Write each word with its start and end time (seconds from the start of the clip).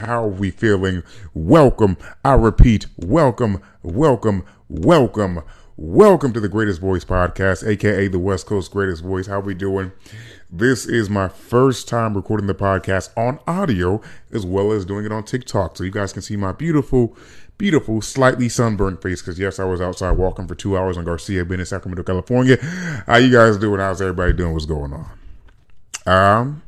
How 0.00 0.24
are 0.24 0.28
we 0.28 0.50
feeling? 0.50 1.02
Welcome. 1.34 1.98
I 2.24 2.32
repeat, 2.32 2.86
welcome, 2.96 3.60
welcome, 3.82 4.46
welcome, 4.70 5.42
welcome 5.76 6.32
to 6.32 6.40
the 6.40 6.48
Greatest 6.48 6.80
Voice 6.80 7.04
Podcast, 7.04 7.68
aka 7.68 8.08
the 8.08 8.18
West 8.18 8.46
Coast 8.46 8.70
Greatest 8.70 9.02
Voice. 9.02 9.26
How 9.26 9.40
we 9.40 9.52
doing? 9.52 9.92
This 10.50 10.86
is 10.86 11.10
my 11.10 11.28
first 11.28 11.86
time 11.86 12.14
recording 12.14 12.46
the 12.46 12.54
podcast 12.54 13.10
on 13.14 13.40
audio 13.46 14.00
as 14.32 14.46
well 14.46 14.72
as 14.72 14.86
doing 14.86 15.04
it 15.04 15.12
on 15.12 15.22
TikTok. 15.22 15.76
So 15.76 15.84
you 15.84 15.90
guys 15.90 16.14
can 16.14 16.22
see 16.22 16.34
my 16.34 16.52
beautiful, 16.52 17.14
beautiful, 17.58 18.00
slightly 18.00 18.48
sunburned 18.48 19.02
face 19.02 19.20
because 19.20 19.38
yes, 19.38 19.58
I 19.58 19.64
was 19.64 19.82
outside 19.82 20.12
walking 20.12 20.48
for 20.48 20.54
two 20.54 20.78
hours 20.78 20.96
on 20.96 21.04
Garcia 21.04 21.44
Bend 21.44 21.60
in 21.60 21.66
Sacramento, 21.66 22.04
California. 22.04 22.56
How 23.06 23.16
you 23.16 23.30
guys 23.30 23.58
doing? 23.58 23.80
How's 23.80 24.00
everybody 24.00 24.32
doing? 24.32 24.54
What's 24.54 24.64
going 24.64 24.94
on? 24.94 25.10
Um, 26.06 26.62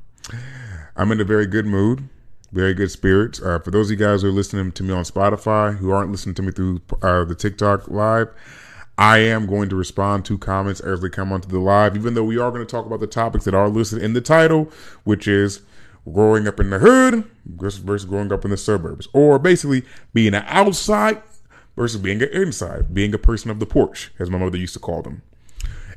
I'm 0.95 1.11
in 1.13 1.19
a 1.23 1.25
very 1.25 1.47
good 1.47 1.65
mood 1.65 2.11
very 2.53 2.75
good 2.75 2.91
spirits. 2.91 3.41
Uh, 3.41 3.59
for 3.59 3.71
those 3.71 3.91
of 3.91 3.99
you 3.99 4.07
guys 4.07 4.23
who 4.23 4.29
are 4.29 4.33
listening 4.33 4.73
to 4.73 4.83
me 4.83 4.93
on 4.93 5.05
Spotify, 5.05 5.77
who 5.77 5.91
aren't 5.91 6.11
listening 6.11 6.35
to 6.37 6.43
me 6.43 6.53
through 6.53 6.83
uh, 7.03 7.25
the 7.25 7.35
TikTok 7.35 7.89
live, 7.89 8.29
I 8.99 9.19
am 9.19 9.47
going 9.47 9.71
to 9.71 9.77
respond 9.77 10.27
to 10.27 10.37
comments 10.37 10.81
as 10.81 11.01
they 11.01 11.09
come 11.09 11.33
onto 11.33 11.49
the 11.49 11.59
live, 11.59 11.97
even 11.97 12.13
though 12.15 12.25
we 12.25 12.39
are 12.39 12.51
going 12.51 12.65
to 12.65 12.71
talk 12.71 12.85
about 12.85 13.01
the 13.01 13.07
topics 13.07 13.47
that 13.47 13.55
are 13.55 13.71
listed 13.71 14.03
in 14.03 14.13
the 14.13 14.21
title, 14.21 14.71
which 15.05 15.27
is 15.27 15.63
growing 16.13 16.47
up 16.47 16.61
in 16.61 16.69
the 16.69 16.79
hood 16.79 17.25
versus 17.47 18.05
growing 18.05 18.33
up 18.33 18.45
in 18.45 18.51
the 18.51 18.57
suburbs, 18.57 19.09
or 19.15 19.39
basically 19.39 19.83
being 20.13 20.35
an 20.35 20.45
outside 20.47 21.23
versus 21.75 22.01
being 22.01 22.23
an 22.23 22.29
inside, 22.31 22.93
being 22.93 23.15
a 23.15 23.19
person 23.19 23.51
of 23.51 23.61
the 23.61 23.67
porch, 23.67 24.13
as 24.19 24.29
my 24.29 24.37
mother 24.37 24.59
used 24.59 24.75
to 24.75 24.81
call 24.81 25.01
them. 25.01 25.23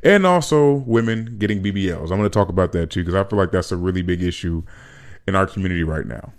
And 0.01 0.26
also 0.26 0.71
women 0.71 1.37
getting 1.37 1.62
BBLs. 1.62 2.03
I'm 2.03 2.17
going 2.17 2.23
to 2.23 2.29
talk 2.29 2.48
about 2.48 2.71
that 2.73 2.91
too, 2.91 3.01
because 3.01 3.15
I 3.15 3.27
feel 3.27 3.37
like 3.37 3.51
that's 3.51 3.73
a 3.73 3.77
really 3.77 4.03
big 4.03 4.23
issue 4.23 4.63
in 5.27 5.35
our 5.35 5.48
community 5.48 5.84
right 5.84 6.05
now 6.05 6.31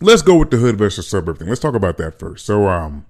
let's 0.00 0.22
go 0.22 0.36
with 0.36 0.50
the 0.50 0.56
hood 0.56 0.76
versus 0.76 1.08
suburb 1.08 1.38
thing. 1.38 1.48
Let's 1.48 1.60
talk 1.60 1.74
about 1.74 1.96
that 1.98 2.18
first. 2.18 2.46
So, 2.46 2.68
um, 2.68 3.06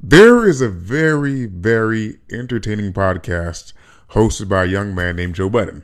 there 0.00 0.46
is 0.46 0.60
a 0.60 0.68
very, 0.68 1.46
very 1.46 2.18
entertaining 2.30 2.92
podcast 2.92 3.72
hosted 4.10 4.48
by 4.48 4.64
a 4.64 4.68
young 4.68 4.94
man 4.94 5.16
named 5.16 5.34
Joe 5.34 5.48
Budden. 5.48 5.82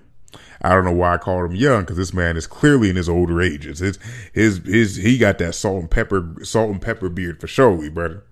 I 0.63 0.71
don't 0.71 0.85
know 0.85 0.93
why 0.93 1.15
I 1.15 1.19
called 1.19 1.51
him 1.51 1.57
young 1.57 1.83
because 1.83 1.97
this 1.97 2.13
man 2.13 2.37
is 2.37 2.47
clearly 2.47 2.91
in 2.91 2.97
his 2.97 3.09
older 3.09 3.41
ages. 3.41 3.79
His, 3.79 3.99
his, 4.35 4.59
his, 4.59 4.97
he 4.97 5.17
got 5.17 5.39
that 5.39 5.55
salt 5.55 5.81
and 5.81 5.91
pepper, 5.91 6.35
salt 6.43 6.71
and 6.71 6.83
pepper 6.83 7.09
beard 7.09 7.41
for 7.41 7.47
surely, 7.47 7.89
brother. 7.89 8.23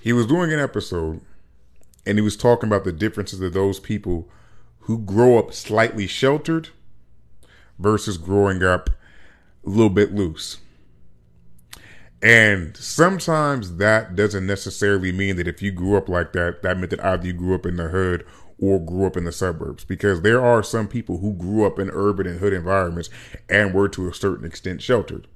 He 0.00 0.12
was 0.12 0.26
doing 0.26 0.52
an 0.52 0.60
episode 0.60 1.22
and 2.04 2.18
he 2.18 2.22
was 2.22 2.36
talking 2.36 2.68
about 2.68 2.84
the 2.84 2.92
differences 2.92 3.40
of 3.40 3.54
those 3.54 3.80
people 3.80 4.28
who 4.80 4.98
grow 4.98 5.38
up 5.38 5.54
slightly 5.54 6.06
sheltered 6.06 6.68
versus 7.78 8.18
growing 8.18 8.62
up 8.62 8.90
a 9.64 9.68
little 9.68 9.90
bit 9.90 10.14
loose. 10.14 10.58
And 12.20 12.76
sometimes 12.76 13.76
that 13.76 14.16
doesn't 14.16 14.46
necessarily 14.46 15.12
mean 15.12 15.36
that 15.36 15.46
if 15.46 15.62
you 15.62 15.70
grew 15.70 15.96
up 15.96 16.08
like 16.08 16.32
that, 16.32 16.62
that 16.62 16.76
meant 16.76 16.90
that 16.90 17.04
either 17.04 17.26
you 17.26 17.32
grew 17.32 17.54
up 17.54 17.64
in 17.64 17.76
the 17.76 17.88
hood 17.88 18.26
or 18.60 18.84
grew 18.84 19.06
up 19.06 19.16
in 19.16 19.24
the 19.24 19.30
suburbs. 19.32 19.84
Because 19.84 20.22
there 20.22 20.44
are 20.44 20.62
some 20.62 20.88
people 20.88 21.18
who 21.18 21.34
grew 21.34 21.64
up 21.64 21.78
in 21.78 21.90
urban 21.90 22.26
and 22.26 22.40
hood 22.40 22.52
environments 22.52 23.08
and 23.48 23.72
were 23.72 23.88
to 23.90 24.08
a 24.08 24.14
certain 24.14 24.44
extent 24.44 24.82
sheltered. 24.82 25.28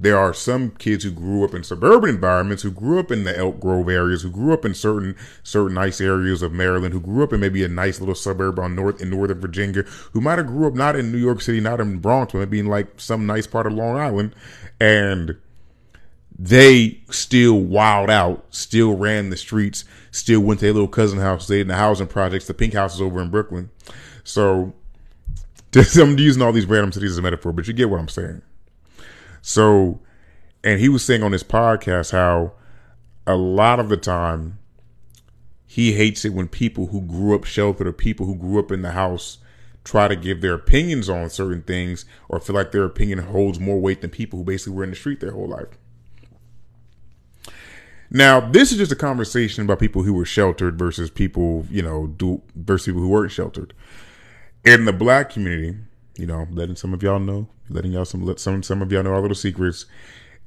There 0.00 0.16
are 0.16 0.32
some 0.32 0.70
kids 0.70 1.02
who 1.02 1.10
grew 1.10 1.44
up 1.44 1.54
in 1.54 1.64
suburban 1.64 2.10
environments, 2.10 2.62
who 2.62 2.70
grew 2.70 3.00
up 3.00 3.10
in 3.10 3.24
the 3.24 3.36
Elk 3.36 3.58
Grove 3.58 3.88
areas, 3.88 4.22
who 4.22 4.30
grew 4.30 4.52
up 4.52 4.64
in 4.64 4.72
certain 4.72 5.16
certain 5.42 5.74
nice 5.74 6.00
areas 6.00 6.40
of 6.40 6.52
Maryland, 6.52 6.94
who 6.94 7.00
grew 7.00 7.24
up 7.24 7.32
in 7.32 7.40
maybe 7.40 7.64
a 7.64 7.68
nice 7.68 7.98
little 7.98 8.14
suburb 8.14 8.60
on 8.60 8.76
north 8.76 9.02
in 9.02 9.10
Northern 9.10 9.40
Virginia, 9.40 9.82
who 10.12 10.20
might 10.20 10.38
have 10.38 10.46
grew 10.46 10.68
up 10.68 10.74
not 10.74 10.94
in 10.94 11.10
New 11.10 11.18
York 11.18 11.40
City, 11.40 11.58
not 11.58 11.80
in 11.80 11.98
Bronx, 11.98 12.32
but 12.32 12.38
maybe 12.38 12.60
in 12.60 12.66
like 12.66 12.86
some 12.96 13.26
nice 13.26 13.48
part 13.48 13.66
of 13.66 13.72
Long 13.72 13.96
Island, 13.96 14.36
and 14.78 15.36
they 16.38 17.00
still 17.10 17.58
wild 17.58 18.08
out, 18.08 18.46
still 18.50 18.96
ran 18.96 19.30
the 19.30 19.36
streets, 19.36 19.84
still 20.12 20.40
went 20.40 20.60
to 20.60 20.66
their 20.66 20.74
little 20.74 20.86
cousin 20.86 21.18
house, 21.18 21.46
stayed 21.46 21.62
in 21.62 21.68
the 21.68 21.74
housing 21.74 22.06
projects, 22.06 22.46
the 22.46 22.54
pink 22.54 22.74
houses 22.74 23.00
over 23.00 23.20
in 23.20 23.30
Brooklyn. 23.30 23.68
So 24.22 24.74
I'm 26.00 26.16
using 26.18 26.40
all 26.40 26.52
these 26.52 26.66
random 26.66 26.92
cities 26.92 27.10
as 27.10 27.18
a 27.18 27.22
metaphor, 27.22 27.52
but 27.52 27.66
you 27.66 27.74
get 27.74 27.90
what 27.90 27.98
I'm 27.98 28.08
saying. 28.08 28.42
So, 29.42 30.00
and 30.62 30.80
he 30.80 30.88
was 30.88 31.04
saying 31.04 31.22
on 31.22 31.32
his 31.32 31.44
podcast 31.44 32.12
how 32.12 32.52
a 33.26 33.36
lot 33.36 33.78
of 33.80 33.88
the 33.88 33.96
time 33.96 34.58
he 35.66 35.92
hates 35.92 36.24
it 36.24 36.32
when 36.32 36.48
people 36.48 36.86
who 36.86 37.02
grew 37.02 37.34
up 37.34 37.44
sheltered 37.44 37.86
or 37.86 37.92
people 37.92 38.26
who 38.26 38.34
grew 38.34 38.58
up 38.58 38.72
in 38.72 38.82
the 38.82 38.92
house 38.92 39.38
try 39.84 40.08
to 40.08 40.16
give 40.16 40.40
their 40.40 40.54
opinions 40.54 41.08
on 41.08 41.30
certain 41.30 41.62
things 41.62 42.04
or 42.28 42.40
feel 42.40 42.56
like 42.56 42.72
their 42.72 42.84
opinion 42.84 43.18
holds 43.18 43.60
more 43.60 43.80
weight 43.80 44.00
than 44.00 44.10
people 44.10 44.38
who 44.38 44.44
basically 44.44 44.72
were 44.72 44.84
in 44.84 44.90
the 44.90 44.96
street 44.96 45.20
their 45.20 45.32
whole 45.32 45.48
life. 45.48 45.68
Now, 48.10 48.40
this 48.40 48.72
is 48.72 48.78
just 48.78 48.92
a 48.92 48.96
conversation 48.96 49.64
about 49.64 49.78
people 49.78 50.02
who 50.02 50.14
were 50.14 50.24
sheltered 50.24 50.78
versus 50.78 51.10
people, 51.10 51.66
you 51.70 51.82
know, 51.82 52.06
do 52.06 52.40
versus 52.54 52.86
people 52.86 53.02
who 53.02 53.08
weren't 53.08 53.32
sheltered. 53.32 53.74
In 54.64 54.86
the 54.86 54.92
black 54.92 55.30
community, 55.30 55.78
you 56.16 56.26
know, 56.26 56.46
letting 56.50 56.76
some 56.76 56.94
of 56.94 57.02
y'all 57.02 57.18
know, 57.18 57.48
letting 57.70 57.92
y'all 57.92 58.04
some 58.04 58.36
some 58.38 58.62
some 58.62 58.82
of 58.82 58.92
y'all 58.92 59.02
know 59.02 59.12
our 59.12 59.20
little 59.20 59.34
secrets. 59.34 59.86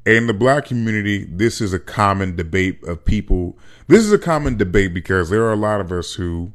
In 0.06 0.26
the 0.26 0.34
black 0.34 0.66
community, 0.66 1.26
this 1.26 1.62
is 1.62 1.74
a 1.74 1.80
common 1.80 2.36
debate 2.36 2.84
of 2.84 3.06
people. 3.06 3.58
This 3.88 4.02
is 4.02 4.12
a 4.12 4.18
common 4.18 4.58
debate 4.58 4.94
because 4.94 5.30
there 5.30 5.44
are 5.44 5.54
a 5.54 5.58
lot 5.58 5.80
of 5.80 5.92
us 5.92 6.16
who. 6.16 6.54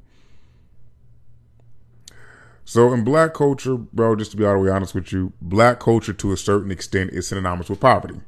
So 2.64 2.92
in 2.92 3.04
black 3.04 3.32
culture, 3.34 3.76
bro, 3.76 4.16
just 4.16 4.32
to 4.32 4.36
be 4.36 4.44
all 4.44 4.54
the 4.54 4.58
way 4.58 4.70
honest 4.70 4.94
with 4.94 5.12
you, 5.12 5.32
black 5.40 5.78
culture 5.78 6.12
to 6.12 6.32
a 6.32 6.36
certain 6.36 6.72
extent 6.72 7.10
is 7.12 7.28
synonymous 7.28 7.68
with 7.68 7.78
poverty 7.78 8.20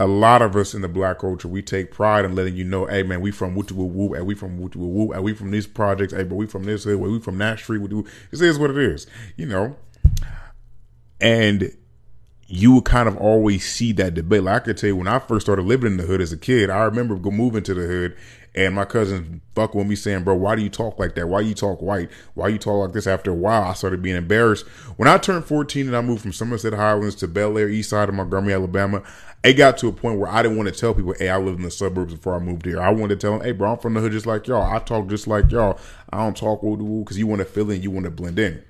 a 0.00 0.06
lot 0.06 0.40
of 0.40 0.56
us 0.56 0.72
in 0.72 0.80
the 0.80 0.88
black 0.88 1.18
culture, 1.18 1.46
we 1.46 1.60
take 1.60 1.92
pride 1.92 2.24
in 2.24 2.34
letting 2.34 2.56
you 2.56 2.64
know, 2.64 2.86
hey 2.86 3.02
man, 3.02 3.20
we 3.20 3.30
from 3.30 3.54
Woo 3.54 3.62
Woo, 3.70 4.14
and 4.14 4.26
we 4.26 4.34
from 4.34 4.58
Woo 4.58 4.70
Woo, 4.74 5.12
and 5.12 5.22
we 5.22 5.34
from 5.34 5.50
these 5.50 5.66
projects, 5.66 6.14
hey, 6.14 6.24
but 6.24 6.36
we 6.36 6.46
from 6.46 6.64
this, 6.64 6.84
hey, 6.84 6.94
we 6.94 7.20
from 7.20 7.36
that 7.36 7.58
street, 7.58 7.82
we 7.82 8.02
this 8.30 8.40
is 8.40 8.58
what 8.58 8.70
it 8.70 8.78
is, 8.78 9.06
you 9.36 9.44
know. 9.44 9.76
And 11.20 11.72
you 12.46 12.72
would 12.74 12.84
kind 12.84 13.08
of 13.08 13.16
always 13.16 13.68
see 13.68 13.92
that 13.92 14.14
debate. 14.14 14.42
Like 14.42 14.62
I 14.62 14.64
could 14.64 14.76
tell 14.76 14.88
you, 14.88 14.96
when 14.96 15.06
I 15.06 15.18
first 15.20 15.46
started 15.46 15.64
living 15.66 15.92
in 15.92 15.96
the 15.98 16.04
hood 16.04 16.20
as 16.20 16.32
a 16.32 16.36
kid, 16.36 16.70
I 16.70 16.82
remember 16.84 17.16
moving 17.30 17.62
to 17.62 17.74
the 17.74 17.82
hood 17.82 18.16
and 18.54 18.74
my 18.74 18.84
cousins 18.84 19.40
fuck 19.54 19.74
with 19.74 19.86
me 19.86 19.94
saying, 19.94 20.24
bro, 20.24 20.34
why 20.34 20.56
do 20.56 20.62
you 20.62 20.68
talk 20.68 20.98
like 20.98 21.14
that? 21.14 21.28
Why 21.28 21.40
you 21.40 21.54
talk 21.54 21.80
white? 21.80 22.10
Why 22.34 22.48
you 22.48 22.58
talk 22.58 22.84
like 22.84 22.92
this? 22.92 23.06
After 23.06 23.30
a 23.30 23.34
while, 23.34 23.62
I 23.62 23.74
started 23.74 24.02
being 24.02 24.16
embarrassed. 24.16 24.66
When 24.96 25.08
I 25.08 25.18
turned 25.18 25.44
14 25.44 25.86
and 25.86 25.96
I 25.96 26.00
moved 26.00 26.22
from 26.22 26.32
Somerset 26.32 26.72
Highlands 26.72 27.14
to 27.16 27.28
Bel 27.28 27.56
Air, 27.56 27.68
east 27.68 27.90
side 27.90 28.08
of 28.08 28.14
Montgomery, 28.16 28.52
Alabama, 28.52 29.02
it 29.44 29.54
got 29.54 29.78
to 29.78 29.88
a 29.88 29.92
point 29.92 30.18
where 30.18 30.30
I 30.30 30.42
didn't 30.42 30.58
want 30.58 30.68
to 30.68 30.78
tell 30.78 30.94
people, 30.94 31.14
hey, 31.16 31.28
I 31.28 31.38
lived 31.38 31.58
in 31.58 31.64
the 31.64 31.70
suburbs 31.70 32.14
before 32.14 32.34
I 32.34 32.40
moved 32.40 32.66
here. 32.66 32.80
I 32.80 32.90
wanted 32.90 33.20
to 33.20 33.26
tell 33.26 33.38
them, 33.38 33.46
hey, 33.46 33.52
bro, 33.52 33.72
I'm 33.72 33.78
from 33.78 33.94
the 33.94 34.00
hood 34.00 34.12
just 34.12 34.26
like 34.26 34.48
y'all. 34.48 34.62
I 34.62 34.80
talk 34.80 35.08
just 35.08 35.28
like 35.28 35.50
y'all. 35.52 35.78
I 36.12 36.18
don't 36.18 36.36
talk 36.36 36.62
woo 36.62 36.74
woo 36.74 37.04
because 37.04 37.18
you 37.18 37.28
want 37.28 37.38
to 37.38 37.44
fill 37.44 37.70
in, 37.70 37.82
you 37.82 37.92
want 37.92 38.04
to 38.04 38.10
blend 38.10 38.38
in. 38.40 38.64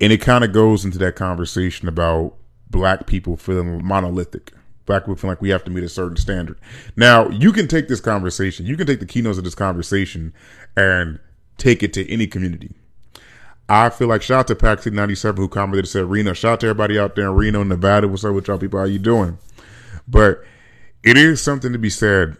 And 0.00 0.12
it 0.12 0.18
kind 0.18 0.44
of 0.44 0.52
goes 0.52 0.84
into 0.84 0.98
that 0.98 1.16
conversation 1.16 1.88
about 1.88 2.34
black 2.70 3.06
people 3.06 3.36
feeling 3.36 3.84
monolithic 3.84 4.52
black 4.90 5.02
people 5.02 5.14
feel 5.14 5.30
like 5.30 5.40
we 5.40 5.50
have 5.50 5.62
to 5.62 5.70
meet 5.70 5.84
a 5.84 5.88
certain 5.88 6.16
standard. 6.16 6.58
Now, 6.96 7.28
you 7.28 7.52
can 7.52 7.68
take 7.68 7.86
this 7.86 8.00
conversation, 8.00 8.66
you 8.66 8.76
can 8.76 8.88
take 8.88 8.98
the 8.98 9.06
keynotes 9.06 9.38
of 9.38 9.44
this 9.44 9.54
conversation 9.54 10.34
and 10.76 11.20
take 11.58 11.84
it 11.84 11.92
to 11.92 12.10
any 12.10 12.26
community. 12.26 12.74
I 13.68 13.88
feel 13.90 14.08
like 14.08 14.20
shout 14.20 14.40
out 14.40 14.46
to 14.48 14.56
Pack 14.56 14.84
97 14.84 15.40
who 15.40 15.48
commented 15.48 15.84
and 15.84 15.88
said 15.88 16.06
Reno. 16.06 16.32
Shout 16.32 16.54
out 16.54 16.60
to 16.60 16.66
everybody 16.66 16.98
out 16.98 17.14
there 17.14 17.26
in 17.26 17.36
Reno, 17.36 17.62
Nevada. 17.62 18.08
What's 18.08 18.24
up 18.24 18.34
with 18.34 18.48
y'all 18.48 18.58
people? 18.58 18.80
How 18.80 18.86
you 18.86 18.98
doing? 18.98 19.38
But 20.08 20.42
it 21.04 21.16
is 21.16 21.40
something 21.40 21.72
to 21.72 21.78
be 21.78 21.90
said. 21.90 22.36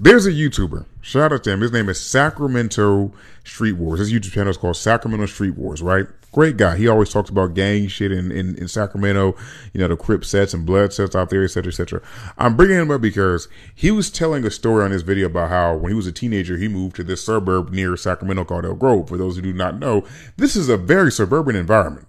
There's 0.00 0.26
a 0.26 0.32
YouTuber. 0.32 0.86
Shout 1.00 1.32
out 1.32 1.44
to 1.44 1.52
him. 1.52 1.60
His 1.60 1.72
name 1.72 1.88
is 1.88 2.00
Sacramento 2.00 3.12
Street 3.44 3.74
Wars. 3.74 4.00
His 4.00 4.12
YouTube 4.12 4.32
channel 4.32 4.50
is 4.50 4.56
called 4.56 4.76
Sacramento 4.76 5.26
Street 5.26 5.56
Wars, 5.56 5.82
right? 5.82 6.06
Great 6.32 6.56
guy. 6.56 6.76
He 6.76 6.88
always 6.88 7.10
talks 7.10 7.30
about 7.30 7.54
gang 7.54 7.86
shit 7.86 8.10
in, 8.10 8.32
in, 8.32 8.56
in 8.56 8.66
Sacramento, 8.66 9.36
you 9.72 9.80
know, 9.80 9.86
the 9.86 9.96
Crip 9.96 10.24
sets 10.24 10.52
and 10.52 10.66
blood 10.66 10.92
sets 10.92 11.14
out 11.14 11.30
there, 11.30 11.44
et 11.44 11.48
cetera, 11.48 11.70
et 11.70 11.76
cetera. 11.76 12.02
I'm 12.36 12.56
bringing 12.56 12.76
him 12.76 12.90
up 12.90 13.00
because 13.00 13.46
he 13.72 13.92
was 13.92 14.10
telling 14.10 14.44
a 14.44 14.50
story 14.50 14.84
on 14.84 14.90
his 14.90 15.02
video 15.02 15.26
about 15.26 15.50
how 15.50 15.76
when 15.76 15.92
he 15.92 15.96
was 15.96 16.08
a 16.08 16.12
teenager, 16.12 16.56
he 16.56 16.66
moved 16.66 16.96
to 16.96 17.04
this 17.04 17.24
suburb 17.24 17.70
near 17.70 17.96
Sacramento 17.96 18.44
called 18.46 18.64
Elk 18.64 18.80
Grove. 18.80 19.08
For 19.08 19.16
those 19.16 19.36
who 19.36 19.42
do 19.42 19.52
not 19.52 19.78
know, 19.78 20.04
this 20.36 20.56
is 20.56 20.68
a 20.68 20.76
very 20.76 21.12
suburban 21.12 21.54
environment. 21.54 22.08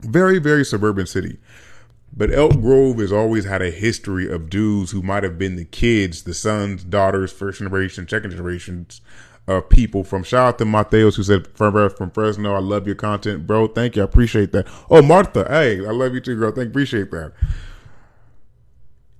Very, 0.00 0.38
very 0.38 0.64
suburban 0.64 1.06
city. 1.06 1.38
But 2.16 2.32
Elk 2.32 2.60
Grove 2.60 2.98
has 2.98 3.12
always 3.12 3.44
had 3.44 3.62
a 3.62 3.70
history 3.70 4.30
of 4.30 4.50
dudes 4.50 4.90
who 4.90 5.02
might 5.02 5.22
have 5.22 5.38
been 5.38 5.56
the 5.56 5.64
kids, 5.64 6.24
the 6.24 6.34
sons, 6.34 6.82
daughters, 6.82 7.32
first 7.32 7.58
generation, 7.58 8.08
second 8.08 8.32
generations 8.32 9.00
of 9.46 9.68
people 9.68 10.04
from 10.04 10.22
shout 10.22 10.46
out 10.46 10.58
to 10.58 10.64
Mateos 10.64 11.16
who 11.16 11.22
said 11.22 11.46
from 11.56 12.10
Fresno, 12.10 12.54
I 12.54 12.58
love 12.58 12.86
your 12.86 12.96
content, 12.96 13.46
bro. 13.46 13.66
Thank 13.66 13.96
you. 13.96 14.02
I 14.02 14.04
appreciate 14.04 14.52
that. 14.52 14.66
Oh, 14.90 15.00
Martha, 15.00 15.46
hey, 15.48 15.86
I 15.86 15.90
love 15.90 16.12
you 16.12 16.20
too, 16.20 16.36
girl. 16.36 16.50
Thank 16.50 16.66
you, 16.66 16.70
appreciate 16.70 17.10
that. 17.12 17.32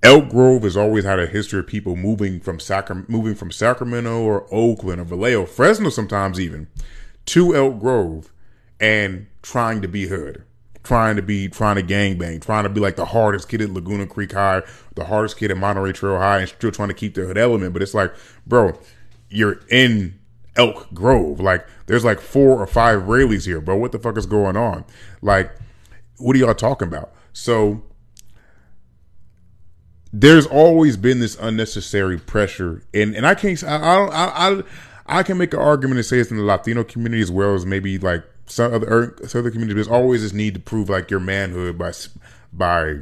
Elk 0.02 0.29
Grove 0.29 0.62
has 0.62 0.76
always 0.76 1.05
had 1.05 1.19
a 1.19 1.26
history 1.26 1.58
of 1.58 1.67
people 1.67 1.96
moving 1.96 2.41
from 2.41 2.61
Sacra- 2.61 3.05
moving 3.08 3.34
from 3.34 3.50
Sacramento 3.50 4.20
or 4.20 4.46
Oakland 4.52 5.00
or 5.00 5.05
Vallejo, 5.05 5.44
Fresno 5.44 5.88
sometimes 5.88 6.38
even, 6.38 6.69
to 7.26 7.55
Elk 7.55 7.81
Grove 7.81 8.32
and 8.79 9.26
trying 9.43 9.82
to 9.82 9.88
be 9.88 10.06
hood, 10.06 10.44
trying 10.83 11.17
to 11.17 11.23
be 11.23 11.49
trying 11.49 11.77
to 11.77 11.83
gang 11.83 12.19
bang, 12.19 12.41
trying 12.41 12.65
to 12.65 12.71
be 12.71 12.81
like 12.81 12.97
the 12.97 13.05
hardest 13.05 13.49
kid 13.49 13.61
at 13.61 13.71
Laguna 13.71 14.07
Creek 14.07 14.33
High, 14.33 14.63
the 14.95 15.05
hardest 15.05 15.37
kid 15.37 15.51
at 15.51 15.57
Monterey 15.57 15.93
Trail 15.93 16.19
High, 16.19 16.41
and 16.41 16.49
still 16.49 16.71
trying 16.71 16.89
to 16.89 16.95
keep 16.95 17.15
their 17.15 17.27
hood 17.27 17.39
element. 17.39 17.73
But 17.73 17.83
it's 17.83 17.95
like, 17.95 18.15
bro, 18.47 18.79
you're 19.29 19.61
in 19.71 20.19
Elk 20.57 20.93
Grove. 20.95 21.41
Like, 21.41 21.67
there's 21.87 22.05
like 22.05 22.21
four 22.21 22.61
or 22.61 22.67
five 22.67 23.09
Raley's 23.09 23.45
here, 23.45 23.61
bro. 23.61 23.77
What 23.77 23.93
the 23.93 23.99
fuck 23.99 24.17
is 24.17 24.27
going 24.27 24.57
on? 24.57 24.85
Like, 25.23 25.53
what 26.17 26.35
are 26.37 26.39
y'all 26.39 26.55
talking 26.55 26.89
about? 26.89 27.13
So 27.33 27.83
there's 30.13 30.47
always 30.47 30.97
been 30.97 31.21
this 31.21 31.37
unnecessary 31.41 32.19
pressure, 32.19 32.83
and 32.95 33.15
and 33.15 33.27
I 33.27 33.35
can't, 33.35 33.63
I, 33.63 33.77
I 33.77 34.07
I, 34.07 34.51
I, 34.51 34.63
I 35.07 35.23
can 35.23 35.39
make 35.39 35.55
an 35.55 35.61
argument 35.61 35.99
and 35.99 36.07
say 36.07 36.19
it's 36.19 36.31
in 36.31 36.37
the 36.37 36.43
Latino 36.43 36.85
community 36.85 37.23
as 37.23 37.31
well 37.31 37.55
as 37.55 37.65
maybe 37.67 37.99
like 37.99 38.25
some 38.49 38.75
other 38.75 39.15
some 39.27 39.41
other 39.41 39.50
communities. 39.50 39.87
There's 39.87 39.89
always 39.89 40.23
this 40.23 40.33
need 40.33 40.55
to 40.55 40.61
prove 40.61 40.89
like 40.89 41.11
your 41.11 41.21
manhood 41.21 41.79
by 41.79 41.93
by 42.53 43.00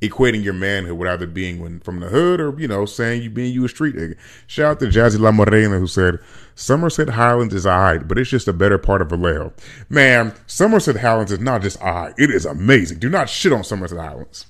equating 0.00 0.42
your 0.42 0.54
manhood 0.54 0.96
with 0.96 1.08
either 1.08 1.26
being 1.26 1.60
when, 1.60 1.80
from 1.80 2.00
the 2.00 2.08
hood 2.08 2.40
or 2.40 2.58
you 2.58 2.66
know 2.66 2.86
saying 2.86 3.22
you 3.22 3.30
being 3.30 3.52
you 3.52 3.64
a 3.64 3.68
street 3.68 3.94
nigga. 3.94 4.16
Shout 4.46 4.70
out 4.70 4.80
to 4.80 4.86
Jazzy 4.86 5.18
La 5.18 5.30
Morena 5.30 5.78
who 5.78 5.86
said 5.86 6.18
Somerset 6.54 7.10
Highlands 7.10 7.54
is 7.54 7.66
alright, 7.66 8.06
but 8.06 8.18
it's 8.18 8.30
just 8.30 8.48
a 8.48 8.52
better 8.52 8.78
part 8.78 9.02
of 9.02 9.10
Vallejo. 9.10 9.52
Man, 9.88 10.34
Somerset 10.46 10.96
Highlands 10.96 11.32
is 11.32 11.40
not 11.40 11.62
just 11.62 11.80
alright; 11.80 12.14
it 12.18 12.30
is 12.30 12.46
amazing. 12.46 12.98
Do 12.98 13.08
not 13.08 13.28
shit 13.28 13.52
on 13.52 13.64
Somerset 13.64 13.98
Highlands. 13.98 14.46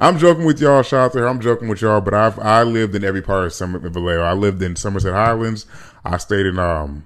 I'm 0.00 0.16
joking 0.16 0.44
with 0.44 0.60
y'all, 0.60 0.84
shout 0.84 1.06
out 1.06 1.12
there. 1.12 1.26
I'm 1.26 1.40
joking 1.40 1.68
with 1.68 1.82
y'all, 1.82 2.00
but 2.00 2.14
I've 2.14 2.38
I 2.38 2.62
lived 2.62 2.94
in 2.94 3.02
every 3.02 3.22
part 3.22 3.46
of 3.46 3.52
Somerset 3.52 3.90
Vallejo. 3.90 4.22
I 4.22 4.32
lived 4.32 4.62
in 4.62 4.76
Somerset 4.76 5.12
Highlands. 5.12 5.66
I 6.04 6.18
stayed 6.18 6.46
in 6.46 6.58
um 6.58 7.04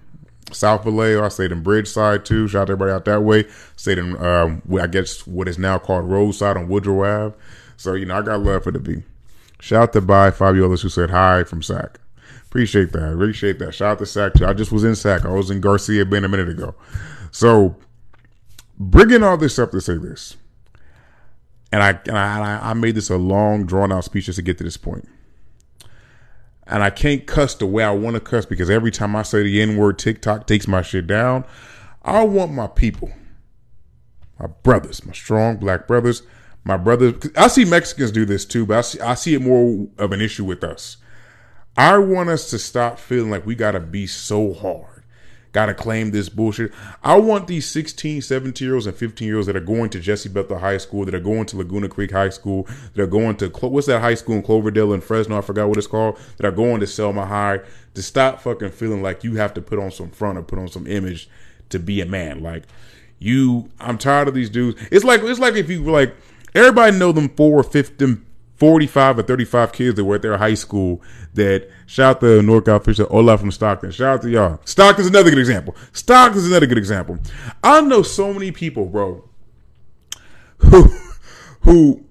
South 0.53 0.85
Vallejo. 0.85 1.25
I 1.25 1.29
stayed 1.29 1.53
in 1.53 1.63
Bridgeside 1.63 2.25
too. 2.25 2.49
Shout 2.49 2.63
out 2.63 2.65
to 2.67 2.73
everybody 2.73 2.93
out 2.93 3.05
that 3.07 3.23
way. 3.23 3.47
Stayed 3.77 3.99
in 3.99 4.17
um 4.23 4.63
I 4.81 4.87
guess 4.87 5.27
what 5.27 5.49
is 5.49 5.59
now 5.59 5.79
called 5.79 6.11
Roadside 6.11 6.57
on 6.57 6.69
Woodrow 6.69 7.05
Ave. 7.05 7.37
So 7.77 7.95
you 7.95 8.07
know 8.07 8.19
I 8.19 8.23
got 8.23 8.41
love 8.41 8.65
for 8.65 8.73
the 8.73 8.79
B. 8.79 9.03
Shout 9.61 9.83
out 9.83 9.93
to 9.95 10.01
by 10.01 10.31
Fabiolas 10.31 10.83
who 10.83 10.89
said 10.89 11.11
hi 11.11 11.45
from 11.45 11.63
SAC. 11.63 11.99
Appreciate 12.47 12.93
that. 12.93 13.13
Appreciate 13.13 13.59
that. 13.59 13.75
Shout 13.75 13.93
out 13.93 13.99
to 13.99 14.07
SAC. 14.07 14.35
too. 14.35 14.47
I 14.47 14.53
just 14.53 14.73
was 14.73 14.85
in 14.85 14.95
SAC. 14.95 15.25
I 15.25 15.31
was 15.31 15.51
in 15.51 15.61
Garcia 15.61 16.05
Bend 16.05 16.25
a 16.25 16.29
minute 16.29 16.49
ago. 16.49 16.75
So 17.31 17.77
bringing 18.79 19.23
all 19.23 19.37
this 19.37 19.59
up 19.59 19.73
to 19.73 19.81
say 19.81 19.97
this 19.97 20.37
and 21.73 21.83
I, 21.83 21.91
and 22.07 22.17
I, 22.17 22.71
I 22.71 22.73
made 22.75 22.95
this 22.95 23.11
a 23.11 23.17
long, 23.17 23.67
drawn 23.67 23.93
out 23.93 24.05
speech 24.05 24.27
just 24.27 24.37
to 24.37 24.43
get 24.43 24.59
to 24.59 24.65
this 24.65 24.77
point. 24.77 25.09
And 26.67 26.83
I 26.83 26.91
can't 26.91 27.27
cuss 27.27 27.55
the 27.55 27.67
way 27.67 27.85
I 27.85 27.93
want 27.93 28.15
to 28.15 28.21
cuss 28.21 28.45
because 28.45 28.71
every 28.71 28.91
time 28.91 29.15
I 29.15 29.23
say 29.23 29.43
the 29.43 29.63
N 29.63 29.77
word, 29.77 29.99
TikTok 29.99 30.47
takes 30.47 30.67
my 30.67 30.83
shit 30.83 31.07
down. 31.07 31.45
I 32.03 32.25
want 32.25 32.53
my 32.53 32.67
people, 32.67 33.11
my 34.39 34.47
brothers, 34.47 35.05
my 35.05 35.13
strong 35.13 35.57
black 35.57 35.87
brothers, 35.87 36.23
my 36.65 36.77
brothers. 36.77 37.15
I 37.37 37.49
see 37.49 37.65
Mexicans 37.65 38.11
do 38.11 38.25
this 38.25 38.45
too, 38.45 38.67
but 38.67 38.79
I 38.79 38.81
see, 38.81 39.01
I 39.01 39.15
see 39.15 39.35
it 39.35 39.43
more 39.43 39.89
of 39.99 40.13
an 40.13 40.21
issue 40.21 40.45
with 40.45 40.65
us. 40.65 40.97
I 41.77 41.99
want 41.99 42.31
us 42.31 42.51
to 42.51 42.59
stop 42.59 42.99
feeling 42.99 43.31
like 43.31 43.47
we 43.47 43.55
got 43.55 43.73
to 43.73 43.81
be 43.81 44.07
so 44.07 44.53
hard 44.55 44.96
got 45.57 45.67
to 45.67 45.75
claim 45.75 46.11
this 46.11 46.29
bullshit. 46.29 46.71
I 47.03 47.17
want 47.17 47.47
these 47.47 47.65
16, 47.65 48.21
17 48.21 48.67
year 48.67 48.75
olds 48.75 48.87
and 48.87 48.95
15 48.95 49.27
year 49.27 49.37
olds 49.37 49.47
that 49.47 49.57
are 49.57 49.61
going 49.61 49.89
to 49.89 49.99
Jesse 49.99 50.29
Bethel 50.29 50.59
High 50.59 50.77
School, 50.77 51.07
that 51.07 51.15
are 51.15 51.19
going 51.19 51.47
to 51.47 51.57
Laguna 51.57 51.89
Creek 51.89 52.11
High 52.11 52.29
School, 52.29 52.69
that 52.93 53.03
are 53.03 53.07
going 53.07 53.37
to, 53.37 53.49
what's 53.49 53.87
that 53.87 54.03
high 54.03 54.17
school 54.17 54.35
in 54.35 54.43
Cloverdale 54.43 54.93
and 54.93 55.03
Fresno? 55.03 55.39
I 55.39 55.41
forgot 55.41 55.71
what 55.71 55.79
it's 55.79 55.87
called, 55.87 56.19
that 56.37 56.45
are 56.45 56.53
going 56.53 56.81
to 56.81 56.87
Selma 56.87 57.25
High 57.25 57.61
to 57.95 58.03
stop 58.03 58.43
fucking 58.43 58.69
feeling 58.73 59.03
like 59.03 59.25
you 59.25 59.37
have 59.37 59.55
to 59.55 59.63
put 59.63 59.79
on 59.79 59.91
some 59.91 60.11
front 60.11 60.37
or 60.37 60.43
put 60.43 60.59
on 60.59 60.69
some 60.69 60.87
image 60.87 61.27
to 61.71 61.79
be 61.79 62.03
a 62.03 62.07
man. 62.07 62.43
Like, 62.43 62.65
you, 63.19 63.71
I'm 63.81 63.97
tired 63.97 64.29
of 64.29 64.35
these 64.35 64.51
dudes. 64.51 64.79
It's 64.93 65.07
like, 65.07 65.23
it's 65.23 65.41
like 65.41 65.55
if 65.55 65.71
you 65.71 65.83
like, 65.85 66.15
everybody 66.55 66.99
know 66.99 67.13
them 67.13 67.31
four 67.31 67.61
or 67.61 67.63
fifth, 67.63 67.97
them 67.97 68.27
45 68.57 69.19
or 69.19 69.23
35 69.23 69.73
kids 69.73 69.97
that 69.97 70.05
were 70.05 70.17
at 70.17 70.23
their 70.23 70.39
high 70.39 70.55
school 70.55 71.03
that 71.35 71.69
shout 71.87 72.17
out 72.17 72.21
to 72.21 72.27
NorCal 72.41 72.83
Fisher, 72.83 73.07
Olaf 73.11 73.41
from 73.41 73.51
Stockton. 73.51 73.91
Shout 73.91 74.15
out 74.15 74.23
to 74.23 74.31
y'all. 74.31 74.61
Stockton's 74.65 75.09
another 75.09 75.31
good 75.31 75.39
example. 75.39 75.77
Stockton's 75.93 76.47
another 76.47 76.67
good 76.67 76.79
example. 76.79 77.19
I 77.63 77.81
know 77.83 78.03
so 78.03 78.33
many 78.33 78.53
people, 78.53 78.87
bro, 78.87 79.29
who, 80.59 80.83
who, 81.61 82.05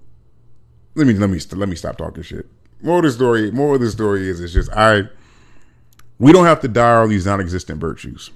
let 0.94 1.06
me, 1.06 1.14
let 1.14 1.30
me, 1.30 1.40
let 1.52 1.68
me 1.68 1.76
stop 1.76 1.98
talking 1.98 2.22
shit. 2.22 2.46
More 2.80 2.98
of 2.98 3.04
the 3.04 3.10
story, 3.10 3.50
more 3.50 3.74
of 3.74 3.80
the 3.80 3.90
story 3.90 4.28
is, 4.28 4.40
it's 4.40 4.52
just, 4.52 4.70
I, 4.72 5.04
we 6.18 6.32
don't 6.32 6.44
have 6.44 6.60
to 6.60 6.68
die 6.68 6.96
all 6.96 7.08
these 7.08 7.26
non-existent 7.26 7.80
virtues 7.80 8.30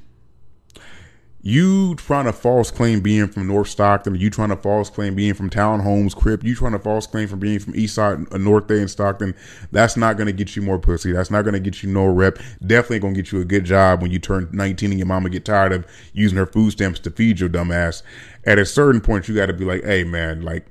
you 1.43 1.95
trying 1.95 2.27
to 2.27 2.33
false 2.33 2.71
claim 2.71 3.01
being 3.01 3.27
from 3.27 3.47
North 3.47 3.69
Stockton, 3.69 4.15
you 4.15 4.29
trying 4.29 4.51
to 4.51 4.57
false 4.57 4.91
claim 4.91 5.15
being 5.15 5.33
from 5.33 5.49
Townhomes, 5.49 6.15
Crip, 6.15 6.45
you 6.45 6.55
trying 6.55 6.73
to 6.73 6.79
false 6.79 7.07
claim 7.07 7.29
from 7.29 7.39
being 7.39 7.59
from 7.59 7.75
East 7.75 7.95
Side, 7.95 8.27
uh, 8.31 8.37
North 8.37 8.67
Day, 8.67 8.81
and 8.81 8.91
Stockton. 8.91 9.35
That's 9.73 9.97
not 9.97 10.19
going 10.19 10.27
to 10.27 10.35
get 10.35 10.55
you 10.55 10.61
more 10.61 10.79
pussy. 10.79 11.13
That's 11.13 11.31
not 11.31 11.43
going 11.43 11.55
to 11.55 11.61
get 11.61 11.83
you 11.83 11.91
no 11.91 12.05
rep. 12.07 12.39
Definitely 12.67 12.99
going 12.99 13.15
to 13.15 13.23
get 13.23 13.33
you 13.33 13.41
a 13.41 13.45
good 13.47 13.65
job 13.65 14.03
when 14.03 14.11
you 14.11 14.19
turn 14.19 14.51
19 14.53 14.91
and 14.91 14.99
your 14.99 15.07
mama 15.07 15.31
get 15.31 15.47
tired 15.47 15.73
of 15.73 15.87
using 16.13 16.37
her 16.37 16.47
food 16.47 16.73
stamps 16.73 17.01
to 17.01 17.11
feed 17.11 17.41
your 17.41 17.49
dumb 17.49 17.73
ass. 17.73 18.03
At 18.45 18.59
a 18.59 18.67
certain 18.67 19.01
point, 19.01 19.27
you 19.27 19.35
got 19.35 19.47
to 19.47 19.55
be 19.55 19.65
like, 19.65 19.83
hey, 19.85 20.05
man, 20.05 20.43
like, 20.43 20.67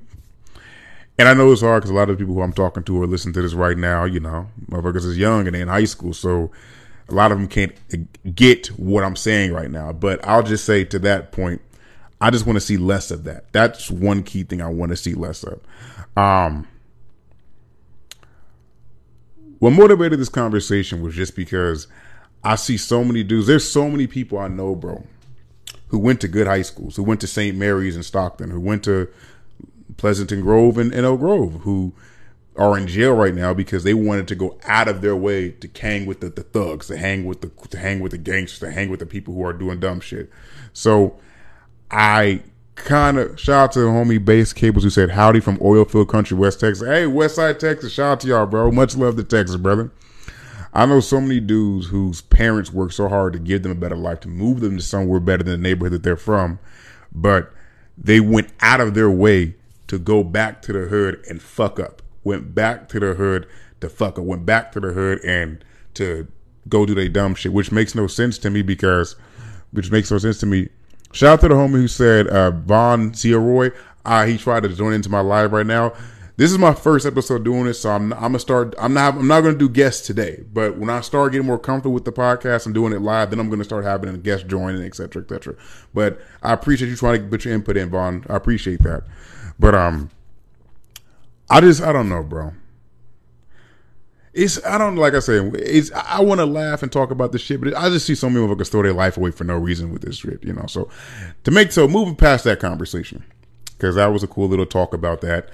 and 1.18 1.28
I 1.28 1.34
know 1.34 1.50
it's 1.50 1.62
hard 1.62 1.82
because 1.82 1.90
a 1.90 1.94
lot 1.94 2.10
of 2.10 2.18
people 2.18 2.34
who 2.34 2.42
I'm 2.42 2.52
talking 2.52 2.84
to 2.84 3.02
are 3.02 3.06
listening 3.06 3.34
to 3.34 3.42
this 3.42 3.54
right 3.54 3.76
now, 3.76 4.04
you 4.04 4.20
know, 4.20 4.48
motherfuckers 4.70 5.04
is 5.04 5.18
young 5.18 5.46
and 5.46 5.54
they 5.54 5.60
in 5.60 5.68
high 5.68 5.84
school. 5.84 6.14
So, 6.14 6.50
a 7.10 7.14
lot 7.14 7.32
of 7.32 7.38
them 7.38 7.48
can't 7.48 7.72
get 8.34 8.68
what 8.68 9.04
I'm 9.04 9.16
saying 9.16 9.52
right 9.52 9.70
now. 9.70 9.92
But 9.92 10.26
I'll 10.26 10.42
just 10.42 10.64
say 10.64 10.84
to 10.84 10.98
that 11.00 11.32
point, 11.32 11.60
I 12.20 12.30
just 12.30 12.46
want 12.46 12.56
to 12.56 12.60
see 12.60 12.76
less 12.76 13.10
of 13.10 13.24
that. 13.24 13.52
That's 13.52 13.90
one 13.90 14.22
key 14.22 14.42
thing 14.42 14.60
I 14.60 14.68
want 14.68 14.90
to 14.90 14.96
see 14.96 15.14
less 15.14 15.42
of. 15.42 15.60
Um, 16.16 16.68
what 19.58 19.70
motivated 19.70 20.18
this 20.18 20.28
conversation 20.28 21.02
was 21.02 21.14
just 21.14 21.36
because 21.36 21.86
I 22.42 22.56
see 22.56 22.76
so 22.76 23.04
many 23.04 23.22
dudes. 23.22 23.46
There's 23.46 23.70
so 23.70 23.88
many 23.88 24.06
people 24.06 24.38
I 24.38 24.48
know, 24.48 24.74
bro, 24.74 25.04
who 25.88 25.98
went 25.98 26.20
to 26.22 26.28
good 26.28 26.46
high 26.46 26.62
schools, 26.62 26.96
who 26.96 27.02
went 27.02 27.20
to 27.20 27.26
St. 27.26 27.56
Mary's 27.56 27.96
in 27.96 28.02
Stockton, 28.02 28.50
who 28.50 28.60
went 28.60 28.84
to 28.84 29.08
Pleasanton 29.96 30.40
Grove 30.40 30.78
and, 30.78 30.94
Oak 30.94 31.20
Grove, 31.20 31.60
who 31.62 31.92
are 32.60 32.76
in 32.76 32.86
jail 32.86 33.14
right 33.14 33.34
now 33.34 33.54
because 33.54 33.84
they 33.84 33.94
wanted 33.94 34.28
to 34.28 34.34
go 34.34 34.58
out 34.64 34.86
of 34.86 35.00
their 35.00 35.16
way 35.16 35.50
to 35.50 35.68
hang 35.80 36.04
with 36.04 36.20
the, 36.20 36.28
the 36.28 36.42
thugs, 36.42 36.88
to 36.88 36.96
hang 36.98 37.24
with 37.24 37.40
the 37.40 37.48
to 37.68 37.78
hang 37.78 38.00
with 38.00 38.12
the 38.12 38.18
gangsters, 38.18 38.58
to 38.58 38.70
hang 38.70 38.90
with 38.90 39.00
the 39.00 39.06
people 39.06 39.32
who 39.32 39.42
are 39.42 39.54
doing 39.54 39.80
dumb 39.80 39.98
shit. 39.98 40.30
So 40.74 41.18
I 41.90 42.42
kind 42.74 43.16
of 43.16 43.40
shout 43.40 43.64
out 43.64 43.72
to 43.72 43.80
the 43.80 43.86
homie 43.86 44.22
Base 44.22 44.52
Cables 44.52 44.84
who 44.84 44.90
said 44.90 45.10
howdy 45.10 45.40
from 45.40 45.58
oil 45.62 45.86
Oilfield 45.86 46.10
Country, 46.10 46.36
West 46.36 46.60
Texas. 46.60 46.86
Hey, 46.86 47.06
West 47.06 47.36
Side 47.36 47.58
Texas, 47.58 47.94
shout 47.94 48.12
out 48.12 48.20
to 48.20 48.28
y'all, 48.28 48.46
bro. 48.46 48.70
Much 48.70 48.94
love 48.94 49.16
to 49.16 49.24
Texas, 49.24 49.56
brother. 49.56 49.90
I 50.74 50.84
know 50.84 51.00
so 51.00 51.18
many 51.18 51.40
dudes 51.40 51.86
whose 51.86 52.20
parents 52.20 52.70
work 52.70 52.92
so 52.92 53.08
hard 53.08 53.32
to 53.32 53.38
give 53.38 53.62
them 53.62 53.72
a 53.72 53.74
better 53.74 53.96
life, 53.96 54.20
to 54.20 54.28
move 54.28 54.60
them 54.60 54.76
to 54.76 54.82
somewhere 54.82 55.18
better 55.18 55.42
than 55.42 55.62
the 55.62 55.68
neighborhood 55.68 55.94
that 55.94 56.02
they're 56.02 56.16
from, 56.16 56.58
but 57.10 57.52
they 57.96 58.20
went 58.20 58.52
out 58.60 58.80
of 58.80 58.92
their 58.92 59.10
way 59.10 59.54
to 59.88 59.98
go 59.98 60.22
back 60.22 60.60
to 60.62 60.74
the 60.74 60.80
hood 60.80 61.24
and 61.28 61.40
fuck 61.40 61.80
up 61.80 62.02
went 62.24 62.54
back 62.54 62.88
to 62.90 63.00
the 63.00 63.14
hood 63.14 63.46
to 63.80 63.88
fuck 63.88 64.18
up, 64.18 64.24
went 64.24 64.46
back 64.46 64.72
to 64.72 64.80
the 64.80 64.92
hood 64.92 65.20
and 65.24 65.64
to 65.94 66.26
go 66.68 66.86
do 66.86 66.94
their 66.94 67.08
dumb 67.08 67.34
shit, 67.34 67.52
which 67.52 67.72
makes 67.72 67.94
no 67.94 68.06
sense 68.06 68.38
to 68.38 68.50
me 68.50 68.62
because, 68.62 69.16
which 69.72 69.90
makes 69.90 70.10
no 70.10 70.18
sense 70.18 70.38
to 70.40 70.46
me. 70.46 70.68
Shout 71.12 71.34
out 71.34 71.40
to 71.40 71.48
the 71.48 71.54
homie 71.54 71.72
who 71.72 71.88
said, 71.88 72.28
uh, 72.28 72.50
Von 72.50 73.12
Roy. 73.24 73.70
Uh, 74.04 74.26
he 74.26 74.38
tried 74.38 74.62
to 74.62 74.68
join 74.68 74.92
into 74.92 75.08
my 75.08 75.20
live 75.20 75.52
right 75.52 75.66
now. 75.66 75.92
This 76.36 76.50
is 76.52 76.56
my 76.58 76.72
first 76.72 77.04
episode 77.04 77.44
doing 77.44 77.66
this, 77.66 77.82
so 77.82 77.90
I'm, 77.90 78.14
I'm 78.14 78.20
gonna 78.20 78.38
start. 78.38 78.74
I'm 78.78 78.94
not. 78.94 79.14
I'm 79.14 79.28
not 79.28 79.42
gonna 79.42 79.58
do 79.58 79.68
guests 79.68 80.06
today, 80.06 80.42
but 80.54 80.78
when 80.78 80.88
I 80.88 81.02
start 81.02 81.32
getting 81.32 81.46
more 81.46 81.58
comfortable 81.58 81.92
with 81.92 82.06
the 82.06 82.12
podcast 82.12 82.64
and 82.64 82.74
doing 82.74 82.94
it 82.94 83.02
live, 83.02 83.28
then 83.28 83.40
I'm 83.40 83.50
gonna 83.50 83.62
start 83.62 83.84
having 83.84 84.08
a 84.08 84.16
guest 84.16 84.46
join 84.46 84.74
and 84.74 84.82
etc. 84.82 85.20
etc. 85.20 85.54
But 85.92 86.18
I 86.42 86.54
appreciate 86.54 86.88
you 86.88 86.96
trying 86.96 87.24
to 87.24 87.28
put 87.28 87.44
your 87.44 87.52
input 87.52 87.76
in, 87.76 87.90
Vaughn. 87.90 88.24
I 88.30 88.36
appreciate 88.36 88.82
that. 88.84 89.02
But 89.58 89.74
um, 89.74 90.08
I 91.50 91.60
just 91.60 91.82
I 91.82 91.92
don't 91.92 92.08
know, 92.08 92.22
bro. 92.22 92.52
It's 94.32 94.64
I 94.64 94.78
don't 94.78 94.94
like 94.94 95.14
I 95.14 95.18
say 95.18 95.44
it's 95.54 95.90
I 95.92 96.20
want 96.22 96.38
to 96.38 96.46
laugh 96.46 96.84
and 96.84 96.92
talk 96.92 97.10
about 97.10 97.32
this 97.32 97.42
shit, 97.42 97.60
but 97.60 97.76
I 97.76 97.88
just 97.88 98.06
see 98.06 98.14
so 98.14 98.30
many 98.30 98.46
motherfuckers 98.46 98.70
throw 98.70 98.82
their 98.84 98.92
life 98.92 99.16
away 99.16 99.32
for 99.32 99.42
no 99.42 99.56
reason 99.56 99.92
with 99.92 100.02
this 100.02 100.18
shit, 100.18 100.42
you 100.44 100.52
know. 100.52 100.66
So 100.66 100.88
to 101.42 101.50
make 101.50 101.72
so 101.72 101.88
moving 101.88 102.14
past 102.14 102.44
that 102.44 102.60
conversation 102.60 103.24
because 103.72 103.96
that 103.96 104.12
was 104.12 104.22
a 104.22 104.28
cool 104.28 104.48
little 104.48 104.66
talk 104.66 104.94
about 104.94 105.20
that. 105.22 105.48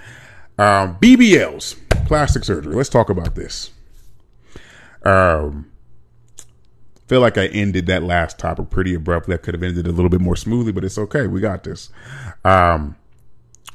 Um, 0.59 0.97
BBLs, 0.99 1.75
plastic 2.05 2.43
surgery. 2.43 2.75
Let's 2.75 2.89
talk 2.89 3.09
about 3.09 3.35
this. 3.35 3.71
Um, 5.03 5.71
feel 7.07 7.21
like 7.21 7.37
I 7.37 7.47
ended 7.47 7.87
that 7.87 8.03
last 8.03 8.37
topic 8.37 8.69
pretty 8.69 8.93
abruptly. 8.93 9.35
I 9.35 9.37
could 9.37 9.53
have 9.53 9.63
ended 9.63 9.87
a 9.87 9.91
little 9.91 10.09
bit 10.09 10.21
more 10.21 10.35
smoothly, 10.35 10.71
but 10.71 10.83
it's 10.83 10.97
okay. 10.97 11.25
We 11.25 11.39
got 11.39 11.63
this. 11.63 11.89
Um, 12.43 12.95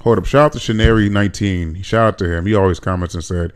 Hold 0.01 0.19
up. 0.19 0.27
Shout 0.27 0.47
out 0.47 0.53
to 0.55 0.59
Shanari19. 0.59 1.85
Shout 1.85 2.07
out 2.07 2.19
to 2.19 2.33
him. 2.33 2.47
He 2.47 2.55
always 2.55 2.81
comments 2.81 3.15
and 3.15 3.25
said, 3.25 3.53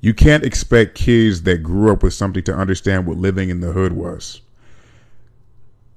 You 0.00 0.14
can't 0.14 0.44
expect 0.44 0.94
kids 0.94 1.42
that 1.42 1.62
grew 1.62 1.92
up 1.92 2.02
with 2.02 2.14
something 2.14 2.42
to 2.44 2.54
understand 2.54 3.06
what 3.06 3.16
living 3.16 3.48
in 3.48 3.60
the 3.60 3.72
hood 3.72 3.92
was. 3.92 4.40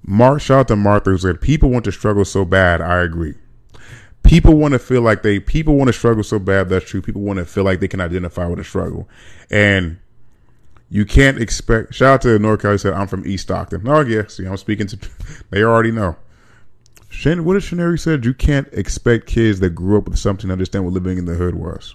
Mark, 0.04 0.42
shout 0.42 0.60
out 0.62 0.68
to 0.70 0.76
Martha 0.76 1.12
who 1.12 1.18
said, 1.18 1.42
people 1.42 1.70
want 1.70 1.86
to 1.86 1.92
struggle 1.92 2.26
so 2.26 2.44
bad. 2.44 2.82
I 2.82 3.00
agree. 3.02 3.36
People 4.24 4.56
want 4.56 4.74
to 4.74 4.80
feel 4.80 5.02
like 5.02 5.24
they, 5.24 5.40
people 5.40 5.76
want 5.76 5.88
to 5.88 5.94
struggle 5.94 6.24
so 6.24 6.40
bad. 6.40 6.70
That's 6.70 6.86
true. 6.86 7.02
People 7.02 7.22
want 7.22 7.38
to 7.38 7.46
feel 7.46 7.64
like 7.64 7.80
they 7.80 7.88
can 7.88 8.02
identify 8.02 8.46
with 8.48 8.60
a 8.60 8.64
struggle. 8.64 9.08
And 9.50 10.00
you 10.90 11.06
can't 11.06 11.40
expect, 11.40 11.94
shout 11.94 12.14
out 12.14 12.22
to 12.22 12.40
NorCal, 12.40 12.72
he 12.74 12.78
said, 12.78 12.94
I'm 12.94 13.08
from 13.08 13.26
East 13.26 13.44
Stockton. 13.44 13.88
Oh, 13.88 14.02
yeah. 14.02 14.28
See, 14.28 14.46
I'm 14.46 14.58
speaking 14.58 14.88
to, 14.88 15.10
they 15.50 15.64
already 15.64 15.92
know. 15.92 16.16
Shan, 17.12 17.44
what 17.44 17.54
did 17.54 17.64
Shaneri 17.64 18.00
said? 18.00 18.24
You 18.24 18.34
can't 18.34 18.70
expect 18.72 19.28
kids 19.28 19.60
that 19.60 19.72
grew 19.72 19.98
up 19.98 20.08
with 20.08 20.18
something 20.18 20.48
to 20.48 20.54
understand 20.54 20.86
what 20.86 20.94
living 20.94 21.18
in 21.18 21.26
the 21.26 21.36
hood 21.36 21.56
was. 21.56 21.94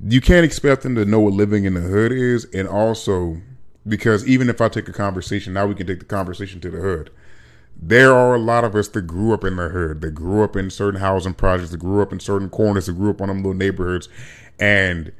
You 0.00 0.20
can't 0.20 0.44
expect 0.44 0.84
them 0.84 0.94
to 0.94 1.04
know 1.04 1.18
what 1.18 1.34
living 1.34 1.64
in 1.64 1.74
the 1.74 1.80
hood 1.80 2.12
is, 2.12 2.44
and 2.54 2.68
also 2.68 3.38
because 3.86 4.26
even 4.26 4.48
if 4.48 4.60
I 4.60 4.68
take 4.68 4.88
a 4.88 4.92
conversation, 4.92 5.52
now 5.52 5.66
we 5.66 5.74
can 5.74 5.88
take 5.88 5.98
the 5.98 6.06
conversation 6.06 6.60
to 6.60 6.70
the 6.70 6.78
hood. 6.78 7.10
There 7.76 8.14
are 8.14 8.36
a 8.36 8.38
lot 8.38 8.62
of 8.62 8.76
us 8.76 8.86
that 8.88 9.02
grew 9.02 9.34
up 9.34 9.42
in 9.42 9.56
the 9.56 9.68
hood, 9.68 10.02
that 10.02 10.12
grew 10.12 10.44
up 10.44 10.54
in 10.54 10.70
certain 10.70 11.00
housing 11.00 11.34
projects, 11.34 11.72
that 11.72 11.78
grew 11.78 12.00
up 12.00 12.12
in 12.12 12.20
certain 12.20 12.48
corners, 12.48 12.86
that 12.86 12.94
grew 12.94 13.10
up 13.10 13.20
on 13.20 13.26
them 13.26 13.38
little 13.38 13.54
neighborhoods, 13.54 14.08
and 14.60 15.12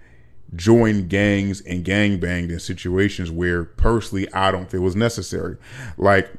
joined 0.55 1.09
gangs 1.11 1.61
and 1.63 1.85
gang 1.85 2.19
banged 2.19 2.51
in 2.51 2.61
situations 2.61 3.31
where 3.31 3.65
personally 3.65 4.33
I 4.33 4.51
don't 4.51 4.71
feel 4.71 4.83
was 4.83 4.97
necessary. 4.97 5.57
Like, 5.97 6.31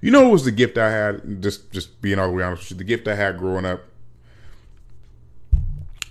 you 0.00 0.10
know, 0.10 0.28
it 0.28 0.32
was 0.32 0.44
the 0.44 0.52
gift 0.52 0.76
I 0.76 0.90
had. 0.90 1.42
Just, 1.42 1.72
just 1.72 2.02
being 2.02 2.18
all 2.18 2.28
the 2.28 2.34
way 2.34 2.42
honest, 2.42 2.64
with 2.64 2.72
you, 2.72 2.76
the 2.78 2.84
gift 2.84 3.08
I 3.08 3.14
had 3.14 3.38
growing 3.38 3.64
up. 3.64 3.84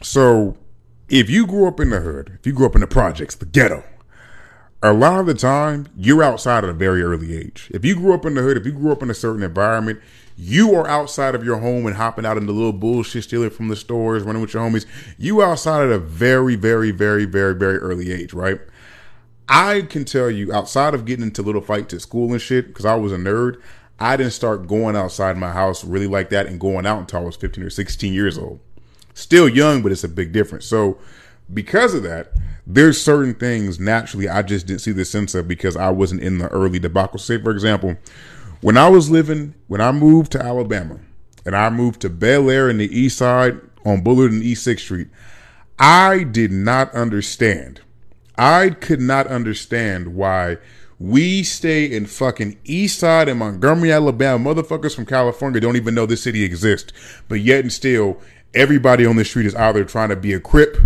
So 0.02 0.58
if 1.10 1.30
you 1.30 1.46
grew 1.46 1.68
up 1.68 1.80
in 1.80 1.92
the 1.92 2.00
hood, 2.00 2.38
if 2.40 2.48
you 2.48 2.54
grew 2.54 2.66
up 2.66 2.76
in 2.76 2.82
the 2.82 2.88
projects, 2.88 3.36
the 3.36 3.46
ghetto, 3.46 3.84
a 4.82 4.92
lot 4.92 5.20
of 5.20 5.26
the 5.28 5.34
time 5.34 5.88
you're 5.96 6.24
outside 6.24 6.64
at 6.64 6.70
a 6.70 6.74
very 6.74 7.02
early 7.02 7.38
age. 7.38 7.70
If 7.74 7.86
you 7.86 7.96
grew 7.96 8.14
up 8.14 8.26
in 8.26 8.34
the 8.34 8.42
hood, 8.42 8.58
if 8.58 8.66
you 8.66 8.74
grew 8.74 8.92
up 8.92 9.02
in 9.02 9.10
a 9.10 9.14
certain 9.14 9.44
environment, 9.44 10.02
you 10.36 10.74
are 10.76 10.88
outside 10.88 11.36
of 11.36 11.44
your 11.44 11.58
home 11.58 11.86
and 11.86 11.96
hopping 11.96 12.26
out 12.26 12.38
into 12.38 12.52
little 12.52 12.74
bullshit, 12.74 13.24
stealing 13.24 13.50
from 13.50 13.68
the 13.68 13.76
stores, 13.76 14.24
running 14.24 14.42
with 14.42 14.54
your 14.54 14.64
homies. 14.64 14.86
You 15.18 15.42
outside 15.42 15.86
at 15.86 15.92
a 15.92 16.00
very, 16.00 16.56
very, 16.56 16.92
very, 16.92 17.26
very, 17.26 17.54
very 17.54 17.78
early 17.78 18.12
age, 18.12 18.34
right? 18.34 18.60
I 19.48 19.82
can 19.82 20.06
tell 20.06 20.32
you, 20.32 20.54
outside 20.54 20.94
of 20.94 21.06
getting 21.06 21.24
into 21.26 21.42
little 21.42 21.62
fights 21.62 21.94
at 21.94 22.02
school 22.02 22.32
and 22.32 22.42
shit, 22.42 22.68
because 22.68 22.86
I 22.86 22.96
was 22.96 23.12
a 23.12 23.18
nerd, 23.18 23.62
I 24.00 24.18
didn't 24.18 24.34
start 24.34 24.68
going 24.68 24.96
outside 24.96 25.38
my 25.38 25.52
house 25.52 25.84
really 25.84 26.08
like 26.08 26.30
that 26.30 26.48
and 26.48 26.60
going 26.60 26.86
out 26.86 27.00
until 27.00 27.20
I 27.20 27.24
was 27.24 27.36
15 27.36 27.64
or 27.64 27.70
16 27.70 28.14
years 28.14 28.38
old. 28.38 28.60
Still 29.14 29.48
young, 29.48 29.84
but 29.84 29.92
it's 29.92 30.04
a 30.04 30.10
big 30.10 30.32
difference. 30.32 30.66
So 30.66 30.98
because 31.54 31.94
of 31.94 32.04
that, 32.04 32.32
there's 32.66 33.00
certain 33.00 33.36
things 33.36 33.80
naturally 33.80 34.30
I 34.30 34.42
just 34.42 34.66
didn't 34.66 34.82
see 34.82 34.92
the 34.92 35.06
sense 35.06 35.36
of 35.36 35.48
because 35.48 35.76
I 35.76 35.90
wasn't 35.90 36.22
in 36.22 36.40
the 36.40 36.48
early 36.48 36.80
debacle. 36.80 37.20
Say, 37.20 37.40
for 37.42 37.52
example, 37.52 37.98
when 38.64 38.78
I 38.78 38.88
was 38.88 39.12
living, 39.12 39.56
when 39.68 39.82
I 39.82 39.92
moved 39.92 40.32
to 40.32 40.42
Alabama 40.42 41.00
and 41.46 41.54
I 41.54 41.70
moved 41.70 42.00
to 42.02 42.10
Bel 42.10 42.50
Air 42.50 42.70
in 42.70 42.78
the 42.78 42.98
east 42.98 43.18
side 43.18 43.60
on 43.86 44.02
Bullard 44.02 44.32
and 44.32 44.42
East 44.42 44.66
6th 44.66 44.80
Street, 44.80 45.10
I 45.78 46.24
did 46.24 46.52
not 46.52 46.94
understand. 46.94 47.82
I 48.38 48.70
could 48.70 49.02
not 49.02 49.28
understand 49.28 50.16
why 50.16 50.60
we 50.98 51.44
stay 51.44 51.86
in 51.86 52.06
fucking 52.06 52.58
East 52.64 53.00
Side 53.00 53.28
in 53.28 53.38
Montgomery, 53.40 53.92
Alabama. 53.92 54.56
Motherfuckers 54.56 54.96
from 54.96 55.06
California 55.06 55.60
don't 55.60 55.76
even 55.76 55.94
know 55.94 56.06
this 56.06 56.24
city 56.24 56.44
exists. 56.44 56.94
But 57.28 57.42
yet 57.42 57.60
and 57.60 57.74
still, 57.74 58.22
everybody 58.54 59.06
on 59.06 59.18
the 59.18 59.26
street 59.26 59.46
is 59.46 59.56
either 59.56 59.84
trying 59.84 60.10
to 60.10 60.16
be 60.16 60.32
a 60.32 60.40
crip 60.40 60.78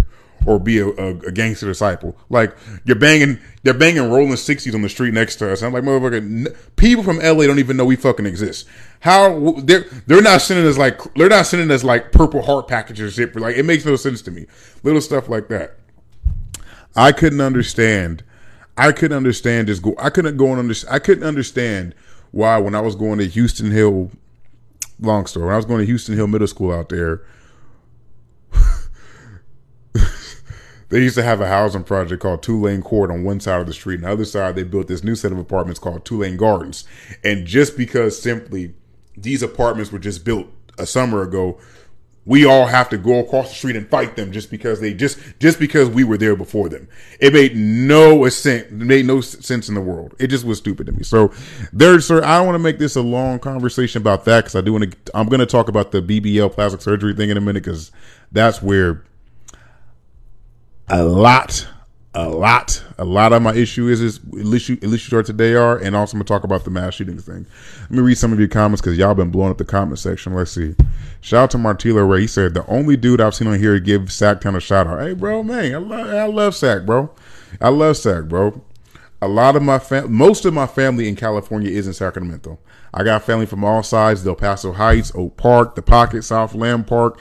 or 0.46 0.60
be 0.60 0.79
a, 0.79 0.88
a, 0.88 1.17
a, 1.20 1.32
gangster 1.32 1.65
disciple. 1.65 2.15
Like 2.29 2.56
you're 2.86 2.98
banging, 2.98 3.39
they're 3.63 3.74
banging 3.74 4.10
rolling 4.10 4.36
sixties 4.38 4.75
on 4.75 4.82
the 4.82 4.89
street 4.89 5.13
next 5.13 5.38
to 5.38 5.51
us. 5.51 5.62
I'm 5.62 5.74
like, 5.74 5.84
motherfucker, 5.84 6.56
people 6.75 7.03
from 7.03 7.17
LA 7.17 7.46
don't 7.46 7.60
even 7.60 7.77
know 7.77 7.86
we 7.86 7.96
fucking 7.96 8.25
exist. 8.25 8.67
How 9.01 9.51
they're 9.63 9.86
they're 10.06 10.22
not 10.22 10.41
sending 10.41 10.65
us 10.65 10.77
like 10.77 11.01
they're 11.15 11.29
not 11.29 11.46
sending 11.46 11.72
us 11.72 11.84
like 11.84 12.12
purple 12.12 12.41
heart 12.41 12.67
packages 12.67 13.08
or 13.08 13.12
shit. 13.12 13.36
Like 13.36 13.56
it 13.56 13.63
makes 13.63 13.86
no 13.86 13.96
sense 13.96 14.22
to 14.24 14.32
me. 14.32 14.46
Little 14.84 15.01
stuff 15.01 15.29
like 15.29 15.48
that. 15.50 15.77
I 16.96 17.12
couldn't 17.12 17.41
understand. 17.41 18.24
I 18.77 18.91
couldn't 18.91 19.17
understand 19.17 19.67
this. 19.67 19.79
Go. 19.79 19.96
I 20.00 20.10
couldn't 20.10 20.38
go 20.38 20.48
and 20.48 20.60
understand. 20.60 20.94
I 20.94 21.00
couldn't 21.00 21.24
understand 21.24 21.96
why 22.32 22.58
when 22.58 22.75
I 22.75 22.82
was 22.82 22.96
going 22.96 23.20
to 23.20 23.27
Houston 23.27 23.72
Hill. 23.72 24.12
Long 25.00 25.27
story. 25.27 25.46
When 25.46 25.53
I 25.53 25.58
was 25.58 25.65
going 25.65 25.79
to 25.79 25.86
Houston 25.86 26.15
Hill 26.15 26.27
Middle 26.27 26.48
School 26.48 26.72
out 26.72 26.89
there 26.89 27.22
they 30.89 31.01
used 31.01 31.15
to 31.15 31.24
have 31.24 31.41
a 31.41 31.48
housing 31.48 31.84
project 31.84 32.22
called 32.22 32.41
Tulane 32.41 32.82
Court 32.82 33.12
on 33.12 33.24
one 33.24 33.39
side 33.39 33.60
of 33.60 33.67
the 33.67 33.74
street. 33.74 33.98
On 33.98 34.01
the 34.01 34.12
other 34.12 34.25
side, 34.25 34.56
they 34.56 34.63
built 34.63 34.88
this 34.88 35.03
new 35.03 35.15
set 35.15 35.32
of 35.32 35.38
apartments 35.38 35.79
called 35.79 36.06
Tulane 36.06 36.38
Gardens. 36.38 36.86
And 37.24 37.46
just 37.46 37.77
because 37.77 38.22
simply 38.22 38.74
these 39.15 39.44
apartments 39.44 39.91
were 39.91 40.00
just 40.00 40.24
built 40.24 40.48
a 40.77 40.86
summer 40.86 41.24
ago, 41.24 41.60
we 42.27 42.46
all 42.46 42.65
have 42.65 42.89
to 42.89 42.98
go 42.98 43.20
across 43.20 43.50
the 43.50 43.56
street 43.56 43.77
and 43.77 43.89
fight 43.89 44.17
them 44.17 44.34
just 44.34 44.51
because 44.51 44.82
they 44.82 44.94
just 44.94 45.17
just 45.39 45.60
because 45.60 45.88
we 45.88 46.03
were 46.03 46.17
there 46.17 46.36
before 46.36 46.67
them. 46.67 46.89
It 47.22 47.32
made 47.32 47.56
no 47.56 48.27
sense. 48.27 48.70
Made 48.70 49.06
no 49.06 49.22
sense 49.22 49.70
in 49.70 49.75
the 49.75 49.82
world. 49.82 50.13
It 50.20 50.27
just 50.27 50.46
was 50.46 50.58
stupid 50.58 50.88
to 50.88 50.91
me. 50.91 51.03
So 51.03 51.32
there's, 51.72 52.06
sir. 52.06 52.22
I 52.24 52.38
don't 52.38 52.46
want 52.46 52.56
to 52.56 52.63
make 52.63 52.79
this 52.79 52.98
a 52.98 53.01
long 53.01 53.39
conversation 53.39 54.01
about 54.01 54.25
that 54.25 54.41
because 54.41 54.56
I 54.56 54.62
do 54.62 54.74
want 54.74 54.91
to. 54.91 55.17
I'm 55.17 55.29
going 55.29 55.39
to 55.39 55.46
talk 55.46 55.70
about 55.70 55.91
the 55.91 56.01
BBL 56.01 56.51
plastic 56.51 56.82
surgery 56.82 57.13
thing 57.13 57.29
in 57.29 57.38
a 57.38 57.41
minute 57.41 57.63
because 57.63 57.94
that's 58.34 58.62
where 58.62 59.06
a 60.89 61.03
lot, 61.03 61.67
a 62.13 62.29
lot, 62.29 62.84
a 62.98 63.03
lot 63.03 63.34
of 63.34 63.41
my 63.41 63.53
issue 63.53 63.88
is 63.89 64.01
is 64.01 64.17
at 64.17 64.46
least 64.46 64.70
you 64.70 64.75
at 64.75 64.84
least 64.84 65.03
you 65.03 65.10
start 65.10 65.25
today 65.25 65.53
are, 65.53 65.77
and 65.77 65.96
also 65.96 66.15
I'm 66.15 66.20
gonna 66.20 66.27
talk 66.27 66.44
about 66.44 66.63
the 66.63 66.70
mass 66.70 66.96
shootings 66.96 67.25
thing. 67.25 67.46
Let 67.82 67.91
me 67.91 68.00
read 68.00 68.17
some 68.17 68.32
of 68.32 68.39
your 68.39 68.48
comments 68.48 68.82
because 68.82 68.98
y'all 68.98 69.13
been 69.13 69.29
blowing 69.29 69.51
up 69.51 69.58
the 69.58 69.65
comment 69.65 70.00
section. 70.00 70.34
Let's 70.34 70.51
see. 70.51 70.75
Shout 71.20 71.44
out 71.44 71.51
to 71.51 71.58
Martilo 71.58 72.10
Ray. 72.10 72.22
He 72.22 72.27
said 72.27 72.53
the 72.53 72.65
only 72.67 72.96
dude 72.96 73.20
I've 73.20 73.36
seen 73.36 73.48
on 73.48 73.60
here 73.60 73.79
give 73.79 74.03
Sactown 74.03 74.56
a 74.56 74.62
shout 74.62 74.88
out. 74.88 75.01
Hey, 75.01 75.13
bro, 75.13 75.44
man, 75.44 75.75
I 75.75 75.77
love 75.77 76.08
I 76.08 76.25
love 76.25 76.56
Sack, 76.56 76.86
bro. 76.86 77.12
I 77.60 77.70
love 77.70 77.98
Sack, 77.98 78.25
bro. 78.25 78.62
A 79.22 79.27
lot 79.27 79.56
of 79.56 79.63
my 79.63 79.79
fam, 79.79 80.13
most 80.13 80.46
of 80.46 80.53
my 80.53 80.67
family 80.67 81.10
in 81.10 81.15
California 81.15 81.72
is 81.72 81.88
in 81.88 81.94
Sacramento. 81.94 82.60
I 82.94 83.03
got 83.03 83.24
family 83.24 83.46
from 83.46 83.65
all 83.65 83.84
sides: 83.84 84.24
Del 84.24 84.36
Paso 84.36 84.72
Heights, 84.72 85.12
Oak 85.15 85.36
Park, 85.36 85.75
the 85.75 85.82
Pocket, 85.82 86.24
South 86.24 86.56
Land 86.56 86.88
Park. 86.88 87.20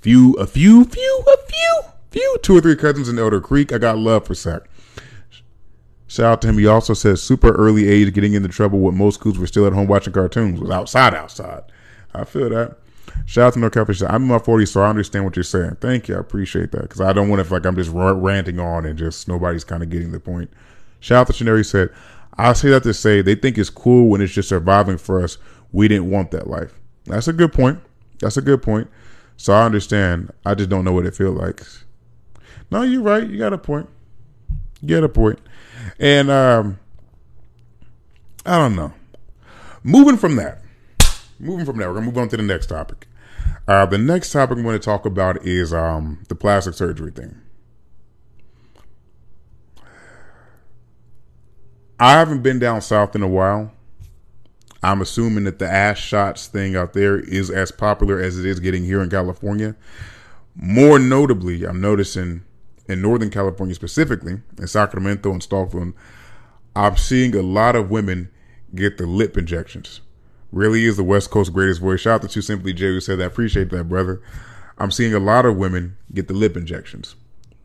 Few, 0.00 0.32
a 0.34 0.46
few, 0.46 0.84
few, 0.84 1.24
a 1.26 1.46
few 1.46 1.82
few 2.10 2.38
two 2.42 2.56
or 2.56 2.60
three 2.60 2.76
cousins 2.76 3.08
in 3.08 3.18
Elder 3.18 3.40
Creek. 3.40 3.72
I 3.72 3.78
got 3.78 3.98
love 3.98 4.26
for 4.26 4.34
Sack. 4.34 4.62
Shout 6.06 6.26
out 6.26 6.42
to 6.42 6.48
him. 6.48 6.58
He 6.58 6.66
also 6.66 6.92
says 6.92 7.22
super 7.22 7.52
early 7.52 7.88
age 7.88 8.12
getting 8.12 8.34
into 8.34 8.48
trouble 8.48 8.80
with 8.80 8.96
most 8.96 9.22
kids 9.22 9.38
were 9.38 9.46
still 9.46 9.66
at 9.66 9.72
home 9.72 9.86
watching 9.86 10.12
cartoons 10.12 10.60
was 10.60 10.70
outside 10.70 11.14
outside. 11.14 11.62
I 12.12 12.24
feel 12.24 12.50
that. 12.50 12.78
Shout 13.26 13.46
out 13.46 13.52
to 13.54 13.58
No 13.60 13.70
Catfish. 13.70 14.02
I'm 14.02 14.22
in 14.22 14.28
my 14.28 14.38
40s, 14.38 14.68
so 14.68 14.82
I 14.82 14.88
understand 14.88 15.24
what 15.24 15.36
you're 15.36 15.44
saying. 15.44 15.76
Thank 15.80 16.08
you. 16.08 16.16
I 16.16 16.18
appreciate 16.18 16.72
that 16.72 16.82
because 16.82 17.00
I 17.00 17.12
don't 17.12 17.28
want 17.28 17.46
to 17.46 17.52
like 17.52 17.64
I'm 17.64 17.76
just 17.76 17.90
ranting 17.92 18.58
on 18.58 18.86
and 18.86 18.98
just 18.98 19.28
nobody's 19.28 19.62
kind 19.62 19.82
of 19.82 19.90
getting 19.90 20.10
the 20.10 20.18
point. 20.18 20.50
Shout 20.98 21.28
out 21.28 21.34
to 21.34 21.44
Shaneri 21.44 21.64
said, 21.64 21.90
I'll 22.34 22.54
say 22.54 22.70
that 22.70 22.82
to 22.84 22.94
say 22.94 23.22
they 23.22 23.34
think 23.34 23.56
it's 23.56 23.70
cool 23.70 24.08
when 24.08 24.20
it's 24.20 24.32
just 24.32 24.48
surviving 24.48 24.98
for 24.98 25.22
us. 25.22 25.38
We 25.72 25.86
didn't 25.86 26.10
want 26.10 26.32
that 26.32 26.48
life. 26.48 26.78
That's 27.04 27.28
a 27.28 27.32
good 27.32 27.52
point. 27.52 27.80
That's 28.18 28.36
a 28.36 28.42
good 28.42 28.62
point. 28.62 28.88
So 29.36 29.52
I 29.52 29.64
understand. 29.64 30.32
I 30.44 30.54
just 30.54 30.70
don't 30.70 30.84
know 30.84 30.92
what 30.92 31.06
it 31.06 31.14
feels 31.14 31.38
like. 31.38 31.62
No, 32.70 32.82
you're 32.82 33.02
right. 33.02 33.28
You 33.28 33.38
got 33.38 33.52
a 33.52 33.58
point. 33.58 33.88
You 34.80 34.96
got 34.96 35.04
a 35.04 35.08
point. 35.08 35.38
And 35.98 36.30
um, 36.30 36.78
I 38.46 38.58
don't 38.58 38.76
know. 38.76 38.92
Moving 39.82 40.16
from 40.16 40.36
that, 40.36 40.62
moving 41.38 41.64
from 41.64 41.78
that, 41.78 41.88
we're 41.88 41.94
gonna 41.94 42.06
move 42.06 42.18
on 42.18 42.28
to 42.28 42.36
the 42.36 42.42
next 42.42 42.66
topic. 42.66 43.06
Uh, 43.66 43.86
the 43.86 43.98
next 43.98 44.32
topic 44.32 44.56
I'm 44.56 44.64
going 44.64 44.78
to 44.78 44.84
talk 44.84 45.06
about 45.06 45.46
is 45.46 45.72
um, 45.72 46.24
the 46.28 46.34
plastic 46.34 46.74
surgery 46.74 47.12
thing. 47.12 47.40
I 51.98 52.12
haven't 52.12 52.42
been 52.42 52.58
down 52.58 52.80
south 52.80 53.14
in 53.14 53.22
a 53.22 53.28
while. 53.28 53.72
I'm 54.82 55.02
assuming 55.02 55.44
that 55.44 55.58
the 55.58 55.70
ass 55.70 55.98
shots 55.98 56.46
thing 56.46 56.74
out 56.74 56.94
there 56.94 57.20
is 57.20 57.50
as 57.50 57.70
popular 57.70 58.18
as 58.18 58.38
it 58.38 58.46
is 58.46 58.58
getting 58.58 58.84
here 58.84 59.02
in 59.02 59.10
California. 59.10 59.76
More 60.56 60.98
notably, 60.98 61.64
I'm 61.64 61.80
noticing 61.80 62.42
in 62.90 63.00
Northern 63.00 63.30
California 63.30 63.74
specifically, 63.74 64.40
in 64.58 64.66
Sacramento 64.66 65.30
and 65.30 65.42
Stockton, 65.42 65.94
I'm 66.74 66.96
seeing 66.96 67.34
a 67.34 67.42
lot 67.42 67.76
of 67.76 67.90
women 67.90 68.30
get 68.74 68.98
the 68.98 69.06
lip 69.06 69.36
injections. 69.36 70.00
Really 70.52 70.84
is 70.84 70.96
the 70.96 71.04
West 71.04 71.30
Coast 71.30 71.52
greatest 71.52 71.80
voice. 71.80 72.00
Shout 72.00 72.24
out 72.24 72.30
to 72.30 72.42
Simply 72.42 72.72
Jay 72.72 72.86
who 72.86 73.00
said 73.00 73.18
that. 73.18 73.26
Appreciate 73.26 73.70
that, 73.70 73.88
brother. 73.88 74.20
I'm 74.78 74.90
seeing 74.90 75.14
a 75.14 75.20
lot 75.20 75.46
of 75.46 75.56
women 75.56 75.96
get 76.12 76.26
the 76.26 76.34
lip 76.34 76.56
injections. 76.56 77.14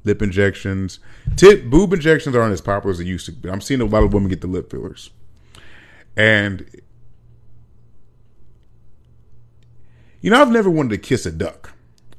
Lip 0.04 0.22
injections. 0.22 1.00
Tip 1.36 1.66
boob 1.66 1.94
injections 1.94 2.36
aren't 2.36 2.54
as 2.54 2.62
popular 2.62 2.92
as 2.92 3.00
they 3.00 3.06
used 3.06 3.26
to 3.26 3.32
be. 3.32 3.50
I'm 3.50 3.62
seeing 3.62 3.82
a 3.82 3.86
lot 3.86 4.04
of 4.04 4.14
women 4.14 4.30
get 4.30 4.42
the 4.42 4.48
lip 4.48 4.70
fillers. 4.70 5.10
And 6.16 6.70
you 10.22 10.30
know, 10.30 10.42
I've 10.42 10.52
never 10.52 10.70
wanted 10.70 10.90
to 10.90 10.98
kiss 10.98 11.26
a 11.26 11.32
duck. 11.32 11.75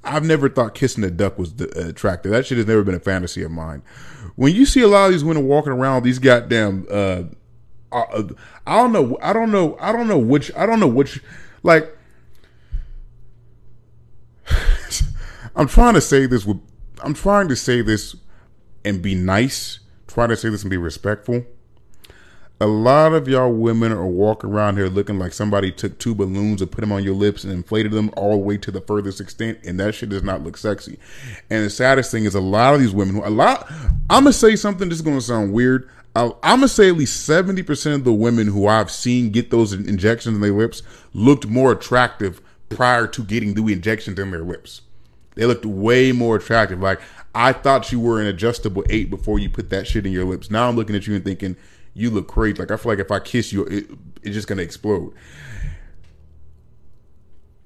I've 0.06 0.24
never 0.24 0.48
thought 0.48 0.74
kissing 0.74 1.04
a 1.04 1.10
duck 1.10 1.38
was 1.38 1.60
attractive. 1.60 2.32
That 2.32 2.46
shit 2.46 2.58
has 2.58 2.66
never 2.66 2.82
been 2.82 2.94
a 2.94 3.00
fantasy 3.00 3.42
of 3.42 3.50
mine. 3.50 3.82
When 4.36 4.54
you 4.54 4.66
see 4.66 4.82
a 4.82 4.88
lot 4.88 5.06
of 5.06 5.12
these 5.12 5.24
women 5.24 5.46
walking 5.46 5.72
around 5.72 6.02
these 6.02 6.18
goddamn, 6.18 6.86
uh, 6.90 7.24
uh, 7.92 8.22
I 8.66 8.76
don't 8.76 8.92
know, 8.92 9.18
I 9.20 9.32
don't 9.32 9.50
know, 9.50 9.76
I 9.80 9.92
don't 9.92 10.08
know 10.08 10.18
which, 10.18 10.50
I 10.56 10.66
don't 10.66 10.80
know 10.80 10.86
which, 10.86 11.20
like, 11.62 11.96
I'm 15.56 15.68
trying 15.68 15.94
to 15.94 16.00
say 16.00 16.26
this 16.26 16.44
with, 16.46 16.60
I'm 17.02 17.14
trying 17.14 17.48
to 17.48 17.56
say 17.56 17.82
this 17.82 18.14
and 18.84 19.02
be 19.02 19.14
nice, 19.14 19.80
trying 20.06 20.28
to 20.28 20.36
say 20.36 20.48
this 20.48 20.62
and 20.62 20.70
be 20.70 20.76
respectful 20.76 21.44
a 22.58 22.66
lot 22.66 23.12
of 23.12 23.28
y'all 23.28 23.52
women 23.52 23.92
are 23.92 24.06
walking 24.06 24.50
around 24.50 24.76
here 24.76 24.88
looking 24.88 25.18
like 25.18 25.32
somebody 25.32 25.70
took 25.70 25.98
two 25.98 26.14
balloons 26.14 26.62
and 26.62 26.70
put 26.70 26.80
them 26.80 26.92
on 26.92 27.04
your 27.04 27.14
lips 27.14 27.44
and 27.44 27.52
inflated 27.52 27.92
them 27.92 28.10
all 28.16 28.30
the 28.30 28.36
way 28.38 28.56
to 28.56 28.70
the 28.70 28.80
furthest 28.80 29.20
extent, 29.20 29.58
and 29.64 29.78
that 29.78 29.94
shit 29.94 30.08
does 30.08 30.22
not 30.22 30.42
look 30.42 30.56
sexy. 30.56 30.98
And 31.50 31.64
the 31.64 31.70
saddest 31.70 32.10
thing 32.10 32.24
is 32.24 32.34
a 32.34 32.40
lot 32.40 32.74
of 32.74 32.80
these 32.80 32.94
women, 32.94 33.16
a 33.16 33.30
lot, 33.30 33.66
I'm 34.08 34.24
gonna 34.24 34.32
say 34.32 34.56
something 34.56 34.88
that's 34.88 35.02
gonna 35.02 35.20
sound 35.20 35.52
weird. 35.52 35.90
I'm 36.14 36.32
gonna 36.42 36.68
say 36.68 36.88
at 36.88 36.96
least 36.96 37.28
70% 37.28 37.94
of 37.94 38.04
the 38.04 38.12
women 38.12 38.46
who 38.46 38.66
I've 38.66 38.90
seen 38.90 39.30
get 39.30 39.50
those 39.50 39.74
injections 39.74 40.34
in 40.34 40.40
their 40.40 40.52
lips 40.52 40.82
looked 41.12 41.46
more 41.46 41.72
attractive 41.72 42.40
prior 42.70 43.06
to 43.08 43.22
getting 43.22 43.52
the 43.52 43.70
injections 43.70 44.18
in 44.18 44.30
their 44.30 44.42
lips. 44.42 44.80
They 45.34 45.44
looked 45.44 45.66
way 45.66 46.12
more 46.12 46.36
attractive. 46.36 46.80
Like, 46.80 47.02
I 47.34 47.52
thought 47.52 47.92
you 47.92 48.00
were 48.00 48.18
an 48.18 48.26
adjustable 48.26 48.82
eight 48.88 49.10
before 49.10 49.38
you 49.38 49.50
put 49.50 49.68
that 49.68 49.86
shit 49.86 50.06
in 50.06 50.12
your 50.12 50.24
lips. 50.24 50.50
Now 50.50 50.70
I'm 50.70 50.76
looking 50.76 50.96
at 50.96 51.06
you 51.06 51.14
and 51.14 51.22
thinking, 51.22 51.54
you 51.96 52.10
look 52.10 52.28
crazy. 52.28 52.58
Like 52.58 52.70
I 52.70 52.76
feel 52.76 52.92
like 52.92 52.98
if 52.98 53.10
I 53.10 53.18
kiss 53.18 53.52
you, 53.52 53.64
it, 53.64 53.86
it's 54.22 54.34
just 54.34 54.46
gonna 54.46 54.62
explode. 54.62 55.14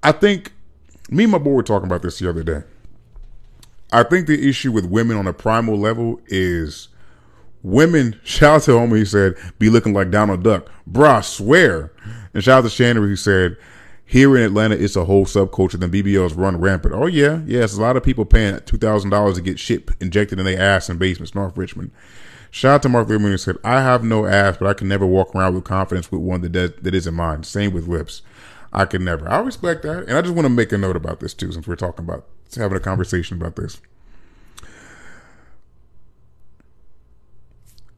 I 0.03 0.13
think 0.13 0.53
me 1.11 1.25
and 1.25 1.33
my 1.33 1.39
boy 1.39 1.51
were 1.51 1.63
talking 1.63 1.87
about 1.87 2.03
this 2.03 2.21
the 2.21 2.31
other 2.31 2.45
day. 2.45 2.63
I 3.93 4.05
think 4.05 4.29
the 4.29 4.49
issue 4.49 4.71
with 4.71 4.87
women 4.87 5.17
on 5.17 5.27
a 5.27 5.33
primal 5.33 5.77
level 5.77 6.21
is 6.29 6.89
women. 7.65 8.21
Shout 8.25 8.57
out 8.57 8.63
to 8.63 8.71
homie 8.73 8.91
who 8.91 9.05
said, 9.05 9.35
"Be 9.59 9.69
looking 9.69 9.93
like 9.93 10.13
Donald 10.13 10.45
Duck, 10.45 10.71
bruh." 10.89 11.19
I 11.19 11.21
swear. 11.23 11.93
And 12.33 12.45
shout 12.45 12.59
out 12.59 12.63
to 12.63 12.71
Shannon 12.71 13.03
who 13.03 13.17
said, 13.17 13.57
"Here 14.05 14.37
in 14.37 14.45
Atlanta, 14.45 14.77
it's 14.77 14.95
a 14.95 15.05
whole 15.05 15.27
subculture. 15.27 15.73
Then 15.73 15.91
BBLs 15.91 16.37
run 16.37 16.61
rampant." 16.61 16.95
Oh 16.95 17.07
yeah, 17.07 17.41
yes, 17.45 17.77
a 17.77 17.81
lot 17.81 17.97
of 17.97 18.05
people 18.05 18.25
paying 18.25 18.61
two 18.65 18.79
thousand 18.79 19.11
dollars 19.11 19.35
to 19.35 19.43
get 19.43 19.59
shit 19.59 19.91
injected 20.01 20.39
in 20.39 20.45
their 20.45 20.61
ass 20.61 20.89
in 20.89 20.99
basements, 20.99 21.35
North 21.35 21.59
Richmond. 21.59 21.91
Shout 22.51 22.75
out 22.75 22.83
to 22.83 22.89
Mark 22.89 23.09
Lieberman 23.09 23.31
who 23.31 23.39
said, 23.39 23.57
I 23.63 23.81
have 23.81 24.03
no 24.03 24.27
ass, 24.27 24.57
but 24.57 24.69
I 24.69 24.75
can 24.75 24.89
never 24.89 25.07
walk 25.07 25.35
around 25.35 25.55
with 25.55 25.65
confidence 25.65 26.11
with 26.11 26.21
one 26.21 26.41
that 26.41 26.51
does, 26.51 26.73
that 26.83 26.95
isn't 26.95 27.15
mine. 27.15 27.45
Same 27.45 27.73
with 27.73 27.87
lips. 27.87 28.23
I 28.73 28.85
can 28.87 29.05
never. 29.05 29.29
I 29.29 29.39
respect 29.39 29.83
that. 29.83 30.05
And 30.05 30.13
I 30.13 30.23
just 30.23 30.35
want 30.35 30.47
to 30.47 30.51
make 30.51 30.73
a 30.73 30.79
note 30.79 30.97
about 30.97 31.21
this 31.21 31.35
too, 31.35 31.53
since 31.53 31.67
we're 31.67 31.77
talking 31.77 32.05
about 32.05 32.27
having 32.57 32.77
a 32.77 32.81
conversation 32.81 33.37
about 33.37 33.57
this. 33.57 33.81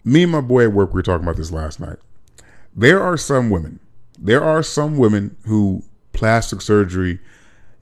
Me 0.05 0.25
and 0.25 0.33
my 0.33 0.41
boy 0.41 0.65
at 0.65 0.73
work, 0.73 0.93
we 0.93 0.99
were 0.99 1.03
talking 1.03 1.25
about 1.25 1.37
this 1.37 1.53
last 1.53 1.79
night. 1.79 1.99
There 2.75 3.03
are 3.03 3.17
some 3.17 3.51
women, 3.51 3.81
there 4.19 4.43
are 4.43 4.63
some 4.63 4.97
women 4.97 5.37
who 5.47 5.85
plastic 6.13 6.61
surgery, 6.61 7.21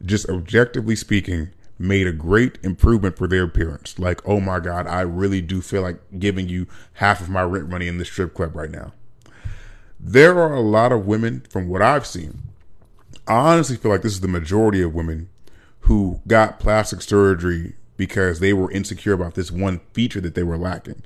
just 0.04 0.28
objectively 0.28 0.96
speaking, 0.96 1.50
made 1.80 2.06
a 2.06 2.12
great 2.12 2.58
improvement 2.62 3.16
for 3.16 3.26
their 3.26 3.44
appearance. 3.44 3.98
Like, 3.98 4.20
oh 4.28 4.38
my 4.38 4.60
God, 4.60 4.86
I 4.86 5.00
really 5.00 5.40
do 5.40 5.62
feel 5.62 5.80
like 5.80 5.98
giving 6.18 6.46
you 6.46 6.66
half 6.94 7.22
of 7.22 7.30
my 7.30 7.42
rent 7.42 7.70
money 7.70 7.88
in 7.88 7.96
the 7.96 8.04
strip 8.04 8.34
club 8.34 8.54
right 8.54 8.70
now. 8.70 8.92
There 9.98 10.38
are 10.38 10.52
a 10.52 10.60
lot 10.60 10.92
of 10.92 11.06
women, 11.06 11.42
from 11.48 11.68
what 11.68 11.80
I've 11.80 12.06
seen, 12.06 12.42
I 13.26 13.34
honestly 13.34 13.76
feel 13.76 13.90
like 13.90 14.02
this 14.02 14.12
is 14.12 14.20
the 14.20 14.28
majority 14.28 14.82
of 14.82 14.94
women 14.94 15.30
who 15.80 16.20
got 16.26 16.60
plastic 16.60 17.00
surgery 17.00 17.74
because 17.96 18.40
they 18.40 18.52
were 18.52 18.70
insecure 18.70 19.14
about 19.14 19.34
this 19.34 19.50
one 19.50 19.80
feature 19.92 20.20
that 20.20 20.34
they 20.34 20.42
were 20.42 20.58
lacking. 20.58 21.02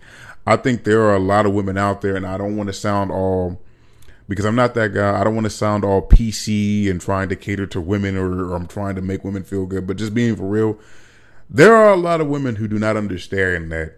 I 0.47 0.57
think 0.57 0.85
there 0.85 1.03
are 1.03 1.15
a 1.15 1.21
lot 1.21 1.47
of 1.47 1.55
women 1.55 1.79
out 1.79 2.01
there, 2.01 2.17
and 2.17 2.27
I 2.27 2.37
don't 2.37 2.57
want 2.57 2.67
to 2.69 2.73
sound 2.73 3.13
all 3.13 3.61
because 4.29 4.45
I'm 4.45 4.55
not 4.55 4.75
that 4.75 4.95
guy. 4.95 5.21
I 5.21 5.25
don't 5.25 5.35
want 5.35 5.45
to 5.45 5.51
sound 5.51 5.85
all 5.85 6.03
PC 6.03 6.91
and 6.91 7.01
trying 7.01 7.29
to 7.29 7.37
cater 7.37 7.67
to 7.67 7.81
women 7.81 8.17
or, 8.17 8.51
or, 8.51 8.55
I'm 8.55 8.67
trying 8.67 8.95
to 8.97 9.03
make 9.03 9.25
women 9.25 9.45
feel 9.45 9.67
good. 9.67 9.87
But 9.87 9.97
just 9.97 10.15
being 10.15 10.37
for 10.37 10.45
real, 10.45 10.79
there 11.51 11.75
are 11.75 11.93
a 11.93 11.97
lot 11.97 12.21
of 12.21 12.29
women 12.29 12.57
who 12.57 12.69
do 12.69 12.79
not 12.79 12.97
understand 12.97 13.71
that 13.73 13.97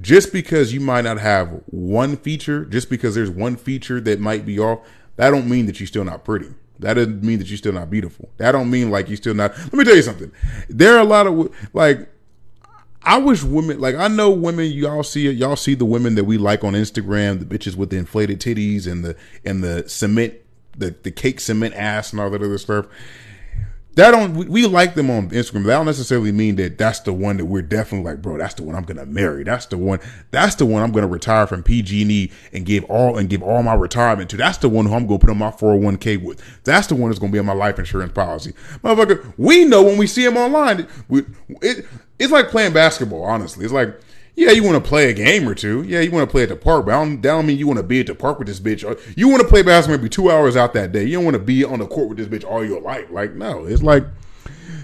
just 0.00 0.32
because 0.32 0.72
you 0.72 0.80
might 0.80 1.02
not 1.02 1.18
have 1.18 1.62
one 1.66 2.16
feature, 2.16 2.64
just 2.64 2.90
because 2.90 3.14
there's 3.14 3.30
one 3.30 3.56
feature 3.56 4.00
that 4.00 4.20
might 4.20 4.44
be 4.44 4.58
off, 4.58 4.80
that 5.16 5.30
don't 5.30 5.48
mean 5.48 5.66
that 5.66 5.80
you're 5.80 5.86
still 5.86 6.04
not 6.04 6.24
pretty. 6.24 6.48
That 6.78 6.94
doesn't 6.94 7.22
mean 7.22 7.38
that 7.38 7.48
you're 7.48 7.58
still 7.58 7.72
not 7.72 7.90
beautiful. 7.90 8.28
That 8.38 8.52
don't 8.52 8.70
mean 8.70 8.90
like 8.90 9.08
you're 9.08 9.16
still 9.16 9.34
not. 9.34 9.56
Let 9.56 9.74
me 9.74 9.84
tell 9.84 9.94
you 9.94 10.02
something. 10.02 10.32
There 10.68 10.96
are 10.96 11.00
a 11.00 11.04
lot 11.04 11.26
of 11.26 11.54
like 11.72 12.08
I 13.04 13.18
wish 13.18 13.42
women 13.42 13.80
like 13.80 13.94
I 13.96 14.08
know 14.08 14.30
women 14.30 14.70
y'all 14.70 15.02
see 15.02 15.26
it 15.26 15.36
y'all 15.36 15.56
see 15.56 15.74
the 15.74 15.84
women 15.84 16.14
that 16.14 16.24
we 16.24 16.38
like 16.38 16.62
on 16.64 16.74
Instagram 16.74 17.38
the 17.38 17.44
bitches 17.44 17.76
with 17.76 17.90
the 17.90 17.96
inflated 17.96 18.40
titties 18.40 18.90
and 18.90 19.04
the 19.04 19.16
and 19.44 19.62
the 19.62 19.88
cement 19.88 20.34
the 20.76 20.94
the 21.02 21.10
cake 21.10 21.40
cement 21.40 21.74
ass 21.74 22.12
and 22.12 22.20
all 22.20 22.30
that 22.30 22.42
other 22.42 22.58
stuff 22.58 22.86
that 23.94 24.10
don't 24.10 24.34
we, 24.34 24.46
we 24.46 24.66
like 24.66 24.94
them 24.94 25.10
on 25.10 25.30
Instagram 25.30 25.64
that 25.64 25.76
don't 25.76 25.86
necessarily 25.86 26.32
mean 26.32 26.56
that 26.56 26.78
that's 26.78 27.00
the 27.00 27.12
one 27.12 27.36
that 27.36 27.44
we're 27.44 27.62
definitely 27.62 28.10
like 28.10 28.22
bro 28.22 28.38
that's 28.38 28.54
the 28.54 28.62
one 28.62 28.74
I'm 28.74 28.84
gonna 28.84 29.06
marry. 29.06 29.44
That's 29.44 29.66
the 29.66 29.78
one 29.78 30.00
that's 30.30 30.54
the 30.56 30.66
one 30.66 30.82
I'm 30.82 30.92
gonna 30.92 31.06
retire 31.06 31.46
from 31.46 31.62
PG&E 31.62 32.30
and 32.52 32.64
give 32.66 32.84
all 32.84 33.18
and 33.18 33.28
give 33.28 33.42
all 33.42 33.62
my 33.62 33.74
retirement 33.74 34.30
to. 34.30 34.36
That's 34.36 34.58
the 34.58 34.68
one 34.68 34.86
who 34.86 34.94
I'm 34.94 35.06
gonna 35.06 35.18
put 35.18 35.30
on 35.30 35.38
my 35.38 35.50
401k 35.50 36.22
with. 36.22 36.42
That's 36.64 36.86
the 36.86 36.94
one 36.94 37.10
that's 37.10 37.18
gonna 37.18 37.32
be 37.32 37.38
on 37.38 37.46
my 37.46 37.52
life 37.52 37.78
insurance 37.78 38.12
policy. 38.12 38.52
Motherfucker 38.82 39.34
we 39.36 39.64
know 39.64 39.82
when 39.82 39.98
we 39.98 40.06
see 40.06 40.24
him 40.24 40.36
online 40.36 40.86
we 41.08 41.24
it 41.60 41.86
it's 42.22 42.32
like 42.32 42.48
playing 42.48 42.72
basketball, 42.72 43.24
honestly. 43.24 43.64
It's 43.64 43.74
like, 43.74 43.98
yeah, 44.34 44.50
you 44.50 44.64
want 44.64 44.82
to 44.82 44.88
play 44.88 45.10
a 45.10 45.12
game 45.12 45.46
or 45.46 45.54
two. 45.54 45.82
Yeah, 45.82 46.00
you 46.00 46.10
want 46.10 46.28
to 46.28 46.30
play 46.30 46.42
at 46.42 46.48
the 46.48 46.56
park, 46.56 46.86
but 46.86 46.94
I 46.94 47.04
don't, 47.04 47.20
that 47.20 47.28
don't 47.28 47.46
mean 47.46 47.58
you 47.58 47.66
want 47.66 47.78
to 47.78 47.82
be 47.82 48.00
at 48.00 48.06
the 48.06 48.14
park 48.14 48.38
with 48.38 48.48
this 48.48 48.60
bitch. 48.60 48.82
Uh, 48.82 48.98
you 49.14 49.28
want 49.28 49.42
to 49.42 49.48
play 49.48 49.62
basketball 49.62 49.98
maybe 49.98 50.08
two 50.08 50.30
hours 50.30 50.56
out 50.56 50.72
that 50.72 50.92
day. 50.92 51.04
You 51.04 51.18
don't 51.18 51.24
want 51.24 51.34
to 51.34 51.42
be 51.42 51.64
on 51.64 51.80
the 51.80 51.86
court 51.86 52.08
with 52.08 52.18
this 52.18 52.28
bitch 52.28 52.48
all 52.48 52.64
your 52.64 52.80
life. 52.80 53.10
Like, 53.10 53.34
no, 53.34 53.66
it's 53.66 53.82
like, 53.82 54.04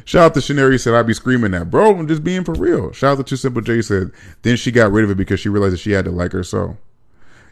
shout 0.05 0.27
out 0.27 0.35
to 0.35 0.41
Shanari 0.41 0.79
said, 0.79 0.93
I'd 0.93 1.07
be 1.07 1.15
screaming 1.15 1.53
that. 1.53 1.71
Bro, 1.71 1.99
I'm 1.99 2.07
just 2.07 2.23
being 2.23 2.45
for 2.45 2.53
real. 2.53 2.93
Shout 2.93 3.13
out 3.13 3.17
to 3.19 3.25
Two 3.25 3.37
Simple 3.37 3.63
J 3.63 3.81
said, 3.81 4.11
then 4.43 4.57
she 4.57 4.71
got 4.71 4.93
rid 4.93 5.05
of 5.05 5.11
it 5.11 5.17
because 5.17 5.41
she 5.41 5.49
realized 5.49 5.73
that 5.73 5.79
she 5.79 5.93
had 5.93 6.05
to 6.05 6.11
like 6.11 6.33
her 6.33 6.45
so. 6.45 6.77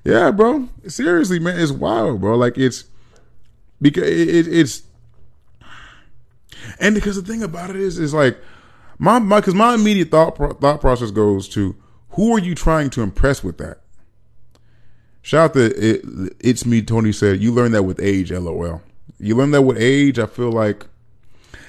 Yeah, 0.05 0.31
bro. 0.31 0.69
Seriously, 0.87 1.39
man, 1.39 1.59
it's 1.59 1.73
wild, 1.73 2.21
bro. 2.21 2.37
Like, 2.37 2.59
it's, 2.59 2.85
because 3.81 4.05
it, 4.05 4.47
it's, 4.47 4.83
and 6.79 6.95
because 6.95 7.17
the 7.17 7.23
thing 7.23 7.43
about 7.43 7.71
it 7.71 7.77
is, 7.77 7.99
is 7.99 8.13
like, 8.13 8.39
my 8.99 9.19
my 9.19 9.41
because 9.41 9.55
my 9.55 9.75
immediate 9.75 10.11
thought 10.11 10.37
thought 10.61 10.81
process 10.81 11.11
goes 11.11 11.49
to 11.51 11.77
who 12.17 12.35
are 12.35 12.41
you 12.41 12.55
trying 12.55 12.91
to 12.91 13.03
impress 13.03 13.45
with 13.45 13.59
that? 13.59 13.81
Shout 15.23 15.51
out 15.51 15.55
to 15.55 15.65
it, 15.65 16.05
it's 16.41 16.67
me. 16.67 16.83
Tony 16.83 17.13
said 17.13 17.41
you 17.41 17.53
learn 17.53 17.73
that 17.73 17.85
with 17.85 18.01
age. 18.01 18.33
LOL. 18.33 18.83
You 19.19 19.35
learn 19.37 19.51
that 19.53 19.63
with 19.63 19.79
age. 19.79 20.19
I 20.19 20.27
feel 20.27 20.51
like 20.51 20.87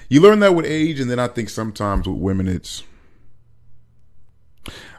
you 0.09 0.21
learn 0.21 0.39
that 0.39 0.55
with 0.55 0.65
age, 0.65 0.99
and 0.99 1.09
then 1.09 1.19
I 1.19 1.27
think 1.27 1.49
sometimes 1.49 2.07
with 2.07 2.17
women, 2.17 2.47
it's 2.47 2.83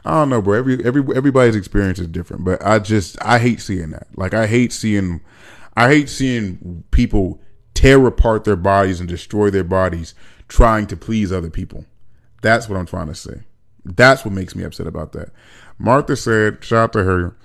I 0.05 0.11
don't 0.11 0.29
know, 0.29 0.41
bro. 0.41 0.57
Every 0.57 0.83
every 0.85 1.03
everybody's 1.15 1.55
experience 1.55 1.99
is 1.99 2.07
different, 2.07 2.45
but 2.45 2.65
I 2.65 2.79
just 2.79 3.17
I 3.21 3.39
hate 3.39 3.61
seeing 3.61 3.91
that. 3.91 4.07
Like 4.15 4.33
I 4.33 4.47
hate 4.47 4.71
seeing 4.71 5.21
I 5.75 5.87
hate 5.89 6.09
seeing 6.09 6.83
people 6.91 7.41
tear 7.73 8.05
apart 8.05 8.43
their 8.43 8.55
bodies 8.55 8.99
and 8.99 9.07
destroy 9.07 9.49
their 9.49 9.63
bodies 9.63 10.13
trying 10.47 10.85
to 10.87 10.97
please 10.97 11.31
other 11.31 11.49
people. 11.49 11.85
That's 12.41 12.67
what 12.67 12.77
I'm 12.77 12.85
trying 12.85 13.07
to 13.07 13.15
say. 13.15 13.43
That's 13.85 14.25
what 14.25 14.33
makes 14.33 14.55
me 14.55 14.63
upset 14.63 14.87
about 14.87 15.13
that. 15.13 15.29
Martha 15.77 16.15
said, 16.15 16.63
shout 16.63 16.83
out 16.83 16.93
to 16.93 17.03
her, 17.03 17.35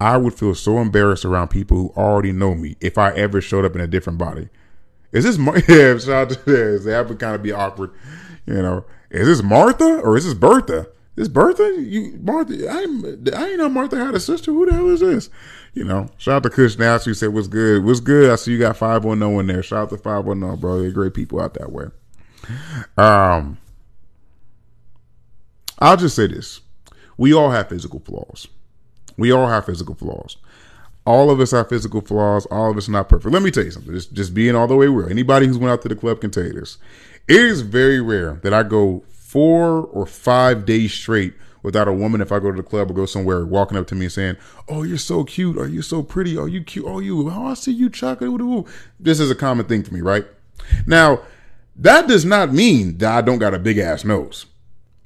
I 0.00 0.16
would 0.16 0.34
feel 0.34 0.54
so 0.54 0.78
embarrassed 0.78 1.24
around 1.24 1.48
people 1.48 1.76
who 1.76 1.92
already 1.96 2.32
know 2.32 2.54
me 2.54 2.76
if 2.80 2.98
I 2.98 3.12
ever 3.12 3.40
showed 3.40 3.64
up 3.64 3.74
in 3.74 3.80
a 3.80 3.86
different 3.86 4.18
body. 4.18 4.48
Is 5.12 5.24
this, 5.24 5.38
Mar- 5.38 5.58
yeah, 5.68 5.96
shout 5.98 6.08
out 6.08 6.30
to 6.30 6.44
this. 6.44 6.84
That 6.84 7.08
would 7.08 7.18
kind 7.18 7.34
of 7.34 7.42
be 7.42 7.52
awkward. 7.52 7.92
You 8.46 8.54
know, 8.54 8.84
is 9.10 9.26
this 9.26 9.42
Martha 9.42 10.00
or 10.00 10.16
is 10.16 10.24
this 10.24 10.34
Bertha? 10.34 10.88
This 11.14 11.28
Bertha? 11.28 11.76
You, 11.78 12.18
Martha, 12.20 12.68
I'm, 12.68 13.04
I 13.32 13.50
ain't 13.50 13.58
know 13.58 13.68
Martha 13.68 13.96
had 13.96 14.14
a 14.14 14.20
sister. 14.20 14.50
Who 14.50 14.66
the 14.66 14.72
hell 14.72 14.90
is 14.90 15.00
this? 15.00 15.30
You 15.72 15.84
know, 15.84 16.08
shout 16.18 16.36
out 16.36 16.42
to 16.42 16.50
Kush 16.50 16.76
Nasty 16.76 17.10
who 17.10 17.14
said, 17.14 17.32
what's 17.32 17.46
good? 17.46 17.84
What's 17.84 18.00
good? 18.00 18.30
I 18.30 18.36
see 18.36 18.52
you 18.52 18.58
got 18.58 18.76
510 18.76 19.40
in 19.40 19.46
there. 19.46 19.62
Shout 19.62 19.84
out 19.84 19.90
to 19.90 19.96
510, 19.96 20.60
bro. 20.60 20.80
They're 20.80 20.90
great 20.90 21.14
people 21.14 21.40
out 21.40 21.54
that 21.54 21.70
way. 21.70 21.86
Um, 22.98 23.58
I'll 25.78 25.96
just 25.96 26.16
say 26.16 26.26
this. 26.26 26.60
We 27.16 27.32
all 27.32 27.50
have 27.50 27.68
physical 27.68 28.00
flaws. 28.00 28.48
We 29.16 29.30
all 29.32 29.46
have 29.46 29.66
physical 29.66 29.94
flaws. 29.94 30.36
All 31.06 31.30
of 31.30 31.38
us 31.38 31.50
have 31.52 31.68
physical 31.68 32.00
flaws. 32.00 32.46
All 32.46 32.70
of 32.70 32.76
us 32.76 32.88
are 32.88 32.92
not 32.92 33.08
perfect. 33.08 33.32
Let 33.32 33.42
me 33.42 33.50
tell 33.50 33.64
you 33.64 33.70
something. 33.70 33.92
Just, 33.92 34.12
just 34.12 34.34
being 34.34 34.56
all 34.56 34.66
the 34.66 34.76
way 34.76 34.86
real. 34.86 35.08
Anybody 35.08 35.46
who's 35.46 35.58
went 35.58 35.70
out 35.72 35.82
to 35.82 35.88
the 35.88 35.96
club 35.96 36.20
can 36.20 36.30
tell 36.30 36.44
you 36.44 36.52
this. 36.52 36.78
It 37.28 37.36
is 37.40 37.60
very 37.60 38.00
rare 38.00 38.40
that 38.42 38.54
I 38.54 38.62
go 38.62 39.04
four 39.10 39.82
or 39.82 40.06
five 40.06 40.64
days 40.64 40.92
straight 40.92 41.34
without 41.62 41.88
a 41.88 41.92
woman 41.92 42.20
if 42.20 42.30
I 42.32 42.38
go 42.38 42.50
to 42.50 42.56
the 42.56 42.68
club 42.68 42.90
or 42.90 42.94
go 42.94 43.06
somewhere 43.06 43.44
walking 43.44 43.78
up 43.78 43.86
to 43.88 43.94
me 43.94 44.06
and 44.06 44.12
saying, 44.12 44.36
"Oh, 44.68 44.82
you're 44.82 44.98
so 44.98 45.24
cute. 45.24 45.56
Are 45.58 45.66
you 45.66 45.82
so 45.82 46.02
pretty? 46.02 46.36
Are 46.36 46.48
you 46.48 46.62
cute? 46.62 46.84
Oh, 46.86 47.00
you. 47.00 47.30
Oh, 47.30 47.46
I 47.46 47.54
see 47.54 47.72
you 47.72 47.90
chocolate." 47.90 48.66
This 49.00 49.20
is 49.20 49.30
a 49.30 49.34
common 49.34 49.66
thing 49.66 49.82
for 49.82 49.92
me, 49.94 50.00
right? 50.00 50.26
Now, 50.86 51.20
That 51.76 52.06
does 52.06 52.24
not 52.24 52.52
mean 52.52 52.98
that 52.98 53.12
I 53.16 53.20
don't 53.20 53.38
got 53.38 53.54
a 53.54 53.58
big 53.58 53.78
ass 53.78 54.04
nose. 54.04 54.46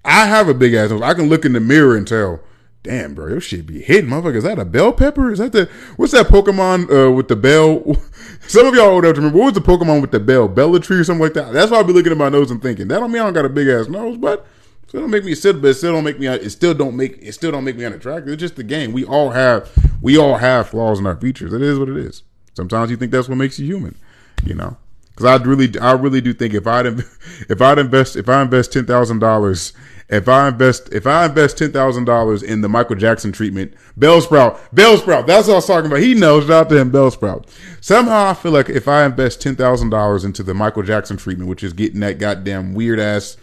I 0.04 0.26
have 0.26 0.48
a 0.48 0.54
big 0.54 0.74
ass 0.74 0.90
nose. 0.90 1.02
I 1.02 1.14
can 1.14 1.28
look 1.28 1.44
in 1.44 1.52
the 1.52 1.60
mirror 1.60 1.96
and 1.96 2.06
tell, 2.06 2.40
damn, 2.82 3.14
bro, 3.14 3.28
your 3.28 3.40
shit 3.40 3.66
be 3.66 3.80
hitting, 3.80 4.10
motherfucker. 4.10 4.36
Is 4.36 4.44
that 4.44 4.58
a 4.58 4.64
bell 4.64 4.92
pepper? 4.92 5.30
Is 5.30 5.38
that 5.38 5.52
the 5.52 5.68
what's 5.96 6.12
that 6.12 6.26
Pokemon 6.26 6.90
uh, 6.90 7.12
with 7.12 7.28
the 7.28 7.36
bell? 7.36 7.96
Some 8.48 8.66
of 8.66 8.74
y'all 8.74 8.86
old 8.86 9.04
enough 9.04 9.16
to 9.16 9.20
remember 9.20 9.38
what 9.38 9.44
was 9.46 9.54
the 9.54 9.60
Pokemon 9.60 10.00
with 10.00 10.10
the 10.10 10.20
bell, 10.20 10.48
Bellatree 10.48 10.98
or 10.98 11.04
something 11.04 11.22
like 11.22 11.34
that. 11.34 11.52
That's 11.52 11.70
why 11.70 11.78
I 11.78 11.82
be 11.82 11.92
looking 11.92 12.12
at 12.12 12.18
my 12.18 12.28
nose 12.28 12.50
and 12.50 12.62
thinking 12.62 12.88
that 12.88 13.00
don't 13.00 13.12
mean 13.12 13.20
I 13.20 13.24
don't 13.24 13.34
got 13.34 13.44
a 13.44 13.50
big 13.50 13.68
ass 13.68 13.88
nose, 13.88 14.16
but 14.16 14.46
still 14.86 15.02
don't 15.02 15.10
make 15.10 15.24
me 15.24 15.34
sit. 15.34 15.60
but 15.60 15.76
still 15.76 15.92
don't 15.92 16.04
make 16.04 16.18
me. 16.18 16.26
It 16.26 16.50
still 16.50 16.74
don't 16.74 16.96
make 16.96 17.18
it 17.20 17.32
still 17.32 17.52
don't 17.52 17.64
make 17.64 17.76
me 17.76 17.84
unattractive. 17.84 18.32
It's 18.32 18.40
just 18.40 18.56
the 18.56 18.64
game. 18.64 18.92
We 18.92 19.04
all 19.04 19.30
have 19.30 19.70
we 20.00 20.16
all 20.16 20.36
have 20.36 20.68
flaws 20.68 20.98
in 20.98 21.06
our 21.06 21.16
features. 21.16 21.52
It 21.52 21.62
is 21.62 21.78
what 21.78 21.88
it 21.88 21.96
is. 21.96 22.22
Sometimes 22.54 22.90
you 22.90 22.96
think 22.96 23.12
that's 23.12 23.28
what 23.28 23.36
makes 23.36 23.58
you 23.58 23.66
human, 23.66 23.96
you 24.44 24.54
know. 24.54 24.76
Because 25.18 25.40
I 25.40 25.44
really, 25.44 25.76
I 25.80 25.92
really 25.92 26.20
do 26.20 26.32
think 26.32 26.54
if 26.54 26.66
I'd 26.66 26.86
if 26.86 27.60
I'd 27.60 27.78
invest 27.78 28.14
if 28.14 28.28
I 28.28 28.40
invest 28.42 28.72
ten 28.72 28.86
thousand 28.86 29.18
dollars 29.18 29.72
if 30.08 30.28
I 30.28 30.46
invest 30.46 30.92
if 30.92 31.08
I 31.08 31.26
invest 31.26 31.58
ten 31.58 31.72
thousand 31.72 32.04
dollars 32.04 32.44
in 32.44 32.60
the 32.60 32.68
Michael 32.68 32.94
Jackson 32.94 33.32
treatment, 33.32 33.74
Bellsprout, 33.98 34.56
Bellsprout, 34.72 35.26
that's 35.26 35.48
what 35.48 35.54
I 35.54 35.56
was 35.56 35.66
talking 35.66 35.90
about. 35.90 36.00
He 36.00 36.14
knows. 36.14 36.44
Shout 36.44 36.66
out 36.66 36.68
to 36.68 36.78
him, 36.78 36.92
Bellsprout. 36.92 37.48
Somehow 37.80 38.30
I 38.30 38.34
feel 38.34 38.52
like 38.52 38.68
if 38.68 38.86
I 38.86 39.04
invest 39.04 39.42
ten 39.42 39.56
thousand 39.56 39.90
dollars 39.90 40.24
into 40.24 40.44
the 40.44 40.54
Michael 40.54 40.84
Jackson 40.84 41.16
treatment, 41.16 41.50
which 41.50 41.64
is 41.64 41.72
getting 41.72 41.98
that 42.00 42.18
goddamn 42.18 42.74
weird 42.74 43.00
ass 43.00 43.36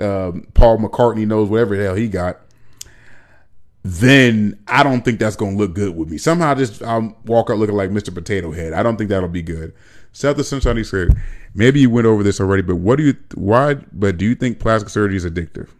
um, 0.00 0.46
Paul 0.52 0.78
McCartney 0.78 1.26
knows 1.26 1.48
whatever 1.48 1.78
the 1.78 1.84
hell 1.84 1.94
he 1.94 2.08
got, 2.08 2.40
then 3.82 4.62
I 4.68 4.82
don't 4.82 5.02
think 5.04 5.18
that's 5.18 5.36
gonna 5.36 5.56
look 5.56 5.74
good 5.74 5.96
with 5.96 6.10
me. 6.10 6.18
Somehow 6.18 6.54
just 6.54 6.82
I'll 6.82 7.16
walk 7.24 7.48
out 7.48 7.56
looking 7.56 7.76
like 7.76 7.90
Mr. 7.90 8.12
Potato 8.12 8.52
Head. 8.52 8.74
I 8.74 8.82
don't 8.82 8.98
think 8.98 9.08
that'll 9.08 9.28
be 9.30 9.42
good. 9.42 9.72
South 10.12 10.38
of 10.38 10.46
Sunshine 10.46 10.84
said, 10.84 11.16
maybe 11.54 11.80
you 11.80 11.90
went 11.90 12.06
over 12.06 12.22
this 12.22 12.40
already, 12.40 12.62
but 12.62 12.76
what 12.76 12.96
do 12.96 13.04
you 13.04 13.16
why 13.34 13.74
but 13.92 14.18
do 14.18 14.24
you 14.24 14.34
think 14.34 14.58
plastic 14.58 14.90
surgery 14.90 15.16
is 15.16 15.24
addictive? 15.24 15.70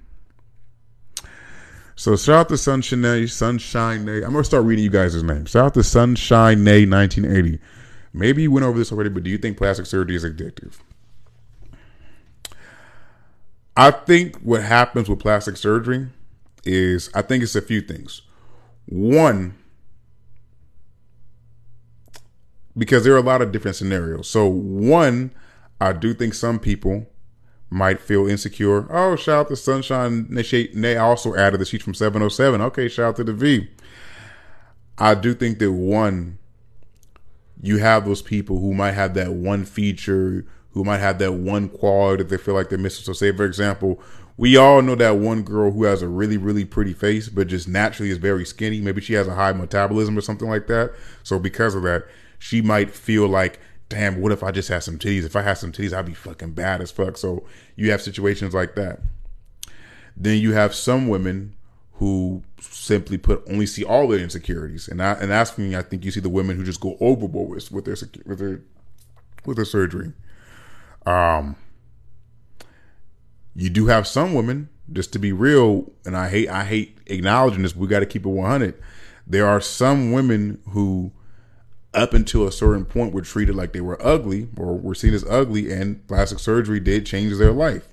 So 1.94 2.16
shout 2.16 2.36
out 2.36 2.48
to 2.48 2.58
Sunshine 2.58 3.28
Sunshine 3.28 4.08
I'm 4.08 4.32
gonna 4.32 4.44
start 4.44 4.64
reading 4.64 4.84
you 4.84 4.90
guys' 4.90 5.22
names. 5.22 5.50
Shout 5.50 5.66
out 5.66 5.74
to 5.74 5.82
Sunshine 5.82 6.64
Nay 6.64 6.86
1980. 6.86 7.60
Maybe 8.14 8.42
you 8.42 8.50
went 8.50 8.66
over 8.66 8.78
this 8.78 8.92
already, 8.92 9.10
but 9.10 9.22
do 9.22 9.30
you 9.30 9.38
think 9.38 9.56
plastic 9.56 9.86
surgery 9.86 10.16
is 10.16 10.24
addictive? 10.24 10.78
I 13.76 13.90
think 13.90 14.36
what 14.40 14.62
happens 14.62 15.08
with 15.08 15.20
plastic 15.20 15.56
surgery 15.56 16.08
is 16.64 17.10
I 17.14 17.22
think 17.22 17.42
it's 17.42 17.54
a 17.54 17.62
few 17.62 17.80
things. 17.80 18.22
One, 18.86 19.54
because 22.76 23.04
there 23.04 23.14
are 23.14 23.18
a 23.18 23.22
lot 23.22 23.42
of 23.42 23.52
different 23.52 23.76
scenarios. 23.76 24.28
So 24.28 24.46
one, 24.46 25.32
I 25.80 25.92
do 25.92 26.14
think 26.14 26.34
some 26.34 26.58
people 26.58 27.06
might 27.70 28.00
feel 28.00 28.26
insecure. 28.26 28.86
Oh, 28.90 29.16
shout 29.16 29.46
out 29.46 29.48
to 29.48 29.56
Sunshine. 29.56 30.28
They 30.30 30.96
also 30.96 31.34
added 31.34 31.60
the 31.60 31.64
sheet 31.64 31.82
from 31.82 31.94
707. 31.94 32.60
Okay, 32.60 32.88
shout 32.88 33.06
out 33.06 33.16
to 33.16 33.24
the 33.24 33.32
V. 33.32 33.68
I 34.98 35.14
do 35.14 35.34
think 35.34 35.58
that 35.58 35.72
one, 35.72 36.38
you 37.60 37.78
have 37.78 38.04
those 38.04 38.22
people 38.22 38.58
who 38.58 38.74
might 38.74 38.92
have 38.92 39.14
that 39.14 39.32
one 39.32 39.64
feature, 39.64 40.44
who 40.72 40.84
might 40.84 40.98
have 40.98 41.18
that 41.18 41.32
one 41.32 41.68
quality 41.68 42.22
that 42.22 42.28
they 42.28 42.36
feel 42.36 42.54
like 42.54 42.68
they're 42.68 42.78
missing. 42.78 43.04
So, 43.04 43.12
say 43.12 43.32
for 43.32 43.44
example, 43.44 44.02
we 44.36 44.56
all 44.56 44.82
know 44.82 44.94
that 44.94 45.16
one 45.16 45.42
girl 45.42 45.70
who 45.70 45.84
has 45.84 46.02
a 46.02 46.08
really, 46.08 46.36
really 46.36 46.64
pretty 46.64 46.92
face, 46.92 47.28
but 47.28 47.48
just 47.48 47.68
naturally 47.68 48.10
is 48.10 48.18
very 48.18 48.44
skinny. 48.44 48.80
Maybe 48.80 49.00
she 49.00 49.14
has 49.14 49.28
a 49.28 49.34
high 49.34 49.52
metabolism 49.52 50.16
or 50.16 50.22
something 50.22 50.48
like 50.48 50.66
that. 50.66 50.92
So, 51.22 51.38
because 51.38 51.74
of 51.74 51.82
that, 51.84 52.06
she 52.42 52.60
might 52.60 52.90
feel 52.90 53.28
like 53.28 53.60
damn, 53.88 54.20
what 54.22 54.32
if 54.32 54.42
I 54.42 54.50
just 54.50 54.70
had 54.70 54.82
some 54.82 54.98
titties? 54.98 55.24
If 55.24 55.36
I 55.36 55.42
had 55.42 55.58
some 55.58 55.70
titties, 55.70 55.92
I'd 55.92 56.06
be 56.06 56.14
fucking 56.14 56.52
bad 56.52 56.80
as 56.80 56.90
fuck. 56.90 57.18
So 57.18 57.44
you 57.76 57.90
have 57.90 58.00
situations 58.00 58.54
like 58.54 58.74
that. 58.74 59.00
Then 60.16 60.38
you 60.38 60.54
have 60.54 60.74
some 60.74 61.08
women 61.08 61.54
who 61.92 62.42
simply 62.58 63.18
put 63.18 63.44
only 63.48 63.66
see 63.66 63.84
all 63.84 64.08
their 64.08 64.18
insecurities, 64.18 64.88
and 64.88 65.02
I, 65.02 65.12
and 65.12 65.30
that's 65.30 65.56
when 65.56 65.74
I 65.74 65.82
think 65.82 66.04
you 66.04 66.10
see 66.10 66.20
the 66.20 66.30
women 66.30 66.56
who 66.56 66.64
just 66.64 66.80
go 66.80 66.96
overboard 67.00 67.50
with, 67.50 67.70
with 67.70 67.84
their 67.84 67.96
with 68.26 68.38
their 68.38 68.62
with 69.44 69.56
their 69.56 69.64
surgery. 69.66 70.12
Um, 71.06 71.54
you 73.54 73.68
do 73.68 73.86
have 73.86 74.06
some 74.06 74.34
women, 74.34 74.68
just 74.90 75.12
to 75.12 75.18
be 75.18 75.32
real, 75.32 75.92
and 76.04 76.16
I 76.16 76.28
hate 76.28 76.48
I 76.48 76.64
hate 76.64 76.98
acknowledging 77.06 77.62
this. 77.62 77.76
we 77.76 77.86
got 77.86 78.00
to 78.00 78.06
keep 78.06 78.24
it 78.24 78.30
one 78.30 78.50
hundred. 78.50 78.82
There 79.26 79.46
are 79.46 79.60
some 79.60 80.12
women 80.12 80.60
who 80.70 81.12
up 81.94 82.14
until 82.14 82.46
a 82.46 82.52
certain 82.52 82.84
point 82.84 83.12
were 83.12 83.22
treated 83.22 83.54
like 83.54 83.72
they 83.72 83.80
were 83.80 84.04
ugly 84.04 84.48
or 84.56 84.76
were 84.76 84.94
seen 84.94 85.14
as 85.14 85.24
ugly 85.28 85.72
and 85.72 86.06
plastic 86.08 86.38
surgery 86.38 86.80
did 86.80 87.06
change 87.06 87.36
their 87.36 87.52
life. 87.52 87.88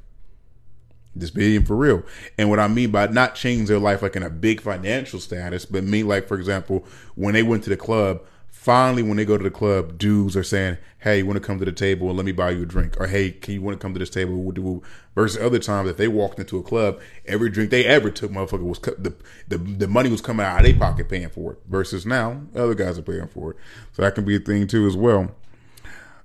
Just 1.18 1.34
being 1.34 1.66
for 1.66 1.76
real. 1.76 2.04
And 2.38 2.50
what 2.50 2.60
i 2.60 2.68
mean 2.68 2.92
by 2.92 3.08
not 3.08 3.36
change 3.36 3.68
their 3.68 3.80
life 3.80 4.02
like 4.02 4.16
in 4.16 4.24
a 4.24 4.30
big 4.30 4.62
financial 4.62 5.20
status 5.20 5.66
but 5.66 5.84
mean 5.84 6.08
like 6.08 6.28
for 6.28 6.38
example 6.38 6.86
when 7.16 7.34
they 7.34 7.44
went 7.44 7.64
to 7.64 7.70
the 7.70 7.78
club 7.78 8.22
finally 8.60 9.02
when 9.02 9.16
they 9.16 9.24
go 9.24 9.38
to 9.38 9.44
the 9.46 9.50
club 9.50 9.98
dudes 9.98 10.36
are 10.36 10.44
saying 10.44 10.78
hey 10.98 11.20
you 11.20 11.26
want 11.26 11.42
to 11.42 11.48
come 11.48 11.58
to 11.60 11.64
the 11.64 11.72
table 11.72 12.10
and 12.10 12.18
let 12.18 12.26
me 12.26 12.34
buy 12.34 12.50
you 12.50 12.64
a 12.64 12.66
drink? 12.66 12.94
Or 13.00 13.08
hey 13.08 13.32
can 13.32 13.54
you 13.54 13.62
want 13.62 13.80
to 13.80 13.82
come 13.82 13.94
to 13.94 14.00
this 14.00 14.10
table? 14.10 14.84
Versus 15.16 15.42
other 15.42 15.60
times 15.60 15.90
if 15.90 15.96
they 15.96 16.10
walked 16.10 16.40
into 16.40 16.58
a 16.58 16.64
club 16.64 17.00
every 17.26 17.50
drink 17.50 17.70
they 17.70 17.86
ever 17.86 18.12
took 18.12 18.32
motherfucker 18.32 18.66
was 18.66 18.80
the, 18.80 19.16
the 19.48 19.58
the 19.58 19.88
money 19.88 20.10
was 20.10 20.20
coming 20.20 20.46
out 20.46 20.60
of 20.60 20.66
their 20.66 20.76
pocket 20.76 21.08
paying 21.08 21.30
for 21.30 21.54
it. 21.54 21.60
Versus 21.70 22.06
now 22.06 22.42
other 22.54 22.76
guys 22.76 23.00
are 23.00 23.02
paying 23.02 23.30
for 23.30 23.52
it. 23.52 23.58
So 23.94 24.02
that 24.02 24.14
can 24.14 24.26
be 24.26 24.36
a 24.36 24.40
thing 24.40 24.68
too 24.68 24.86
as 24.88 24.98
well. 24.98 25.32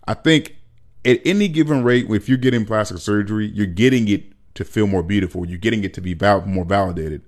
I 0.09 0.15
think 0.15 0.57
at 1.05 1.21
any 1.25 1.47
given 1.47 1.85
rate 1.85 2.11
if 2.11 2.29
you're 2.29 2.37
getting 2.37 2.67
plastic 2.67 2.99
surgery 2.99 3.47
you're 3.47 3.67
getting 3.67 4.09
it 4.09 4.25
to 4.55 4.65
feel 4.65 4.89
more 4.89 5.05
beautiful. 5.05 5.47
You're 5.47 5.59
getting 5.59 5.85
it 5.85 5.95
to 5.95 6.01
be 6.01 6.15
val- 6.15 6.47
more 6.47 6.65
validated. 6.65 7.23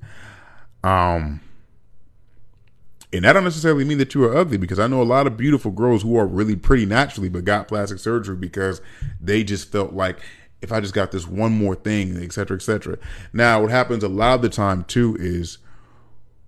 Um 0.83 1.43
and 3.13 3.25
that 3.25 3.33
don't 3.33 3.45
necessarily 3.45 3.85
mean 3.85 3.99
that 3.99 4.15
you 4.15 4.25
are 4.25 4.37
ugly 4.37 4.57
because 4.57 4.79
I 4.79 4.87
know 4.87 5.01
a 5.01 5.05
lot 5.05 5.27
of 5.27 5.37
beautiful 5.37 5.71
girls 5.71 6.03
who 6.03 6.17
are 6.17 6.27
really 6.27 6.57
pretty 6.57 6.87
naturally 6.87 7.29
but 7.29 7.45
got 7.45 7.69
plastic 7.69 7.99
surgery 7.99 8.37
because 8.37 8.81
they 9.21 9.45
just 9.45 9.71
felt 9.71 9.93
like 9.93 10.21
if 10.63 10.73
I 10.73 10.81
just 10.81 10.95
got 10.95 11.13
this 11.13 11.27
one 11.27 11.53
more 11.53 11.75
thing, 11.75 12.23
et 12.23 12.33
cetera, 12.33 12.57
et 12.57 12.63
cetera. 12.63 12.99
Now, 13.33 13.61
what 13.61 13.71
happens 13.71 14.03
a 14.03 14.09
lot 14.09 14.35
of 14.35 14.43
the 14.43 14.49
time 14.49 14.85
too 14.85 15.17
is 15.21 15.59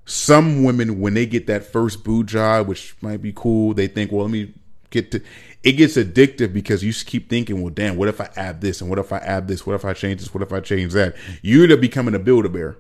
some 0.05 0.65
women, 0.65 1.01
when 1.01 1.15
they 1.15 1.27
get 1.27 1.47
that 1.49 1.65
first 1.65 2.03
boob 2.03 2.29
job, 2.29 2.67
which 2.67 2.97
might 3.03 3.21
be 3.21 3.33
cool, 3.35 3.75
they 3.75 3.87
think, 3.87 4.11
well, 4.11 4.23
let 4.23 4.31
me 4.31 4.55
get 4.91 5.11
to 5.11 5.23
it 5.63 5.73
gets 5.73 5.97
addictive 5.97 6.53
because 6.53 6.85
you 6.85 6.93
keep 6.93 7.29
thinking, 7.29 7.61
well, 7.61 7.73
damn, 7.73 7.97
what 7.97 8.09
if 8.09 8.21
I 8.21 8.31
add 8.37 8.61
this? 8.61 8.81
And 8.81 8.89
what 8.89 8.99
if 8.99 9.13
I 9.13 9.19
add 9.19 9.49
this? 9.49 9.67
What 9.67 9.75
if 9.75 9.85
I 9.85 9.93
change 9.93 10.21
this? 10.21 10.33
What 10.33 10.43
if 10.43 10.53
I 10.53 10.61
change 10.61 10.93
that? 10.93 11.17
You 11.43 11.65
end 11.65 11.73
up 11.73 11.81
becoming 11.81 12.15
a 12.15 12.19
builder 12.19 12.49
bear. 12.49 12.79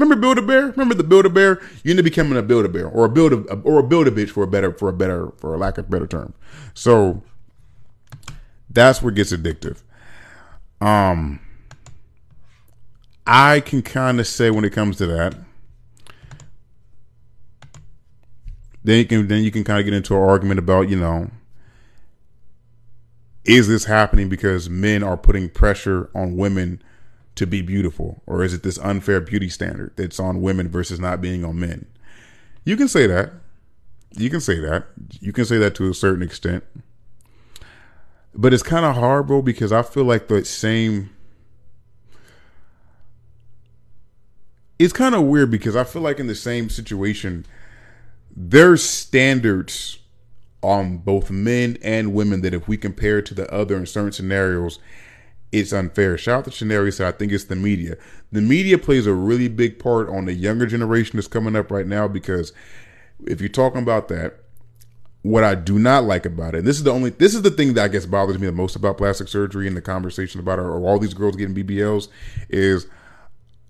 Remember 0.00 0.16
Build 0.16 0.38
a 0.38 0.42
Bear? 0.42 0.68
Remember 0.68 0.94
the 0.94 1.04
Build 1.04 1.26
a 1.26 1.28
Bear? 1.28 1.60
You 1.84 1.90
end 1.90 2.00
up 2.00 2.04
becoming 2.04 2.38
a 2.38 2.42
Build 2.42 2.64
a 2.64 2.70
Bear 2.70 2.88
or 2.88 3.04
a 3.04 3.08
build 3.10 3.34
a 3.34 3.52
or 3.60 3.80
a 3.80 3.82
build 3.82 4.08
a 4.08 4.10
bitch 4.10 4.30
for 4.30 4.42
a 4.42 4.46
better 4.46 4.72
for 4.72 4.88
a 4.88 4.94
better 4.94 5.30
for 5.36 5.54
a 5.54 5.58
lack 5.58 5.76
of 5.76 5.90
better 5.90 6.06
term. 6.06 6.32
So 6.72 7.22
that's 8.70 9.02
what 9.02 9.14
gets 9.14 9.30
addictive. 9.30 9.82
Um, 10.80 11.38
I 13.26 13.60
can 13.60 13.82
kind 13.82 14.18
of 14.18 14.26
say 14.26 14.50
when 14.50 14.64
it 14.64 14.72
comes 14.72 14.96
to 14.96 15.06
that. 15.08 15.34
Then 18.82 18.98
you 19.00 19.04
can 19.04 19.28
then 19.28 19.44
you 19.44 19.50
can 19.50 19.64
kind 19.64 19.80
of 19.80 19.84
get 19.84 19.92
into 19.92 20.16
an 20.16 20.22
argument 20.22 20.58
about 20.58 20.88
you 20.88 20.98
know 20.98 21.30
is 23.44 23.68
this 23.68 23.84
happening 23.84 24.30
because 24.30 24.70
men 24.70 25.02
are 25.02 25.18
putting 25.18 25.50
pressure 25.50 26.08
on 26.14 26.38
women 26.38 26.82
to 27.40 27.46
be 27.46 27.62
beautiful? 27.62 28.22
Or 28.26 28.44
is 28.44 28.52
it 28.52 28.62
this 28.62 28.78
unfair 28.80 29.18
beauty 29.18 29.48
standard 29.48 29.92
that's 29.96 30.20
on 30.20 30.42
women 30.42 30.68
versus 30.68 31.00
not 31.00 31.22
being 31.22 31.42
on 31.42 31.58
men? 31.58 31.86
You 32.64 32.76
can 32.76 32.86
say 32.86 33.06
that. 33.06 33.32
You 34.12 34.28
can 34.28 34.42
say 34.42 34.60
that. 34.60 34.88
You 35.20 35.32
can 35.32 35.46
say 35.46 35.56
that 35.56 35.74
to 35.76 35.88
a 35.88 35.94
certain 35.94 36.22
extent. 36.22 36.64
But 38.34 38.52
it's 38.52 38.62
kind 38.62 38.84
of 38.84 38.94
hard, 38.94 39.26
bro, 39.26 39.40
because 39.40 39.72
I 39.72 39.80
feel 39.80 40.04
like 40.04 40.28
the 40.28 40.44
same. 40.44 41.08
It's 44.78 44.92
kind 44.92 45.14
of 45.14 45.22
weird 45.22 45.50
because 45.50 45.74
I 45.74 45.84
feel 45.84 46.02
like 46.02 46.20
in 46.20 46.26
the 46.26 46.34
same 46.34 46.68
situation, 46.68 47.46
there's 48.36 48.84
standards 48.84 49.98
on 50.60 50.98
both 50.98 51.30
men 51.30 51.78
and 51.82 52.12
women 52.12 52.42
that 52.42 52.52
if 52.52 52.68
we 52.68 52.76
compare 52.76 53.22
to 53.22 53.32
the 53.32 53.50
other 53.50 53.78
in 53.78 53.86
certain 53.86 54.12
scenarios, 54.12 54.78
it's 55.52 55.72
unfair. 55.72 56.16
Shout 56.16 56.38
out 56.38 56.52
to 56.52 56.64
Chaneri 56.64 56.92
said 56.92 57.12
I 57.12 57.16
think 57.16 57.32
it's 57.32 57.44
the 57.44 57.56
media. 57.56 57.96
The 58.30 58.40
media 58.40 58.78
plays 58.78 59.06
a 59.06 59.14
really 59.14 59.48
big 59.48 59.78
part 59.78 60.08
on 60.08 60.26
the 60.26 60.32
younger 60.32 60.66
generation 60.66 61.16
that's 61.16 61.28
coming 61.28 61.56
up 61.56 61.70
right 61.70 61.86
now 61.86 62.06
because 62.06 62.52
if 63.26 63.40
you're 63.40 63.48
talking 63.48 63.82
about 63.82 64.08
that, 64.08 64.40
what 65.22 65.44
I 65.44 65.54
do 65.54 65.78
not 65.78 66.04
like 66.04 66.24
about 66.24 66.54
it, 66.54 66.64
this 66.64 66.76
is 66.76 66.84
the 66.84 66.92
only 66.92 67.10
this 67.10 67.34
is 67.34 67.42
the 67.42 67.50
thing 67.50 67.74
that 67.74 67.84
I 67.84 67.88
guess 67.88 68.06
bothers 68.06 68.38
me 68.38 68.46
the 68.46 68.52
most 68.52 68.76
about 68.76 68.96
plastic 68.96 69.28
surgery 69.28 69.66
and 69.66 69.76
the 69.76 69.82
conversation 69.82 70.40
about 70.40 70.58
or 70.58 70.86
all 70.86 70.98
these 70.98 71.14
girls 71.14 71.36
getting 71.36 71.54
BBLs, 71.54 72.08
is 72.48 72.86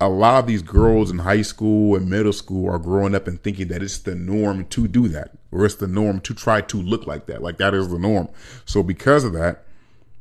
a 0.00 0.08
lot 0.08 0.38
of 0.38 0.46
these 0.46 0.62
girls 0.62 1.10
in 1.10 1.18
high 1.18 1.42
school 1.42 1.96
and 1.96 2.08
middle 2.08 2.32
school 2.32 2.70
are 2.70 2.78
growing 2.78 3.14
up 3.14 3.26
and 3.26 3.42
thinking 3.42 3.68
that 3.68 3.82
it's 3.82 3.98
the 3.98 4.14
norm 4.14 4.64
to 4.66 4.86
do 4.86 5.08
that, 5.08 5.32
or 5.50 5.66
it's 5.66 5.74
the 5.74 5.88
norm 5.88 6.20
to 6.20 6.34
try 6.34 6.60
to 6.60 6.80
look 6.80 7.06
like 7.06 7.26
that. 7.26 7.42
Like 7.42 7.58
that 7.58 7.74
is 7.74 7.88
the 7.88 7.98
norm. 7.98 8.28
So 8.64 8.82
because 8.82 9.24
of 9.24 9.32
that, 9.32 9.64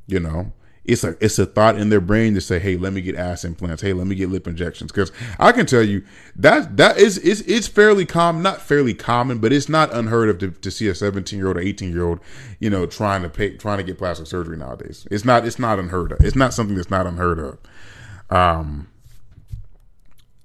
you 0.07 0.19
know, 0.19 0.51
it's 0.89 1.03
a 1.03 1.15
it's 1.23 1.37
a 1.37 1.45
thought 1.45 1.77
in 1.77 1.89
their 1.89 2.01
brain 2.01 2.33
to 2.33 2.41
say, 2.41 2.57
"Hey, 2.57 2.75
let 2.75 2.93
me 2.93 3.01
get 3.01 3.15
ass 3.15 3.45
implants. 3.45 3.83
Hey, 3.83 3.93
let 3.93 4.07
me 4.07 4.15
get 4.15 4.29
lip 4.29 4.47
injections." 4.47 4.91
Because 4.91 5.11
I 5.37 5.51
can 5.51 5.67
tell 5.67 5.83
you 5.83 6.03
that 6.35 6.77
that 6.77 6.97
is 6.97 7.19
is 7.19 7.41
it's 7.41 7.67
fairly 7.67 8.05
common, 8.05 8.41
not 8.41 8.61
fairly 8.61 8.95
common, 8.95 9.37
but 9.37 9.53
it's 9.53 9.69
not 9.69 9.93
unheard 9.93 10.29
of 10.29 10.39
to, 10.39 10.49
to 10.49 10.71
see 10.71 10.87
a 10.87 10.95
seventeen 10.95 11.37
year 11.37 11.47
old 11.47 11.57
or 11.57 11.61
eighteen 11.61 11.91
year 11.91 12.05
old, 12.05 12.19
you 12.59 12.71
know, 12.71 12.87
trying 12.87 13.21
to 13.21 13.29
pay 13.29 13.55
trying 13.55 13.77
to 13.77 13.83
get 13.83 13.99
plastic 13.99 14.25
surgery 14.25 14.57
nowadays. 14.57 15.07
It's 15.11 15.23
not 15.23 15.45
it's 15.45 15.59
not 15.59 15.77
unheard 15.77 16.11
of. 16.11 16.21
It's 16.21 16.35
not 16.35 16.53
something 16.53 16.75
that's 16.75 16.89
not 16.89 17.05
unheard 17.05 17.37
of. 17.39 17.57
Um, 18.35 18.87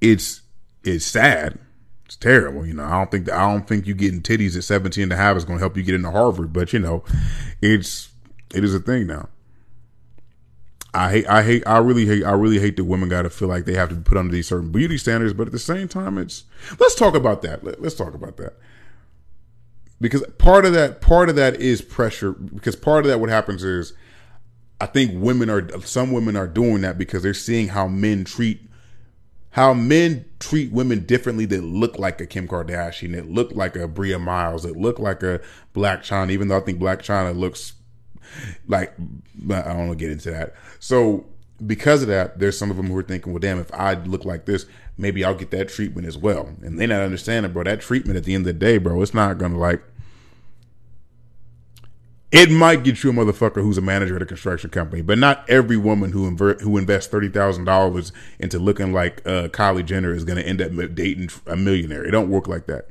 it's 0.03 0.43
it's 0.85 1.07
sad. 1.07 1.59
It's 2.05 2.17
terrible, 2.17 2.67
you 2.67 2.75
know. 2.75 2.85
I 2.85 2.91
don't 2.91 3.11
think 3.11 3.31
I 3.31 3.51
don't 3.51 3.67
think 3.67 3.87
you 3.87 3.95
getting 3.95 4.21
titties 4.21 4.59
at 4.59 4.65
17 4.65 5.05
and 5.05 5.13
a 5.13 5.17
half 5.17 5.39
is 5.39 5.47
going 5.47 5.59
to 5.59 5.63
help 5.63 5.77
you 5.77 5.83
get 5.83 5.95
into 5.95 6.11
Harvard, 6.11 6.53
but 6.53 6.75
you 6.75 6.81
know, 6.81 7.03
it's 7.63 8.11
it 8.55 8.63
is 8.63 8.75
a 8.75 8.79
thing 8.79 9.07
now. 9.07 9.29
I 10.95 11.11
hate, 11.11 11.27
I 11.29 11.43
hate, 11.43 11.63
I 11.67 11.79
really 11.79 12.07
hate, 12.07 12.25
I 12.25 12.33
really 12.33 12.61
hate 12.61 12.77
that 12.77 12.85
women 12.85 13.09
got 13.09 13.23
to 13.23 13.31
feel 13.31 13.49
like 13.49 13.65
they 13.65 13.75
have 13.75 13.89
to 13.89 13.97
be 13.97 14.03
put 14.03 14.17
under 14.17 14.33
these 14.33 14.47
certain 14.47 14.71
beauty 14.71 14.97
standards. 14.97 15.33
But 15.33 15.49
at 15.49 15.53
the 15.53 15.59
same 15.59 15.89
time, 15.89 16.19
it's 16.19 16.45
let's 16.79 16.95
talk 16.95 17.15
about 17.15 17.43
that. 17.43 17.65
Let, 17.65 17.83
let's 17.83 17.95
talk 17.97 18.15
about 18.15 18.37
that 18.37 18.55
because 20.01 20.23
part 20.39 20.65
of 20.65 20.73
that, 20.75 21.01
part 21.01 21.29
of 21.29 21.37
that 21.37 21.57
is 21.57 21.81
pressure. 21.81 22.33
Because 22.33 22.77
part 22.77 23.05
of 23.05 23.11
that, 23.11 23.21
what 23.21 23.31
happens 23.31 23.65
is, 23.65 23.95
I 24.81 24.87
think 24.87 25.13
women 25.15 25.49
are, 25.49 25.67
some 25.81 26.13
women 26.13 26.37
are 26.37 26.47
doing 26.47 26.83
that 26.83 26.99
because 26.99 27.23
they're 27.23 27.33
seeing 27.33 27.69
how 27.69 27.87
men 27.89 28.25
treat, 28.25 28.69
how 29.51 29.73
men 29.73 30.27
treat 30.41 30.73
women 30.73 31.07
differently 31.07 31.47
that 31.47 31.63
look 31.63 31.99
like 31.99 32.21
a 32.21 32.27
Kim 32.27 32.49
Kardashian, 32.49 33.13
that 33.13 33.31
look 33.31 33.53
like 33.53 33.77
a 33.77 33.89
Bria 33.89 34.19
Myles, 34.19 34.65
that 34.65 34.77
look 34.77 34.99
like 34.99 35.23
a 35.23 35.41
Blac 35.75 36.01
Chyna. 36.01 36.31
Even 36.31 36.49
though 36.49 36.59
I 36.59 36.61
think 36.61 36.79
Blac 36.79 36.99
Chyna 36.99 37.35
looks 37.35 37.75
like 38.67 38.95
I 39.51 39.63
don't 39.63 39.89
want 39.89 39.91
to 39.91 39.97
get 39.97 40.11
into 40.11 40.31
that. 40.31 40.55
So 40.81 41.27
because 41.65 42.03
of 42.03 42.09
that, 42.09 42.39
there's 42.39 42.59
some 42.59 42.71
of 42.71 42.77
them 42.77 42.89
who 42.89 42.97
are 42.97 43.03
thinking, 43.03 43.33
well, 43.33 43.41
damn, 43.41 43.59
if 43.59 43.73
I 43.73 43.95
look 43.95 44.25
like 44.25 44.45
this, 44.45 44.67
maybe 44.99 45.25
I'll 45.25 45.35
get 45.35 45.51
that 45.53 45.69
treatment 45.69 46.07
as 46.07 46.19
well. 46.19 46.51
And 46.63 46.79
they 46.79 46.87
not 46.87 47.03
understanding, 47.03 47.53
bro. 47.53 47.65
That 47.65 47.81
treatment 47.81 48.17
at 48.17 48.25
the 48.25 48.35
end 48.35 48.43
of 48.43 48.47
the 48.47 48.53
day, 48.53 48.79
bro, 48.79 49.01
it's 49.03 49.15
not 49.15 49.39
gonna 49.39 49.59
like. 49.59 49.83
It 52.33 52.51
might 52.51 52.83
get 52.83 53.05
you 53.05 53.11
a 53.11 53.13
motherfucker 53.13 53.63
who's 53.63 53.79
a 53.79 53.81
manager 53.81 54.17
at 54.17 54.23
a 54.23 54.27
construction 54.27 54.69
company, 54.69 55.03
but 55.03 55.19
not 55.19 55.49
every 55.49 55.77
woman 55.77 56.11
who 56.11 56.27
invert, 56.27 56.61
who 56.63 56.77
invests 56.77 57.09
thirty 57.09 57.29
thousand 57.29 57.65
dollars 57.65 58.13
into 58.41 58.59
looking 58.59 58.93
like 58.93 59.25
uh, 59.25 59.49
Kylie 59.49 59.85
Jenner 59.85 60.13
is 60.13 60.25
going 60.25 60.39
to 60.39 60.47
end 60.47 60.61
up 60.61 60.73
dating 60.97 61.31
a 61.47 61.55
millionaire. 61.55 62.05
It 62.05 62.11
don't 62.11 62.29
work 62.29 62.49
like 62.49 62.67
that. 62.67 62.89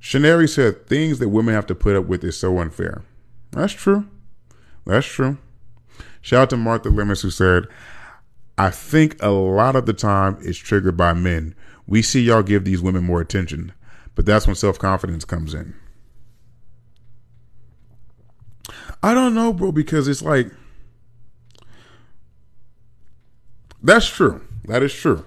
Shaneri 0.00 0.48
said 0.48 0.86
things 0.86 1.18
that 1.18 1.28
women 1.28 1.54
have 1.54 1.66
to 1.66 1.74
put 1.74 1.96
up 1.96 2.06
with 2.06 2.24
is 2.24 2.38
so 2.38 2.58
unfair. 2.58 3.02
That's 3.54 3.72
true. 3.72 4.06
That's 4.84 5.06
true. 5.06 5.38
Shout 6.20 6.42
out 6.42 6.50
to 6.50 6.56
Martha 6.56 6.88
Lemons 6.90 7.22
who 7.22 7.30
said, 7.30 7.66
I 8.58 8.70
think 8.70 9.22
a 9.22 9.30
lot 9.30 9.76
of 9.76 9.86
the 9.86 9.92
time 9.92 10.38
it's 10.40 10.58
triggered 10.58 10.96
by 10.96 11.12
men. 11.12 11.54
We 11.86 12.02
see 12.02 12.22
y'all 12.22 12.42
give 12.42 12.64
these 12.64 12.80
women 12.80 13.04
more 13.04 13.20
attention, 13.20 13.72
but 14.14 14.26
that's 14.26 14.46
when 14.46 14.56
self 14.56 14.78
confidence 14.78 15.24
comes 15.24 15.54
in. 15.54 15.74
I 19.02 19.12
don't 19.12 19.34
know, 19.34 19.52
bro, 19.52 19.70
because 19.70 20.08
it's 20.08 20.22
like, 20.22 20.50
that's 23.82 24.06
true. 24.06 24.40
That 24.64 24.82
is 24.82 24.94
true. 24.94 25.24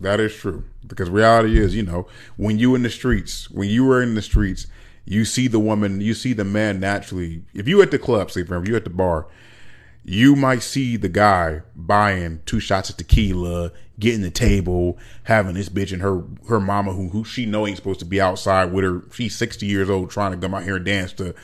That 0.00 0.18
is 0.18 0.34
true. 0.34 0.64
Because 0.86 1.08
reality 1.08 1.58
is, 1.58 1.76
you 1.76 1.84
know, 1.84 2.08
when 2.36 2.58
you 2.58 2.74
in 2.74 2.82
the 2.82 2.90
streets, 2.90 3.48
when 3.50 3.68
you 3.68 3.84
were 3.84 4.02
in 4.02 4.16
the 4.16 4.22
streets, 4.22 4.66
you 5.04 5.24
see 5.24 5.48
the 5.48 5.58
woman, 5.58 6.00
you 6.00 6.14
see 6.14 6.32
the 6.32 6.44
man 6.44 6.80
naturally. 6.80 7.44
If 7.54 7.66
you 7.66 7.82
at 7.82 7.90
the 7.90 7.98
club, 7.98 8.30
say 8.30 8.44
for 8.44 8.64
you 8.64 8.76
at 8.76 8.84
the 8.84 8.90
bar, 8.90 9.26
you 10.04 10.34
might 10.34 10.62
see 10.62 10.96
the 10.96 11.08
guy 11.08 11.62
buying 11.76 12.40
two 12.46 12.60
shots 12.60 12.90
of 12.90 12.96
tequila, 12.96 13.72
getting 13.98 14.22
the 14.22 14.30
table, 14.30 14.98
having 15.24 15.54
this 15.54 15.68
bitch 15.68 15.92
and 15.92 16.02
her 16.02 16.22
her 16.48 16.60
mama 16.60 16.92
who 16.92 17.10
who 17.10 17.24
she 17.24 17.44
know 17.46 17.66
ain't 17.66 17.76
supposed 17.76 18.00
to 18.00 18.06
be 18.06 18.20
outside 18.20 18.72
with 18.72 18.84
her. 18.84 19.02
She's 19.12 19.36
sixty 19.36 19.66
years 19.66 19.90
old 19.90 20.10
trying 20.10 20.32
to 20.32 20.38
come 20.38 20.54
out 20.54 20.62
here 20.64 20.76
and 20.76 20.84
dance 20.84 21.12
to 21.14 21.34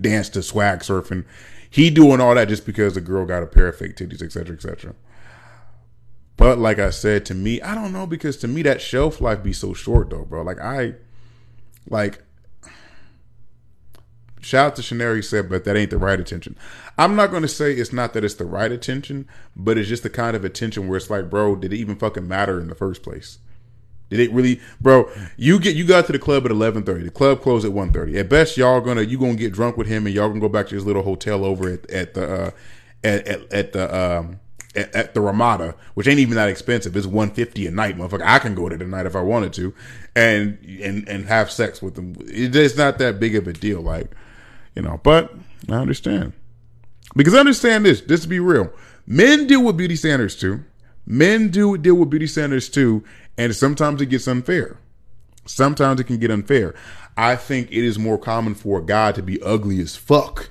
dance 0.00 0.28
to 0.30 0.42
swag 0.42 0.80
surfing. 0.80 1.24
He 1.68 1.90
doing 1.90 2.20
all 2.20 2.36
that 2.36 2.48
just 2.48 2.66
because 2.66 2.94
the 2.94 3.00
girl 3.00 3.26
got 3.26 3.42
a 3.42 3.46
pair 3.46 3.66
of 3.66 3.76
fake 3.76 3.96
titties, 3.96 4.22
etc., 4.22 4.54
etc. 4.54 4.94
But 6.36 6.58
like 6.58 6.78
I 6.78 6.90
said, 6.90 7.26
to 7.26 7.34
me, 7.34 7.60
I 7.60 7.74
don't 7.74 7.92
know 7.92 8.06
because 8.06 8.36
to 8.38 8.48
me 8.48 8.62
that 8.62 8.80
shelf 8.80 9.20
life 9.20 9.42
be 9.42 9.52
so 9.52 9.72
short 9.72 10.10
though, 10.10 10.24
bro. 10.24 10.42
Like 10.42 10.60
I, 10.60 10.94
like 11.88 12.23
Shout 14.44 14.66
out 14.66 14.76
to 14.76 14.82
Shaneri 14.82 15.24
said, 15.24 15.48
but 15.48 15.64
that 15.64 15.76
ain't 15.76 15.90
the 15.90 15.98
right 15.98 16.20
attention. 16.20 16.56
I'm 16.98 17.16
not 17.16 17.30
going 17.30 17.42
to 17.42 17.48
say 17.48 17.72
it's 17.72 17.92
not 17.92 18.12
that 18.12 18.24
it's 18.24 18.34
the 18.34 18.44
right 18.44 18.70
attention, 18.70 19.26
but 19.56 19.78
it's 19.78 19.88
just 19.88 20.02
the 20.02 20.10
kind 20.10 20.36
of 20.36 20.44
attention 20.44 20.86
where 20.86 20.96
it's 20.96 21.10
like, 21.10 21.30
bro, 21.30 21.56
did 21.56 21.72
it 21.72 21.76
even 21.76 21.96
fucking 21.96 22.28
matter 22.28 22.60
in 22.60 22.68
the 22.68 22.74
first 22.74 23.02
place? 23.02 23.38
Did 24.10 24.20
it 24.20 24.32
really, 24.32 24.60
bro? 24.80 25.10
You 25.36 25.58
get 25.58 25.74
you 25.74 25.86
got 25.86 26.06
to 26.06 26.12
the 26.12 26.18
club 26.18 26.44
at 26.44 26.50
eleven 26.50 26.82
thirty. 26.82 27.04
The 27.04 27.10
club 27.10 27.40
closed 27.40 27.64
at 27.64 27.72
1.30. 27.72 28.20
At 28.20 28.28
best, 28.28 28.56
y'all 28.56 28.80
gonna 28.80 29.00
you 29.02 29.18
gonna 29.18 29.34
get 29.34 29.52
drunk 29.52 29.76
with 29.76 29.86
him, 29.86 30.06
and 30.06 30.14
y'all 30.14 30.28
gonna 30.28 30.40
go 30.40 30.48
back 30.48 30.68
to 30.68 30.74
his 30.74 30.84
little 30.84 31.02
hotel 31.02 31.44
over 31.44 31.72
at 31.72 31.90
at 31.90 32.14
the 32.14 32.32
uh, 32.32 32.50
at, 33.02 33.26
at, 33.26 33.52
at 33.52 33.72
the 33.72 33.96
um 33.98 34.40
at, 34.76 34.94
at, 34.94 35.14
the 35.14 35.20
Ramada, 35.20 35.74
which 35.94 36.06
ain't 36.06 36.18
even 36.18 36.34
that 36.34 36.48
expensive. 36.48 36.94
It's 36.96 37.06
one 37.06 37.30
fifty 37.30 37.66
a 37.66 37.70
night, 37.70 37.96
motherfucker. 37.96 38.24
I 38.24 38.38
can 38.38 38.54
go 38.54 38.68
there 38.68 38.78
tonight 38.78 39.06
if 39.06 39.16
I 39.16 39.20
wanted 39.22 39.52
to, 39.54 39.74
and 40.14 40.58
and 40.64 41.08
and 41.08 41.24
have 41.26 41.50
sex 41.50 41.80
with 41.80 41.94
them. 41.94 42.14
It's 42.20 42.76
not 42.76 42.98
that 42.98 43.18
big 43.18 43.34
of 43.34 43.48
a 43.48 43.52
deal. 43.52 43.80
Like 43.80 44.10
you 44.74 44.82
know, 44.82 45.00
but 45.02 45.32
I 45.68 45.74
understand. 45.74 46.32
Because 47.16 47.34
I 47.34 47.40
understand 47.40 47.84
this, 47.84 48.00
just 48.00 48.24
to 48.24 48.28
be 48.28 48.40
real. 48.40 48.72
Men 49.06 49.46
deal 49.46 49.62
with 49.64 49.76
beauty 49.76 49.96
standards 49.96 50.36
too. 50.36 50.64
Men 51.06 51.48
do 51.48 51.76
deal 51.76 51.94
with 51.96 52.10
beauty 52.10 52.26
standards 52.26 52.68
too, 52.68 53.04
and 53.36 53.54
sometimes 53.54 54.00
it 54.00 54.06
gets 54.06 54.26
unfair. 54.26 54.78
Sometimes 55.46 56.00
it 56.00 56.04
can 56.04 56.18
get 56.18 56.30
unfair. 56.30 56.74
I 57.16 57.36
think 57.36 57.70
it 57.70 57.84
is 57.84 57.98
more 57.98 58.18
common 58.18 58.54
for 58.54 58.78
a 58.78 58.84
guy 58.84 59.12
to 59.12 59.22
be 59.22 59.40
ugly 59.42 59.80
as 59.80 59.94
fuck 59.94 60.50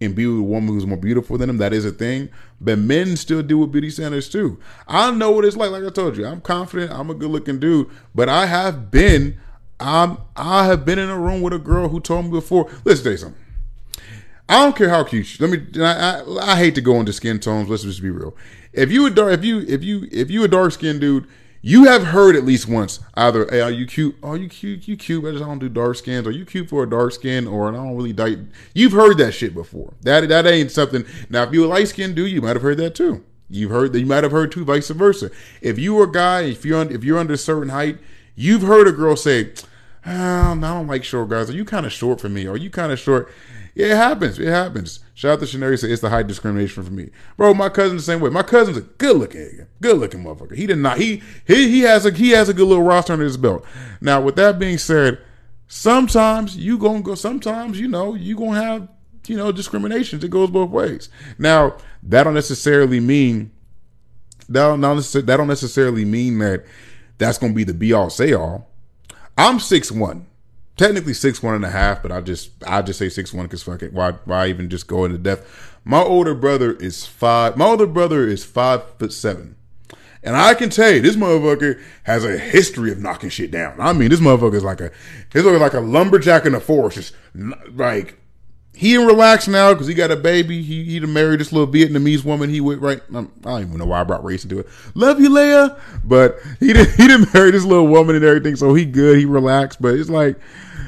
and 0.00 0.14
be 0.14 0.26
with 0.26 0.38
a 0.38 0.42
woman 0.42 0.74
who's 0.74 0.86
more 0.86 0.98
beautiful 0.98 1.38
than 1.38 1.48
him. 1.48 1.56
That 1.56 1.72
is 1.72 1.84
a 1.84 1.90
thing. 1.90 2.28
But 2.60 2.78
men 2.78 3.16
still 3.16 3.42
deal 3.42 3.58
with 3.58 3.72
beauty 3.72 3.90
standards 3.90 4.28
too. 4.28 4.60
I 4.86 5.10
know 5.10 5.30
what 5.30 5.44
it's 5.44 5.56
like. 5.56 5.70
Like 5.70 5.84
I 5.84 5.88
told 5.88 6.16
you, 6.16 6.26
I'm 6.26 6.40
confident. 6.40 6.92
I'm 6.92 7.10
a 7.10 7.14
good 7.14 7.30
looking 7.30 7.58
dude. 7.58 7.90
But 8.14 8.28
I 8.28 8.46
have 8.46 8.90
been, 8.90 9.38
I'm, 9.80 10.18
I 10.36 10.66
have 10.66 10.84
been 10.84 10.98
in 10.98 11.08
a 11.08 11.18
room 11.18 11.40
with 11.40 11.52
a 11.52 11.58
girl 11.58 11.88
who 11.88 12.00
told 12.00 12.26
me 12.26 12.30
before. 12.32 12.70
Let's 12.84 13.02
say 13.02 13.16
something. 13.16 13.40
I 14.48 14.62
don't 14.62 14.76
care 14.76 14.90
how 14.90 15.04
cute. 15.04 15.40
Let 15.40 15.50
me. 15.50 15.82
I, 15.82 16.20
I, 16.20 16.52
I, 16.52 16.56
hate 16.56 16.74
to 16.74 16.82
go 16.82 17.00
into 17.00 17.12
skin 17.12 17.40
tones. 17.40 17.68
Let's 17.68 17.82
just 17.82 18.02
be 18.02 18.10
real. 18.10 18.36
If 18.72 18.92
you 18.92 19.06
a 19.06 19.10
dark, 19.10 19.32
if 19.32 19.44
you 19.44 19.60
if 19.60 19.82
you 19.82 20.06
if 20.12 20.30
you 20.30 20.44
a 20.44 20.48
dark 20.48 20.72
skinned 20.72 21.00
dude, 21.00 21.26
you 21.62 21.84
have 21.84 22.04
heard 22.04 22.36
at 22.36 22.44
least 22.44 22.68
once 22.68 23.00
either, 23.14 23.46
"Hey, 23.50 23.62
are 23.62 23.70
you 23.70 23.86
cute? 23.86 24.16
Are 24.22 24.36
you 24.36 24.50
cute? 24.50 24.86
You 24.86 24.98
cute? 24.98 25.24
I 25.24 25.30
just 25.30 25.42
don't 25.42 25.58
do 25.58 25.70
dark 25.70 25.96
skins. 25.96 26.26
Are 26.26 26.30
you 26.30 26.44
cute 26.44 26.68
for 26.68 26.82
a 26.82 26.90
dark 26.90 27.12
skin? 27.12 27.48
Or 27.48 27.68
I 27.68 27.72
don't 27.72 27.96
really 27.96 28.12
date." 28.12 28.38
You've 28.74 28.92
heard 28.92 29.16
that 29.16 29.32
shit 29.32 29.54
before. 29.54 29.94
That 30.02 30.28
that 30.28 30.46
ain't 30.46 30.70
something. 30.70 31.06
Now, 31.30 31.44
if 31.44 31.54
you 31.54 31.64
a 31.64 31.66
light 31.66 31.88
skinned 31.88 32.14
dude, 32.14 32.30
you 32.30 32.42
might 32.42 32.54
have 32.54 32.62
heard 32.62 32.76
that 32.78 32.94
too. 32.94 33.24
You've 33.48 33.70
heard 33.70 33.94
that. 33.94 34.00
You 34.00 34.06
might 34.06 34.24
have 34.24 34.32
heard 34.32 34.52
too, 34.52 34.66
vice 34.66 34.90
versa. 34.90 35.30
If 35.62 35.78
you 35.78 35.98
are 36.00 36.04
a 36.04 36.12
guy, 36.12 36.42
if 36.42 36.66
you're 36.66 36.82
if 36.92 37.02
you're 37.02 37.18
under 37.18 37.32
a 37.32 37.38
certain 37.38 37.70
height, 37.70 37.96
you've 38.36 38.62
heard 38.62 38.86
a 38.86 38.92
girl 38.92 39.16
say, 39.16 39.52
oh, 40.04 40.10
"I 40.10 40.54
don't 40.54 40.86
like 40.86 41.02
short 41.02 41.30
guys. 41.30 41.48
Are 41.48 41.54
you 41.54 41.64
kind 41.64 41.86
of 41.86 41.92
short 41.92 42.20
for 42.20 42.28
me? 42.28 42.46
Are 42.46 42.58
you 42.58 42.68
kind 42.68 42.92
of 42.92 42.98
short?" 42.98 43.32
Yeah, 43.74 43.86
it 43.86 43.96
happens. 43.96 44.38
It 44.38 44.46
happens. 44.48 45.00
Shout 45.14 45.32
out 45.32 45.40
to 45.40 45.46
Shanari 45.46 45.78
said 45.78 45.90
it's 45.90 46.00
the 46.00 46.10
height 46.10 46.28
discrimination 46.28 46.84
for 46.84 46.92
me. 46.92 47.10
Bro, 47.36 47.54
my 47.54 47.68
cousin's 47.68 48.06
the 48.06 48.12
same 48.12 48.20
way. 48.20 48.30
My 48.30 48.42
cousin's 48.42 48.76
a 48.76 48.82
good 48.82 49.16
looking 49.16 49.66
good 49.80 49.98
looking 49.98 50.22
motherfucker. 50.22 50.54
He 50.54 50.66
did 50.66 50.78
not 50.78 50.98
he 50.98 51.22
he 51.44 51.68
he 51.68 51.80
has 51.80 52.06
a 52.06 52.12
he 52.12 52.30
has 52.30 52.48
a 52.48 52.54
good 52.54 52.68
little 52.68 52.84
roster 52.84 53.12
under 53.12 53.24
his 53.24 53.36
belt. 53.36 53.64
Now, 54.00 54.20
with 54.20 54.36
that 54.36 54.58
being 54.58 54.78
said, 54.78 55.18
sometimes 55.66 56.56
you 56.56 56.78
gonna 56.78 57.02
go 57.02 57.16
sometimes, 57.16 57.80
you 57.80 57.88
know, 57.88 58.14
you 58.14 58.36
gonna 58.36 58.62
have, 58.62 58.88
you 59.26 59.36
know, 59.36 59.50
discriminations. 59.50 60.22
It 60.22 60.30
goes 60.30 60.50
both 60.50 60.70
ways. 60.70 61.08
Now, 61.38 61.76
that 62.04 62.24
don't 62.24 62.34
necessarily 62.34 63.00
mean 63.00 63.50
that 64.48 64.68
don't, 64.68 64.80
that 64.80 65.36
don't 65.36 65.48
necessarily 65.48 66.04
mean 66.04 66.38
that 66.38 66.64
that's 67.18 67.38
gonna 67.38 67.54
be 67.54 67.64
the 67.64 67.74
be 67.74 67.92
all 67.92 68.10
say 68.10 68.34
all. 68.34 68.70
I'm 69.36 69.58
six 69.58 69.90
one 69.90 70.26
technically 70.76 71.14
six 71.14 71.42
one 71.42 71.54
and 71.54 71.64
a 71.64 71.70
half, 71.70 72.02
but 72.02 72.12
I 72.12 72.20
just 72.20 72.50
I 72.66 72.82
just 72.82 72.98
say 72.98 73.08
six 73.08 73.32
one 73.32 73.46
because 73.46 73.62
fuck 73.62 73.82
it. 73.82 73.92
Why 73.92 74.12
why 74.24 74.48
even 74.48 74.70
just 74.70 74.86
go 74.86 75.04
into 75.04 75.18
depth? 75.18 75.78
My 75.84 76.00
older 76.02 76.34
brother 76.34 76.72
is 76.72 77.06
five. 77.06 77.56
My 77.56 77.66
older 77.66 77.86
brother 77.86 78.26
is 78.26 78.44
five 78.44 78.82
foot 78.98 79.12
seven. 79.12 79.56
And 80.22 80.36
I 80.36 80.54
can 80.54 80.70
tell 80.70 80.90
you, 80.90 81.02
this 81.02 81.16
motherfucker 81.16 81.82
has 82.04 82.24
a 82.24 82.38
history 82.38 82.90
of 82.90 82.98
knocking 82.98 83.28
shit 83.28 83.50
down. 83.50 83.78
I 83.78 83.92
mean, 83.92 84.08
this 84.08 84.20
motherfucker 84.20 84.54
is 84.54 84.64
like 84.64 84.80
a, 84.80 84.90
he's 85.30 85.44
like 85.44 85.74
a 85.74 85.80
lumberjack 85.80 86.46
in 86.46 86.52
the 86.52 86.60
forest. 86.60 86.96
Just 86.96 87.14
like 87.74 88.18
he 88.76 88.94
can 88.94 89.06
relax 89.06 89.46
now 89.46 89.72
because 89.72 89.86
he 89.86 89.94
got 89.94 90.10
a 90.10 90.16
baby. 90.16 90.62
He 90.62 90.84
he 90.84 91.00
married 91.00 91.40
this 91.40 91.52
little 91.52 91.72
Vietnamese 91.72 92.24
woman 92.24 92.50
he 92.50 92.60
with 92.60 92.80
right. 92.80 93.00
I 93.10 93.12
don't 93.12 93.62
even 93.62 93.78
know 93.78 93.86
why 93.86 94.00
I 94.00 94.04
brought 94.04 94.24
race 94.24 94.42
into 94.42 94.58
it. 94.58 94.68
Love 94.94 95.20
you, 95.20 95.30
Leia, 95.30 95.80
but 96.02 96.38
he 96.58 96.72
didn't 96.72 96.94
he 96.96 97.06
didn't 97.06 97.32
marry 97.34 97.52
this 97.52 97.64
little 97.64 97.86
woman 97.86 98.16
and 98.16 98.24
everything, 98.24 98.56
so 98.56 98.74
he 98.74 98.84
good. 98.84 99.18
He 99.18 99.26
relaxed, 99.26 99.80
but 99.80 99.94
it's 99.94 100.10
like, 100.10 100.38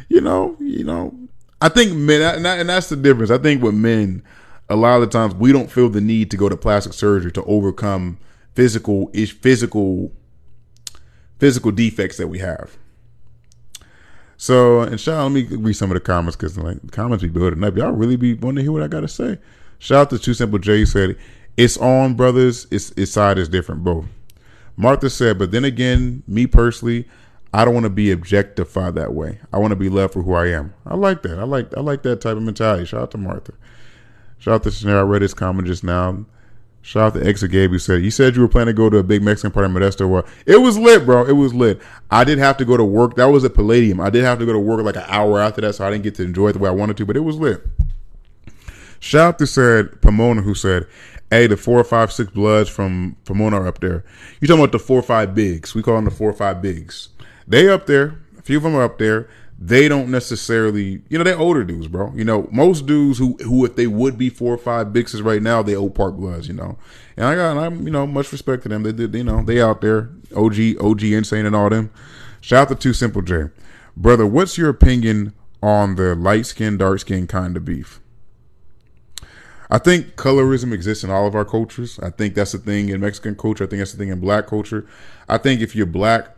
you 0.08 0.20
know, 0.20 0.56
you 0.58 0.82
know, 0.82 1.16
I 1.60 1.68
think 1.68 1.92
men, 1.94 2.44
and 2.44 2.68
that's 2.68 2.88
the 2.88 2.96
difference. 2.96 3.30
I 3.30 3.38
think 3.38 3.62
with 3.62 3.74
men, 3.74 4.22
a 4.68 4.76
lot 4.76 4.96
of 4.96 5.02
the 5.02 5.06
times 5.06 5.34
we 5.34 5.52
don't 5.52 5.70
feel 5.70 5.88
the 5.88 6.00
need 6.00 6.30
to 6.32 6.36
go 6.36 6.48
to 6.48 6.56
plastic 6.56 6.92
surgery 6.92 7.30
to 7.32 7.44
overcome 7.44 8.18
physical 8.54 9.10
ish 9.14 9.32
physical 9.32 10.12
physical 11.38 11.70
defects 11.70 12.16
that 12.16 12.28
we 12.28 12.40
have. 12.40 12.76
So, 14.38 14.82
and 14.82 15.00
shout 15.00 15.14
out, 15.14 15.32
let 15.32 15.50
me 15.50 15.56
read 15.56 15.74
some 15.74 15.90
of 15.90 15.94
the 15.94 16.00
comments 16.00 16.36
because 16.36 16.58
like 16.58 16.80
the 16.82 16.92
comments 16.92 17.22
be 17.22 17.28
building 17.30 17.64
up. 17.64 17.76
Y'all 17.76 17.92
really 17.92 18.16
be 18.16 18.34
wanting 18.34 18.56
to 18.56 18.62
hear 18.62 18.72
what 18.72 18.82
I 18.82 18.88
gotta 18.88 19.08
say. 19.08 19.38
Shout 19.78 19.98
out 19.98 20.10
to 20.10 20.18
Two 20.18 20.34
Simple 20.34 20.58
J 20.58 20.84
said, 20.84 21.16
It's 21.56 21.76
on, 21.76 22.14
brothers. 22.14 22.66
It's 22.70 22.90
its 22.92 23.12
side 23.12 23.38
is 23.38 23.48
different, 23.48 23.84
both. 23.84 24.06
Martha 24.76 25.08
said, 25.08 25.38
but 25.38 25.52
then 25.52 25.64
again, 25.64 26.22
me 26.26 26.46
personally, 26.46 27.08
I 27.52 27.64
don't 27.64 27.72
want 27.72 27.84
to 27.84 27.90
be 27.90 28.10
objectified 28.10 28.94
that 28.96 29.14
way. 29.14 29.38
I 29.52 29.58
want 29.58 29.70
to 29.70 29.76
be 29.76 29.88
loved 29.88 30.12
for 30.12 30.22
who 30.22 30.34
I 30.34 30.48
am. 30.48 30.74
I 30.84 30.94
like 30.96 31.22
that. 31.22 31.38
I 31.38 31.44
like 31.44 31.74
I 31.76 31.80
like 31.80 32.02
that 32.02 32.20
type 32.20 32.36
of 32.36 32.42
mentality. 32.42 32.84
Shout 32.84 33.02
out 33.02 33.10
to 33.12 33.18
Martha. 33.18 33.54
Shout 34.38 34.54
out 34.54 34.62
to 34.64 34.70
Chanel. 34.70 34.98
I 34.98 35.02
read 35.02 35.22
his 35.22 35.32
comment 35.32 35.66
just 35.66 35.82
now. 35.82 36.26
Shout 36.86 37.16
out 37.16 37.20
to 37.20 37.26
Exa 37.28 37.50
Gabe 37.50 37.72
who 37.72 37.80
said, 37.80 38.04
You 38.04 38.12
said 38.12 38.36
you 38.36 38.42
were 38.42 38.46
planning 38.46 38.72
to 38.72 38.76
go 38.76 38.88
to 38.88 38.98
a 38.98 39.02
big 39.02 39.20
Mexican 39.20 39.50
party 39.50 39.68
in 39.68 39.74
Modesto. 39.74 40.08
Well, 40.08 40.24
it 40.46 40.58
was 40.58 40.78
lit, 40.78 41.04
bro. 41.04 41.26
It 41.26 41.32
was 41.32 41.52
lit. 41.52 41.82
I 42.12 42.22
did 42.22 42.38
have 42.38 42.58
to 42.58 42.64
go 42.64 42.76
to 42.76 42.84
work. 42.84 43.16
That 43.16 43.24
was 43.24 43.42
a 43.42 43.50
Palladium. 43.50 44.00
I 44.00 44.08
did 44.08 44.22
have 44.22 44.38
to 44.38 44.46
go 44.46 44.52
to 44.52 44.58
work 44.60 44.80
like 44.84 44.94
an 44.94 45.02
hour 45.08 45.40
after 45.40 45.60
that, 45.62 45.74
so 45.74 45.84
I 45.84 45.90
didn't 45.90 46.04
get 46.04 46.14
to 46.14 46.22
enjoy 46.22 46.50
it 46.50 46.52
the 46.52 46.60
way 46.60 46.68
I 46.68 46.72
wanted 46.72 46.96
to, 46.98 47.04
but 47.04 47.16
it 47.16 47.24
was 47.24 47.38
lit. 47.38 47.60
Shout 49.00 49.26
out 49.26 49.38
to 49.40 49.48
said 49.48 50.00
Pomona 50.00 50.42
who 50.42 50.54
said, 50.54 50.86
Hey, 51.28 51.48
the 51.48 51.56
four 51.56 51.80
or 51.80 51.84
five 51.84 52.12
six 52.12 52.30
bloods 52.30 52.70
from 52.70 53.16
Pomona 53.24 53.62
are 53.62 53.66
up 53.66 53.80
there. 53.80 54.04
You 54.40 54.46
talking 54.46 54.62
about 54.62 54.70
the 54.70 54.78
four 54.78 55.00
or 55.00 55.02
five 55.02 55.34
bigs. 55.34 55.74
We 55.74 55.82
call 55.82 55.96
them 55.96 56.04
the 56.04 56.12
four 56.12 56.30
or 56.30 56.34
five 56.34 56.62
bigs. 56.62 57.08
They 57.48 57.68
up 57.68 57.86
there. 57.86 58.20
A 58.38 58.42
few 58.42 58.58
of 58.58 58.62
them 58.62 58.76
are 58.76 58.84
up 58.84 58.98
there 58.98 59.28
they 59.58 59.88
don't 59.88 60.10
necessarily, 60.10 61.02
you 61.08 61.16
know, 61.16 61.24
they're 61.24 61.38
older 61.38 61.64
dudes, 61.64 61.88
bro. 61.88 62.12
You 62.14 62.24
know, 62.24 62.48
most 62.52 62.86
dudes 62.86 63.18
who, 63.18 63.36
who 63.42 63.64
if 63.64 63.74
they 63.74 63.86
would 63.86 64.18
be 64.18 64.28
four 64.28 64.52
or 64.52 64.58
five 64.58 64.92
bixes 64.92 65.22
right 65.22 65.40
now, 65.40 65.62
they 65.62 65.74
old 65.74 65.94
Park 65.94 66.16
Bloods, 66.16 66.46
you 66.46 66.54
know. 66.54 66.76
And 67.16 67.26
I 67.26 67.34
got, 67.34 67.56
I'm, 67.56 67.84
you 67.84 67.90
know, 67.90 68.06
much 68.06 68.32
respect 68.32 68.64
to 68.64 68.68
them. 68.68 68.82
They 68.82 68.92
did, 68.92 69.14
you 69.14 69.24
know, 69.24 69.42
they 69.42 69.60
out 69.60 69.80
there, 69.80 70.10
OG, 70.36 70.78
OG 70.80 71.04
Insane 71.04 71.46
and 71.46 71.56
all 71.56 71.70
them. 71.70 71.90
Shout 72.42 72.62
out 72.62 72.68
to 72.68 72.74
Two 72.74 72.92
Simple 72.92 73.22
J. 73.22 73.44
Brother, 73.96 74.26
what's 74.26 74.58
your 74.58 74.68
opinion 74.68 75.32
on 75.62 75.96
the 75.96 76.14
light 76.14 76.44
skin, 76.44 76.76
dark 76.76 77.00
skin 77.00 77.26
kind 77.26 77.56
of 77.56 77.64
beef? 77.64 78.00
I 79.70 79.78
think 79.78 80.16
colorism 80.16 80.72
exists 80.72 81.02
in 81.02 81.10
all 81.10 81.26
of 81.26 81.34
our 81.34 81.44
cultures. 81.44 81.98
I 82.00 82.10
think 82.10 82.34
that's 82.34 82.52
the 82.52 82.58
thing 82.58 82.90
in 82.90 83.00
Mexican 83.00 83.34
culture. 83.34 83.64
I 83.64 83.66
think 83.66 83.80
that's 83.80 83.92
the 83.92 83.98
thing 83.98 84.10
in 84.10 84.20
black 84.20 84.46
culture. 84.46 84.86
I 85.28 85.38
think 85.38 85.60
if 85.60 85.74
you're 85.74 85.86
black, 85.86 86.35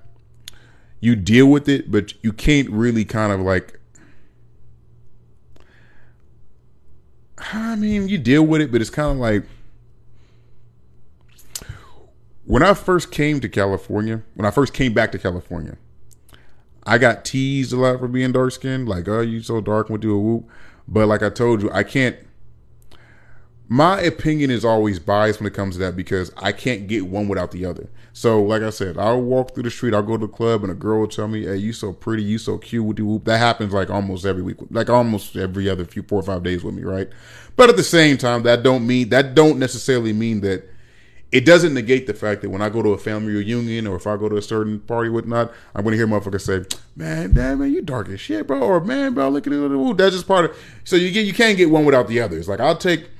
you 1.01 1.17
deal 1.17 1.47
with 1.47 1.69
it, 1.69 1.91
but 1.91 2.13
you 2.23 2.33
can't 2.33 2.69
really 2.71 3.05
kind 3.05 3.33
of 3.33 3.41
like. 3.41 3.79
I 7.39 7.77
mean, 7.77 8.09
you 8.09 8.19
deal 8.19 8.43
with 8.45 8.61
it, 8.61 8.73
but 8.73 8.81
it's 8.81 8.91
kind 8.91 9.13
of 9.13 9.17
like 9.19 9.45
when 12.45 12.63
I 12.63 12.75
first 12.75 13.13
came 13.13 13.41
to 13.41 13.49
California. 13.49 14.23
When 14.35 14.47
I 14.47 14.51
first 14.51 14.73
came 14.73 14.93
back 14.93 15.13
to 15.13 15.19
California, 15.19 15.77
I 16.85 16.99
got 16.99 17.25
teased 17.25 17.73
a 17.73 17.77
lot 17.77 18.01
for 18.01 18.09
being 18.09 18.33
dark 18.33 18.53
skinned. 18.53 18.89
Like, 18.89 19.07
oh, 19.07 19.21
you 19.21 19.43
so 19.43 19.61
dark, 19.61 19.91
went 19.91 20.03
do 20.03 20.15
a 20.15 20.19
whoop. 20.19 20.49
But 20.89 21.07
like 21.07 21.23
I 21.23 21.29
told 21.29 21.63
you, 21.63 21.71
I 21.71 21.85
can't 21.85 22.17
my 23.68 24.00
opinion 24.00 24.50
is 24.50 24.64
always 24.64 24.98
biased 24.98 25.40
when 25.40 25.46
it 25.46 25.52
comes 25.54 25.74
to 25.74 25.81
that 25.81 25.94
because 25.94 26.33
I 26.38 26.52
can't 26.52 26.87
get 26.87 27.07
one 27.07 27.28
without 27.28 27.50
the 27.50 27.66
other. 27.66 27.88
So, 28.14 28.42
like 28.42 28.62
I 28.62 28.70
said, 28.70 28.96
I'll 28.96 29.20
walk 29.20 29.54
through 29.54 29.64
the 29.64 29.70
street, 29.70 29.94
I'll 29.94 30.02
go 30.02 30.16
to 30.16 30.26
the 30.26 30.33
club, 30.33 30.62
and 30.62 30.72
a 30.72 30.74
girl 30.74 31.00
will 31.00 31.09
tell 31.09 31.28
me, 31.28 31.44
"Hey, 31.44 31.57
you 31.57 31.72
so 31.72 31.92
pretty, 31.92 32.22
you 32.22 32.38
so 32.38 32.57
cute." 32.59 32.85
Whoop 32.85 32.98
whoop. 32.98 33.24
That 33.26 33.38
happens 33.38 33.74
like 33.74 33.90
almost 33.90 34.24
every 34.24 34.42
week, 34.42 34.57
like 34.70 34.88
almost 34.88 35.37
every 35.37 35.68
other 35.68 35.85
few 35.85 36.02
four 36.02 36.18
or 36.18 36.22
five 36.22 36.42
days 36.42 36.64
with 36.64 36.74
me, 36.74 36.83
right? 36.83 37.09
But 37.57 37.68
at 37.68 37.76
the 37.76 37.85
same 37.85 38.16
time, 38.16 38.42
that 38.44 38.62
don't 38.62 38.87
mean 38.87 39.11
that 39.11 39.35
don't 39.35 39.59
necessarily 39.59 40.14
mean 40.14 40.40
that 40.40 40.64
it 41.31 41.44
doesn't 41.44 41.74
negate 41.74 42.07
the 42.07 42.14
fact 42.14 42.40
that 42.40 42.48
when 42.48 42.62
I 42.62 42.70
go 42.70 42.83
to 42.83 42.90
a 42.90 42.98
family 42.98 43.35
reunion 43.35 43.87
or 43.87 43.96
if 43.96 44.07
I 44.07 44.16
go 44.16 44.31
to 44.31 44.37
a 44.38 44.42
certain 44.42 44.81
party, 44.81 45.11
whatnot, 45.11 45.52
I'm 45.74 45.85
going 45.85 45.92
to 45.92 45.98
hear 45.98 46.07
motherfuckers 46.07 46.40
say, 46.40 46.64
"Man, 46.96 47.35
damn 47.35 47.59
man, 47.59 47.72
you 47.72 47.83
dark 47.83 48.09
as 48.09 48.20
shit, 48.20 48.46
bro," 48.46 48.61
or 48.61 48.81
"Man, 48.81 49.12
bro, 49.12 49.28
look 49.28 49.46
at 49.46 49.52
it." 49.52 49.98
That's 49.98 50.14
just 50.14 50.26
part 50.26 50.46
of. 50.46 50.57
So 50.85 50.96
you 50.96 51.11
get 51.11 51.26
you 51.26 51.35
can't 51.35 51.59
get 51.59 51.70
one 51.70 51.85
without 51.85 52.09
the 52.09 52.20
other. 52.20 52.38
It's 52.38 52.48
like 52.48 52.61
I'll 52.61 52.74
take 52.74 53.11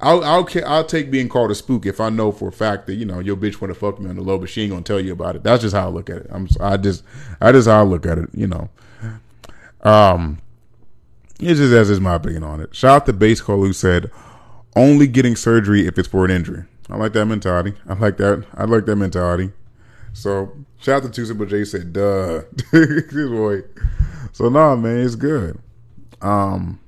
I'll 0.00 0.24
I'll 0.24 0.48
I'll 0.66 0.84
take 0.84 1.10
being 1.10 1.28
called 1.28 1.50
a 1.50 1.54
spook 1.54 1.84
if 1.84 2.00
I 2.00 2.08
know 2.08 2.32
for 2.32 2.48
a 2.48 2.52
fact 2.52 2.86
that 2.86 2.94
you 2.94 3.04
know 3.04 3.18
your 3.18 3.36
bitch 3.36 3.60
want 3.60 3.72
to 3.72 3.78
fuck 3.78 4.00
me 4.00 4.08
on 4.08 4.16
the 4.16 4.22
low, 4.22 4.38
but 4.38 4.48
she 4.48 4.62
ain't 4.62 4.70
gonna 4.70 4.82
tell 4.82 5.00
you 5.00 5.12
about 5.12 5.36
it. 5.36 5.42
That's 5.42 5.62
just 5.62 5.74
how 5.74 5.86
I 5.86 5.90
look 5.90 6.08
at 6.08 6.18
it. 6.18 6.26
I'm 6.30 6.48
I 6.60 6.76
just 6.76 7.04
I 7.40 7.52
just 7.52 7.68
how 7.68 7.80
I 7.80 7.84
look 7.84 8.06
at 8.06 8.18
it. 8.18 8.30
You 8.32 8.46
know, 8.46 8.68
um, 9.82 10.38
it's 11.38 11.58
just 11.58 11.72
as 11.72 11.90
is 11.90 12.00
my 12.00 12.14
opinion 12.14 12.44
on 12.44 12.60
it. 12.60 12.74
Shout 12.74 13.02
out 13.02 13.06
to 13.06 13.12
Base 13.12 13.40
Call 13.40 13.58
who 13.58 13.72
said 13.72 14.10
only 14.74 15.06
getting 15.06 15.36
surgery 15.36 15.86
if 15.86 15.98
it's 15.98 16.08
for 16.08 16.24
an 16.24 16.30
injury. 16.30 16.64
I 16.88 16.96
like 16.96 17.12
that 17.12 17.26
mentality. 17.26 17.74
I 17.88 17.94
like 17.94 18.16
that. 18.16 18.46
I 18.54 18.64
like 18.64 18.86
that 18.86 18.96
mentality. 18.96 19.52
So 20.12 20.52
shout 20.78 21.02
out 21.02 21.02
to 21.04 21.10
Two 21.10 21.26
Simple 21.26 21.46
J 21.46 21.64
said, 21.64 21.92
"Duh, 21.92 22.42
boy." 22.72 23.62
So 24.32 24.48
nah, 24.48 24.76
man, 24.76 24.98
it's 24.98 25.14
good. 25.14 25.58
Um, 26.22 26.80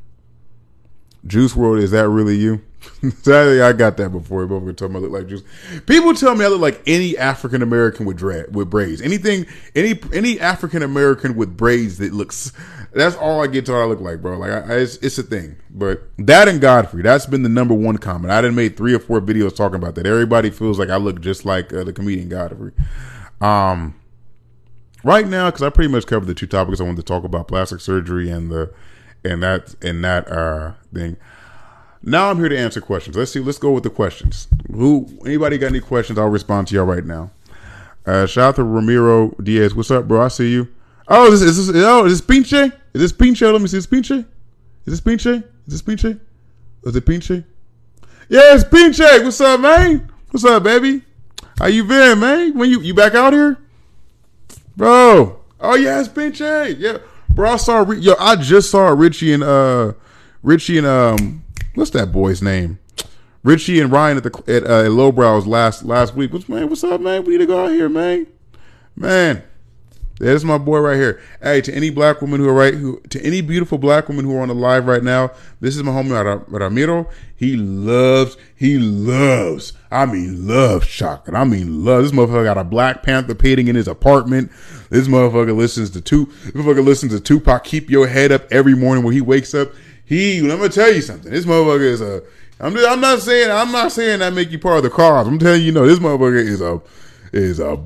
Juice 1.27 1.55
WRLD 1.55 1.83
is 1.83 1.91
that 1.91 2.09
really 2.09 2.37
you? 2.37 2.63
I 3.27 3.73
got 3.73 3.97
that 3.97 4.11
before. 4.11 4.47
But 4.47 4.61
we 4.61 4.73
talking 4.73 4.97
about 4.97 5.11
look 5.11 5.13
like 5.13 5.29
Juice. 5.29 5.43
People 5.87 6.15
tell 6.15 6.35
me 6.35 6.45
I 6.45 6.49
look 6.49 6.61
like 6.61 6.83
any 6.87 7.17
African 7.19 7.63
American 7.63 8.07
with 8.07 8.17
dread 8.17 8.55
with 8.55 8.71
braids. 8.71 9.01
Anything, 9.01 9.47
any 9.75 9.99
any 10.13 10.39
African 10.41 10.83
American 10.83 11.37
with 11.37 11.57
braids 11.57 11.99
that 11.99 12.13
looks. 12.13 12.53
That's 12.95 13.17
all 13.17 13.43
I 13.43 13.47
get 13.47 13.67
to. 13.67 13.75
I 13.75 13.85
look 13.85 14.01
like, 14.01 14.21
bro. 14.21 14.39
Like 14.39 14.51
I, 14.51 14.77
it's, 14.77 14.97
it's 14.97 15.19
a 15.19 15.23
thing. 15.23 15.57
But 15.71 16.03
that 16.19 16.49
and 16.49 16.61
Godfrey, 16.61 17.03
that's 17.03 17.27
been 17.27 17.43
the 17.43 17.49
number 17.49 17.75
one 17.75 17.99
comment. 17.99 18.31
I 18.31 18.43
didn't 18.43 18.57
made 18.57 18.77
three 18.77 18.95
or 18.95 18.99
four 18.99 19.21
videos 19.21 19.57
talking 19.57 19.77
about 19.77 19.95
that. 19.95 20.07
Everybody 20.07 20.51
feels 20.51 20.79
like 20.79 20.91
I 20.91 20.97
look 20.97 21.21
just 21.21 21.45
like 21.45 21.73
uh, 21.73 21.85
the 21.85 21.93
comedian 21.93 22.29
Godfrey. 22.29 22.73
Um, 23.41 23.95
right 25.03 25.27
now, 25.27 25.49
because 25.49 25.63
I 25.63 25.71
pretty 25.71 25.91
much 25.91 26.07
covered 26.07 26.27
the 26.27 26.35
two 26.35 26.47
topics 26.47 26.81
I 26.81 26.85
wanted 26.85 26.97
to 26.99 27.03
talk 27.03 27.25
about: 27.25 27.49
plastic 27.49 27.81
surgery 27.81 28.31
and 28.31 28.51
the 28.51 28.73
and 29.25 29.43
that 29.43 29.75
and 29.83 30.05
that 30.05 30.31
uh 30.31 30.73
thing. 30.93 31.17
Now 32.03 32.31
I'm 32.31 32.39
here 32.39 32.49
to 32.49 32.59
answer 32.59 32.81
questions. 32.81 33.17
Let's 33.17 33.33
see. 33.33 33.41
Let's 33.41 33.59
go 33.59 33.71
with 33.73 33.85
the 33.85 33.91
questions. 33.91 34.49
Who? 34.73 35.09
Anybody 35.25 35.59
got 35.59 35.69
any 35.69 35.81
questions? 35.81 36.19
I'll 36.19 36.29
respond 36.29 36.69
to 36.69 36.75
y'all 36.75 36.85
right 36.85 37.05
now. 37.05 37.31
Uh, 38.05 38.27
shout 38.27 38.49
out 38.49 38.57
to 38.57 38.65
Ramiro 38.65 39.31
Diaz. 39.43 39.75
What's 39.75 39.91
up, 39.91 40.09
bro? 40.09 40.23
I 40.23 40.29
see 40.29 40.51
you. 40.51 40.69
Oh, 41.07 41.33
is 41.33 41.41
this, 41.41 41.57
is 41.59 41.69
this, 41.69 41.85
oh, 41.85 42.05
is 42.05 42.21
this 42.21 42.27
Pinche? 42.27 42.73
Is 42.95 43.01
this 43.01 43.13
Pinche? 43.13 43.53
Let 43.53 43.61
me 43.61 43.69
see. 43.69 43.77
Is 43.79 43.87
this 43.87 44.01
Pinche? 44.01 44.25
Is 44.87 45.01
this 45.01 45.01
Pinche? 45.01 45.45
Is 45.67 45.73
this 45.73 45.83
Pinche? 45.83 46.21
Is 46.85 46.97
it 46.97 47.05
Pinche? 47.05 47.45
Yeah, 48.29 48.55
it's 48.55 48.65
Pinche. 48.65 49.23
What's 49.23 49.41
up, 49.41 49.61
man? 49.61 50.11
What's 50.31 50.45
up, 50.45 50.63
baby? 50.65 51.03
How 51.59 51.67
you 51.67 51.85
been, 51.85 52.19
man? 52.19 52.59
When 52.59 52.71
you 52.71 52.81
you 52.81 52.95
back 52.95 53.15
out 53.15 53.33
here, 53.33 53.59
bro? 54.77 55.39
Oh 55.61 55.75
yeah, 55.77 56.01
it's 56.01 56.09
Pinche. 56.09 56.77
Yeah, 56.79 56.99
bro. 57.31 57.51
I 57.51 57.57
saw 57.57 57.89
yo. 57.93 58.15
I 58.19 58.37
just 58.37 58.71
saw 58.71 58.89
Richie 58.89 59.33
and 59.33 59.43
uh 59.45 59.93
Richie 60.43 60.79
and 60.79 60.87
um 60.87 61.42
what's 61.75 61.91
that 61.91 62.13
boy's 62.13 62.43
name? 62.43 62.79
Richie 63.43 63.81
and 63.81 63.91
Ryan 63.91 64.19
at 64.19 64.23
the 64.23 64.43
at, 64.47 64.65
uh, 64.65 64.89
Lowbrows 64.89 65.47
last 65.47 65.85
last 65.85 66.15
week. 66.15 66.33
What's 66.33 66.49
man? 66.49 66.69
What's 66.69 66.85
up, 66.85 67.01
man? 67.01 67.25
We 67.25 67.33
need 67.33 67.39
to 67.39 67.47
go 67.47 67.65
out 67.65 67.73
here, 67.73 67.89
man. 67.89 68.27
Man, 68.95 69.43
there's 70.19 70.45
my 70.45 70.59
boy 70.59 70.79
right 70.79 70.97
here. 70.97 71.21
Hey, 71.43 71.61
to 71.63 71.75
any 71.75 71.91
black 71.91 72.21
woman 72.21 72.39
who 72.39 72.49
are 72.49 72.55
right, 72.55 72.75
who 72.75 73.01
to 73.11 73.21
any 73.23 73.41
beautiful 73.41 73.79
black 73.79 74.09
woman 74.09 74.25
who 74.25 74.37
are 74.37 74.41
on 74.41 74.49
the 74.49 74.55
live 74.55 74.87
right 74.87 75.03
now, 75.03 75.33
this 75.61 75.77
is 75.77 75.83
my 75.83 75.91
homie 75.91 76.45
Ramiro. 76.47 77.09
He 77.35 77.57
loves, 77.57 78.37
he 78.55 78.79
loves, 78.79 79.73
I 79.91 80.07
mean 80.07 80.47
loves 80.47 80.87
chocolate. 80.87 81.35
I 81.35 81.43
mean 81.43 81.85
love. 81.85 82.05
This 82.05 82.13
motherfucker 82.13 82.45
got 82.45 82.59
a 82.59 82.63
Black 82.63 83.03
Panther 83.03 83.35
painting 83.35 83.67
in 83.67 83.75
his 83.75 83.89
apartment. 83.89 84.53
This 84.91 85.09
motherfucker 85.09 85.57
listens 85.57 85.91
to 85.91 86.01
two. 86.01 86.27
This 86.45 86.53
motherfucker 86.53 86.85
listens 86.85 87.13
to 87.13 87.21
Tupac. 87.21 87.65
Keep 87.65 87.91
your 87.91 88.07
head 88.07 88.31
up 88.31 88.47
every 88.53 88.77
morning 88.77 89.03
when 89.03 89.15
he 89.15 89.21
wakes 89.21 89.55
up. 89.55 89.73
He, 90.13 90.41
I'm 90.41 90.49
gonna 90.49 90.69
tell 90.69 90.93
you 90.93 91.01
something. 91.01 91.33
This 91.33 91.47
motherfucker 91.47 91.81
is 91.81 92.03
a. 92.03 92.23
I'm, 92.61 92.77
I'm 92.77 93.01
not 93.01 93.21
saying 93.21 93.51
I'm 93.51 93.73
not 93.73 93.93
saying 93.93 94.19
that 94.19 94.35
make 94.35 94.51
you 94.51 94.59
part 94.59 94.77
of 94.77 94.83
the 94.83 94.91
cause. 94.91 95.27
I'm 95.27 95.39
telling 95.39 95.63
you, 95.63 95.73
know, 95.73 95.87
this 95.87 95.99
motherfucker 95.99 96.37
is 96.37 96.61
a 96.61 96.83
is 97.33 97.61
a 97.61 97.83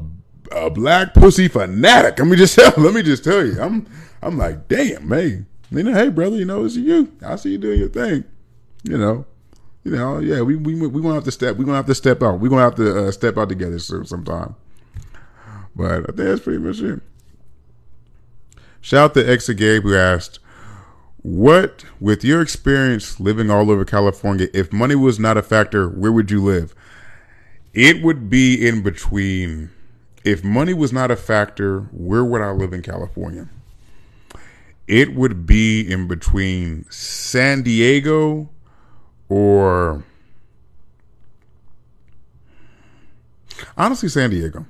a 0.50 0.68
black 0.68 1.14
pussy 1.14 1.46
fanatic. 1.46 2.18
Let 2.18 2.27
me 2.27 2.37
just 2.37 2.54
tell. 2.58 2.72
Let 2.77 2.94
me 2.94 3.02
just 3.02 3.22
tell 3.22 3.46
you. 3.46 3.60
I'm 3.60 3.87
I'm 4.22 4.37
like, 4.38 4.66
damn, 4.66 5.08
man. 5.08 5.46
You 5.70 5.85
know, 5.85 5.94
hey, 5.94 6.08
brother, 6.08 6.35
you 6.35 6.44
know, 6.44 6.64
it's 6.64 6.74
you. 6.74 7.12
I 7.24 7.37
see 7.37 7.52
you 7.52 7.58
doing 7.58 7.79
your 7.79 7.90
thing. 7.90 8.24
You 8.83 8.98
know, 8.98 9.24
you 9.85 9.92
know, 9.92 10.18
yeah. 10.18 10.42
We 10.42 10.56
we 10.56 10.74
we 10.74 11.00
gonna 11.00 11.14
have 11.14 11.24
to 11.24 11.31
step. 11.31 11.56
We 11.56 11.64
gonna 11.64 11.77
have 11.77 11.87
to 11.87 11.94
step 11.94 12.24
out. 12.24 12.40
We 12.40 12.48
gonna 12.48 12.62
have 12.62 12.74
to 12.74 13.06
uh, 13.06 13.12
step 13.12 13.38
out 13.38 13.50
together 13.50 13.79
sometime. 13.79 14.56
But 15.77 15.92
I 15.92 16.04
think 16.06 16.16
that's 16.16 16.40
pretty 16.40 16.58
much 16.58 16.81
it. 16.81 17.00
Shout 18.81 19.10
out 19.10 19.14
to 19.14 19.22
Exa 19.22 19.56
Gabe 19.56 19.85
who 19.85 19.96
asked, 19.96 20.40
what, 21.27 21.85
with 21.98 22.22
your 22.22 22.40
experience 22.40 23.18
living 23.18 23.50
all 23.50 23.68
over 23.68 23.85
California, 23.85 24.46
if 24.54 24.72
money 24.72 24.94
was 24.94 25.18
not 25.18 25.37
a 25.37 25.42
factor, 25.42 25.88
where 25.88 26.12
would 26.12 26.31
you 26.31 26.40
live? 26.40 26.72
It 27.74 28.00
would 28.00 28.31
be 28.31 28.64
in 28.64 28.85
between. 28.85 29.70
If 30.22 30.44
money 30.44 30.72
was 30.72 30.92
not 30.92 31.10
a 31.10 31.16
factor, 31.16 31.81
where 31.90 32.24
would 32.24 32.42
I 32.42 32.52
live 32.52 32.72
in 32.72 32.81
California? 32.81 33.48
It 34.87 35.16
would 35.16 35.46
be 35.46 35.81
in 35.81 36.06
between 36.06 36.87
San 36.90 37.62
Diego 37.62 38.48
or 39.29 40.04
honestly, 43.77 44.08
San 44.08 44.31
Diego. 44.31 44.64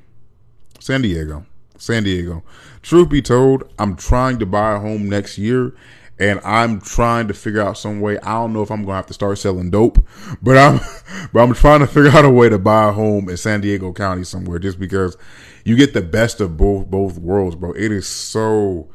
San 0.80 1.02
Diego. 1.02 1.44
San 1.76 2.04
Diego. 2.04 2.42
Truth 2.80 3.11
be 3.11 3.20
told, 3.20 3.70
I'm 3.78 3.94
trying 3.94 4.38
to 4.38 4.46
buy 4.46 4.76
a 4.76 4.80
home 4.80 5.07
next 5.07 5.36
year 5.36 5.74
and 6.18 6.40
I'm 6.44 6.80
trying 6.80 7.28
to 7.28 7.34
figure 7.34 7.60
out 7.60 7.76
some 7.76 8.00
way. 8.00 8.18
I 8.20 8.34
don't 8.34 8.52
know 8.52 8.62
if 8.62 8.70
I'm 8.70 8.82
gonna 8.84 8.96
have 8.96 9.06
to 9.06 9.14
start 9.14 9.38
selling 9.38 9.70
dope, 9.70 10.04
but 10.42 10.56
I'm 10.56 10.80
but 11.32 11.40
I'm 11.40 11.54
trying 11.54 11.80
to 11.80 11.86
figure 11.86 12.10
out 12.10 12.24
a 12.24 12.30
way 12.30 12.48
to 12.48 12.58
buy 12.58 12.88
a 12.88 12.92
home 12.92 13.28
in 13.28 13.36
San 13.36 13.60
Diego 13.60 13.92
County 13.92 14.24
somewhere 14.24 14.58
just 14.58 14.78
because 14.78 15.16
you 15.64 15.76
get 15.76 15.92
the 15.92 16.02
best 16.02 16.40
of 16.40 16.56
both 16.56 16.86
both 16.86 17.18
worlds, 17.18 17.56
bro. 17.56 17.72
It 17.72 17.92
is 17.92 18.06
so 18.06 18.88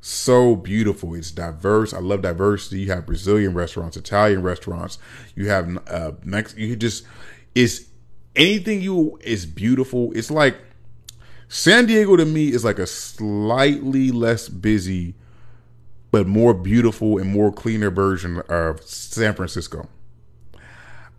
so 0.00 0.56
beautiful. 0.56 1.14
It's 1.14 1.30
diverse. 1.30 1.92
I 1.92 1.98
love 1.98 2.22
diversity. 2.22 2.82
You 2.82 2.92
have 2.92 3.06
Brazilian 3.06 3.52
restaurants, 3.54 3.96
Italian 3.96 4.42
restaurants. 4.42 4.98
You 5.34 5.48
have 5.48 5.76
uh 5.88 6.12
Mex- 6.24 6.56
you 6.56 6.76
just 6.76 7.04
it's 7.54 7.86
anything 8.36 8.80
you 8.80 9.18
is 9.22 9.44
beautiful. 9.44 10.12
It's 10.14 10.30
like 10.30 10.56
San 11.48 11.86
Diego 11.86 12.14
to 12.14 12.24
me 12.24 12.52
is 12.52 12.64
like 12.64 12.78
a 12.78 12.86
slightly 12.86 14.12
less 14.12 14.48
busy 14.48 15.14
but 16.10 16.26
more 16.26 16.54
beautiful 16.54 17.18
and 17.18 17.30
more 17.30 17.52
cleaner 17.52 17.90
version 17.90 18.42
of 18.48 18.82
San 18.82 19.34
Francisco. 19.34 19.88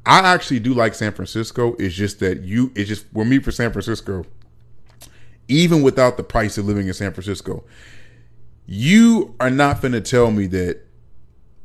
I 0.05 0.19
actually 0.19 0.59
do 0.59 0.73
like 0.73 0.95
San 0.95 1.11
Francisco. 1.11 1.75
It's 1.77 1.93
just 1.93 2.19
that 2.19 2.41
you, 2.41 2.71
it's 2.75 2.89
just 2.89 3.05
for 3.13 3.23
me 3.23 3.39
for 3.39 3.51
San 3.51 3.71
Francisco, 3.71 4.25
even 5.47 5.81
without 5.81 6.17
the 6.17 6.23
price 6.23 6.57
of 6.57 6.65
living 6.65 6.87
in 6.87 6.93
San 6.93 7.13
Francisco, 7.13 7.63
you 8.65 9.35
are 9.39 9.49
not 9.49 9.81
going 9.81 9.91
to 9.91 10.01
tell 10.01 10.31
me 10.31 10.47
that 10.47 10.81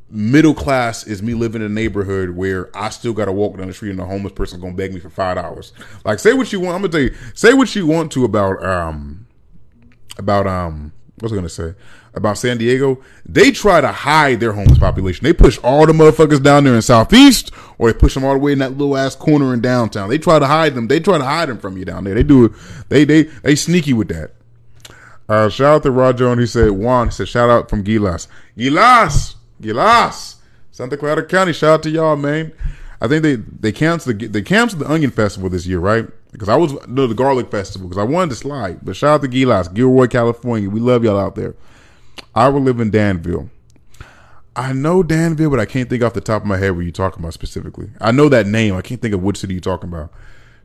middle 0.09 0.53
class 0.53 1.05
is 1.05 1.21
me 1.21 1.33
living 1.33 1.61
in 1.61 1.67
a 1.67 1.73
neighborhood 1.73 2.31
where 2.31 2.75
I 2.75 2.89
still 2.89 3.13
got 3.13 3.25
to 3.25 3.31
walk 3.31 3.57
down 3.57 3.67
the 3.67 3.73
street 3.73 3.91
and 3.91 3.99
a 3.99 4.05
homeless 4.05 4.33
person 4.33 4.59
going 4.59 4.73
to 4.73 4.77
beg 4.77 4.93
me 4.93 4.99
for 4.99 5.09
five 5.09 5.35
dollars. 5.35 5.73
Like, 6.05 6.19
say 6.19 6.33
what 6.33 6.51
you 6.53 6.59
want. 6.59 6.75
I'm 6.75 6.81
gonna 6.81 6.91
tell 6.91 7.01
you. 7.01 7.15
Say 7.33 7.53
what 7.53 7.75
you 7.75 7.87
want 7.87 8.11
to 8.13 8.25
about 8.25 8.63
um 8.63 9.25
about 10.17 10.47
um 10.47 10.93
what 11.17 11.23
was 11.23 11.33
I 11.33 11.35
gonna 11.35 11.49
say 11.49 11.73
about 12.13 12.37
San 12.37 12.59
Diego? 12.59 13.01
They 13.25 13.49
try 13.49 13.81
to 13.81 13.91
hide 13.91 14.39
their 14.39 14.53
homeless 14.53 14.77
population. 14.77 15.23
They 15.23 15.33
push 15.33 15.57
all 15.63 15.87
the 15.87 15.93
motherfuckers 15.93 16.43
down 16.43 16.63
there 16.63 16.75
in 16.75 16.81
Southeast, 16.83 17.51
or 17.79 17.91
they 17.91 17.97
push 17.97 18.13
them 18.13 18.23
all 18.23 18.33
the 18.33 18.39
way 18.39 18.51
in 18.51 18.59
that 18.59 18.77
little 18.77 18.95
ass 18.95 19.15
corner 19.15 19.51
in 19.51 19.59
downtown. 19.59 20.09
They 20.09 20.19
try 20.19 20.37
to 20.37 20.45
hide 20.45 20.75
them. 20.75 20.87
They 20.87 20.99
try 20.99 21.17
to 21.17 21.23
hide 21.23 21.49
them 21.49 21.57
from 21.57 21.75
you 21.75 21.85
down 21.85 22.03
there. 22.03 22.13
They 22.13 22.21
do. 22.21 22.45
It. 22.45 22.51
They 22.89 23.03
they 23.03 23.23
they 23.23 23.55
sneaky 23.55 23.93
with 23.93 24.09
that. 24.09 24.33
Uh, 25.27 25.49
shout 25.49 25.75
out 25.77 25.83
to 25.83 25.91
Roger 25.91 26.31
and 26.31 26.39
he 26.39 26.47
said 26.47 26.71
Juan 26.71 27.07
he 27.07 27.11
said 27.11 27.27
shout 27.27 27.49
out 27.49 27.67
from 27.67 27.83
Gilas. 27.83 28.27
Gilas, 28.55 29.35
Gilas, 29.59 30.35
Santa 30.71 30.97
Clara 30.97 31.25
County. 31.25 31.51
Shout 31.51 31.71
out 31.71 31.83
to 31.83 31.89
y'all, 31.89 32.15
man. 32.15 32.53
I 33.01 33.07
think 33.07 33.23
they 33.23 33.35
they 33.37 33.71
canceled 33.71 34.19
the 34.19 34.27
they 34.27 34.43
canceled 34.43 34.83
the 34.83 34.91
Onion 34.91 35.09
Festival 35.09 35.49
this 35.49 35.65
year, 35.65 35.79
right? 35.79 36.07
Because 36.31 36.49
I 36.49 36.55
was 36.55 36.73
no 36.87 37.07
the 37.07 37.15
Garlic 37.15 37.49
Festival 37.49 37.87
because 37.87 38.01
I 38.01 38.05
wanted 38.05 38.31
to 38.31 38.35
slide. 38.35 38.79
But 38.83 38.95
shout 38.95 39.15
out 39.15 39.21
to 39.21 39.27
Gilas, 39.27 39.73
Gilroy, 39.73 40.07
California. 40.07 40.69
We 40.69 40.79
love 40.79 41.03
y'all 41.03 41.19
out 41.19 41.35
there. 41.35 41.55
I 42.35 42.49
will 42.49 42.61
live 42.61 42.79
in 42.79 42.89
Danville. 42.89 43.49
I 44.55 44.73
know 44.73 45.03
Danville, 45.03 45.51
but 45.51 45.59
I 45.59 45.65
can't 45.65 45.89
think 45.89 46.03
off 46.03 46.13
the 46.13 46.21
top 46.21 46.41
of 46.41 46.47
my 46.47 46.57
head 46.57 46.71
where 46.71 46.81
you're 46.81 46.91
talking 46.91 47.19
about 47.19 47.33
specifically. 47.33 47.91
I 48.01 48.11
know 48.11 48.27
that 48.29 48.47
name. 48.47 48.75
I 48.75 48.81
can't 48.81 49.01
think 49.01 49.13
of 49.13 49.21
which 49.21 49.37
city 49.37 49.53
you're 49.53 49.61
talking 49.61 49.89
about. 49.89 50.11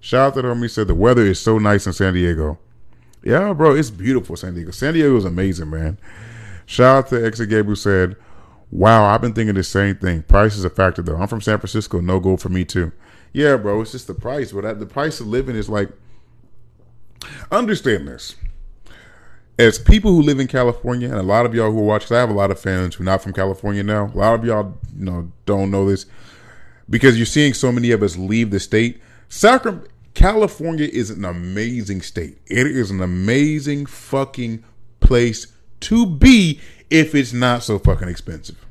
Shout 0.01 0.29
out 0.29 0.35
to 0.35 0.43
homie 0.43 0.71
said 0.71 0.89
the 0.89 0.95
weather 0.95 1.23
is 1.23 1.39
so 1.39 1.59
nice 1.59 1.87
in 1.87 1.93
San 1.93 2.15
Diego. 2.15 2.59
Yeah, 3.23 3.53
bro, 3.53 3.77
it's 3.77 3.91
beautiful, 3.91 4.35
San 4.35 4.55
Diego. 4.55 4.73
San 4.73 4.95
Diego 4.95 5.17
is 5.17 5.25
amazing, 5.25 5.71
man. 5.71 5.99
Shout 6.67 7.05
out 7.05 7.09
to 7.11 7.25
Exit 7.25 7.51
Gabriel 7.51 7.77
said, 7.77 8.17
Wow, 8.71 9.05
I've 9.05 9.21
been 9.21 9.35
thinking 9.35 9.55
the 9.55 9.63
same 9.63 9.97
thing. 9.97 10.23
Price 10.23 10.57
is 10.57 10.65
a 10.65 10.71
factor 10.71 11.03
though. 11.03 11.17
I'm 11.17 11.29
from 11.29 11.43
San 11.43 11.59
Francisco, 11.59 12.01
no 12.01 12.19
go 12.19 12.37
for 12.37 12.49
me 12.49 12.65
too. 12.65 12.91
Yeah, 13.33 13.57
bro, 13.57 13.81
it's 13.81 13.93
just 13.93 14.07
the 14.07 14.15
price. 14.15 14.53
But 14.53 14.79
the 14.79 14.87
price 14.87 15.21
of 15.21 15.27
living 15.27 15.57
is 15.57 15.69
like 15.69 15.91
understand 17.51 18.09
this. 18.09 18.37
As 19.59 19.79
people 19.79 20.11
who 20.11 20.23
live 20.23 20.41
in 20.41 20.49
California, 20.49 21.09
and 21.09 21.19
a 21.19 21.23
lot 21.23 21.47
of 21.47 21.55
y'all 21.55 21.71
who 21.71 21.81
watch, 21.81 22.11
I 22.11 22.19
have 22.19 22.31
a 22.31 22.35
lot 22.35 22.51
of 22.51 22.59
fans 22.59 22.95
who 22.95 23.03
are 23.03 23.07
not 23.07 23.23
from 23.23 23.33
California 23.33 23.83
now. 23.83 24.07
A 24.13 24.17
lot 24.17 24.35
of 24.35 24.45
y'all, 24.45 24.77
you 24.97 25.05
know, 25.05 25.31
don't 25.47 25.71
know 25.71 25.89
this 25.89 26.07
because 26.89 27.17
you're 27.17 27.27
seeing 27.27 27.55
so 27.55 27.71
many 27.71 27.91
of 27.91 28.03
us 28.03 28.17
leave 28.17 28.51
the 28.51 28.59
state. 28.59 29.01
Sacramento, 29.29 29.89
California 30.15 30.89
is 30.91 31.11
an 31.11 31.25
amazing 31.25 32.03
state. 32.03 32.39
It 32.47 32.67
is 32.67 32.91
an 32.91 33.01
amazing 33.01 33.87
fucking 33.87 34.65
place 35.01 35.47
to 35.81 36.07
be 36.07 36.61
if 36.91 37.15
it's 37.15 37.33
not 37.33 37.63
so 37.63 37.79
fucking 37.79 38.09
expensive. 38.09 38.65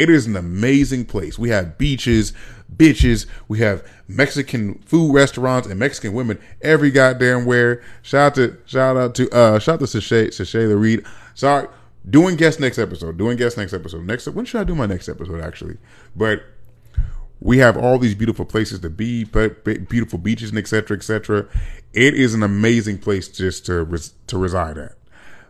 It 0.00 0.08
is 0.08 0.26
an 0.26 0.34
amazing 0.34 1.04
place. 1.04 1.38
We 1.38 1.50
have 1.50 1.76
beaches, 1.76 2.32
bitches. 2.74 3.26
We 3.48 3.58
have 3.58 3.86
Mexican 4.08 4.78
food 4.78 5.12
restaurants 5.12 5.68
and 5.68 5.78
Mexican 5.78 6.14
women 6.14 6.38
every 6.62 6.90
goddamn 6.90 7.44
where. 7.44 7.82
Shout 8.00 8.32
out 8.32 8.34
to 8.36 8.56
shout 8.64 8.96
out 8.96 9.14
to 9.16 9.28
uh 9.28 9.58
shout 9.58 9.74
out 9.74 9.80
to 9.80 9.86
Sashay 9.86 10.30
Sashay 10.30 10.64
Reed. 10.64 11.04
Sorry, 11.34 11.68
doing 12.08 12.36
guest 12.36 12.60
next 12.60 12.78
episode. 12.78 13.18
Doing 13.18 13.36
guest 13.36 13.58
next 13.58 13.74
episode. 13.74 14.06
Next 14.06 14.26
when 14.28 14.46
should 14.46 14.62
I 14.62 14.64
do 14.64 14.74
my 14.74 14.86
next 14.86 15.06
episode 15.06 15.42
actually? 15.42 15.76
But 16.16 16.44
we 17.38 17.58
have 17.58 17.76
all 17.76 17.98
these 17.98 18.14
beautiful 18.14 18.46
places 18.46 18.78
to 18.80 18.88
be, 18.88 19.24
but 19.24 19.64
beautiful 19.86 20.18
beaches 20.18 20.48
and 20.48 20.58
etc. 20.58 20.96
etc. 20.96 21.46
It 21.92 22.14
is 22.14 22.32
an 22.32 22.42
amazing 22.42 23.00
place 23.00 23.28
just 23.28 23.66
to 23.66 23.84
res- 23.84 24.14
to 24.28 24.38
reside 24.38 24.78
at, 24.78 24.94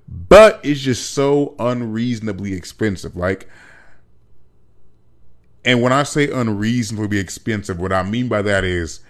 but 0.09 0.59
it's 0.65 0.81
just 0.81 1.11
so 1.11 1.55
unreasonably 1.61 2.53
expensive. 2.55 3.15
Like, 3.15 3.49
and 5.65 5.83
when 5.83 5.93
I 5.93 6.05
say 6.05 6.31
unreasonably 6.31 7.19
expensive, 7.19 7.79
what 7.79 7.93
I 7.93 8.03
mean 8.03 8.29
by 8.29 8.43
that 8.43 8.65
is, 8.65 9.01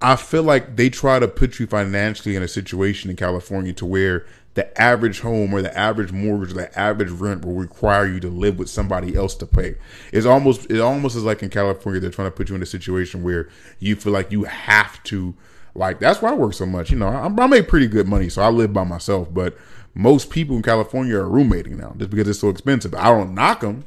I 0.00 0.16
feel 0.16 0.42
like 0.42 0.76
they 0.76 0.90
try 0.90 1.18
to 1.18 1.28
put 1.28 1.58
you 1.58 1.66
financially 1.66 2.36
in 2.36 2.42
a 2.42 2.48
situation 2.48 3.08
in 3.08 3.16
California 3.16 3.72
to 3.74 3.86
where 3.86 4.26
the 4.54 4.80
average 4.80 5.20
home 5.20 5.54
or 5.54 5.62
the 5.62 5.76
average 5.78 6.12
mortgage 6.12 6.50
or 6.50 6.54
the 6.54 6.78
average 6.78 7.10
rent 7.10 7.44
will 7.44 7.54
require 7.54 8.06
you 8.06 8.20
to 8.20 8.28
live 8.28 8.58
with 8.58 8.68
somebody 8.68 9.16
else 9.16 9.34
to 9.36 9.46
pay. 9.46 9.76
It's 10.12 10.26
almost 10.26 10.70
it 10.70 10.80
almost 10.80 11.16
is 11.16 11.24
like 11.24 11.42
in 11.42 11.48
California 11.50 12.00
they're 12.00 12.10
trying 12.10 12.28
to 12.28 12.36
put 12.36 12.50
you 12.50 12.56
in 12.56 12.62
a 12.62 12.66
situation 12.66 13.22
where 13.22 13.48
you 13.78 13.96
feel 13.96 14.12
like 14.12 14.30
you 14.30 14.44
have 14.44 15.02
to 15.04 15.34
like 15.74 16.00
that's 16.00 16.20
why 16.20 16.30
I 16.30 16.34
work 16.34 16.52
so 16.52 16.66
much. 16.66 16.90
You 16.90 16.98
know, 16.98 17.08
I, 17.08 17.26
I 17.26 17.46
make 17.46 17.68
pretty 17.68 17.86
good 17.86 18.06
money, 18.06 18.28
so 18.28 18.42
I 18.42 18.50
live 18.50 18.72
by 18.72 18.84
myself. 18.84 19.32
But 19.32 19.56
most 19.94 20.28
people 20.28 20.56
in 20.56 20.62
California 20.62 21.16
are 21.16 21.28
roommating 21.28 21.78
now 21.78 21.94
just 21.96 22.10
because 22.10 22.28
it's 22.28 22.40
so 22.40 22.50
expensive. 22.50 22.94
I 22.94 23.08
don't 23.08 23.34
knock 23.34 23.60
them. 23.60 23.84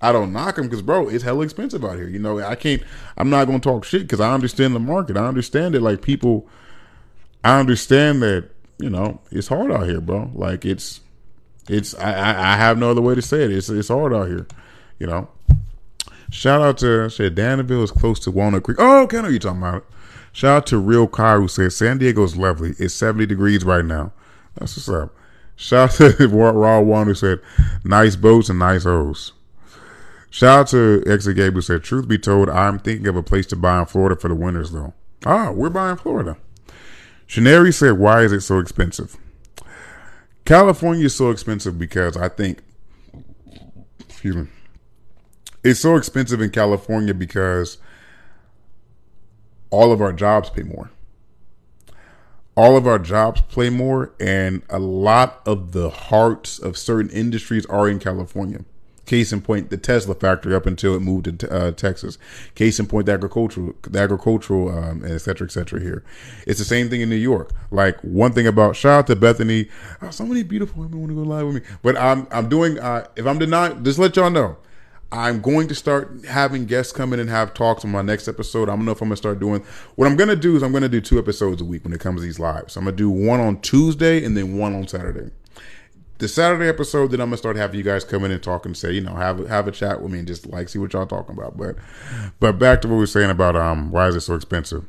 I 0.00 0.12
don't 0.12 0.32
knock 0.32 0.56
them 0.56 0.66
because, 0.66 0.82
bro, 0.82 1.08
it's 1.08 1.24
hella 1.24 1.44
expensive 1.44 1.84
out 1.84 1.96
here. 1.96 2.08
You 2.08 2.18
know, 2.18 2.38
I 2.38 2.54
can't. 2.54 2.82
I'm 3.16 3.30
not 3.30 3.46
gonna 3.46 3.58
talk 3.58 3.84
shit 3.84 4.02
because 4.02 4.20
I 4.20 4.32
understand 4.32 4.74
the 4.74 4.80
market. 4.80 5.16
I 5.16 5.26
understand 5.26 5.74
it. 5.74 5.82
Like 5.82 6.02
people, 6.02 6.48
I 7.42 7.58
understand 7.58 8.22
that 8.22 8.50
you 8.78 8.90
know, 8.90 9.20
it's 9.30 9.48
hard 9.48 9.70
out 9.70 9.86
here, 9.86 10.00
bro. 10.00 10.30
Like 10.34 10.64
it's, 10.64 11.00
it's. 11.68 11.94
I, 11.96 12.52
I 12.52 12.56
have 12.56 12.78
no 12.78 12.90
other 12.90 13.02
way 13.02 13.14
to 13.14 13.22
say 13.22 13.42
it. 13.42 13.50
It's 13.50 13.68
it's 13.68 13.88
hard 13.88 14.14
out 14.14 14.28
here, 14.28 14.46
you 14.98 15.06
know. 15.06 15.28
Shout 16.30 16.60
out 16.60 16.78
to 16.78 17.08
said 17.10 17.34
Danville 17.34 17.82
is 17.82 17.90
close 17.90 18.20
to 18.20 18.30
Walnut 18.30 18.62
Creek. 18.62 18.78
Oh, 18.80 19.02
okay, 19.02 19.18
I 19.18 19.22
know 19.22 19.28
you're 19.28 19.38
talking 19.38 19.58
about 19.58 19.76
it. 19.78 19.84
Shout 20.32 20.56
out 20.56 20.66
to 20.66 20.78
Real 20.78 21.06
Car 21.06 21.40
who 21.40 21.48
says 21.48 21.76
San 21.76 21.98
Diego's 21.98 22.36
lovely. 22.36 22.74
It's 22.78 22.94
70 22.94 23.26
degrees 23.26 23.64
right 23.64 23.84
now. 23.84 24.12
That's 24.54 24.76
what's 24.76 24.88
up. 24.88 25.14
Shout 25.56 26.00
out 26.00 26.18
to 26.18 26.28
Raw 26.28 26.80
One 26.80 27.06
who 27.06 27.14
said 27.14 27.40
nice 27.82 28.14
boats 28.14 28.48
and 28.48 28.58
nice 28.58 28.84
hoes. 28.84 29.32
Shout 30.30 30.60
out 30.60 30.66
to 30.68 31.02
Exit 31.06 31.36
Gabe 31.36 31.54
who 31.54 31.62
said, 31.62 31.82
Truth 31.82 32.08
be 32.08 32.18
told, 32.18 32.48
I'm 32.50 32.78
thinking 32.78 33.06
of 33.06 33.16
a 33.16 33.22
place 33.22 33.46
to 33.46 33.56
buy 33.56 33.80
in 33.80 33.86
Florida 33.86 34.16
for 34.16 34.28
the 34.28 34.34
winters 34.34 34.72
though. 34.72 34.94
Ah, 35.24 35.50
we're 35.50 35.70
buying 35.70 35.96
Florida. 35.96 36.36
Shaneri 37.26 37.72
said, 37.72 37.98
Why 37.98 38.22
is 38.22 38.32
it 38.32 38.40
so 38.42 38.58
expensive? 38.58 39.16
California 40.44 41.06
is 41.06 41.14
so 41.14 41.30
expensive 41.30 41.78
because 41.78 42.16
I 42.16 42.28
think, 42.28 42.62
excuse 44.00 44.36
me, 44.36 44.46
it's 45.62 45.80
so 45.80 45.96
expensive 45.96 46.40
in 46.40 46.50
California 46.50 47.12
because 47.12 47.78
all 49.70 49.92
of 49.92 50.00
our 50.00 50.12
jobs 50.12 50.50
pay 50.50 50.62
more. 50.62 50.90
All 52.56 52.76
of 52.76 52.86
our 52.86 52.98
jobs 52.98 53.42
pay 53.42 53.70
more, 53.70 54.14
and 54.18 54.62
a 54.68 54.78
lot 54.78 55.42
of 55.46 55.72
the 55.72 55.90
hearts 55.90 56.58
of 56.58 56.76
certain 56.76 57.10
industries 57.10 57.64
are 57.66 57.88
in 57.88 58.00
California. 58.00 58.64
Case 59.08 59.32
in 59.32 59.40
point, 59.40 59.70
the 59.70 59.78
Tesla 59.78 60.14
factory 60.14 60.54
up 60.54 60.66
until 60.66 60.94
it 60.94 61.00
moved 61.00 61.40
to 61.40 61.50
uh, 61.50 61.70
Texas. 61.70 62.18
Case 62.54 62.78
in 62.78 62.86
point, 62.86 63.06
the 63.06 63.12
agricultural, 63.12 63.72
the 63.80 63.98
agricultural, 63.98 64.68
um, 64.68 65.02
et 65.02 65.16
cetera, 65.16 65.46
et 65.46 65.50
cetera. 65.50 65.80
Here, 65.80 66.04
it's 66.46 66.58
the 66.58 66.66
same 66.66 66.90
thing 66.90 67.00
in 67.00 67.08
New 67.08 67.16
York. 67.16 67.52
Like 67.70 67.98
one 68.02 68.32
thing 68.32 68.46
about 68.46 68.76
shout 68.76 68.98
out 68.98 69.06
to 69.06 69.16
Bethany. 69.16 69.70
Oh, 70.02 70.10
so 70.10 70.26
many 70.26 70.42
beautiful 70.42 70.82
women 70.82 71.00
want 71.00 71.10
to 71.10 71.14
go 71.14 71.22
live 71.22 71.46
with 71.46 71.54
me, 71.54 71.62
but 71.82 71.96
I'm 71.96 72.28
I'm 72.30 72.50
doing. 72.50 72.78
Uh, 72.78 73.06
if 73.16 73.26
I'm 73.26 73.38
denied, 73.38 73.82
just 73.82 73.98
let 73.98 74.14
y'all 74.14 74.28
know. 74.28 74.58
I'm 75.10 75.40
going 75.40 75.68
to 75.68 75.74
start 75.74 76.26
having 76.26 76.66
guests 76.66 76.92
come 76.92 77.14
in 77.14 77.18
and 77.18 77.30
have 77.30 77.54
talks 77.54 77.86
on 77.86 77.90
my 77.90 78.02
next 78.02 78.28
episode. 78.28 78.68
I 78.68 78.76
don't 78.76 78.84
know 78.84 78.92
if 78.92 79.00
I'm 79.00 79.08
gonna 79.08 79.16
start 79.16 79.40
doing. 79.40 79.64
What 79.94 80.06
I'm 80.06 80.16
gonna 80.16 80.36
do 80.36 80.54
is 80.54 80.62
I'm 80.62 80.70
gonna 80.70 80.86
do 80.86 81.00
two 81.00 81.18
episodes 81.18 81.62
a 81.62 81.64
week 81.64 81.82
when 81.84 81.94
it 81.94 82.00
comes 82.00 82.20
to 82.20 82.26
these 82.26 82.38
lives. 82.38 82.74
So 82.74 82.80
I'm 82.80 82.84
gonna 82.84 82.94
do 82.98 83.08
one 83.08 83.40
on 83.40 83.62
Tuesday 83.62 84.22
and 84.22 84.36
then 84.36 84.58
one 84.58 84.74
on 84.74 84.86
Saturday 84.86 85.30
the 86.18 86.28
Saturday 86.28 86.68
episode, 86.68 87.12
then 87.12 87.20
I'm 87.20 87.28
gonna 87.28 87.36
start 87.36 87.56
having 87.56 87.78
you 87.78 87.84
guys 87.84 88.04
come 88.04 88.24
in 88.24 88.30
and 88.30 88.42
talk 88.42 88.66
and 88.66 88.76
say, 88.76 88.92
you 88.92 89.00
know, 89.00 89.14
have 89.14 89.46
have 89.48 89.68
a 89.68 89.72
chat 89.72 90.02
with 90.02 90.12
me 90.12 90.18
and 90.18 90.26
just 90.26 90.46
like 90.46 90.68
see 90.68 90.78
what 90.78 90.92
y'all 90.92 91.06
talking 91.06 91.36
about. 91.36 91.56
But 91.56 91.76
but 92.40 92.58
back 92.58 92.80
to 92.82 92.88
what 92.88 92.94
we 92.94 93.00
were 93.00 93.06
saying 93.06 93.30
about 93.30 93.56
um 93.56 93.90
why 93.90 94.08
is 94.08 94.16
it 94.16 94.20
so 94.20 94.34
expensive? 94.34 94.84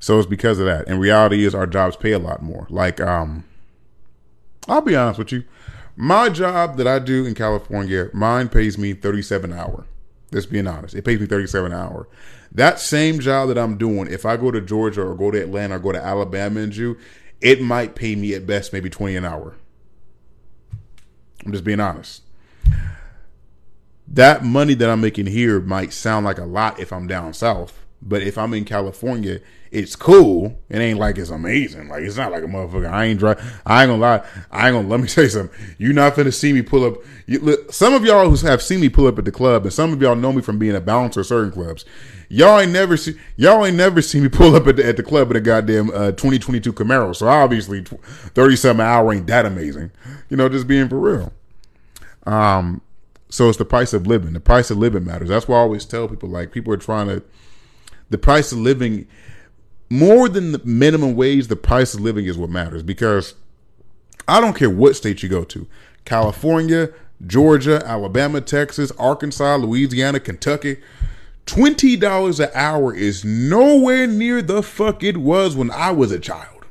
So 0.00 0.18
it's 0.18 0.28
because 0.28 0.58
of 0.58 0.66
that. 0.66 0.88
And 0.88 1.00
reality 1.00 1.44
is 1.44 1.54
our 1.54 1.66
jobs 1.66 1.96
pay 1.96 2.12
a 2.12 2.18
lot 2.18 2.42
more. 2.42 2.66
Like 2.68 3.00
um 3.00 3.44
I'll 4.68 4.80
be 4.80 4.96
honest 4.96 5.18
with 5.18 5.32
you. 5.32 5.44
My 5.96 6.28
job 6.28 6.76
that 6.78 6.88
I 6.88 6.98
do 6.98 7.24
in 7.24 7.34
California, 7.34 8.10
mine 8.12 8.48
pays 8.48 8.76
me 8.76 8.92
37 8.94 9.52
an 9.52 9.58
hour. 9.58 9.86
Just 10.32 10.50
being 10.50 10.66
honest. 10.66 10.96
It 10.96 11.04
pays 11.04 11.20
me 11.20 11.26
37 11.26 11.70
an 11.70 11.78
hour. 11.78 12.08
That 12.50 12.80
same 12.80 13.20
job 13.20 13.48
that 13.48 13.58
I'm 13.58 13.76
doing, 13.76 14.10
if 14.10 14.26
I 14.26 14.36
go 14.36 14.50
to 14.50 14.60
Georgia 14.60 15.02
or 15.02 15.14
go 15.14 15.30
to 15.30 15.40
Atlanta 15.40 15.76
or 15.76 15.78
go 15.78 15.92
to 15.92 16.02
Alabama 16.02 16.60
and 16.60 16.72
do, 16.72 16.96
it 17.40 17.60
might 17.60 17.94
pay 17.94 18.16
me 18.16 18.34
at 18.34 18.46
best 18.46 18.72
maybe 18.72 18.90
20 18.90 19.14
an 19.14 19.24
hour. 19.24 19.54
I'm 21.44 21.52
just 21.52 21.64
being 21.64 21.80
honest. 21.80 22.22
That 24.06 24.44
money 24.44 24.74
that 24.74 24.90
I'm 24.90 25.00
making 25.00 25.26
here 25.26 25.60
might 25.60 25.92
sound 25.92 26.26
like 26.26 26.38
a 26.38 26.44
lot 26.44 26.78
if 26.78 26.92
I'm 26.92 27.06
down 27.06 27.32
south, 27.32 27.84
but 28.02 28.22
if 28.22 28.36
I'm 28.36 28.52
in 28.52 28.64
California, 28.64 29.40
it's 29.70 29.96
cool. 29.96 30.56
It 30.68 30.78
ain't 30.78 31.00
like 31.00 31.18
it's 31.18 31.30
amazing. 31.30 31.88
Like 31.88 32.02
it's 32.02 32.16
not 32.16 32.30
like 32.30 32.44
a 32.44 32.46
motherfucker. 32.46 32.88
I 32.88 33.06
ain't 33.06 33.18
dry. 33.18 33.34
I 33.66 33.82
ain't 33.82 33.90
gonna 33.90 34.00
lie. 34.00 34.24
I 34.50 34.68
ain't 34.68 34.76
gonna 34.76 34.88
let 34.88 35.00
me 35.00 35.08
say 35.08 35.26
something. 35.26 35.58
You're 35.78 35.94
not 35.94 36.14
gonna 36.14 36.30
see 36.30 36.52
me 36.52 36.62
pull 36.62 36.84
up. 36.84 36.98
You, 37.26 37.40
look, 37.40 37.72
some 37.72 37.94
of 37.94 38.04
y'all 38.04 38.30
who 38.30 38.46
have 38.46 38.62
seen 38.62 38.80
me 38.80 38.88
pull 38.88 39.06
up 39.06 39.18
at 39.18 39.24
the 39.24 39.32
club, 39.32 39.64
and 39.64 39.72
some 39.72 39.92
of 39.92 40.00
y'all 40.00 40.14
know 40.14 40.32
me 40.32 40.42
from 40.42 40.58
being 40.58 40.76
a 40.76 40.80
bouncer 40.80 41.20
at 41.20 41.26
certain 41.26 41.50
clubs. 41.50 41.84
Y'all 42.28 42.60
ain't 42.60 42.72
never 42.72 42.96
see 42.96 43.14
y'all 43.36 43.64
ain't 43.64 43.76
never 43.76 44.02
see 44.02 44.20
me 44.20 44.28
pull 44.28 44.54
up 44.56 44.66
at 44.66 44.76
the, 44.76 44.86
at 44.86 44.96
the 44.96 45.02
club 45.02 45.30
in 45.30 45.36
a 45.36 45.40
goddamn 45.40 45.90
uh, 45.90 46.12
2022 46.12 46.72
Camaro. 46.72 47.14
So 47.14 47.28
obviously, 47.28 47.82
30 47.82 48.56
something 48.56 48.84
hour 48.84 49.12
ain't 49.12 49.26
that 49.26 49.46
amazing. 49.46 49.90
You 50.28 50.36
know, 50.36 50.48
just 50.48 50.66
being 50.66 50.88
for 50.88 50.98
real. 50.98 51.32
Um, 52.26 52.80
so 53.28 53.48
it's 53.48 53.58
the 53.58 53.64
price 53.64 53.92
of 53.92 54.06
living. 54.06 54.32
The 54.32 54.40
price 54.40 54.70
of 54.70 54.78
living 54.78 55.04
matters. 55.04 55.28
That's 55.28 55.48
why 55.48 55.56
I 55.56 55.60
always 55.60 55.84
tell 55.84 56.08
people 56.08 56.28
like 56.28 56.52
people 56.52 56.72
are 56.72 56.78
trying 56.78 57.08
to. 57.08 57.22
The 58.10 58.18
price 58.18 58.52
of 58.52 58.58
living 58.58 59.08
more 59.90 60.28
than 60.28 60.52
the 60.52 60.60
minimum 60.64 61.14
wage, 61.14 61.48
the 61.48 61.56
price 61.56 61.94
of 61.94 62.00
living 62.00 62.26
is 62.26 62.38
what 62.38 62.50
matters 62.50 62.82
because 62.82 63.34
I 64.26 64.40
don't 64.40 64.56
care 64.56 64.70
what 64.70 64.96
state 64.96 65.22
you 65.22 65.28
go 65.28 65.44
to 65.44 65.66
California, 66.04 66.90
Georgia, 67.26 67.82
Alabama, 67.84 68.40
Texas, 68.40 68.90
Arkansas, 68.92 69.56
Louisiana, 69.56 70.20
Kentucky. 70.20 70.78
$20 71.46 72.40
an 72.40 72.50
hour 72.54 72.94
is 72.94 73.24
nowhere 73.24 74.06
near 74.06 74.42
the 74.42 74.62
fuck 74.62 75.02
it 75.02 75.18
was 75.18 75.54
when 75.54 75.70
I 75.70 75.90
was 75.90 76.10
a 76.10 76.18
child. 76.18 76.66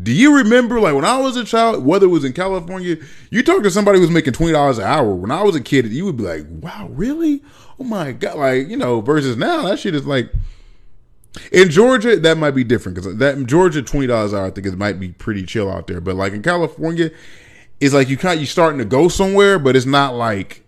Do 0.00 0.12
you 0.12 0.36
remember, 0.36 0.80
like 0.80 0.94
when 0.94 1.04
I 1.04 1.18
was 1.18 1.36
a 1.36 1.44
child, 1.44 1.84
whether 1.84 2.06
it 2.06 2.10
was 2.10 2.24
in 2.24 2.32
California, 2.32 2.96
you 3.30 3.42
talk 3.42 3.62
to 3.62 3.70
somebody 3.70 3.98
who's 3.98 4.10
making 4.10 4.32
$20 4.32 4.78
an 4.78 4.84
hour. 4.84 5.14
When 5.14 5.30
I 5.30 5.42
was 5.42 5.54
a 5.54 5.60
kid, 5.60 5.86
you 5.88 6.06
would 6.06 6.16
be 6.16 6.22
like, 6.22 6.46
wow, 6.48 6.88
really? 6.92 7.42
Oh 7.78 7.84
my 7.84 8.12
God. 8.12 8.38
Like, 8.38 8.68
you 8.68 8.76
know, 8.76 9.00
versus 9.02 9.36
now, 9.36 9.62
that 9.62 9.78
shit 9.78 9.94
is 9.94 10.06
like 10.06 10.32
in 11.50 11.70
Georgia, 11.70 12.16
that 12.16 12.38
might 12.38 12.52
be 12.52 12.64
different 12.64 12.96
because 12.96 13.16
that 13.16 13.46
Georgia 13.46 13.82
twenty 13.82 14.06
dollars 14.06 14.32
an 14.32 14.40
hour, 14.40 14.46
I 14.46 14.50
think 14.50 14.66
it 14.66 14.76
might 14.76 15.00
be 15.00 15.08
pretty 15.08 15.44
chill 15.44 15.70
out 15.70 15.86
there. 15.86 16.00
But 16.00 16.16
like 16.16 16.32
in 16.32 16.42
California, 16.42 17.10
it's 17.80 17.94
like 17.94 18.08
you 18.08 18.16
kind 18.16 18.38
you 18.38 18.46
starting 18.46 18.78
to 18.78 18.84
go 18.84 19.08
somewhere, 19.08 19.58
but 19.58 19.74
it's 19.74 19.86
not 19.86 20.14
like 20.14 20.64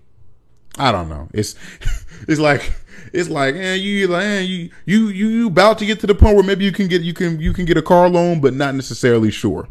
I 0.78 0.90
don't 0.90 1.08
know. 1.08 1.28
It's 1.32 1.54
it's 2.28 2.40
like 2.40 2.72
it's 3.12 3.28
like 3.28 3.54
eh, 3.54 3.74
you 3.74 4.06
like 4.08 4.24
eh, 4.24 4.40
you 4.40 4.70
you 4.86 5.08
you 5.08 5.28
you 5.28 5.46
about 5.46 5.78
to 5.78 5.86
get 5.86 6.00
to 6.00 6.06
the 6.06 6.14
point 6.14 6.34
where 6.34 6.44
maybe 6.44 6.64
you 6.64 6.72
can 6.72 6.88
get 6.88 7.02
you 7.02 7.14
can 7.14 7.40
you 7.40 7.52
can 7.52 7.64
get 7.64 7.76
a 7.76 7.82
car 7.82 8.08
loan, 8.08 8.40
but 8.40 8.54
not 8.54 8.74
necessarily 8.74 9.30
sure. 9.30 9.68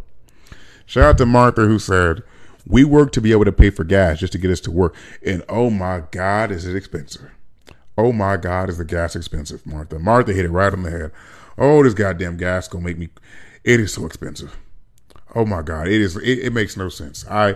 Shout 0.86 1.04
out 1.04 1.18
to 1.20 1.26
Martha 1.26 1.62
who 1.62 1.80
said, 1.80 2.24
"We 2.68 2.84
work 2.84 3.12
to 3.14 3.22
be 3.22 3.32
able 3.32 3.46
to 3.46 3.52
pay 3.52 3.70
for 3.70 3.84
gas 3.84 4.20
just 4.20 4.34
to 4.34 4.40
get 4.40 4.52
us 4.52 4.60
to 4.62 4.72
work, 4.72 4.96
and 5.26 5.44
oh 5.50 5.70
my 5.70 6.04
God, 6.12 6.52
is 6.52 6.66
it 6.66 6.76
expensive." 6.76 7.32
Oh 7.98 8.12
my 8.12 8.38
God, 8.38 8.70
is 8.70 8.80
the 8.80 8.86
gas 8.86 9.16
expensive, 9.16 9.66
Martha? 9.66 10.00
Martha 10.00 10.34
hit 10.34 10.46
it 10.46 10.50
right 10.50 10.74
on 10.74 10.84
the 10.84 10.90
head. 10.90 11.12
Oh, 11.58 11.84
this 11.84 11.94
goddamn 11.94 12.38
gas 12.38 12.68
gonna 12.68 12.84
make 12.84 12.98
me. 12.98 13.10
It 13.64 13.80
is 13.80 13.94
so 13.94 14.06
expensive. 14.06 14.58
Oh 15.36 15.46
my 15.46 15.62
God, 15.62 15.88
it 15.88 16.02
is. 16.02 16.18
It, 16.18 16.40
it 16.40 16.54
makes 16.54 16.76
no 16.76 16.90
sense. 16.90 17.26
I, 17.30 17.52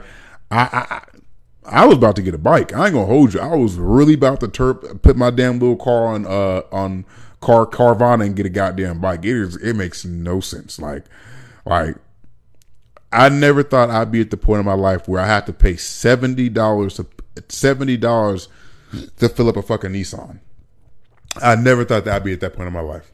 I, 0.51 0.70
I, 0.72 1.01
I 1.68 1.86
was 1.86 1.97
about 1.97 2.15
to 2.15 2.22
get 2.22 2.34
a 2.34 2.39
bike. 2.39 2.74
I 2.74 2.86
ain't 2.86 2.93
gonna 2.93 3.05
hold 3.05 3.34
you. 3.34 3.39
I 3.39 3.55
was 3.55 3.76
really 3.76 4.15
about 4.15 4.39
to 4.39 4.47
turp, 4.47 5.01
put 5.01 5.18
my 5.18 5.30
damn 5.30 5.59
little 5.59 5.76
car 5.76 6.07
on, 6.07 6.26
uh, 6.26 6.61
on 6.72 7.05
car 7.41 7.65
Carvana 7.65 8.26
and 8.26 8.36
get 8.36 8.45
a 8.45 8.49
goddamn 8.49 8.99
bike. 8.99 9.26
It 9.26 9.36
is. 9.36 9.55
It 9.57 9.76
makes 9.76 10.05
no 10.05 10.39
sense. 10.39 10.80
Like, 10.80 11.05
like. 11.65 11.95
I 13.09 13.30
never 13.30 13.63
thought 13.63 13.89
I'd 13.89 14.11
be 14.11 14.20
at 14.20 14.32
the 14.32 14.38
point 14.38 14.59
in 14.59 14.65
my 14.65 14.74
life 14.74 15.07
where 15.07 15.22
I 15.22 15.28
have 15.28 15.45
to 15.45 15.53
pay 15.53 15.78
seventy 15.78 16.49
dollars 16.49 16.95
to 16.95 17.05
seventy 17.47 17.95
dollars 17.95 18.49
to 19.20 19.30
fill 19.30 19.47
up 19.47 19.55
a 19.55 19.61
fucking 19.61 19.91
Nissan. 19.91 20.39
I 21.41 21.55
never 21.55 21.86
thought 21.86 22.03
that 22.03 22.15
I'd 22.15 22.24
be 22.26 22.34
at 22.34 22.41
that 22.41 22.53
point 22.53 22.68
in 22.68 22.74
my 22.74 22.82
life. 22.82 23.13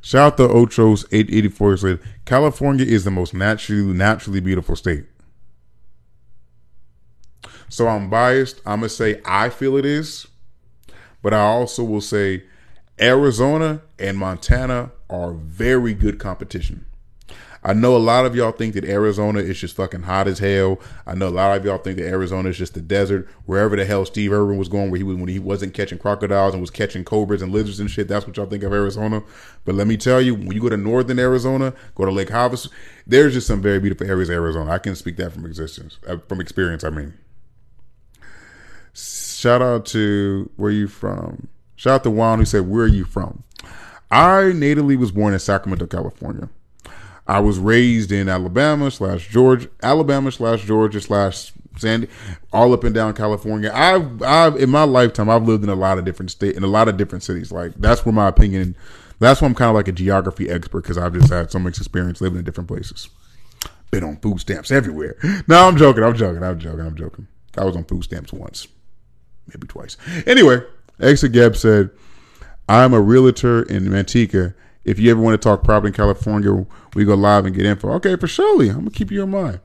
Shout 0.00 0.34
out 0.34 0.36
to 0.36 0.46
Ochos 0.46 1.04
eight 1.10 1.28
eighty 1.30 1.48
four 1.48 1.76
said 1.76 1.98
California 2.26 2.86
is 2.86 3.02
the 3.02 3.10
most 3.10 3.34
naturally 3.34 3.92
naturally 3.92 4.38
beautiful 4.38 4.76
state. 4.76 5.06
So 7.68 7.88
I'm 7.88 8.08
biased. 8.08 8.60
I'm 8.64 8.80
gonna 8.80 8.88
say 8.88 9.20
I 9.24 9.48
feel 9.48 9.76
it 9.76 9.84
is, 9.84 10.26
but 11.22 11.34
I 11.34 11.40
also 11.40 11.84
will 11.84 12.00
say 12.00 12.44
Arizona 13.00 13.82
and 13.98 14.16
Montana 14.16 14.92
are 15.10 15.32
very 15.32 15.94
good 15.94 16.18
competition. 16.18 16.86
I 17.66 17.72
know 17.72 17.96
a 17.96 17.98
lot 17.98 18.26
of 18.26 18.36
y'all 18.36 18.52
think 18.52 18.74
that 18.74 18.84
Arizona 18.84 19.40
is 19.40 19.58
just 19.58 19.74
fucking 19.74 20.02
hot 20.02 20.28
as 20.28 20.38
hell. 20.38 20.78
I 21.04 21.16
know 21.16 21.26
a 21.26 21.30
lot 21.30 21.56
of 21.56 21.64
y'all 21.64 21.78
think 21.78 21.96
that 21.96 22.06
Arizona 22.06 22.50
is 22.50 22.56
just 22.56 22.74
the 22.74 22.80
desert. 22.80 23.28
Wherever 23.44 23.74
the 23.74 23.84
hell 23.84 24.04
Steve 24.04 24.32
Irwin 24.32 24.56
was 24.56 24.68
going, 24.68 24.88
where 24.92 24.98
he 24.98 25.02
was 25.02 25.16
when 25.16 25.28
he 25.28 25.40
wasn't 25.40 25.74
catching 25.74 25.98
crocodiles 25.98 26.54
and 26.54 26.60
was 26.60 26.70
catching 26.70 27.02
cobras 27.02 27.42
and 27.42 27.50
lizards 27.50 27.80
and 27.80 27.90
shit. 27.90 28.06
That's 28.06 28.24
what 28.24 28.36
y'all 28.36 28.46
think 28.46 28.62
of 28.62 28.72
Arizona. 28.72 29.20
But 29.64 29.74
let 29.74 29.88
me 29.88 29.96
tell 29.96 30.20
you, 30.20 30.36
when 30.36 30.52
you 30.52 30.60
go 30.60 30.68
to 30.68 30.76
northern 30.76 31.18
Arizona, 31.18 31.74
go 31.96 32.04
to 32.04 32.12
Lake 32.12 32.28
Havasu, 32.28 32.70
there's 33.04 33.34
just 33.34 33.48
some 33.48 33.60
very 33.60 33.80
beautiful 33.80 34.06
areas 34.06 34.28
of 34.28 34.36
Arizona. 34.36 34.70
I 34.70 34.78
can 34.78 34.94
speak 34.94 35.16
that 35.16 35.32
from 35.32 35.44
existence, 35.44 35.98
uh, 36.06 36.18
from 36.28 36.40
experience. 36.40 36.84
I 36.84 36.90
mean, 36.90 37.14
shout 39.46 39.62
out 39.62 39.86
to 39.86 40.50
where 40.56 40.72
you 40.72 40.88
from. 40.88 41.46
Shout 41.76 41.94
out 41.94 42.02
to 42.02 42.10
Juan 42.10 42.40
who 42.40 42.44
said, 42.44 42.68
"Where 42.68 42.84
are 42.84 42.88
you 42.88 43.04
from?" 43.04 43.44
I 44.10 44.52
natively 44.52 44.96
was 44.96 45.12
born 45.12 45.34
in 45.34 45.38
Sacramento, 45.38 45.86
California. 45.86 46.48
I 47.28 47.40
was 47.40 47.58
raised 47.58 48.10
in 48.10 48.28
Alabama 48.28 48.90
slash 48.90 49.28
Georgia, 49.28 49.68
Alabama 49.82 50.32
slash 50.32 50.64
Georgia 50.64 51.00
slash 51.00 51.52
Sandy, 51.76 52.08
all 52.52 52.72
up 52.72 52.84
and 52.84 52.94
down 52.94 53.14
California. 53.14 53.70
I've, 53.72 54.22
I've, 54.22 54.56
in 54.56 54.70
my 54.70 54.84
lifetime, 54.84 55.28
I've 55.28 55.42
lived 55.42 55.62
in 55.62 55.70
a 55.70 55.74
lot 55.74 55.98
of 55.98 56.04
different 56.04 56.30
state, 56.30 56.56
in 56.56 56.64
a 56.64 56.68
lot 56.68 56.88
of 56.88 56.96
different 56.96 57.22
cities. 57.22 57.52
Like 57.52 57.74
that's 57.74 58.04
where 58.04 58.12
my 58.12 58.28
opinion, 58.28 58.76
that's 59.18 59.40
why 59.40 59.48
I'm 59.48 59.54
kind 59.54 59.68
of 59.68 59.74
like 59.74 59.88
a 59.88 59.92
geography 59.92 60.48
expert 60.50 60.82
because 60.82 60.98
I've 60.98 61.14
just 61.14 61.32
had 61.32 61.50
so 61.50 61.58
much 61.58 61.78
experience 61.78 62.20
living 62.20 62.38
in 62.38 62.44
different 62.44 62.68
places. 62.68 63.08
Been 63.90 64.04
on 64.04 64.16
food 64.16 64.40
stamps 64.40 64.70
everywhere. 64.70 65.16
No, 65.48 65.68
I'm 65.68 65.76
joking. 65.76 66.02
I'm 66.02 66.16
joking. 66.16 66.42
I'm 66.42 66.58
joking. 66.58 66.80
I'm 66.80 66.96
joking. 66.96 67.28
I 67.56 67.64
was 67.64 67.76
on 67.76 67.84
food 67.84 68.04
stamps 68.04 68.32
once, 68.32 68.66
maybe 69.48 69.66
twice. 69.66 69.96
Anyway, 70.26 70.62
Exit 71.00 71.32
Gab 71.32 71.56
said, 71.56 71.90
I'm 72.68 72.92
a 72.92 73.00
realtor 73.00 73.62
in 73.62 73.84
Manteca 73.84 74.54
if 74.86 75.00
you 75.00 75.10
ever 75.10 75.20
want 75.20 75.34
to 75.34 75.44
talk 75.44 75.64
property 75.64 75.88
in 75.88 75.94
California, 75.94 76.64
we 76.94 77.04
go 77.04 77.14
live 77.14 77.44
and 77.44 77.54
get 77.54 77.66
info. 77.66 77.90
Okay, 77.94 78.14
for 78.14 78.28
surely. 78.28 78.68
I'm 78.68 78.78
gonna 78.78 78.90
keep 78.90 79.10
you 79.10 79.24
in 79.24 79.30
mind. 79.30 79.58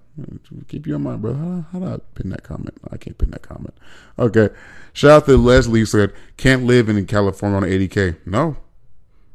Keep 0.68 0.88
you 0.88 0.96
in 0.96 1.04
mind, 1.04 1.22
bro. 1.22 1.36
How, 1.36 1.66
how 1.72 1.80
do 1.80 1.86
I 1.86 1.98
pin 2.16 2.30
that 2.32 2.44
comment? 2.44 2.76
I 2.92 2.98
can't 2.98 3.18
pin 3.18 3.30
that 3.30 3.44
comment. 3.44 3.76
Okay. 4.18 4.50
Shout 4.94 5.12
out 5.12 5.26
to 5.28 5.38
Leslie 5.38 5.86
said, 5.86 6.12
can't 6.38 6.64
live 6.64 6.90
in 6.90 7.06
California 7.06 7.56
on 7.56 7.64
80K. 7.64 8.18
No. 8.26 8.58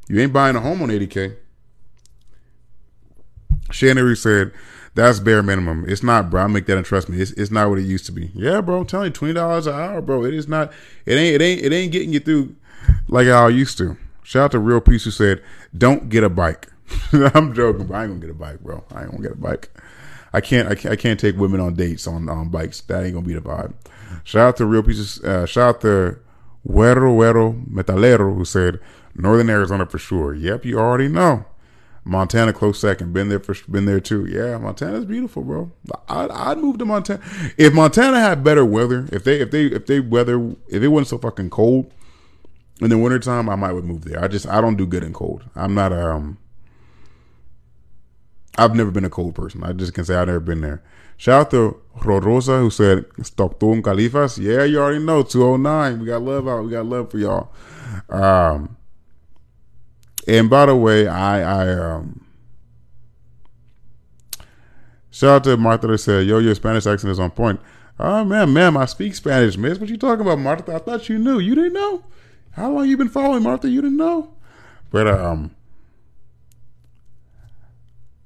You 0.08 0.20
ain't 0.20 0.32
buying 0.32 0.56
a 0.56 0.60
home 0.60 0.82
on 0.82 0.88
80K. 0.88 1.36
Shannery 3.70 4.16
said, 4.16 4.52
that's 4.96 5.20
bare 5.20 5.42
minimum. 5.42 5.84
It's 5.86 6.02
not, 6.02 6.30
bro. 6.30 6.42
I 6.42 6.46
make 6.46 6.66
that 6.66 6.76
and 6.78 6.86
trust 6.86 7.08
me. 7.08 7.20
It's, 7.20 7.30
it's 7.32 7.50
not 7.50 7.68
what 7.68 7.78
it 7.78 7.82
used 7.82 8.06
to 8.06 8.12
be. 8.12 8.30
Yeah, 8.34 8.62
bro. 8.62 8.80
I'm 8.80 8.86
telling 8.86 9.06
you, 9.06 9.12
twenty 9.12 9.34
dollars 9.34 9.66
an 9.66 9.74
hour, 9.74 10.00
bro. 10.00 10.24
It 10.24 10.34
is 10.34 10.48
not. 10.48 10.72
It 11.04 11.14
ain't. 11.14 11.40
It 11.40 11.44
ain't. 11.44 11.62
It 11.62 11.72
ain't 11.72 11.92
getting 11.92 12.12
you 12.12 12.20
through 12.20 12.56
like 13.06 13.28
I 13.28 13.48
used 13.48 13.78
to. 13.78 13.96
Shout 14.22 14.46
out 14.46 14.50
to 14.52 14.58
Real 14.58 14.80
Peace 14.80 15.04
who 15.04 15.10
said, 15.10 15.42
"Don't 15.76 16.08
get 16.08 16.24
a 16.24 16.30
bike." 16.30 16.68
I'm 17.12 17.54
joking, 17.54 17.86
but 17.86 17.94
I 17.94 18.04
ain't 18.04 18.12
gonna 18.12 18.20
get 18.20 18.30
a 18.30 18.34
bike, 18.34 18.60
bro. 18.60 18.84
I 18.90 19.02
ain't 19.02 19.10
gonna 19.10 19.22
get 19.22 19.32
a 19.32 19.36
bike. 19.36 19.70
I 20.32 20.40
can't. 20.40 20.68
I 20.68 20.74
can't, 20.74 20.92
I 20.92 20.96
can't 20.96 21.20
take 21.20 21.36
women 21.36 21.60
on 21.60 21.74
dates 21.74 22.06
on 22.06 22.28
on 22.28 22.48
bikes. 22.48 22.80
That 22.80 23.04
ain't 23.04 23.14
gonna 23.14 23.26
be 23.26 23.34
the 23.34 23.40
vibe. 23.40 23.74
Shout 24.24 24.48
out 24.48 24.56
to 24.56 24.66
Real 24.66 24.82
Pieces. 24.82 25.22
Uh, 25.22 25.44
shout 25.44 25.76
out 25.76 25.80
to 25.82 26.18
Huero 26.66 27.16
Huero 27.16 27.66
Metalero 27.68 28.34
who 28.34 28.44
said 28.46 28.80
Northern 29.14 29.50
Arizona 29.50 29.84
for 29.84 29.98
sure. 29.98 30.34
Yep, 30.34 30.64
you 30.64 30.78
already 30.78 31.08
know. 31.08 31.44
Montana 32.06 32.52
close 32.52 32.78
second. 32.78 33.12
Been 33.12 33.28
there 33.28 33.40
for 33.40 33.56
been 33.68 33.84
there 33.84 33.98
too. 33.98 34.26
Yeah, 34.26 34.56
Montana's 34.58 35.04
beautiful, 35.04 35.42
bro. 35.42 35.72
I'd, 36.08 36.30
I'd 36.30 36.58
move 36.58 36.78
to 36.78 36.84
Montana 36.84 37.20
if 37.58 37.74
Montana 37.74 38.20
had 38.20 38.44
better 38.44 38.64
weather. 38.64 39.08
If 39.10 39.24
they 39.24 39.40
if 39.40 39.50
they 39.50 39.66
if 39.66 39.86
they 39.86 39.98
weather 39.98 40.54
if 40.68 40.84
it 40.84 40.88
wasn't 40.88 41.08
so 41.08 41.18
fucking 41.18 41.50
cold 41.50 41.92
in 42.80 42.90
the 42.90 42.98
wintertime, 42.98 43.48
I 43.48 43.56
might 43.56 43.72
would 43.72 43.84
move 43.84 44.04
there. 44.04 44.22
I 44.22 44.28
just 44.28 44.46
I 44.46 44.60
don't 44.60 44.76
do 44.76 44.86
good 44.86 45.02
in 45.02 45.12
cold. 45.12 45.44
I'm 45.56 45.74
not 45.74 45.92
um 45.92 46.38
I've 48.56 48.76
never 48.76 48.92
been 48.92 49.04
a 49.04 49.10
cold 49.10 49.34
person. 49.34 49.64
I 49.64 49.72
just 49.72 49.92
can 49.92 50.04
say 50.04 50.14
I've 50.14 50.28
never 50.28 50.40
been 50.40 50.60
there. 50.60 50.84
Shout 51.16 51.46
out 51.46 51.50
to 51.50 51.80
Rorosa 51.98 52.60
who 52.60 52.70
said 52.70 53.06
Stockton 53.20 53.82
Califas. 53.82 54.38
Yeah, 54.38 54.62
you 54.62 54.78
already 54.78 55.04
know 55.04 55.24
209. 55.24 55.98
We 55.98 56.06
got 56.06 56.22
love 56.22 56.46
out. 56.46 56.64
We 56.64 56.70
got 56.70 56.86
love 56.86 57.10
for 57.10 57.18
y'all. 57.18 57.50
Um, 58.08 58.75
and 60.26 60.50
by 60.50 60.66
the 60.66 60.76
way, 60.76 61.06
I 61.06 61.40
I 61.40 61.72
um 61.72 62.24
shout 65.10 65.36
out 65.36 65.44
to 65.44 65.56
Martha 65.56 65.86
that 65.86 65.98
said, 65.98 66.26
"Yo, 66.26 66.38
your 66.38 66.54
Spanish 66.54 66.86
accent 66.86 67.10
is 67.10 67.18
on 67.18 67.30
point." 67.30 67.60
Oh 67.98 68.24
man, 68.24 68.52
ma'am, 68.52 68.76
I 68.76 68.84
speak 68.84 69.14
Spanish, 69.14 69.56
miss. 69.56 69.78
What 69.78 69.88
you 69.88 69.96
talking 69.96 70.20
about, 70.20 70.38
Martha? 70.38 70.74
I 70.74 70.78
thought 70.78 71.08
you 71.08 71.18
knew. 71.18 71.38
You 71.38 71.54
didn't 71.54 71.72
know. 71.72 72.04
How 72.52 72.70
long 72.70 72.88
you 72.88 72.96
been 72.96 73.08
following, 73.08 73.42
Martha? 73.42 73.68
You 73.68 73.82
didn't 73.82 73.96
know. 73.96 74.34
But 74.90 75.06
um, 75.06 75.54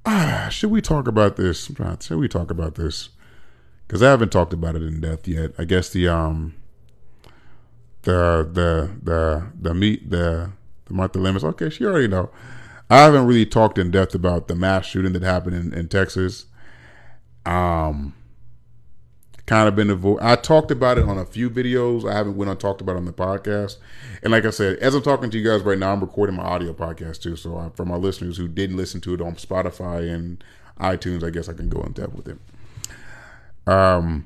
ah, 0.05 0.47
should 0.51 0.71
we 0.71 0.81
talk 0.81 1.07
about 1.07 1.35
this? 1.35 1.69
Should 1.99 2.17
we 2.17 2.27
talk 2.27 2.51
about 2.51 2.75
this? 2.75 3.09
Because 3.87 4.03
I 4.03 4.09
haven't 4.09 4.31
talked 4.31 4.53
about 4.53 4.75
it 4.75 4.83
in 4.83 5.01
depth 5.01 5.27
yet. 5.27 5.51
I 5.57 5.65
guess 5.65 5.89
the 5.89 6.07
um, 6.07 6.55
the 8.03 8.49
the 8.51 8.91
the 9.03 9.51
the 9.59 9.73
the 9.73 9.99
the 10.07 10.51
Martha 10.91 11.19
Limits. 11.19 11.43
Okay, 11.43 11.69
she 11.69 11.85
already 11.85 12.07
know. 12.07 12.29
I 12.89 12.97
haven't 12.97 13.25
really 13.25 13.45
talked 13.45 13.77
in 13.77 13.89
depth 13.89 14.13
about 14.15 14.47
the 14.47 14.55
mass 14.55 14.85
shooting 14.85 15.13
that 15.13 15.23
happened 15.23 15.55
in, 15.55 15.73
in 15.73 15.87
Texas. 15.87 16.45
Um, 17.45 18.13
kind 19.45 19.67
of 19.67 19.75
been 19.75 19.87
avo- 19.87 20.21
I 20.21 20.35
talked 20.35 20.71
about 20.71 20.97
it 20.97 21.05
on 21.05 21.17
a 21.17 21.25
few 21.25 21.49
videos. 21.49 22.09
I 22.09 22.13
haven't 22.13 22.35
went 22.35 22.49
on 22.49 22.57
talked 22.57 22.81
about 22.81 22.93
it 22.93 22.99
on 22.99 23.05
the 23.05 23.13
podcast. 23.13 23.77
And 24.23 24.31
like 24.31 24.45
I 24.45 24.49
said, 24.49 24.77
as 24.79 24.93
I'm 24.93 25.01
talking 25.01 25.29
to 25.29 25.37
you 25.37 25.43
guys 25.43 25.61
right 25.61 25.77
now, 25.77 25.93
I'm 25.93 26.01
recording 26.01 26.35
my 26.35 26.43
audio 26.43 26.73
podcast 26.73 27.21
too. 27.21 27.35
So 27.35 27.57
uh, 27.57 27.69
for 27.69 27.85
my 27.85 27.95
listeners 27.95 28.37
who 28.37 28.47
didn't 28.47 28.77
listen 28.77 29.01
to 29.01 29.13
it 29.13 29.21
on 29.21 29.35
Spotify 29.35 30.13
and 30.13 30.43
iTunes, 30.79 31.23
I 31.23 31.29
guess 31.29 31.49
I 31.49 31.53
can 31.53 31.69
go 31.69 31.81
in 31.83 31.93
depth 31.93 32.13
with 32.13 32.27
it. 32.27 32.37
Um, 33.67 34.25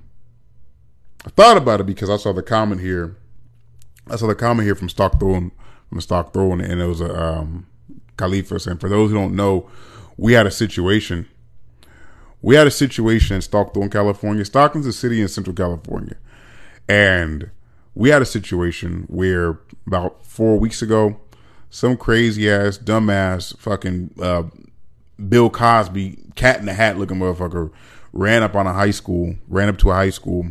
I 1.26 1.30
thought 1.30 1.57
about 1.57 1.82
it 1.82 1.86
because 1.86 2.09
I 2.09 2.18
saw 2.18 2.34
the 2.34 2.43
comment 2.43 2.82
here. 2.82 3.18
I 4.07 4.16
saw 4.16 4.28
the 4.28 4.36
comment 4.36 4.66
here 4.66 4.76
from 4.76 4.89
Stockton, 6.02 6.50
from 6.50 6.60
Stockton, 6.60 6.72
and 6.72 6.82
it 6.82 6.86
was 6.86 7.02
a 7.02 7.24
um, 7.24 7.68
Califas. 8.18 8.68
And 8.68 8.80
for 8.80 8.89
those 8.89 9.12
who 9.12 9.18
don't 9.18 9.36
know, 9.36 9.70
we 10.18 10.34
had 10.34 10.46
a 10.46 10.52
situation 10.52 11.28
we 12.46 12.56
had 12.56 12.68
a 12.68 12.72
situation 12.72 13.38
in 13.38 13.41
Stockton, 13.41 13.89
California. 13.89 14.46
Stockton's 14.46 14.86
a 14.86 14.93
city 14.93 15.20
in 15.20 15.28
Central 15.28 15.56
California. 15.56 16.16
And 16.88 17.50
we 17.96 18.10
had 18.10 18.22
a 18.22 18.26
situation 18.26 19.06
where 19.08 19.58
about 19.88 20.24
four 20.24 20.60
weeks 20.60 20.84
ago, 20.84 21.20
some 21.72 21.98
crazy 21.98 22.48
ass, 22.48 22.78
dumbass, 22.78 23.58
fucking 23.58 24.12
uh, 24.22 24.43
Bill 25.28 25.50
Cosby, 25.50 26.20
cat 26.36 26.60
in 26.60 26.68
the 26.68 26.74
hat 26.76 27.00
looking 27.00 27.18
motherfucker, 27.18 27.72
ran 28.14 28.43
up 28.43 28.54
on 28.54 28.68
a 28.68 28.74
high 28.74 28.91
school, 28.91 29.34
ran 29.48 29.68
up 29.68 29.80
to 29.80 29.89
a 29.89 29.96
high 29.96 30.12
school 30.12 30.46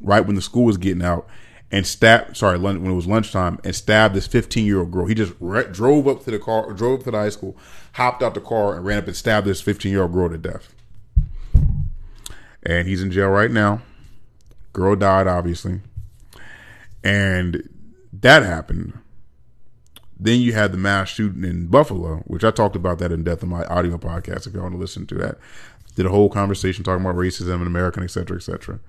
right 0.00 0.24
when 0.24 0.36
the 0.36 0.40
school 0.40 0.64
was 0.64 0.76
getting 0.76 1.02
out 1.02 1.26
and 1.70 1.86
stabbed, 1.86 2.36
sorry, 2.36 2.58
when 2.58 2.84
it 2.84 2.94
was 2.94 3.06
lunchtime 3.06 3.58
and 3.62 3.74
stabbed 3.74 4.14
this 4.14 4.26
15 4.26 4.64
year 4.64 4.80
old 4.80 4.90
girl. 4.90 5.06
He 5.06 5.14
just 5.14 5.34
re- 5.40 5.66
drove 5.70 6.08
up 6.08 6.24
to 6.24 6.30
the 6.30 6.38
car, 6.38 6.72
drove 6.72 7.00
up 7.00 7.04
to 7.04 7.10
the 7.10 7.18
high 7.18 7.28
school, 7.28 7.56
hopped 7.92 8.22
out 8.22 8.34
the 8.34 8.40
car 8.40 8.74
and 8.74 8.84
ran 8.84 8.98
up 8.98 9.06
and 9.06 9.16
stabbed 9.16 9.46
this 9.46 9.60
15 9.60 9.92
year 9.92 10.02
old 10.02 10.12
girl 10.12 10.28
to 10.28 10.38
death. 10.38 10.74
And 12.62 12.88
he's 12.88 13.02
in 13.02 13.10
jail 13.10 13.28
right 13.28 13.50
now. 13.50 13.82
Girl 14.72 14.96
died, 14.96 15.26
obviously. 15.26 15.80
And 17.04 17.68
that 18.12 18.42
happened. 18.42 18.98
Then 20.18 20.40
you 20.40 20.52
had 20.52 20.72
the 20.72 20.78
mass 20.78 21.08
shooting 21.08 21.44
in 21.44 21.68
Buffalo, 21.68 22.18
which 22.26 22.42
I 22.42 22.50
talked 22.50 22.74
about 22.74 22.98
that 22.98 23.12
in 23.12 23.22
depth 23.22 23.42
in 23.42 23.48
my 23.48 23.64
audio 23.66 23.98
podcast. 23.98 24.46
If 24.46 24.54
you 24.54 24.60
want 24.60 24.74
to 24.74 24.78
listen 24.78 25.06
to 25.06 25.14
that, 25.16 25.38
did 25.94 26.06
a 26.06 26.10
whole 26.10 26.28
conversation 26.28 26.82
talking 26.82 27.04
about 27.04 27.16
racism 27.16 27.60
in 27.60 27.66
America, 27.66 28.00
et 28.02 28.10
cetera, 28.10 28.36
et 28.36 28.42
cetera. 28.42 28.80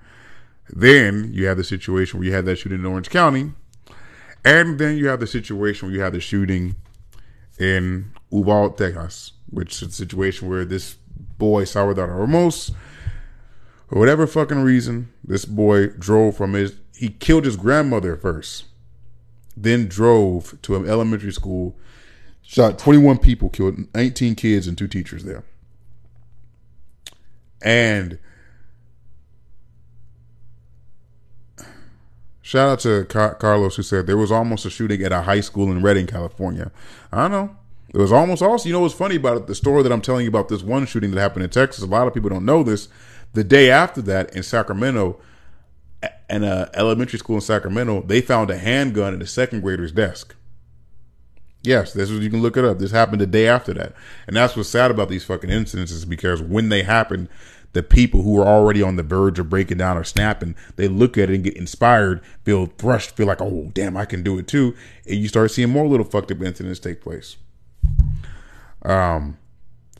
Then 0.72 1.30
you 1.32 1.46
have 1.46 1.56
the 1.56 1.64
situation 1.64 2.18
where 2.18 2.26
you 2.26 2.32
had 2.32 2.44
that 2.46 2.56
shooting 2.56 2.80
in 2.80 2.86
Orange 2.86 3.10
County, 3.10 3.52
and 4.44 4.78
then 4.78 4.96
you 4.96 5.08
have 5.08 5.20
the 5.20 5.26
situation 5.26 5.88
where 5.88 5.96
you 5.96 6.02
have 6.02 6.12
the 6.12 6.20
shooting 6.20 6.76
in 7.58 8.12
Uvalde, 8.30 8.78
Texas, 8.78 9.32
which 9.48 9.82
is 9.82 9.88
a 9.88 9.92
situation 9.92 10.48
where 10.48 10.64
this 10.64 10.96
boy, 11.38 11.64
Salvador 11.64 12.06
Ramos, 12.06 12.70
for 13.88 13.98
whatever 13.98 14.26
fucking 14.26 14.62
reason, 14.62 15.12
this 15.24 15.44
boy 15.44 15.88
drove 15.88 16.36
from 16.36 16.52
his, 16.52 16.76
he 16.94 17.08
killed 17.08 17.44
his 17.44 17.56
grandmother 17.56 18.16
first, 18.16 18.64
then 19.56 19.88
drove 19.88 20.60
to 20.62 20.76
an 20.76 20.88
elementary 20.88 21.32
school, 21.32 21.76
shot 22.42 22.78
21 22.78 23.18
people, 23.18 23.48
killed 23.48 23.76
19 23.94 24.36
kids 24.36 24.68
and 24.68 24.78
two 24.78 24.88
teachers 24.88 25.24
there. 25.24 25.44
And 27.62 28.18
Shout 32.50 32.68
out 32.68 32.80
to 32.80 33.04
Carlos 33.38 33.76
who 33.76 33.84
said 33.84 34.08
there 34.08 34.16
was 34.16 34.32
almost 34.32 34.66
a 34.66 34.70
shooting 34.70 35.04
at 35.04 35.12
a 35.12 35.22
high 35.22 35.38
school 35.38 35.70
in 35.70 35.82
Redding, 35.82 36.08
California. 36.08 36.72
I 37.12 37.28
know. 37.28 37.54
It 37.94 37.98
was 37.98 38.10
almost 38.10 38.42
also, 38.42 38.68
you 38.68 38.72
know 38.72 38.80
what's 38.80 38.92
funny 38.92 39.14
about 39.14 39.36
it? 39.36 39.46
The 39.46 39.54
story 39.54 39.84
that 39.84 39.92
I'm 39.92 40.00
telling 40.00 40.24
you 40.24 40.30
about 40.30 40.48
this 40.48 40.60
one 40.60 40.84
shooting 40.84 41.12
that 41.12 41.20
happened 41.20 41.44
in 41.44 41.50
Texas, 41.50 41.84
a 41.84 41.86
lot 41.86 42.08
of 42.08 42.12
people 42.12 42.28
don't 42.28 42.44
know 42.44 42.64
this. 42.64 42.88
The 43.34 43.44
day 43.44 43.70
after 43.70 44.02
that 44.02 44.34
in 44.34 44.42
Sacramento, 44.42 45.20
an 46.28 46.42
elementary 46.42 47.20
school 47.20 47.36
in 47.36 47.40
Sacramento, 47.40 48.02
they 48.02 48.20
found 48.20 48.50
a 48.50 48.58
handgun 48.58 49.14
in 49.14 49.22
a 49.22 49.28
second 49.28 49.60
grader's 49.60 49.92
desk. 49.92 50.34
Yes, 51.62 51.92
this 51.92 52.10
is 52.10 52.18
you 52.18 52.30
can 52.30 52.42
look 52.42 52.56
it 52.56 52.64
up. 52.64 52.80
This 52.80 52.90
happened 52.90 53.20
the 53.20 53.28
day 53.28 53.46
after 53.46 53.72
that. 53.74 53.94
And 54.26 54.34
that's 54.34 54.56
what's 54.56 54.68
sad 54.68 54.90
about 54.90 55.08
these 55.08 55.22
fucking 55.22 55.50
incidents 55.50 55.92
is 55.92 56.04
because 56.04 56.42
when 56.42 56.68
they 56.68 56.82
happen, 56.82 57.28
the 57.72 57.82
people 57.82 58.22
who 58.22 58.38
are 58.40 58.46
already 58.46 58.82
on 58.82 58.96
the 58.96 59.02
verge 59.02 59.38
of 59.38 59.48
breaking 59.48 59.78
down 59.78 59.96
or 59.96 60.04
snapping, 60.04 60.56
they 60.76 60.88
look 60.88 61.16
at 61.16 61.30
it 61.30 61.34
and 61.34 61.44
get 61.44 61.56
inspired, 61.56 62.20
feel 62.44 62.66
thrust, 62.66 63.16
feel 63.16 63.26
like, 63.26 63.40
oh 63.40 63.70
damn, 63.74 63.96
I 63.96 64.04
can 64.04 64.22
do 64.22 64.38
it 64.38 64.48
too. 64.48 64.74
And 65.06 65.16
you 65.16 65.28
start 65.28 65.50
seeing 65.50 65.70
more 65.70 65.86
little 65.86 66.06
fucked 66.06 66.32
up 66.32 66.42
incidents 66.42 66.80
take 66.80 67.00
place. 67.00 67.36
Um, 68.82 69.38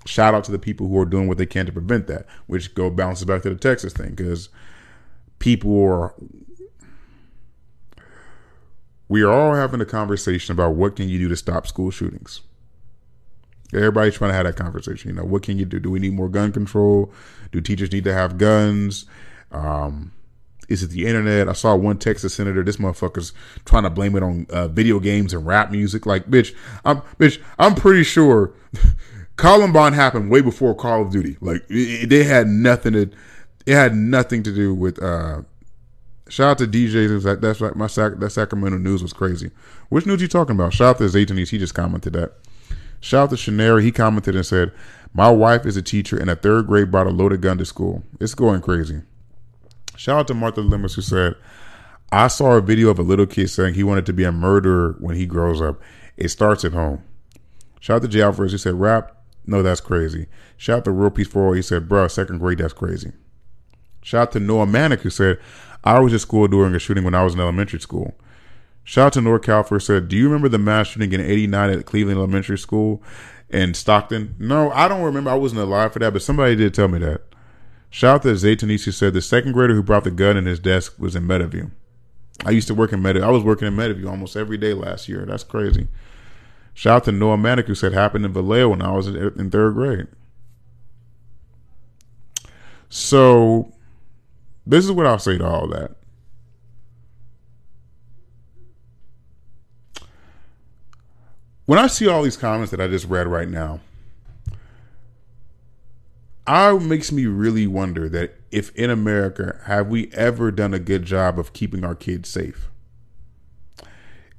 shout 0.05 0.35
out 0.35 0.45
to 0.45 0.53
the 0.53 0.59
people 0.59 0.89
who 0.89 0.99
are 0.99 1.05
doing 1.05 1.29
what 1.29 1.39
they 1.39 1.47
can 1.47 1.67
to 1.67 1.73
prevent 1.73 2.07
that, 2.09 2.27
which 2.47 2.75
go 2.75 2.91
bounces 2.91 3.25
back 3.25 3.43
to 3.43 3.51
the 3.51 3.57
Texas 3.57 3.93
thing 3.93 4.11
because 4.11 4.49
people 5.39 5.83
are. 5.85 6.15
We 9.09 9.23
are 9.23 9.33
all 9.33 9.55
having 9.55 9.81
a 9.81 9.87
conversation 9.87 10.53
about 10.53 10.77
what 10.77 10.95
can 10.95 11.09
you 11.09 11.19
do 11.19 11.29
to 11.29 11.37
stop 11.37 11.67
school 11.67 11.91
shootings. 11.91 12.43
Everybody's 13.73 14.15
trying 14.15 14.31
to 14.31 14.35
have 14.35 14.47
that 14.47 14.57
conversation. 14.57 15.11
You 15.11 15.17
know, 15.17 15.25
what 15.25 15.43
can 15.43 15.59
you 15.59 15.65
do? 15.65 15.79
Do 15.79 15.91
we 15.91 15.99
need 15.99 16.13
more 16.13 16.29
gun 16.29 16.53
control? 16.53 17.13
Do 17.53 17.61
teachers 17.61 17.93
need 17.93 18.05
to 18.05 18.13
have 18.13 18.39
guns? 18.39 19.07
Um, 19.53 20.13
is 20.69 20.83
it 20.83 20.91
the 20.91 21.07
internet? 21.07 21.49
I 21.49 21.53
saw 21.53 21.75
one 21.75 21.99
Texas 21.99 22.35
senator. 22.35 22.63
This 22.63 22.77
motherfucker's 22.77 23.33
trying 23.65 23.83
to 23.83 23.91
blame 23.91 24.17
it 24.17 24.23
on 24.23 24.47
uh, 24.51 24.69
video 24.69 25.01
games 25.01 25.35
and 25.35 25.45
rap 25.45 25.71
music. 25.71 26.07
Like, 26.07 26.27
bitch, 26.27 26.55
I'm 26.85 27.03
bitch. 27.19 27.41
I'm 27.59 27.75
pretty 27.75 28.05
sure 28.05 28.53
Columbine 29.37 29.93
happened 29.93 30.31
way 30.31 30.41
before 30.41 30.75
Call 30.75 31.03
of 31.03 31.11
Duty. 31.11 31.37
Like, 31.41 31.65
it, 31.69 32.09
they 32.09 32.25
had 32.25 32.47
nothing 32.47 32.93
to. 32.95 33.11
It 33.67 33.75
had 33.75 33.95
nothing 33.95 34.43
to 34.45 34.55
do 34.55 34.75
with. 34.75 35.03
uh 35.03 35.43
Shout 36.29 36.51
out 36.51 36.59
to 36.59 36.67
DJs. 36.69 37.25
That, 37.25 37.41
that's 37.41 37.61
like 37.61 37.75
my 37.75 37.89
sac, 37.89 38.19
that 38.19 38.31
Sacramento 38.31 38.79
news 38.79 39.03
was 39.03 39.13
crazy. 39.13 39.51
Which 39.89 40.07
news 40.07 40.23
you 40.23 40.29
talking 40.29 40.55
about? 40.55 40.73
Shout 40.73 40.91
out 40.91 40.99
to 40.99 41.05
Zaytonis. 41.05 41.49
He 41.49 41.59
just 41.59 41.75
commented 41.75 42.13
that. 42.13 42.35
Shout 43.01 43.25
out 43.25 43.31
to 43.31 43.37
Shanari. 43.37 43.83
He 43.83 43.93
commented 43.93 44.37
and 44.37 44.47
said, 44.47 44.73
"My 45.13 45.31
wife 45.31 45.67
is 45.67 45.77
a 45.77 45.83
teacher, 45.83 46.17
and 46.19 46.31
a 46.31 46.37
third 46.37 46.67
grade 46.67 46.91
brought 46.91 47.07
a 47.07 47.11
loaded 47.11 47.41
gun 47.41 47.59
to 47.59 47.65
school. 47.65 48.03
It's 48.21 48.35
going 48.35 48.61
crazy." 48.61 49.03
Shout 49.97 50.21
out 50.21 50.29
to 50.29 50.35
Martha 50.35 50.63
Limits 50.63 50.95
who 50.95 51.03
said, 51.03 51.35
I 52.11 52.29
saw 52.29 52.53
a 52.53 52.61
video 52.61 52.89
of 52.89 52.99
a 52.99 53.03
little 53.03 53.27
kid 53.27 53.51
saying 53.51 53.75
he 53.75 53.85
wanted 53.85 54.07
to 54.07 54.13
be 54.13 54.25
a 54.25 54.33
murderer 54.33 54.97
when 54.99 55.15
he 55.15 55.27
grows 55.27 55.61
up. 55.61 55.79
It 56.17 56.29
starts 56.29 56.65
at 56.65 56.73
home. 56.73 57.05
Shout 57.79 57.97
out 57.97 58.03
to 58.03 58.09
Jay 58.09 58.23
Alvarez 58.23 58.53
who 58.53 58.59
said, 58.59 58.81
rap, 58.81 59.17
no, 59.47 59.63
that's 59.63 59.81
crazy. 59.81 60.27
Shout 60.57 60.79
out 60.79 60.85
to 60.87 60.91
Real 60.91 61.11
Peace 61.11 61.29
4 61.29 61.55
he 61.55 61.63
said, 61.63 61.89
Bruh, 61.89 62.11
second 62.11 62.39
grade, 62.39 62.59
that's 62.59 62.73
crazy. 62.73 63.13
Shout 64.03 64.23
out 64.23 64.33
to 64.33 64.41
Noah 64.41 64.67
Manic 64.67 65.01
who 65.01 65.11
said, 65.11 65.39
I 65.85 66.01
was 66.01 66.15
at 66.15 66.23
school 66.23 66.49
during 66.49 66.75
a 66.75 66.79
shooting 66.79 67.05
when 67.05 67.15
I 67.15 67.23
was 67.23 67.35
in 67.35 67.41
elementary 67.41 67.81
school. 67.81 68.15
Shout 68.91 69.07
out 69.07 69.13
to 69.13 69.21
NorCal 69.21 69.69
for 69.69 69.79
said, 69.79 70.09
Do 70.09 70.17
you 70.17 70.25
remember 70.25 70.49
the 70.49 70.59
mass 70.59 70.89
shooting 70.89 71.13
in 71.13 71.21
89 71.21 71.71
at 71.71 71.87
Cleveland 71.87 72.19
Elementary 72.19 72.59
School 72.59 73.01
in 73.49 73.73
Stockton? 73.73 74.35
No, 74.37 74.73
I 74.73 74.89
don't 74.89 75.03
remember. 75.03 75.31
I 75.31 75.35
wasn't 75.35 75.61
alive 75.61 75.93
for 75.93 76.01
that, 76.01 76.13
but 76.13 76.23
somebody 76.23 76.57
did 76.57 76.75
tell 76.75 76.89
me 76.89 76.99
that. 76.99 77.23
Shout 77.89 78.17
out 78.17 78.23
to 78.23 78.31
Zaytonis 78.31 78.87
who 78.87 78.91
said 78.91 79.13
the 79.13 79.23
second 79.23 79.53
grader 79.53 79.77
who 79.77 79.85
brought 79.85 80.03
the 80.03 80.11
gun 80.11 80.37
in 80.37 80.47
his 80.47 80.59
desk 80.59 80.99
was 80.99 81.15
in 81.15 81.23
Meadowview. 81.23 81.71
I 82.45 82.51
used 82.51 82.67
to 82.67 82.75
work 82.75 82.93
in 82.93 83.01
Meadowview. 83.01 83.23
I 83.23 83.31
was 83.31 83.45
working 83.45 83.69
in 83.69 83.77
Meadowview 83.77 84.11
almost 84.11 84.35
every 84.35 84.59
day 84.59 84.75
last 84.75 85.09
year. 85.09 85.25
That's 85.25 85.45
crazy. 85.45 85.87
Shout 86.75 86.97
out 86.97 87.05
to 87.05 87.13
Noah 87.13 87.39
Manic 87.39 87.69
who 87.69 87.77
said 87.77 87.93
happened 87.93 88.25
in 88.25 88.33
Vallejo 88.33 88.71
when 88.71 88.83
I 88.83 88.91
was 88.91 89.07
in 89.07 89.51
third 89.53 89.75
grade. 89.75 90.09
So, 92.89 93.73
this 94.67 94.85
is 94.85 94.91
what 94.91 95.07
I'll 95.07 95.21
say 95.21 95.39
to 95.39 95.47
all 95.47 95.69
that. 95.69 95.93
When 101.71 101.79
I 101.79 101.87
see 101.87 102.09
all 102.09 102.25
these 102.25 102.37
comments 102.37 102.73
that 102.73 102.81
I 102.81 102.89
just 102.89 103.07
read 103.07 103.29
right 103.29 103.49
now, 103.49 103.79
I 106.45 106.73
makes 106.73 107.13
me 107.13 107.27
really 107.27 107.69
wonder 107.69 108.09
that 108.09 108.35
if 108.51 108.75
in 108.75 108.91
America 108.91 109.61
have 109.67 109.87
we 109.87 110.11
ever 110.13 110.51
done 110.51 110.75
a 110.75 110.81
good 110.81 111.05
job 111.05 111.39
of 111.39 111.53
keeping 111.53 111.85
our 111.85 111.95
kids 111.95 112.29
safe? 112.29 112.69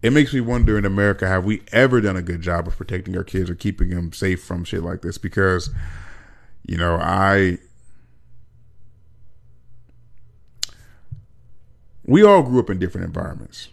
It 0.01 0.11
makes 0.11 0.33
me 0.33 0.41
wonder 0.41 0.77
in 0.77 0.83
America 0.83 1.25
have 1.25 1.45
we 1.45 1.61
ever 1.71 2.01
done 2.01 2.17
a 2.17 2.21
good 2.21 2.41
job 2.41 2.67
of 2.67 2.75
protecting 2.75 3.15
our 3.15 3.23
kids 3.23 3.49
or 3.49 3.55
keeping 3.55 3.91
them 3.91 4.11
safe 4.11 4.43
from 4.43 4.65
shit 4.65 4.83
like 4.83 5.01
this 5.01 5.17
because 5.17 5.69
you 6.67 6.75
know, 6.75 6.97
I 6.97 7.59
we 12.03 12.25
all 12.25 12.43
grew 12.43 12.59
up 12.59 12.69
in 12.69 12.77
different 12.77 13.07
environments. 13.07 13.69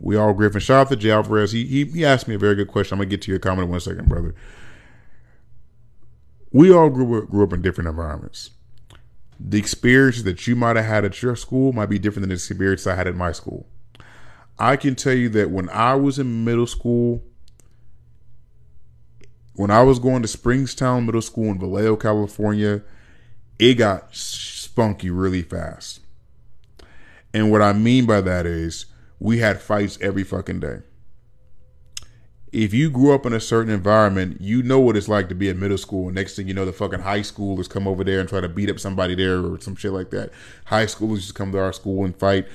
We 0.00 0.16
all 0.16 0.32
Griffin. 0.32 0.60
shout 0.60 0.86
out 0.86 0.88
to 0.90 0.96
Jay 0.96 1.10
Alvarez. 1.10 1.52
He, 1.52 1.64
he 1.64 1.84
he 1.84 2.04
asked 2.04 2.28
me 2.28 2.34
a 2.34 2.38
very 2.38 2.54
good 2.54 2.68
question. 2.68 2.94
I'm 2.94 3.00
gonna 3.00 3.10
get 3.10 3.22
to 3.22 3.30
your 3.30 3.40
comment 3.40 3.64
in 3.64 3.70
one 3.70 3.80
second, 3.80 4.08
brother. 4.08 4.34
We 6.52 6.72
all 6.72 6.88
grew 6.88 7.22
up, 7.22 7.28
grew 7.28 7.44
up 7.44 7.52
in 7.52 7.62
different 7.62 7.88
environments. 7.88 8.50
The 9.40 9.58
experiences 9.58 10.24
that 10.24 10.46
you 10.46 10.56
might 10.56 10.76
have 10.76 10.86
had 10.86 11.04
at 11.04 11.22
your 11.22 11.36
school 11.36 11.72
might 11.72 11.90
be 11.90 11.98
different 11.98 12.22
than 12.22 12.30
the 12.30 12.34
experience 12.34 12.86
I 12.86 12.94
had 12.94 13.06
at 13.06 13.14
my 13.14 13.32
school. 13.32 13.66
I 14.58 14.76
can 14.76 14.94
tell 14.94 15.14
you 15.14 15.28
that 15.30 15.50
when 15.50 15.68
I 15.68 15.94
was 15.94 16.18
in 16.18 16.44
middle 16.44 16.66
school, 16.66 17.22
when 19.54 19.70
I 19.70 19.82
was 19.82 19.98
going 19.98 20.22
to 20.22 20.28
Springstowne 20.28 21.04
Middle 21.04 21.22
School 21.22 21.50
in 21.50 21.60
Vallejo, 21.60 21.96
California, 21.96 22.82
it 23.58 23.74
got 23.74 24.14
spunky 24.14 25.10
really 25.10 25.42
fast. 25.42 26.00
And 27.34 27.50
what 27.50 27.62
I 27.62 27.72
mean 27.72 28.06
by 28.06 28.20
that 28.20 28.46
is 28.46 28.86
we 29.20 29.38
had 29.38 29.60
fights 29.60 29.98
every 30.00 30.24
fucking 30.24 30.60
day. 30.60 30.78
If 32.50 32.72
you 32.72 32.88
grew 32.88 33.14
up 33.14 33.26
in 33.26 33.32
a 33.34 33.40
certain 33.40 33.72
environment, 33.72 34.40
you 34.40 34.62
know 34.62 34.80
what 34.80 34.96
it's 34.96 35.08
like 35.08 35.28
to 35.28 35.34
be 35.34 35.48
in 35.48 35.60
middle 35.60 35.76
school. 35.76 36.10
Next 36.10 36.34
thing 36.34 36.48
you 36.48 36.54
know, 36.54 36.64
the 36.64 36.72
fucking 36.72 37.00
high 37.00 37.20
schoolers 37.20 37.68
come 37.68 37.86
over 37.86 38.02
there 38.04 38.20
and 38.20 38.28
try 38.28 38.40
to 38.40 38.48
beat 38.48 38.70
up 38.70 38.78
somebody 38.78 39.14
there 39.14 39.38
or 39.38 39.60
some 39.60 39.76
shit 39.76 39.92
like 39.92 40.10
that. 40.10 40.30
High 40.64 40.86
schoolers 40.86 41.18
just 41.18 41.34
come 41.34 41.52
to 41.52 41.58
our 41.58 41.74
school 41.74 42.04
and 42.04 42.16
fight. 42.16 42.48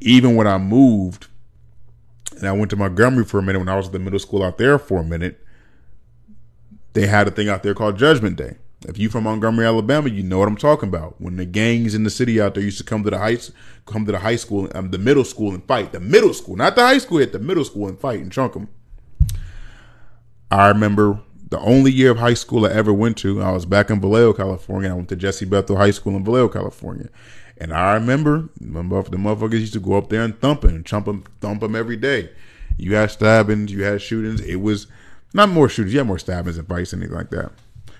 Even 0.00 0.34
when 0.34 0.46
I 0.46 0.56
moved 0.56 1.26
and 2.38 2.48
I 2.48 2.52
went 2.52 2.70
to 2.70 2.76
Montgomery 2.76 3.24
for 3.24 3.38
a 3.38 3.42
minute 3.42 3.58
when 3.58 3.68
I 3.68 3.76
was 3.76 3.86
at 3.86 3.92
the 3.92 3.98
middle 3.98 4.18
school 4.18 4.42
out 4.42 4.56
there 4.56 4.78
for 4.78 5.00
a 5.00 5.04
minute, 5.04 5.44
they 6.94 7.06
had 7.06 7.28
a 7.28 7.30
thing 7.30 7.48
out 7.48 7.62
there 7.62 7.74
called 7.74 7.98
Judgment 7.98 8.36
Day. 8.36 8.56
If 8.86 8.98
you 8.98 9.08
from 9.08 9.24
Montgomery, 9.24 9.66
Alabama, 9.66 10.08
you 10.08 10.22
know 10.22 10.38
what 10.38 10.48
I'm 10.48 10.56
talking 10.56 10.88
about. 10.88 11.20
When 11.20 11.36
the 11.36 11.44
gangs 11.44 11.94
in 11.94 12.04
the 12.04 12.10
city 12.10 12.40
out 12.40 12.54
there 12.54 12.62
used 12.62 12.78
to 12.78 12.84
come 12.84 13.02
to 13.04 13.10
the 13.10 13.18
high, 13.18 13.38
come 13.86 14.06
to 14.06 14.12
the 14.12 14.18
high 14.18 14.36
school, 14.36 14.68
um, 14.74 14.90
the 14.90 14.98
middle 14.98 15.24
school 15.24 15.52
and 15.52 15.64
fight. 15.64 15.92
The 15.92 16.00
middle 16.00 16.34
school, 16.34 16.56
not 16.56 16.76
the 16.76 16.82
high 16.82 16.98
school, 16.98 17.20
at 17.20 17.32
the 17.32 17.38
middle 17.38 17.64
school 17.64 17.88
and 17.88 17.98
fight 17.98 18.20
and 18.20 18.30
chunk 18.30 18.54
them. 18.54 18.68
I 20.50 20.68
remember 20.68 21.20
the 21.50 21.58
only 21.60 21.92
year 21.92 22.10
of 22.10 22.18
high 22.18 22.34
school 22.34 22.66
I 22.66 22.70
ever 22.70 22.92
went 22.92 23.16
to. 23.18 23.42
I 23.42 23.52
was 23.52 23.66
back 23.66 23.90
in 23.90 24.00
Vallejo, 24.00 24.32
California. 24.32 24.90
I 24.90 24.94
went 24.94 25.08
to 25.10 25.16
Jesse 25.16 25.44
Bethel 25.44 25.76
High 25.76 25.90
School 25.90 26.16
in 26.16 26.24
Vallejo, 26.24 26.48
California. 26.48 27.08
And 27.58 27.72
I 27.72 27.94
remember 27.94 28.48
the 28.60 28.66
motherfuckers 28.66 29.60
used 29.60 29.72
to 29.74 29.80
go 29.80 29.94
up 29.94 30.08
there 30.08 30.22
and 30.22 30.38
thump 30.40 30.64
and 30.64 30.84
chump 30.84 31.06
them, 31.06 31.24
thump 31.40 31.60
them 31.60 31.76
every 31.76 31.96
day. 31.96 32.30
You 32.76 32.96
had 32.96 33.10
stabbings, 33.10 33.70
you 33.70 33.84
had 33.84 34.02
shootings. 34.02 34.40
It 34.40 34.56
was 34.56 34.88
not 35.32 35.48
more 35.48 35.68
shootings, 35.68 35.92
You 35.92 36.00
had 36.00 36.08
more 36.08 36.18
stabbings 36.18 36.58
and 36.58 36.66
fights, 36.66 36.92
and 36.92 37.02
anything 37.02 37.16
like 37.16 37.30
that. 37.30 37.52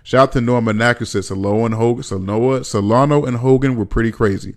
Shout 0.04 0.20
out 0.22 0.32
to 0.32 0.40
Noah 0.42 0.60
Monaco 0.60 1.06
said 1.06 1.24
Solano 1.24 1.64
and 1.64 1.74
Hogan, 1.74 2.02
Solano, 2.02 2.62
Solano 2.62 3.24
and 3.24 3.38
Hogan 3.38 3.74
were 3.74 3.86
pretty 3.86 4.12
crazy. 4.12 4.54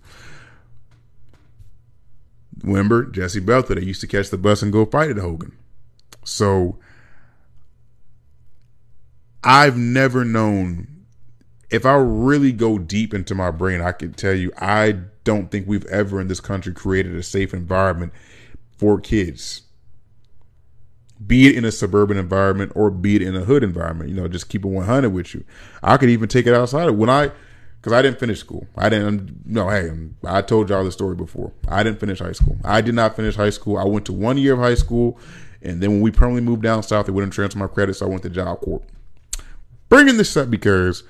Remember 2.63 3.05
Jesse 3.05 3.39
Bethel? 3.39 3.77
They 3.77 3.83
used 3.83 4.01
to 4.01 4.07
catch 4.07 4.29
the 4.29 4.37
bus 4.37 4.61
and 4.61 4.73
go 4.73 4.85
fight 4.85 5.09
at 5.09 5.17
Hogan. 5.17 5.57
So 6.25 6.79
I've 9.41 9.77
never 9.77 10.25
known. 10.25 11.05
If 11.69 11.85
I 11.85 11.93
really 11.93 12.51
go 12.51 12.77
deep 12.77 13.13
into 13.13 13.33
my 13.33 13.49
brain, 13.49 13.79
I 13.79 13.93
can 13.93 14.13
tell 14.13 14.33
you 14.33 14.51
I 14.57 14.99
don't 15.23 15.49
think 15.49 15.65
we've 15.65 15.85
ever 15.85 16.19
in 16.19 16.27
this 16.27 16.41
country 16.41 16.73
created 16.73 17.15
a 17.15 17.23
safe 17.23 17.53
environment 17.53 18.11
for 18.77 18.99
kids 18.99 19.66
be 21.25 21.47
it 21.47 21.55
in 21.55 21.65
a 21.65 21.71
suburban 21.71 22.17
environment 22.17 22.71
or 22.75 22.91
be 22.91 23.15
it 23.15 23.21
in 23.21 23.35
a 23.35 23.41
hood 23.41 23.63
environment. 23.63 24.09
You 24.09 24.15
know, 24.15 24.27
just 24.27 24.49
keep 24.49 24.63
it 24.63 24.67
100 24.67 25.09
with 25.09 25.33
you. 25.33 25.43
I 25.81 25.97
could 25.97 26.09
even 26.09 26.27
take 26.29 26.45
it 26.45 26.53
outside. 26.53 26.89
When 26.91 27.09
I, 27.09 27.31
because 27.81 27.93
I 27.93 28.01
didn't 28.01 28.19
finish 28.19 28.39
school. 28.39 28.67
I 28.75 28.89
didn't, 28.89 29.45
no, 29.45 29.69
hey, 29.69 29.89
I 30.25 30.41
told 30.41 30.69
y'all 30.69 30.83
the 30.83 30.91
story 30.91 31.15
before. 31.15 31.53
I 31.67 31.83
didn't 31.83 31.99
finish 31.99 32.19
high 32.19 32.33
school. 32.33 32.57
I 32.63 32.81
did 32.81 32.95
not 32.95 33.15
finish 33.15 33.35
high 33.35 33.51
school. 33.51 33.77
I 33.77 33.85
went 33.85 34.05
to 34.07 34.13
one 34.13 34.37
year 34.37 34.53
of 34.53 34.59
high 34.59 34.75
school. 34.75 35.19
And 35.61 35.81
then 35.81 35.91
when 35.91 36.01
we 36.01 36.11
permanently 36.11 36.49
moved 36.49 36.63
down 36.63 36.83
south, 36.83 37.05
they 37.05 37.11
wouldn't 37.11 37.33
transfer 37.33 37.59
my 37.59 37.67
credit. 37.67 37.95
So 37.95 38.05
I 38.05 38.09
went 38.09 38.23
to 38.23 38.29
Job 38.29 38.59
Corps. 38.61 38.81
Bringing 39.89 40.17
this 40.17 40.35
up 40.35 40.49
because 40.49 41.03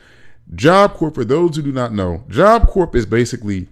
Job 0.54 0.94
Corps, 0.94 1.12
for 1.12 1.26
those 1.26 1.56
who 1.56 1.62
do 1.62 1.72
not 1.72 1.94
know, 1.94 2.24
Job 2.30 2.68
Corps 2.68 2.90
is 2.94 3.06
basically 3.06 3.68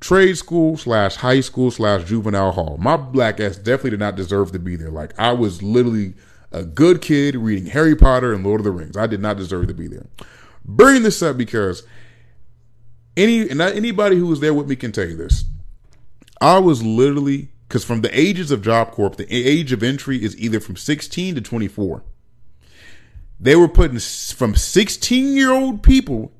trade 0.00 0.36
school 0.36 0.76
slash 0.76 1.16
high 1.16 1.40
school 1.40 1.70
slash 1.70 2.04
juvenile 2.04 2.52
hall. 2.52 2.76
My 2.80 2.96
black 2.96 3.38
ass 3.38 3.56
definitely 3.56 3.90
did 3.90 4.00
not 4.00 4.16
deserve 4.16 4.52
to 4.52 4.58
be 4.58 4.76
there. 4.76 4.90
Like 4.90 5.18
I 5.18 5.32
was 5.32 5.62
literally 5.62 6.14
a 6.52 6.64
good 6.64 7.00
kid 7.00 7.36
reading 7.36 7.66
Harry 7.66 7.94
Potter 7.94 8.32
and 8.32 8.44
Lord 8.44 8.60
of 8.60 8.64
the 8.64 8.70
Rings. 8.70 8.96
I 8.96 9.06
did 9.06 9.20
not 9.20 9.36
deserve 9.36 9.68
to 9.68 9.74
be 9.74 9.86
there. 9.86 10.06
Bring 10.64 11.02
this 11.02 11.22
up 11.22 11.36
because 11.36 11.84
any 13.16 13.48
and 13.48 13.58
not 13.58 13.74
anybody 13.74 14.16
who 14.16 14.26
was 14.26 14.40
there 14.40 14.54
with 14.54 14.68
me 14.68 14.76
can 14.76 14.92
tell 14.92 15.06
you 15.06 15.16
this. 15.16 15.44
I 16.40 16.58
was 16.58 16.82
literally 16.82 17.50
because 17.68 17.84
from 17.84 18.00
the 18.00 18.18
ages 18.18 18.50
of 18.50 18.62
Job 18.62 18.92
Corps, 18.92 19.10
the 19.10 19.30
age 19.30 19.72
of 19.72 19.82
entry 19.82 20.22
is 20.22 20.36
either 20.40 20.58
from 20.58 20.76
16 20.76 21.36
to 21.36 21.40
24. 21.40 22.02
They 23.38 23.54
were 23.54 23.68
putting 23.68 23.98
from 23.98 24.54
16 24.54 25.36
year 25.36 25.52
old 25.52 25.82
people 25.82 26.32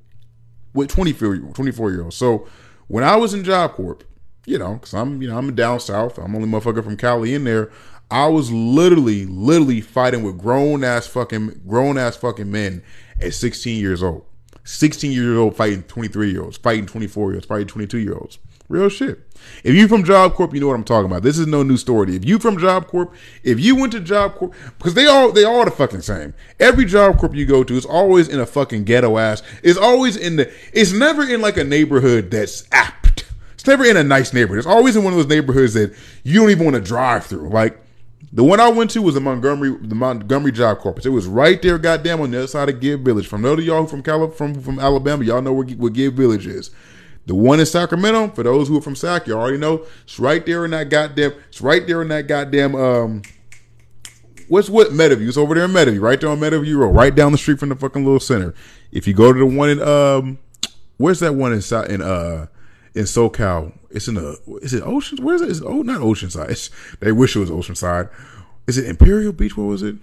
with 0.72 0.88
24 0.88 1.36
24 1.36 1.90
year 1.90 2.02
olds. 2.02 2.16
So 2.16 2.48
when 2.90 3.04
I 3.04 3.14
was 3.14 3.34
in 3.34 3.44
Job 3.44 3.74
Corps, 3.74 3.98
you 4.46 4.58
know, 4.58 4.74
because 4.74 4.94
I'm, 4.94 5.22
you 5.22 5.28
know, 5.28 5.38
I'm 5.38 5.54
down 5.54 5.78
south. 5.78 6.18
I'm 6.18 6.34
only 6.34 6.48
motherfucker 6.48 6.82
from 6.82 6.96
Cali 6.96 7.34
in 7.34 7.44
there. 7.44 7.70
I 8.10 8.26
was 8.26 8.50
literally, 8.50 9.26
literally 9.26 9.80
fighting 9.80 10.24
with 10.24 10.38
grown 10.38 10.82
ass 10.82 11.06
fucking, 11.06 11.60
grown 11.68 11.96
ass 11.96 12.16
fucking 12.16 12.50
men 12.50 12.82
at 13.20 13.32
16 13.32 13.80
years 13.80 14.02
old. 14.02 14.26
16 14.64 15.12
years 15.12 15.38
old 15.38 15.54
fighting 15.54 15.84
23 15.84 16.32
year 16.32 16.42
olds, 16.42 16.56
fighting 16.56 16.84
24 16.84 17.28
year 17.28 17.36
olds, 17.36 17.46
fighting 17.46 17.68
22 17.68 17.98
year 17.98 18.14
olds. 18.14 18.38
Real 18.70 18.88
shit. 18.88 19.18
If 19.64 19.74
you 19.74 19.88
from 19.88 20.04
Job 20.04 20.34
Corps, 20.34 20.48
you 20.52 20.60
know 20.60 20.68
what 20.68 20.76
I'm 20.76 20.84
talking 20.84 21.10
about. 21.10 21.24
This 21.24 21.38
is 21.38 21.48
no 21.48 21.64
new 21.64 21.76
story. 21.76 22.14
If 22.14 22.24
you 22.24 22.38
from 22.38 22.56
Job 22.56 22.86
Corps, 22.86 23.12
if 23.42 23.58
you 23.58 23.74
went 23.74 23.90
to 23.94 24.00
Job 24.00 24.36
Corps, 24.36 24.52
because 24.78 24.94
they 24.94 25.06
all 25.06 25.32
they 25.32 25.42
all 25.42 25.64
the 25.64 25.72
fucking 25.72 26.02
same. 26.02 26.34
Every 26.60 26.84
Job 26.84 27.18
Corps 27.18 27.34
you 27.34 27.46
go 27.46 27.64
to 27.64 27.74
is 27.74 27.84
always 27.84 28.28
in 28.28 28.38
a 28.38 28.46
fucking 28.46 28.84
ghetto 28.84 29.18
ass. 29.18 29.42
It's 29.64 29.76
always 29.76 30.16
in 30.16 30.36
the. 30.36 30.52
It's 30.72 30.92
never 30.92 31.24
in 31.24 31.40
like 31.40 31.56
a 31.56 31.64
neighborhood 31.64 32.30
that's 32.30 32.62
apt. 32.70 33.26
It's 33.54 33.66
never 33.66 33.84
in 33.84 33.96
a 33.96 34.04
nice 34.04 34.32
neighborhood. 34.32 34.58
It's 34.58 34.68
always 34.68 34.94
in 34.94 35.02
one 35.02 35.14
of 35.14 35.16
those 35.18 35.26
neighborhoods 35.26 35.74
that 35.74 35.92
you 36.22 36.38
don't 36.38 36.50
even 36.50 36.64
want 36.64 36.76
to 36.76 36.80
drive 36.80 37.26
through. 37.26 37.48
Like 37.48 37.84
the 38.32 38.44
one 38.44 38.60
I 38.60 38.68
went 38.68 38.92
to 38.92 39.02
was 39.02 39.14
the 39.14 39.20
Montgomery, 39.20 39.76
the 39.82 39.96
Montgomery 39.96 40.52
Job 40.52 40.78
Corps. 40.78 40.94
It 41.04 41.08
was 41.08 41.26
right 41.26 41.60
there, 41.60 41.76
goddamn, 41.76 42.20
on 42.20 42.30
the 42.30 42.38
other 42.38 42.46
side 42.46 42.68
of 42.68 42.78
Gibbs 42.78 43.02
Village. 43.02 43.26
From 43.26 43.42
those 43.42 43.58
of 43.58 43.64
y'all 43.64 43.86
from 43.86 44.04
California, 44.04 44.36
from 44.36 44.62
from 44.62 44.78
Alabama, 44.78 45.24
y'all 45.24 45.42
know 45.42 45.52
where, 45.52 45.66
where 45.66 45.90
Gibbs 45.90 46.16
Village 46.16 46.46
is. 46.46 46.70
The 47.30 47.36
one 47.36 47.60
in 47.60 47.66
Sacramento, 47.66 48.30
for 48.34 48.42
those 48.42 48.66
who 48.66 48.76
are 48.76 48.80
from 48.80 48.96
Sac, 48.96 49.28
you 49.28 49.34
already 49.34 49.56
know, 49.56 49.86
it's 50.02 50.18
right 50.18 50.44
there 50.44 50.64
in 50.64 50.72
that 50.72 50.90
goddamn, 50.90 51.32
it's 51.48 51.60
right 51.60 51.86
there 51.86 52.02
in 52.02 52.08
that 52.08 52.26
goddamn, 52.26 52.74
um, 52.74 53.22
what's 54.48 54.68
what 54.68 54.88
Meadowview? 54.88 55.28
It's 55.28 55.36
over 55.36 55.54
there 55.54 55.66
in 55.66 55.70
Meadowview, 55.70 56.00
right 56.00 56.20
there 56.20 56.28
on 56.28 56.40
Meadowview 56.40 56.76
Road, 56.76 56.88
right 56.88 57.14
down 57.14 57.30
the 57.30 57.38
street 57.38 57.60
from 57.60 57.68
the 57.68 57.76
fucking 57.76 58.04
little 58.04 58.18
center. 58.18 58.52
If 58.90 59.06
you 59.06 59.14
go 59.14 59.32
to 59.32 59.38
the 59.38 59.46
one 59.46 59.70
in, 59.70 59.80
um, 59.80 60.38
where's 60.96 61.20
that 61.20 61.36
one 61.36 61.52
in 61.52 61.62
in 61.88 62.02
uh 62.02 62.48
in 62.96 63.04
SoCal? 63.04 63.78
It's 63.90 64.08
in 64.08 64.14
the, 64.14 64.36
is 64.60 64.74
it 64.74 64.82
Ocean? 64.82 65.22
Where 65.22 65.36
is 65.36 65.42
it? 65.42 65.50
Is 65.50 65.60
it 65.60 65.66
oh, 65.68 65.82
not 65.82 66.00
Oceanside. 66.00 66.50
It's, 66.50 66.68
they 66.98 67.12
wish 67.12 67.36
it 67.36 67.38
was 67.38 67.50
Oceanside. 67.50 68.10
Is 68.66 68.76
it 68.76 68.86
Imperial 68.86 69.32
Beach? 69.32 69.56
What 69.56 69.66
was 69.66 69.84
it? 69.84 69.94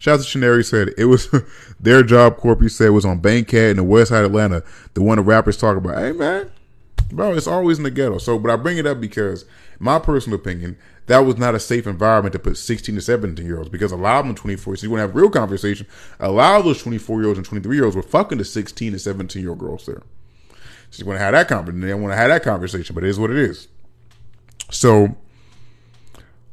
Shout 0.00 0.18
out 0.18 0.24
to 0.24 0.38
Chaneri 0.38 0.64
said 0.64 0.94
it 0.96 1.04
was 1.04 1.28
their 1.80 2.02
job. 2.02 2.38
Corpy 2.38 2.70
said 2.70 2.88
was 2.88 3.04
on 3.04 3.18
Bankhead 3.18 3.72
in 3.72 3.76
the 3.76 3.84
West 3.84 4.08
Side 4.08 4.24
Atlanta. 4.24 4.64
The 4.94 5.02
one 5.02 5.18
the 5.18 5.22
rappers 5.22 5.58
talk 5.58 5.76
about. 5.76 5.98
Hey 5.98 6.12
man, 6.12 6.50
bro, 7.12 7.34
it's 7.34 7.46
always 7.46 7.76
in 7.76 7.84
the 7.84 7.90
ghetto. 7.90 8.16
So, 8.16 8.38
but 8.38 8.50
I 8.50 8.56
bring 8.56 8.78
it 8.78 8.86
up 8.86 8.98
because 8.98 9.44
my 9.78 9.98
personal 9.98 10.38
opinion, 10.38 10.78
that 11.04 11.18
was 11.18 11.36
not 11.36 11.54
a 11.54 11.60
safe 11.60 11.86
environment 11.86 12.32
to 12.32 12.38
put 12.38 12.56
16 12.56 12.94
to 12.94 13.00
17 13.02 13.44
year 13.44 13.58
olds 13.58 13.68
because 13.68 13.92
a 13.92 13.96
lot 13.96 14.20
of 14.20 14.26
them 14.26 14.34
24. 14.34 14.76
So 14.76 14.84
you 14.84 14.90
want 14.90 15.00
to 15.00 15.06
have 15.06 15.14
real 15.14 15.28
conversation. 15.28 15.86
A 16.18 16.30
lot 16.30 16.58
of 16.58 16.64
those 16.64 16.82
24 16.82 17.20
year 17.20 17.28
olds 17.28 17.38
and 17.38 17.46
23 17.46 17.76
year 17.76 17.84
olds 17.84 17.94
were 17.94 18.02
fucking 18.02 18.38
the 18.38 18.44
16 18.46 18.92
to 18.94 18.98
17 18.98 19.42
year 19.42 19.50
old 19.50 19.58
girls 19.58 19.84
there. 19.84 20.02
So 20.90 21.02
you 21.02 21.06
want 21.06 21.18
to 21.18 21.24
have 21.24 21.32
that 21.32 21.46
conversation. 21.46 21.80
They 21.82 21.92
want 21.92 22.12
to 22.12 22.16
have 22.16 22.30
that 22.30 22.42
conversation, 22.42 22.94
but 22.94 23.04
it 23.04 23.10
is 23.10 23.18
what 23.18 23.30
it 23.30 23.36
is. 23.36 23.68
So 24.70 25.14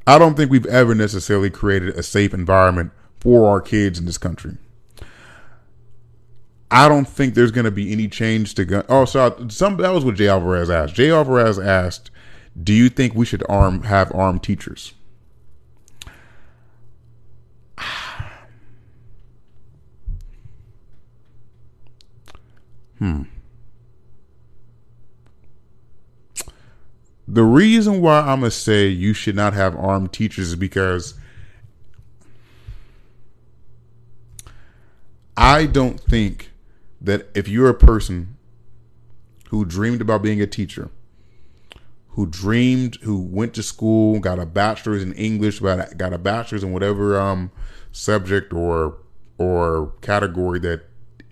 I 0.05 0.19
don't 0.19 0.35
think 0.35 0.51
we've 0.51 0.65
ever 0.65 0.93
necessarily 0.93 1.49
created 1.49 1.95
a 1.95 2.03
safe 2.03 2.33
environment 2.33 2.91
for 3.19 3.47
our 3.47 3.61
kids 3.61 3.99
in 3.99 4.05
this 4.05 4.17
country. 4.17 4.57
I 6.69 6.89
don't 6.89 7.07
think 7.07 7.33
there's 7.33 7.51
going 7.51 7.65
to 7.65 7.71
be 7.71 7.91
any 7.91 8.07
change 8.07 8.55
to 8.55 8.65
gun. 8.65 8.83
Oh, 8.89 9.05
so 9.05 9.47
some 9.49 9.77
that 9.77 9.93
was 9.93 10.03
what 10.03 10.15
Jay 10.15 10.27
Alvarez 10.27 10.69
asked. 10.69 10.95
Jay 10.95 11.09
Alvarez 11.11 11.57
asked, 11.57 12.11
"Do 12.61 12.73
you 12.73 12.89
think 12.89 13.15
we 13.15 13.25
should 13.25 13.43
arm 13.47 13.83
have 13.83 14.13
armed 14.13 14.43
teachers?" 14.43 14.93
Hmm. 22.99 23.23
The 27.27 27.43
reason 27.43 28.01
why 28.01 28.21
I'm 28.21 28.39
gonna 28.39 28.51
say 28.51 28.87
you 28.87 29.13
should 29.13 29.35
not 29.35 29.53
have 29.53 29.75
armed 29.75 30.11
teachers 30.11 30.47
is 30.47 30.55
because 30.55 31.13
I 35.37 35.67
don't 35.67 35.99
think 35.99 36.51
that 36.99 37.29
if 37.35 37.47
you're 37.47 37.69
a 37.69 37.75
person 37.75 38.37
who 39.49 39.63
dreamed 39.65 40.01
about 40.01 40.23
being 40.23 40.41
a 40.41 40.47
teacher, 40.47 40.89
who 42.09 42.25
dreamed, 42.25 42.97
who 43.03 43.19
went 43.19 43.53
to 43.53 43.63
school, 43.63 44.19
got 44.19 44.39
a 44.39 44.47
bachelor's 44.47 45.03
in 45.03 45.13
English, 45.13 45.59
got 45.59 46.13
a 46.13 46.17
bachelor's 46.17 46.63
in 46.63 46.73
whatever 46.73 47.19
um, 47.19 47.51
subject 47.91 48.51
or 48.51 48.97
or 49.37 49.93
category 50.01 50.57
that 50.57 50.81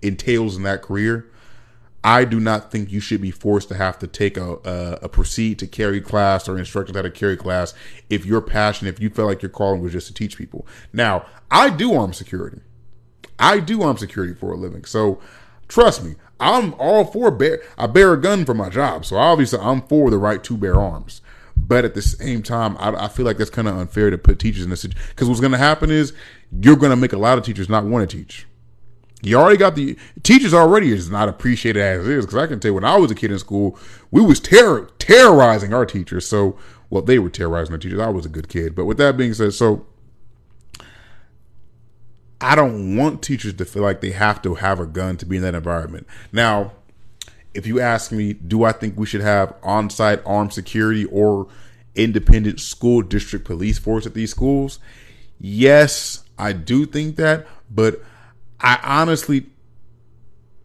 entails 0.00 0.56
in 0.56 0.62
that 0.62 0.80
career, 0.80 1.28
I 2.04 2.24
do 2.24 2.38
not 2.38 2.70
think 2.70 2.92
you 2.92 3.00
should 3.00 3.20
be 3.20 3.32
forced 3.32 3.68
to 3.70 3.74
have 3.74 3.98
to 3.98 4.06
take 4.06 4.36
a, 4.36 4.58
a, 4.64 4.98
a 5.02 5.08
proceed 5.08 5.58
to 5.58 5.66
carry 5.66 6.00
class 6.00 6.48
or 6.48 6.56
instructors 6.56 6.94
how 6.94 7.02
to 7.02 7.10
carry 7.10 7.36
class 7.36 7.74
if 8.08 8.24
you're 8.24 8.40
passionate, 8.40 8.94
if 8.94 9.00
you 9.00 9.10
felt 9.10 9.26
like 9.26 9.42
your 9.42 9.50
calling 9.50 9.80
was 9.80 9.90
just 9.90 10.06
to 10.06 10.14
teach 10.14 10.38
people. 10.38 10.64
Now, 10.92 11.26
I 11.50 11.70
do 11.70 11.92
armed 11.94 12.14
security. 12.14 12.60
I 13.38 13.60
do 13.60 13.82
armed 13.82 13.98
security 13.98 14.34
for 14.34 14.52
a 14.52 14.56
living. 14.56 14.84
So 14.84 15.20
trust 15.68 16.04
me, 16.04 16.14
I'm 16.40 16.74
all 16.74 17.04
for 17.04 17.30
bear. 17.30 17.62
I 17.78 17.86
bear 17.86 18.12
a 18.12 18.20
gun 18.20 18.44
for 18.44 18.54
my 18.54 18.68
job, 18.68 19.04
so 19.04 19.16
obviously 19.16 19.58
I'm 19.58 19.82
for 19.82 20.10
the 20.10 20.18
right 20.18 20.42
to 20.44 20.56
bear 20.56 20.78
arms. 20.78 21.22
But 21.56 21.84
at 21.84 21.94
the 21.94 22.02
same 22.02 22.42
time, 22.42 22.76
I, 22.78 23.04
I 23.04 23.08
feel 23.08 23.24
like 23.24 23.38
that's 23.38 23.50
kind 23.50 23.66
of 23.66 23.76
unfair 23.76 24.10
to 24.10 24.18
put 24.18 24.38
teachers 24.38 24.64
in 24.64 24.70
this 24.70 24.82
situation 24.82 25.08
because 25.10 25.28
what's 25.28 25.40
going 25.40 25.52
to 25.52 25.58
happen 25.58 25.90
is 25.90 26.12
you're 26.60 26.76
going 26.76 26.90
to 26.90 26.96
make 26.96 27.14
a 27.14 27.18
lot 27.18 27.38
of 27.38 27.44
teachers 27.44 27.68
not 27.68 27.84
want 27.84 28.08
to 28.08 28.16
teach. 28.16 28.46
You 29.22 29.38
already 29.38 29.56
got 29.56 29.74
the 29.74 29.96
teachers 30.22 30.52
already 30.52 30.92
is 30.92 31.10
not 31.10 31.28
appreciated 31.28 31.80
as 31.80 32.06
is 32.06 32.26
because 32.26 32.38
I 32.38 32.46
can 32.46 32.60
tell 32.60 32.70
you 32.70 32.74
when 32.74 32.84
I 32.84 32.96
was 32.98 33.10
a 33.10 33.14
kid 33.14 33.32
in 33.32 33.38
school, 33.38 33.78
we 34.10 34.20
was 34.20 34.38
terror 34.38 34.90
terrorizing 34.98 35.72
our 35.72 35.86
teachers. 35.86 36.26
So 36.26 36.58
well, 36.90 37.02
they 37.02 37.18
were 37.18 37.30
terrorizing 37.30 37.72
their 37.72 37.78
teachers. 37.78 37.98
I 37.98 38.10
was 38.10 38.26
a 38.26 38.28
good 38.28 38.48
kid, 38.48 38.74
but 38.74 38.84
with 38.84 38.98
that 38.98 39.16
being 39.16 39.34
said, 39.34 39.54
so 39.54 39.86
I 42.40 42.54
don't 42.54 42.96
want 42.96 43.22
teachers 43.22 43.54
to 43.54 43.64
feel 43.64 43.82
like 43.82 44.00
they 44.00 44.10
have 44.10 44.42
to 44.42 44.56
have 44.56 44.78
a 44.78 44.86
gun 44.86 45.16
to 45.18 45.26
be 45.26 45.36
in 45.36 45.42
that 45.42 45.54
environment. 45.54 46.06
Now, 46.32 46.72
if 47.54 47.66
you 47.66 47.80
ask 47.80 48.12
me, 48.12 48.34
do 48.34 48.64
I 48.64 48.72
think 48.72 48.98
we 48.98 49.06
should 49.06 49.22
have 49.22 49.54
on 49.62 49.88
site 49.88 50.20
armed 50.26 50.52
security 50.52 51.06
or 51.06 51.48
independent 51.94 52.60
school 52.60 53.00
district 53.00 53.46
police 53.46 53.78
force 53.78 54.06
at 54.06 54.12
these 54.12 54.30
schools? 54.30 54.78
Yes, 55.38 56.24
I 56.38 56.52
do 56.52 56.84
think 56.84 57.16
that, 57.16 57.46
but 57.70 58.02
I 58.60 58.78
honestly, 58.82 59.46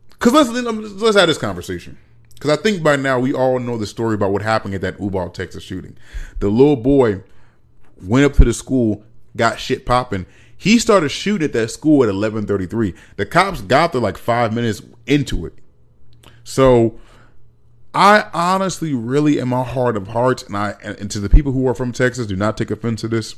because 0.10 0.34
let's 0.34 0.50
um, 0.50 0.98
let's 1.00 1.18
have 1.18 1.28
this 1.28 1.38
conversation. 1.38 1.98
Because 2.34 2.58
I 2.58 2.62
think 2.62 2.82
by 2.82 2.96
now 2.96 3.20
we 3.20 3.34
all 3.34 3.60
know 3.60 3.78
the 3.78 3.86
story 3.86 4.16
about 4.16 4.32
what 4.32 4.42
happened 4.42 4.74
at 4.74 4.82
that 4.82 5.00
Uvalde, 5.00 5.36
Texas 5.36 5.64
shooting. 5.64 5.96
The 6.40 6.50
little 6.50 6.76
boy 6.76 7.22
went 8.02 8.26
up 8.26 8.34
to 8.34 8.46
the 8.46 8.54
school, 8.54 9.04
got 9.36 9.60
shit 9.60 9.86
popping, 9.86 10.26
he 10.62 10.78
started 10.78 11.10
shooting 11.10 11.44
at 11.44 11.54
that 11.54 11.72
school 11.72 12.04
at 12.04 12.10
11:33. 12.10 12.94
The 13.16 13.26
cops 13.26 13.62
got 13.62 13.94
there 13.94 14.00
like 14.00 14.16
5 14.16 14.54
minutes 14.54 14.84
into 15.08 15.44
it. 15.48 15.56
So 16.44 17.00
I 17.96 18.28
honestly 18.32 18.94
really 18.94 19.40
in 19.40 19.48
my 19.48 19.64
heart 19.64 19.98
of 19.98 20.10
hearts 20.10 20.44
and 20.44 20.56
I 20.56 20.76
and 20.84 21.10
to 21.10 21.20
the 21.20 21.30
people 21.30 21.52
who 21.52 21.68
are 21.68 21.74
from 21.74 21.92
Texas 21.92 22.28
do 22.28 22.36
not 22.36 22.58
take 22.58 22.70
offense 22.70 23.02
to 23.02 23.08
this. 23.08 23.38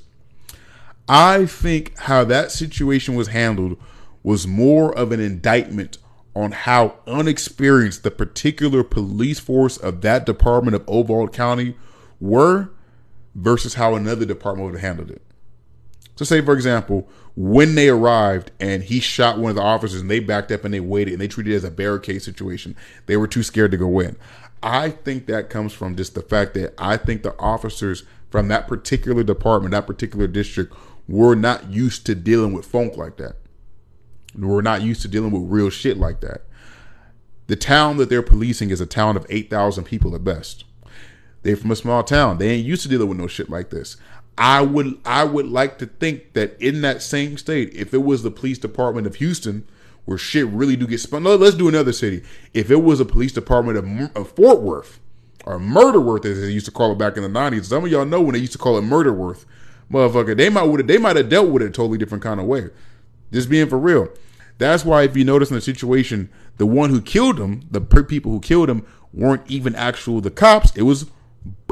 I 1.07 1.45
think 1.45 1.97
how 1.97 2.25
that 2.25 2.51
situation 2.51 3.15
was 3.15 3.29
handled 3.29 3.77
was 4.21 4.45
more 4.45 4.93
of 4.93 5.13
an 5.13 5.21
indictment 5.21 5.99
on 6.35 6.51
how 6.51 6.95
unexperienced 7.07 8.03
the 8.03 8.11
particular 8.11 8.83
police 8.83 9.39
force 9.39 9.77
of 9.77 10.01
that 10.01 10.25
department 10.25 10.75
of 10.75 10.83
Uvalde 10.89 11.31
County 11.31 11.77
were 12.19 12.69
versus 13.33 13.75
how 13.75 13.95
another 13.95 14.25
department 14.25 14.65
would 14.65 14.81
have 14.81 14.97
handled 14.97 15.09
it. 15.09 15.21
So 16.15 16.25
say, 16.25 16.41
for 16.41 16.53
example, 16.53 17.09
when 17.35 17.75
they 17.75 17.89
arrived 17.89 18.51
and 18.59 18.83
he 18.83 18.99
shot 18.99 19.39
one 19.39 19.49
of 19.49 19.55
the 19.55 19.63
officers 19.63 20.01
and 20.01 20.11
they 20.11 20.19
backed 20.19 20.51
up 20.51 20.63
and 20.63 20.73
they 20.73 20.79
waited 20.79 21.13
and 21.13 21.21
they 21.21 21.27
treated 21.27 21.53
it 21.53 21.57
as 21.57 21.63
a 21.63 21.71
barricade 21.71 22.21
situation. 22.21 22.75
They 23.07 23.17
were 23.17 23.27
too 23.27 23.43
scared 23.43 23.71
to 23.71 23.77
go 23.77 23.99
in. 23.99 24.15
I 24.61 24.91
think 24.91 25.25
that 25.25 25.49
comes 25.49 25.73
from 25.73 25.95
just 25.95 26.15
the 26.15 26.21
fact 26.21 26.53
that 26.53 26.73
I 26.77 26.97
think 26.97 27.23
the 27.23 27.37
officers 27.39 28.03
from 28.29 28.47
that 28.47 28.67
particular 28.67 29.23
department, 29.23 29.71
that 29.71 29.87
particular 29.87 30.27
district, 30.27 30.73
were 31.07 31.35
not 31.35 31.69
used 31.69 32.05
to 32.05 32.15
dealing 32.15 32.53
with 32.53 32.65
funk 32.65 32.95
like 32.95 33.17
that. 33.17 33.35
We're 34.35 34.61
not 34.61 34.81
used 34.81 35.01
to 35.01 35.07
dealing 35.07 35.31
with 35.31 35.51
real 35.51 35.69
shit 35.69 35.97
like 35.97 36.21
that. 36.21 36.41
The 37.47 37.55
town 37.55 37.97
that 37.97 38.09
they're 38.09 38.21
policing 38.23 38.69
is 38.69 38.79
a 38.79 38.85
town 38.85 39.17
of 39.17 39.25
8,000 39.29 39.83
people 39.83 40.15
at 40.15 40.23
best. 40.23 40.63
They're 41.41 41.57
from 41.57 41.71
a 41.71 41.75
small 41.75 42.03
town. 42.03 42.37
They 42.37 42.49
ain't 42.51 42.65
used 42.65 42.83
to 42.83 42.89
dealing 42.89 43.09
with 43.09 43.17
no 43.17 43.27
shit 43.27 43.49
like 43.49 43.69
this. 43.69 43.97
I 44.37 44.61
would 44.61 44.97
I 45.05 45.23
would 45.23 45.47
like 45.47 45.77
to 45.79 45.85
think 45.85 46.33
that 46.33 46.59
in 46.59 46.81
that 46.81 47.01
same 47.01 47.37
state, 47.37 47.73
if 47.73 47.93
it 47.93 48.03
was 48.03 48.23
the 48.23 48.31
police 48.31 48.57
department 48.57 49.05
of 49.05 49.15
Houston, 49.15 49.67
where 50.05 50.17
shit 50.17 50.47
really 50.47 50.75
do 50.75 50.87
get 50.87 50.99
spun. 50.99 51.23
Let's 51.23 51.55
do 51.55 51.69
another 51.69 51.93
city. 51.93 52.23
If 52.53 52.71
it 52.71 52.83
was 52.83 52.99
a 52.99 53.05
police 53.05 53.31
department 53.31 53.77
of, 53.77 54.15
of 54.15 54.31
Fort 54.31 54.61
Worth 54.61 54.99
or 55.45 55.59
Murderworth, 55.59 56.25
as 56.25 56.41
they 56.41 56.49
used 56.49 56.65
to 56.65 56.71
call 56.71 56.91
it 56.91 56.97
back 56.97 57.15
in 57.17 57.23
the 57.23 57.29
nineties. 57.29 57.67
Some 57.67 57.85
of 57.85 57.91
y'all 57.91 58.05
know 58.05 58.21
when 58.21 58.33
they 58.33 58.39
used 58.39 58.53
to 58.53 58.57
call 58.57 58.77
it 58.77 58.81
Murderworth, 58.81 59.45
motherfucker. 59.91 60.35
They 60.35 60.49
might 60.49 60.63
would 60.63 60.87
they 60.87 60.97
might 60.97 61.15
have 61.15 61.29
dealt 61.29 61.49
with 61.49 61.61
it 61.61 61.67
a 61.67 61.71
totally 61.71 61.97
different 61.97 62.23
kind 62.23 62.39
of 62.39 62.47
way. 62.47 62.69
Just 63.31 63.49
being 63.49 63.69
for 63.69 63.79
real. 63.79 64.09
That's 64.57 64.85
why 64.85 65.03
if 65.03 65.17
you 65.17 65.23
notice 65.23 65.49
in 65.49 65.55
the 65.55 65.61
situation, 65.61 66.29
the 66.57 66.65
one 66.65 66.89
who 66.89 67.01
killed 67.01 67.39
him, 67.39 67.67
the 67.71 67.81
people 67.81 68.31
who 68.31 68.39
killed 68.39 68.69
him, 68.69 68.85
weren't 69.11 69.49
even 69.49 69.75
actual 69.75 70.21
the 70.21 70.31
cops. 70.31 70.75
It 70.75 70.83
was 70.83 71.07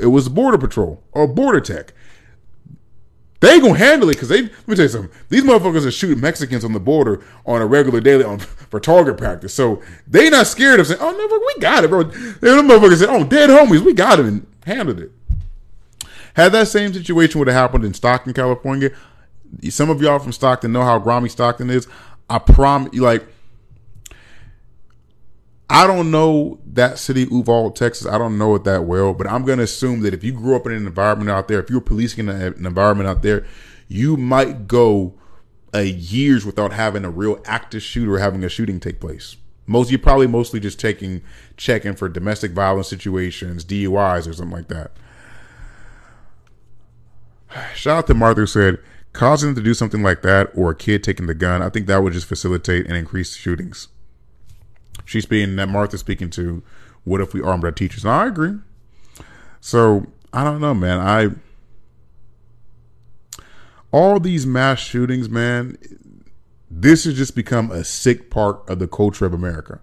it 0.02 0.08
was 0.08 0.30
border 0.30 0.58
patrol 0.58 1.04
or 1.12 1.28
border 1.28 1.62
tech. 1.62 1.94
They 3.42 3.60
gonna 3.60 3.78
handle 3.78 4.10
it 4.10 4.14
because 4.14 4.30
they. 4.30 4.44
Let 4.44 4.68
me 4.68 4.76
tell 4.76 4.86
you 4.86 4.90
something. 4.90 5.12
These 5.30 5.44
motherfuckers 5.44 5.86
are 5.86 5.92
shooting 5.92 6.22
Mexicans 6.22 6.64
on 6.64 6.74
the 6.74 6.80
border 6.80 7.24
on 7.46 7.62
a 7.62 7.66
regular 7.66 8.00
daily 8.00 8.24
on 8.24 8.40
for 8.40 8.80
target 8.80 9.18
practice. 9.18 9.54
So 9.54 9.82
they 10.08 10.30
not 10.30 10.48
scared 10.48 10.80
of 10.80 10.88
saying, 10.88 11.00
"Oh 11.02 11.12
no, 11.12 11.40
we 11.56 11.62
got 11.62 11.84
it, 11.84 11.90
bro." 11.90 12.04
Them 12.04 12.70
motherfuckers 12.70 13.00
said, 13.00 13.10
"Oh, 13.10 13.24
dead 13.24 13.50
homies, 13.50 13.82
we 13.82 13.94
got 13.94 14.20
it," 14.20 14.26
and 14.28 14.46
handled 14.66 15.00
it. 15.00 15.12
Had 16.36 16.52
that 16.54 16.68
same 16.68 16.94
situation 16.94 17.40
would 17.40 17.48
have 17.48 17.58
happened 17.58 17.84
in 17.84 17.94
Stockton, 17.94 18.34
California, 18.34 18.92
some 19.70 19.90
of 19.90 20.02
y'all 20.02 20.20
from 20.20 20.32
Stockton 20.32 20.72
know 20.72 20.84
how 20.84 21.00
grimy 21.00 21.30
Stockton 21.30 21.70
is. 21.70 21.88
I 22.30 22.40
promise, 22.40 22.94
you, 22.94 23.02
like 23.02 23.26
I 25.74 25.88
don't 25.88 26.12
know 26.12 26.60
that 26.74 27.00
city, 27.00 27.26
Uvalde, 27.32 27.78
Texas. 27.78 28.06
I 28.06 28.18
don't 28.18 28.38
know 28.38 28.56
it 28.56 28.66
that 28.66 28.84
well, 28.84 29.14
but 29.14 29.26
I'm 29.26 29.46
going 29.46 29.60
to 29.60 29.64
assume 29.64 30.02
that 30.02 30.14
if 30.14 30.22
you 30.22 30.34
grew 30.34 30.54
up 30.54 30.66
in 30.66 30.74
an 30.74 30.86
environment 30.86 31.30
out 31.30 31.48
there, 31.48 31.62
if 31.62 31.70
you 31.70 31.78
were 31.78 31.82
policing 31.82 32.28
an 32.28 32.66
environment 32.66 33.08
out 33.08 33.22
there, 33.22 33.46
you 33.88 34.18
might 34.18 34.68
go 34.68 35.14
a 35.74 35.84
years 35.84 36.46
without 36.46 36.74
having 36.74 37.06
a 37.06 37.10
real 37.10 37.42
active 37.46 37.82
shooter 37.82 38.20
having 38.20 38.44
a 38.44 38.50
shooting 38.50 38.82
take 38.82 39.00
place. 39.00 39.38
Most 39.66 39.90
you're 39.90 40.00
probably 40.00 40.28
mostly 40.28 40.60
just 40.60 40.78
taking 40.78 41.22
checking 41.56 41.96
for 41.96 42.10
domestic 42.10 42.52
violence 42.52 42.90
situations, 42.90 43.64
DUIs, 43.64 44.28
or 44.28 44.34
something 44.34 44.58
like 44.58 44.68
that. 44.68 44.92
Shout 47.76 47.98
out 47.98 48.08
to 48.08 48.14
Martha 48.14 48.46
said, 48.46 48.78
causing 49.14 49.52
them 49.52 49.56
to 49.56 49.70
do 49.70 49.74
something 49.74 50.04
like 50.04 50.22
that 50.24 50.52
or 50.54 50.72
a 50.72 50.76
kid 50.76 51.02
taking 51.02 51.28
the 51.28 51.34
gun, 51.34 51.62
I 51.62 51.70
think 51.70 51.88
that 51.88 52.04
would 52.04 52.12
just 52.12 52.28
facilitate 52.28 52.88
and 52.88 52.98
increase 52.98 53.38
shootings. 53.38 53.88
She's 55.12 55.26
being 55.26 55.58
that 55.58 55.68
Martha's 55.68 56.00
speaking 56.00 56.30
to 56.30 56.64
what 57.04 57.20
if 57.20 57.34
we 57.34 57.42
armed 57.42 57.66
our 57.66 57.72
teachers? 57.74 58.06
And 58.06 58.14
I 58.14 58.28
agree. 58.28 58.60
So 59.60 60.06
I 60.32 60.46
don't 60.46 60.62
know, 60.62 60.74
man. 60.74 61.00
I 61.02 61.32
all 63.92 64.22
these 64.22 64.46
mass 64.46 64.80
shootings, 64.80 65.30
man, 65.30 65.78
this 66.70 67.04
has 67.04 67.18
just 67.18 67.36
become 67.36 67.72
a 67.72 67.84
sick 67.84 68.30
part 68.30 68.70
of 68.70 68.80
the 68.80 68.88
culture 68.88 69.26
of 69.26 69.34
America. 69.34 69.82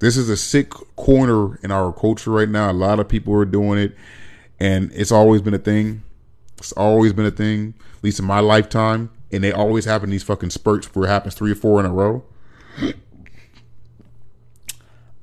This 0.00 0.18
is 0.18 0.28
a 0.28 0.36
sick 0.36 0.68
corner 0.96 1.58
in 1.62 1.70
our 1.70 1.90
culture 1.90 2.30
right 2.30 2.50
now. 2.50 2.70
A 2.70 2.74
lot 2.74 3.00
of 3.00 3.08
people 3.08 3.32
are 3.36 3.46
doing 3.46 3.78
it, 3.78 3.96
and 4.60 4.92
it's 4.92 5.10
always 5.10 5.40
been 5.40 5.54
a 5.54 5.58
thing. 5.58 6.02
It's 6.58 6.72
always 6.72 7.14
been 7.14 7.24
a 7.24 7.30
thing, 7.30 7.72
at 7.96 8.04
least 8.04 8.18
in 8.18 8.26
my 8.26 8.40
lifetime. 8.40 9.08
And 9.32 9.42
they 9.42 9.50
always 9.50 9.86
happen 9.86 10.10
these 10.10 10.22
fucking 10.22 10.50
spurts 10.50 10.94
where 10.94 11.06
it 11.06 11.08
happens 11.08 11.34
three 11.34 11.52
or 11.52 11.54
four 11.54 11.80
in 11.80 11.86
a 11.86 11.92
row. 11.92 12.22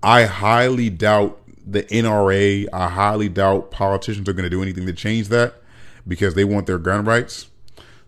I 0.03 0.25
highly 0.25 0.89
doubt 0.89 1.39
the 1.65 1.83
NRA, 1.83 2.67
I 2.73 2.89
highly 2.89 3.29
doubt 3.29 3.71
politicians 3.71 4.27
are 4.27 4.33
going 4.33 4.43
to 4.43 4.49
do 4.49 4.61
anything 4.61 4.85
to 4.85 4.93
change 4.93 5.29
that 5.29 5.55
because 6.05 6.35
they 6.35 6.43
want 6.43 6.67
their 6.67 6.77
gun 6.77 7.05
rights. 7.05 7.47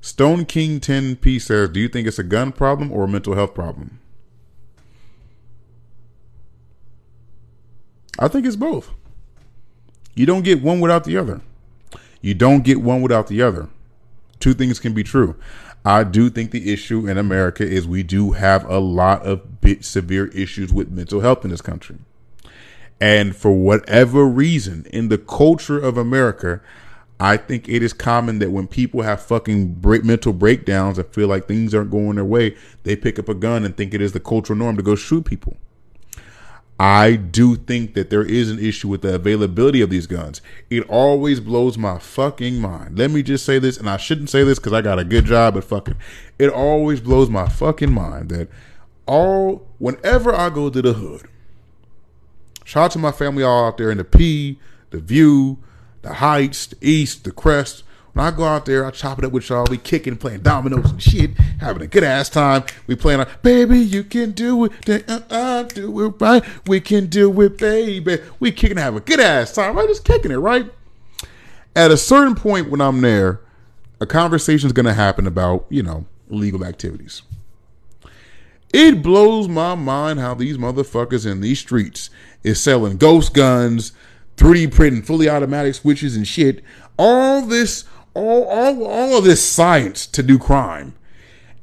Stone 0.01 0.45
King 0.45 0.79
10P 0.79 1.41
says, 1.41 1.69
Do 1.69 1.79
you 1.79 1.87
think 1.87 2.07
it's 2.07 2.19
a 2.19 2.23
gun 2.23 2.51
problem 2.51 2.91
or 2.91 3.05
a 3.05 3.07
mental 3.07 3.33
health 3.33 3.53
problem? 3.55 3.99
I 8.19 8.27
think 8.27 8.45
it's 8.45 8.55
both. 8.55 8.91
You 10.13 10.25
don't 10.25 10.43
get 10.43 10.61
one 10.61 10.79
without 10.79 11.05
the 11.05 11.17
other. 11.17 11.41
You 12.21 12.33
don't 12.33 12.63
get 12.63 12.81
one 12.81 13.01
without 13.01 13.27
the 13.27 13.41
other. 13.41 13.69
two 14.39 14.53
things 14.53 14.79
can 14.79 14.93
be 14.93 15.03
true. 15.03 15.35
I 15.85 16.03
do 16.03 16.31
think 16.31 16.49
the 16.49 16.73
issue 16.73 17.07
in 17.07 17.19
America 17.19 17.63
is 17.63 17.87
we 17.87 18.01
do 18.01 18.31
have 18.31 18.67
a 18.67 18.79
lot 18.79 19.21
of 19.21 19.43
severe 19.81 20.27
issues 20.27 20.73
with 20.73 20.89
mental 20.89 21.21
health 21.21 21.45
in 21.45 21.51
this 21.51 21.61
country. 21.61 21.97
And 22.99 23.35
for 23.35 23.51
whatever 23.51 24.25
reason, 24.25 24.87
in 24.91 25.09
the 25.09 25.19
culture 25.19 25.77
of 25.77 25.95
America, 25.95 26.59
I 27.19 27.37
think 27.37 27.69
it 27.69 27.83
is 27.83 27.93
common 27.93 28.39
that 28.39 28.49
when 28.51 28.67
people 28.67 29.03
have 29.03 29.21
fucking 29.21 29.75
break, 29.75 30.03
mental 30.03 30.33
breakdowns 30.33 30.97
and 30.97 31.07
feel 31.09 31.27
like 31.27 31.47
things 31.47 31.75
aren't 31.75 31.91
going 31.91 32.15
their 32.15 32.25
way, 32.25 32.55
they 32.83 32.95
pick 32.95 33.19
up 33.19 33.29
a 33.29 33.35
gun 33.35 33.63
and 33.63 33.77
think 33.77 33.93
it 33.93 34.01
is 34.01 34.11
the 34.11 34.19
cultural 34.19 34.57
norm 34.57 34.77
to 34.77 34.83
go 34.83 34.95
shoot 34.95 35.23
people. 35.23 35.55
I 36.77 37.15
do 37.15 37.55
think 37.55 37.93
that 37.93 38.09
there 38.09 38.23
is 38.23 38.51
an 38.51 38.59
issue 38.59 38.89
with 38.89 39.01
the 39.01 39.15
availability 39.15 39.79
of 39.79 39.89
these 39.89 40.07
guns. 40.07 40.41
It 40.69 40.87
always 40.89 41.39
blows 41.39 41.77
my 41.77 41.99
fucking 41.99 42.59
mind. 42.59 42.97
Let 42.97 43.11
me 43.11 43.23
just 43.23 43.45
say 43.45 43.59
this, 43.59 43.77
and 43.77 43.89
I 43.89 43.95
shouldn't 43.95 44.29
say 44.29 44.43
this 44.43 44.59
because 44.59 44.73
I 44.73 44.81
got 44.81 44.99
a 44.99 45.05
good 45.05 45.25
job 45.25 45.55
at 45.55 45.63
fucking. 45.63 45.95
It 46.37 46.49
always 46.49 46.99
blows 46.99 47.29
my 47.29 47.47
fucking 47.47 47.93
mind 47.93 48.29
that 48.29 48.49
all 49.05 49.65
whenever 49.77 50.35
I 50.35 50.49
go 50.49 50.69
to 50.69 50.81
the 50.81 50.93
hood, 50.93 51.29
shout 52.65 52.85
out 52.85 52.91
to 52.91 52.99
my 52.99 53.13
family 53.13 53.43
all 53.43 53.67
out 53.67 53.77
there 53.77 53.91
in 53.91 53.97
the 53.97 54.03
P, 54.03 54.59
the 54.89 54.99
View, 54.99 55.57
the 56.01 56.15
Heights, 56.15 56.67
the 56.67 56.77
East, 56.81 57.23
the 57.23 57.31
Crest. 57.31 57.84
When 58.15 58.25
I 58.25 58.31
go 58.31 58.45
out 58.45 58.65
there, 58.65 58.85
I 58.85 58.91
chop 58.91 59.19
it 59.19 59.25
up 59.25 59.33
with 59.33 59.49
y'all. 59.49 59.67
We 59.69 59.77
kicking, 59.77 60.15
playing 60.15 60.39
dominoes 60.39 60.89
and 60.89 61.03
shit, 61.03 61.37
having 61.59 61.81
a 61.81 61.87
good 61.87 62.05
ass 62.05 62.29
time. 62.29 62.63
We 62.87 62.95
playing, 62.95 63.19
on, 63.19 63.27
baby, 63.41 63.77
you 63.77 64.05
can 64.05 64.31
do 64.31 64.63
it. 64.63 65.09
Uh, 65.09 65.19
uh, 65.29 65.63
do 65.63 66.05
it 66.05 66.13
right. 66.21 66.41
We 66.65 66.79
can 66.79 67.07
do 67.07 67.41
it, 67.41 67.57
baby. 67.57 68.19
We 68.39 68.53
kicking, 68.53 68.77
have 68.77 68.95
a 68.95 69.01
good 69.01 69.19
ass 69.19 69.53
time. 69.53 69.75
Right, 69.75 69.89
just 69.89 70.05
kicking 70.05 70.31
it, 70.31 70.37
right? 70.37 70.71
At 71.75 71.91
a 71.91 71.97
certain 71.97 72.35
point 72.35 72.69
when 72.69 72.79
I'm 72.79 73.01
there, 73.01 73.41
a 73.99 74.05
conversation 74.05 74.67
is 74.67 74.71
going 74.71 74.85
to 74.85 74.93
happen 74.93 75.27
about, 75.27 75.65
you 75.67 75.83
know, 75.83 76.05
legal 76.29 76.63
activities. 76.63 77.21
It 78.71 79.03
blows 79.03 79.49
my 79.49 79.75
mind 79.75 80.21
how 80.21 80.35
these 80.35 80.57
motherfuckers 80.57 81.29
in 81.29 81.41
these 81.41 81.59
streets 81.59 82.09
is 82.45 82.61
selling 82.61 82.95
ghost 82.95 83.33
guns, 83.33 83.91
3D 84.37 84.73
printing 84.73 85.01
fully 85.01 85.27
automatic 85.27 85.75
switches 85.75 86.15
and 86.15 86.25
shit. 86.25 86.63
All 86.97 87.41
this 87.41 87.83
all, 88.15 88.43
all, 88.45 88.85
all 88.85 89.17
of 89.17 89.23
this 89.23 89.47
science 89.47 90.07
to 90.07 90.23
do 90.23 90.39
crime. 90.39 90.95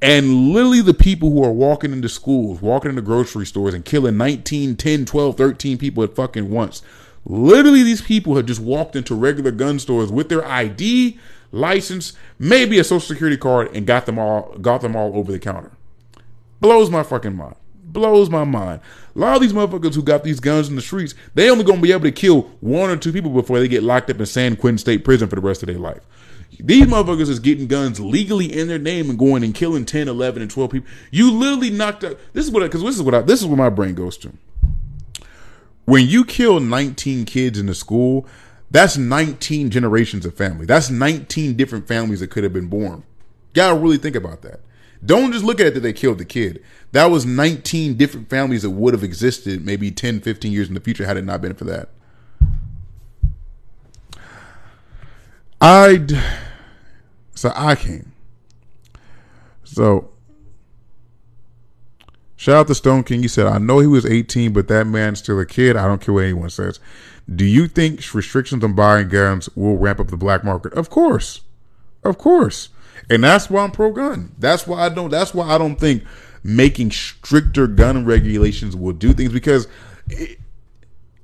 And 0.00 0.52
literally 0.52 0.80
the 0.80 0.94
people 0.94 1.30
who 1.30 1.44
are 1.44 1.52
walking 1.52 1.92
into 1.92 2.08
schools, 2.08 2.60
walking 2.60 2.90
into 2.90 3.02
grocery 3.02 3.46
stores 3.46 3.72
and 3.72 3.84
killing 3.84 4.16
19, 4.16 4.76
10, 4.76 5.04
12, 5.04 5.36
13 5.36 5.78
people 5.78 6.02
at 6.02 6.16
fucking 6.16 6.50
once. 6.50 6.82
Literally 7.24 7.84
these 7.84 8.02
people 8.02 8.34
have 8.36 8.46
just 8.46 8.60
walked 8.60 8.96
into 8.96 9.14
regular 9.14 9.52
gun 9.52 9.78
stores 9.78 10.10
with 10.10 10.28
their 10.28 10.44
ID, 10.44 11.18
license, 11.52 12.14
maybe 12.38 12.78
a 12.78 12.84
social 12.84 13.06
security 13.06 13.36
card 13.36 13.74
and 13.76 13.86
got 13.86 14.06
them 14.06 14.18
all 14.18 14.56
got 14.60 14.80
them 14.80 14.96
all 14.96 15.16
over 15.16 15.30
the 15.30 15.38
counter. 15.38 15.70
Blows 16.60 16.90
my 16.90 17.04
fucking 17.04 17.36
mind. 17.36 17.56
Blows 17.84 18.30
my 18.30 18.44
mind. 18.44 18.80
A 19.14 19.18
lot 19.18 19.36
of 19.36 19.42
these 19.42 19.52
motherfuckers 19.52 19.94
who 19.94 20.02
got 20.02 20.24
these 20.24 20.40
guns 20.40 20.68
in 20.68 20.76
the 20.76 20.82
streets, 20.82 21.14
they 21.34 21.50
only 21.50 21.62
gonna 21.62 21.80
be 21.80 21.92
able 21.92 22.04
to 22.04 22.12
kill 22.12 22.42
one 22.60 22.90
or 22.90 22.96
two 22.96 23.12
people 23.12 23.30
before 23.30 23.60
they 23.60 23.68
get 23.68 23.82
locked 23.82 24.10
up 24.10 24.18
in 24.18 24.26
San 24.26 24.56
Quentin 24.56 24.78
State 24.78 25.04
Prison 25.04 25.28
for 25.28 25.36
the 25.36 25.42
rest 25.42 25.62
of 25.62 25.68
their 25.68 25.78
life. 25.78 26.00
These 26.60 26.86
motherfuckers 26.86 27.28
is 27.28 27.38
getting 27.38 27.66
guns 27.66 27.98
legally 27.98 28.46
in 28.46 28.68
their 28.68 28.78
name 28.78 29.10
and 29.10 29.18
going 29.18 29.42
and 29.42 29.54
killing 29.54 29.84
10, 29.84 30.08
11, 30.08 30.42
and 30.42 30.50
12 30.50 30.70
people. 30.70 30.90
You 31.10 31.32
literally 31.32 31.70
knocked 31.70 32.04
out. 32.04 32.18
This 32.32 32.46
is 32.46 32.52
what, 32.52 32.60
because 32.60 32.82
this 32.82 32.96
is 32.96 33.02
what 33.02 33.14
I, 33.14 33.22
this 33.22 33.40
is 33.40 33.46
what 33.46 33.58
my 33.58 33.70
brain 33.70 33.94
goes 33.94 34.16
to. 34.18 34.32
When 35.84 36.06
you 36.06 36.24
kill 36.24 36.60
19 36.60 37.24
kids 37.24 37.58
in 37.58 37.66
the 37.66 37.74
school, 37.74 38.26
that's 38.70 38.96
19 38.96 39.70
generations 39.70 40.24
of 40.24 40.34
family. 40.34 40.66
That's 40.66 40.90
19 40.90 41.56
different 41.56 41.88
families 41.88 42.20
that 42.20 42.30
could 42.30 42.44
have 42.44 42.52
been 42.52 42.68
born. 42.68 43.02
gotta 43.54 43.78
really 43.78 43.98
think 43.98 44.16
about 44.16 44.42
that. 44.42 44.60
Don't 45.04 45.32
just 45.32 45.44
look 45.44 45.58
at 45.58 45.66
it 45.66 45.74
that 45.74 45.80
they 45.80 45.92
killed 45.92 46.18
the 46.18 46.24
kid. 46.24 46.62
That 46.92 47.06
was 47.06 47.26
19 47.26 47.96
different 47.96 48.30
families 48.30 48.62
that 48.62 48.70
would 48.70 48.94
have 48.94 49.02
existed 49.02 49.64
maybe 49.64 49.90
10, 49.90 50.20
15 50.20 50.52
years 50.52 50.68
in 50.68 50.74
the 50.74 50.80
future 50.80 51.04
had 51.04 51.16
it 51.16 51.24
not 51.24 51.42
been 51.42 51.54
for 51.54 51.64
that. 51.64 51.88
I 55.62 56.04
so 57.36 57.52
I 57.54 57.76
came. 57.76 58.12
So 59.62 60.10
shout 62.34 62.56
out 62.56 62.66
to 62.66 62.74
Stone 62.74 63.04
King. 63.04 63.22
He 63.22 63.28
said, 63.28 63.46
I 63.46 63.58
know 63.58 63.78
he 63.78 63.86
was 63.86 64.04
18, 64.04 64.52
but 64.52 64.66
that 64.66 64.88
man's 64.88 65.20
still 65.20 65.38
a 65.38 65.46
kid. 65.46 65.76
I 65.76 65.86
don't 65.86 66.00
care 66.00 66.12
what 66.12 66.24
anyone 66.24 66.50
says. 66.50 66.80
Do 67.32 67.44
you 67.44 67.68
think 67.68 68.12
restrictions 68.12 68.64
on 68.64 68.74
buying 68.74 69.08
guns 69.08 69.48
will 69.54 69.78
ramp 69.78 70.00
up 70.00 70.08
the 70.08 70.16
black 70.16 70.42
market? 70.42 70.72
Of 70.72 70.90
course. 70.90 71.42
Of 72.02 72.18
course. 72.18 72.70
And 73.08 73.22
that's 73.22 73.48
why 73.48 73.62
I'm 73.62 73.70
pro 73.70 73.92
gun. 73.92 74.34
That's 74.38 74.66
why 74.66 74.80
I 74.80 74.88
don't 74.88 75.10
that's 75.10 75.32
why 75.32 75.46
I 75.46 75.58
don't 75.58 75.76
think 75.76 76.02
making 76.42 76.90
stricter 76.90 77.68
gun 77.68 78.04
regulations 78.04 78.74
will 78.74 78.94
do 78.94 79.12
things 79.12 79.32
because 79.32 79.68
it, 80.08 80.40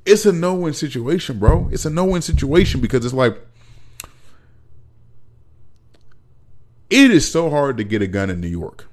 it's 0.06 0.26
a 0.26 0.32
no-win 0.32 0.74
situation, 0.74 1.40
bro. 1.40 1.68
It's 1.72 1.84
a 1.84 1.90
no-win 1.90 2.22
situation 2.22 2.80
because 2.80 3.04
it's 3.04 3.14
like 3.14 3.36
It 6.90 7.10
is 7.10 7.30
so 7.30 7.50
hard 7.50 7.76
to 7.76 7.84
get 7.84 8.02
a 8.02 8.06
gun 8.06 8.30
in 8.30 8.40
New 8.40 8.48
York. 8.48 8.86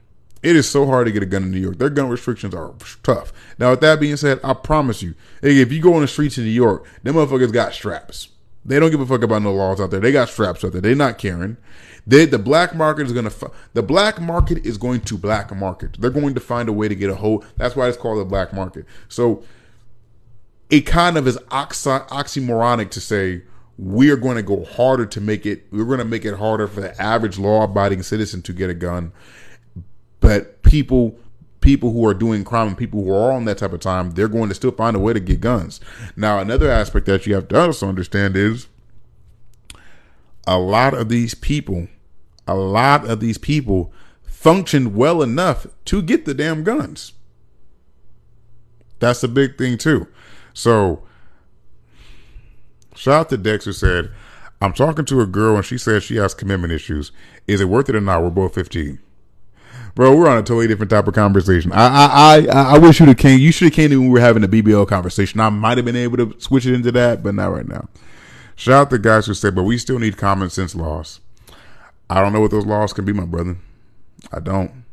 It 0.43 0.55
is 0.55 0.69
so 0.69 0.85
hard 0.85 1.07
to 1.07 1.11
get 1.11 1.23
a 1.23 1.25
gun 1.25 1.43
in 1.43 1.51
New 1.51 1.59
York. 1.59 1.79
Their 1.79 1.89
gun 1.89 2.07
restrictions 2.07 2.53
are 2.53 2.73
tough. 3.01 3.33
Now, 3.57 3.71
with 3.71 3.81
that 3.81 3.99
being 3.99 4.17
said, 4.17 4.39
I 4.43 4.53
promise 4.53 5.01
you, 5.01 5.15
if 5.41 5.71
you 5.71 5.81
go 5.81 5.95
on 5.95 6.01
the 6.01 6.07
streets 6.07 6.37
in 6.37 6.43
New 6.43 6.51
York, 6.51 6.85
them 7.01 7.15
motherfuckers 7.15 7.51
got 7.51 7.73
straps. 7.73 8.29
They 8.63 8.79
don't 8.79 8.91
give 8.91 8.99
a 8.99 9.05
fuck 9.05 9.23
about 9.23 9.41
no 9.41 9.53
laws 9.53 9.79
out 9.79 9.91
there. 9.91 9.99
They 9.99 10.11
got 10.11 10.29
straps 10.29 10.63
out 10.63 10.73
there. 10.73 10.81
They're 10.81 10.95
not 10.95 11.17
caring. 11.17 11.57
They, 12.05 12.25
the 12.25 12.37
black 12.37 12.75
market 12.75 13.07
is 13.07 13.13
gonna. 13.13 13.31
The 13.73 13.81
black 13.81 14.21
market 14.21 14.65
is 14.65 14.77
going 14.77 15.01
to 15.01 15.17
black 15.17 15.55
market. 15.55 15.97
They're 15.99 16.11
going 16.11 16.35
to 16.35 16.39
find 16.39 16.69
a 16.69 16.73
way 16.73 16.87
to 16.87 16.95
get 16.95 17.09
a 17.09 17.15
hold. 17.15 17.45
That's 17.57 17.75
why 17.75 17.87
it's 17.87 17.97
called 17.97 18.19
the 18.19 18.25
black 18.25 18.53
market. 18.53 18.85
So, 19.07 19.43
it 20.69 20.81
kind 20.81 21.17
of 21.17 21.27
is 21.27 21.39
oxy, 21.49 21.89
oxymoronic 21.89 22.91
to 22.91 23.01
say 23.01 23.43
we're 23.77 24.15
going 24.15 24.37
to 24.37 24.43
go 24.43 24.63
harder 24.63 25.05
to 25.05 25.19
make 25.19 25.45
it 25.45 25.65
we're 25.71 25.85
going 25.85 25.99
to 25.99 26.05
make 26.05 26.25
it 26.25 26.35
harder 26.35 26.67
for 26.67 26.81
the 26.81 27.01
average 27.01 27.37
law-abiding 27.37 28.03
citizen 28.03 28.41
to 28.43 28.53
get 28.53 28.69
a 28.69 28.73
gun. 28.73 29.11
But 30.19 30.61
people 30.63 31.17
people 31.61 31.91
who 31.91 32.05
are 32.07 32.13
doing 32.13 32.43
crime 32.43 32.69
and 32.69 32.77
people 32.77 33.03
who 33.03 33.13
are 33.13 33.31
on 33.31 33.45
that 33.45 33.57
type 33.57 33.73
of 33.73 33.79
time 33.79 34.11
they're 34.11 34.27
going 34.27 34.49
to 34.49 34.55
still 34.55 34.71
find 34.71 34.95
a 34.95 34.99
way 34.99 35.13
to 35.13 35.19
get 35.19 35.41
guns. 35.41 35.79
Now 36.15 36.39
another 36.39 36.69
aspect 36.69 37.05
that 37.07 37.25
you 37.25 37.35
have 37.35 37.47
to 37.49 37.59
also 37.59 37.89
understand 37.89 38.37
is 38.37 38.67
a 40.47 40.57
lot 40.57 40.93
of 40.93 41.09
these 41.09 41.33
people 41.33 41.87
a 42.47 42.55
lot 42.55 43.09
of 43.09 43.19
these 43.19 43.37
people 43.37 43.91
functioned 44.23 44.95
well 44.95 45.21
enough 45.21 45.65
to 45.85 46.01
get 46.01 46.25
the 46.25 46.33
damn 46.33 46.63
guns. 46.63 47.13
That's 48.99 49.23
a 49.23 49.27
big 49.27 49.57
thing 49.57 49.77
too. 49.77 50.07
So 50.53 51.03
Shout 52.95 53.13
out 53.13 53.29
to 53.29 53.37
Dexter 53.37 53.73
said, 53.73 54.11
I'm 54.61 54.73
talking 54.73 55.05
to 55.05 55.21
a 55.21 55.25
girl 55.25 55.57
and 55.57 55.65
she 55.65 55.77
says 55.77 56.03
she 56.03 56.15
has 56.15 56.33
commitment 56.33 56.73
issues. 56.73 57.11
Is 57.47 57.61
it 57.61 57.69
worth 57.69 57.89
it 57.89 57.95
or 57.95 58.01
not? 58.01 58.23
We're 58.23 58.29
both 58.29 58.55
15. 58.55 58.99
Bro, 59.93 60.17
we're 60.17 60.27
on 60.27 60.37
a 60.37 60.41
totally 60.41 60.67
different 60.67 60.89
type 60.89 61.07
of 61.07 61.13
conversation. 61.13 61.71
I 61.71 61.87
I 61.87 62.47
I, 62.51 62.75
I 62.75 62.77
wish 62.79 62.99
you'd 62.99 63.07
have 63.07 63.17
came. 63.17 63.39
You 63.39 63.51
should 63.51 63.65
have 63.65 63.73
came 63.73 63.91
when 63.91 64.01
we 64.01 64.09
were 64.09 64.19
having 64.19 64.43
a 64.43 64.47
BBL 64.47 64.87
conversation. 64.87 65.39
I 65.39 65.49
might 65.49 65.77
have 65.77 65.85
been 65.85 65.95
able 65.95 66.17
to 66.17 66.35
switch 66.39 66.65
it 66.65 66.73
into 66.73 66.91
that, 66.93 67.23
but 67.23 67.33
not 67.33 67.53
right 67.53 67.67
now. 67.67 67.87
Shout 68.57 68.73
out 68.73 68.89
to 68.89 68.97
guys 68.97 69.25
who 69.25 69.33
said, 69.33 69.55
but 69.55 69.63
we 69.63 69.77
still 69.77 69.99
need 69.99 70.17
common 70.17 70.49
sense 70.49 70.75
laws. 70.75 71.21
I 72.09 72.21
don't 72.21 72.33
know 72.33 72.41
what 72.41 72.51
those 72.51 72.65
laws 72.65 72.93
can 72.93 73.05
be, 73.05 73.13
my 73.13 73.25
brother. 73.25 73.57
I 74.31 74.39
don't. 74.39 74.83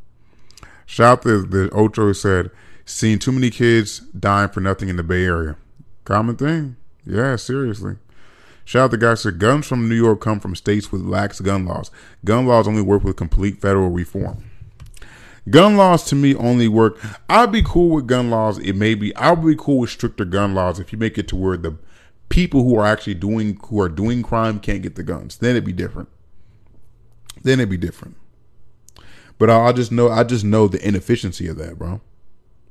Shout 0.87 1.19
out 1.19 1.23
to 1.23 1.43
the 1.43 1.71
Ocho 1.71 2.03
who 2.03 2.15
said, 2.15 2.51
seeing 2.85 3.19
too 3.19 3.33
many 3.33 3.51
kids 3.51 4.01
dying 4.01 4.51
for 4.51 4.61
nothing 4.61 4.89
in 4.89 4.97
the 4.97 5.03
Bay 5.03 5.25
Area. 5.25 5.57
Common 6.05 6.37
thing. 6.37 6.77
Yeah, 7.05 7.37
seriously. 7.37 7.97
Shout 8.65 8.85
out 8.85 8.91
to 8.93 8.97
guys 8.97 9.23
said 9.23 9.39
guns 9.39 9.67
from 9.67 9.89
New 9.89 9.95
York 9.95 10.21
come 10.21 10.39
from 10.39 10.55
states 10.55 10.93
with 10.93 11.03
lax 11.03 11.41
gun 11.41 11.67
laws. 11.67 11.91
Gun 12.25 12.47
laws 12.47 12.69
only 12.69 12.83
work 12.83 13.03
with 13.03 13.17
complete 13.17 13.61
federal 13.61 13.91
reform. 13.91 14.45
Gun 15.51 15.77
laws 15.77 16.05
to 16.05 16.15
me 16.15 16.37
only 16.37 16.69
work. 16.69 16.99
I'd 17.29 17.51
be 17.51 17.63
cool 17.63 17.97
with 17.97 18.07
gun 18.07 18.31
laws. 18.31 18.59
It 18.59 18.77
may 18.77 18.95
be. 18.95 19.15
I'll 19.17 19.35
be 19.35 19.57
cool 19.57 19.81
with 19.81 19.91
stricter 19.91 20.25
gun 20.25 20.55
laws 20.55 20.79
if 20.79 20.93
you 20.93 20.99
make 20.99 21.19
it 21.19 21.27
to 21.29 21.37
where 21.37 21.57
the 21.57 21.77
people 22.29 22.63
who 22.63 22.79
are 22.79 22.87
actually 22.87 23.15
doing 23.15 23.59
who 23.65 23.81
are 23.81 23.89
doing 23.89 24.23
crime 24.23 24.61
can't 24.61 24.83
get 24.83 24.95
the 24.95 25.03
guns. 25.03 25.39
Then 25.39 25.51
it'd 25.51 25.65
be 25.65 25.73
different. 25.73 26.09
Then 27.43 27.59
it'd 27.59 27.71
be 27.71 27.77
different. 27.77 28.17
But 29.39 29.51
I 29.51 29.73
just 29.73 29.91
know. 29.91 30.09
I 30.09 30.23
just 30.23 30.45
know 30.45 30.69
the 30.69 30.87
inefficiency 30.87 31.49
of 31.49 31.57
that, 31.59 31.77
bro. 31.77 32.01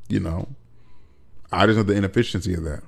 You 0.07 0.21
know, 0.21 0.47
I 1.51 1.65
just 1.65 1.75
know 1.75 1.83
the 1.83 1.95
inefficiency 1.95 2.53
of 2.53 2.63
that. 2.63 2.83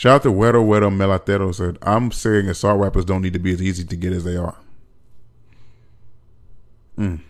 Shout 0.00 0.14
out 0.14 0.22
to 0.22 0.32
Wedo 0.32 0.64
Wedo 0.64 0.90
Melatero 0.90 1.54
said, 1.54 1.76
I'm 1.82 2.10
saying 2.10 2.48
assault 2.48 2.80
rappers 2.80 3.04
don't 3.04 3.20
need 3.20 3.34
to 3.34 3.38
be 3.38 3.52
as 3.52 3.60
easy 3.60 3.84
to 3.84 3.96
get 3.96 4.14
as 4.14 4.24
they 4.24 4.34
are. 4.34 4.56
Mm. 6.96 7.20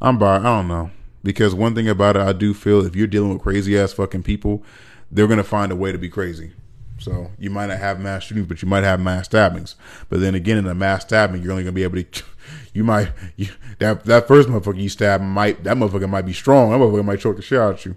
I'm 0.00 0.16
by, 0.16 0.36
I 0.36 0.42
don't 0.44 0.68
know. 0.68 0.92
Because 1.24 1.56
one 1.56 1.74
thing 1.74 1.88
about 1.88 2.14
it, 2.14 2.22
I 2.22 2.32
do 2.32 2.54
feel 2.54 2.86
if 2.86 2.94
you're 2.94 3.08
dealing 3.08 3.32
with 3.32 3.42
crazy 3.42 3.76
ass 3.76 3.92
fucking 3.92 4.22
people, 4.22 4.62
they're 5.10 5.26
gonna 5.26 5.42
find 5.42 5.72
a 5.72 5.76
way 5.76 5.90
to 5.90 5.98
be 5.98 6.08
crazy. 6.08 6.52
So 6.98 7.32
you 7.36 7.50
might 7.50 7.66
not 7.66 7.78
have 7.78 7.98
mass 7.98 8.22
shootings, 8.22 8.46
but 8.46 8.62
you 8.62 8.68
might 8.68 8.84
have 8.84 9.00
mass 9.00 9.24
stabbings. 9.24 9.74
But 10.08 10.20
then 10.20 10.36
again, 10.36 10.58
in 10.58 10.68
a 10.68 10.74
mass 10.76 11.02
stabbing, 11.02 11.42
you're 11.42 11.50
only 11.50 11.64
gonna 11.64 11.72
be 11.72 11.82
able 11.82 12.00
to. 12.00 12.22
You 12.74 12.84
might 12.84 13.12
you, 13.36 13.48
that 13.78 14.04
that 14.04 14.26
first 14.26 14.48
motherfucker 14.48 14.80
you 14.80 14.88
stab 14.88 15.20
might 15.20 15.62
that 15.62 15.76
motherfucker 15.76 16.08
might 16.08 16.26
be 16.26 16.32
strong. 16.32 16.70
That 16.70 16.78
motherfucker 16.78 17.04
might 17.04 17.20
choke 17.20 17.36
the 17.36 17.42
shit 17.42 17.58
out 17.58 17.74
of 17.74 17.84
you. 17.84 17.96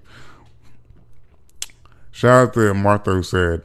Shout 2.15 2.47
out 2.47 2.53
to 2.53 2.73
Martha 2.73 3.11
who 3.11 3.23
said, 3.23 3.63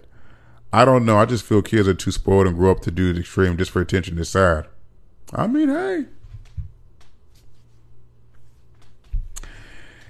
"I 0.72 0.84
don't 0.84 1.04
know. 1.04 1.16
I 1.16 1.24
just 1.24 1.44
feel 1.44 1.62
kids 1.62 1.86
are 1.86 1.94
too 1.94 2.10
spoiled 2.10 2.48
and 2.48 2.56
grow 2.56 2.72
up 2.72 2.80
to 2.80 2.90
do 2.90 3.12
the 3.12 3.20
extreme 3.20 3.56
just 3.56 3.70
for 3.70 3.80
attention. 3.80 4.18
It's 4.18 4.30
sad." 4.30 4.66
I 5.32 5.46
mean, 5.46 5.68
hey. 5.68 6.06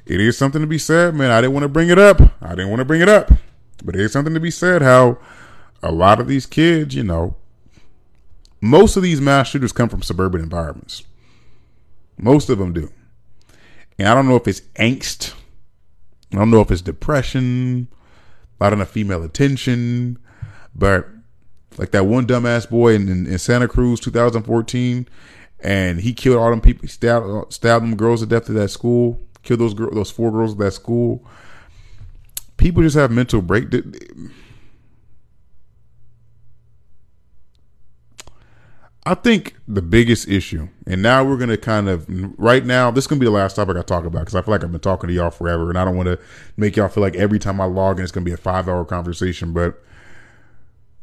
It 0.06 0.22
is 0.22 0.38
something 0.38 0.62
to 0.62 0.66
be 0.66 0.78
said, 0.78 1.14
man. 1.14 1.30
I 1.30 1.42
didn't 1.42 1.52
want 1.52 1.64
to 1.64 1.68
bring 1.68 1.90
it 1.90 1.98
up. 1.98 2.18
I 2.40 2.54
didn't 2.54 2.70
want 2.70 2.78
to 2.78 2.86
bring 2.86 3.02
it 3.02 3.10
up. 3.10 3.30
But 3.84 3.94
it 3.94 4.00
is 4.00 4.10
something 4.10 4.32
to 4.32 4.40
be 4.40 4.50
said 4.50 4.80
how 4.80 5.18
a 5.82 5.92
lot 5.92 6.18
of 6.18 6.26
these 6.26 6.46
kids, 6.46 6.94
you 6.94 7.02
know, 7.02 7.36
most 8.62 8.96
of 8.96 9.02
these 9.02 9.20
mass 9.20 9.48
shooters 9.48 9.72
come 9.72 9.90
from 9.90 10.00
suburban 10.00 10.40
environments. 10.40 11.02
Most 12.16 12.48
of 12.48 12.56
them 12.56 12.72
do. 12.72 12.90
And 13.98 14.08
I 14.08 14.14
don't 14.14 14.28
know 14.28 14.36
if 14.36 14.48
it's 14.48 14.62
angst. 14.76 15.34
I 16.32 16.36
don't 16.36 16.50
know 16.50 16.62
if 16.62 16.70
it's 16.70 16.80
depression, 16.80 17.88
not 18.60 18.72
enough 18.72 18.90
female 18.90 19.22
attention, 19.22 20.18
but 20.74 21.08
like 21.78 21.92
that 21.92 22.06
one 22.06 22.26
dumbass 22.26 22.68
boy 22.68 22.94
in, 22.94 23.08
in, 23.08 23.26
in 23.26 23.38
Santa 23.38 23.68
Cruz 23.68 24.00
2014, 24.00 25.08
and 25.60 26.00
he 26.00 26.12
killed 26.12 26.36
all 26.36 26.50
them 26.50 26.60
people, 26.60 26.88
stabbed, 26.88 27.26
uh, 27.26 27.44
stabbed 27.48 27.84
them 27.84 27.96
girls 27.96 28.20
to 28.20 28.26
death 28.26 28.48
at 28.48 28.56
that 28.56 28.68
school, 28.68 29.20
killed 29.42 29.60
those 29.60 29.74
girls, 29.74 29.94
those 29.94 30.10
four 30.10 30.30
girls 30.30 30.52
at 30.52 30.58
that 30.58 30.72
school 30.72 31.24
people 32.60 32.82
just 32.82 32.94
have 32.94 33.10
mental 33.10 33.42
break. 33.42 33.64
I 39.06 39.14
think 39.14 39.56
the 39.66 39.80
biggest 39.80 40.28
issue, 40.28 40.68
and 40.86 41.02
now 41.02 41.24
we're 41.24 41.38
going 41.38 41.48
to 41.48 41.56
kind 41.56 41.88
of, 41.88 42.06
right 42.38 42.64
now, 42.64 42.90
this 42.90 43.04
is 43.04 43.08
going 43.08 43.18
to 43.18 43.24
be 43.24 43.26
the 43.26 43.36
last 43.36 43.56
topic 43.56 43.76
I 43.76 43.82
talk 43.82 44.04
about 44.04 44.20
because 44.20 44.34
I 44.34 44.42
feel 44.42 44.52
like 44.52 44.62
I've 44.62 44.70
been 44.70 44.80
talking 44.80 45.08
to 45.08 45.14
y'all 45.14 45.30
forever 45.30 45.70
and 45.70 45.78
I 45.78 45.86
don't 45.86 45.96
want 45.96 46.08
to 46.08 46.18
make 46.58 46.76
y'all 46.76 46.88
feel 46.88 47.02
like 47.02 47.16
every 47.16 47.38
time 47.38 47.60
I 47.60 47.64
log 47.64 47.98
in, 47.98 48.02
it's 48.02 48.12
going 48.12 48.24
to 48.24 48.28
be 48.28 48.34
a 48.34 48.36
five 48.36 48.68
hour 48.68 48.84
conversation. 48.84 49.54
But 49.54 49.82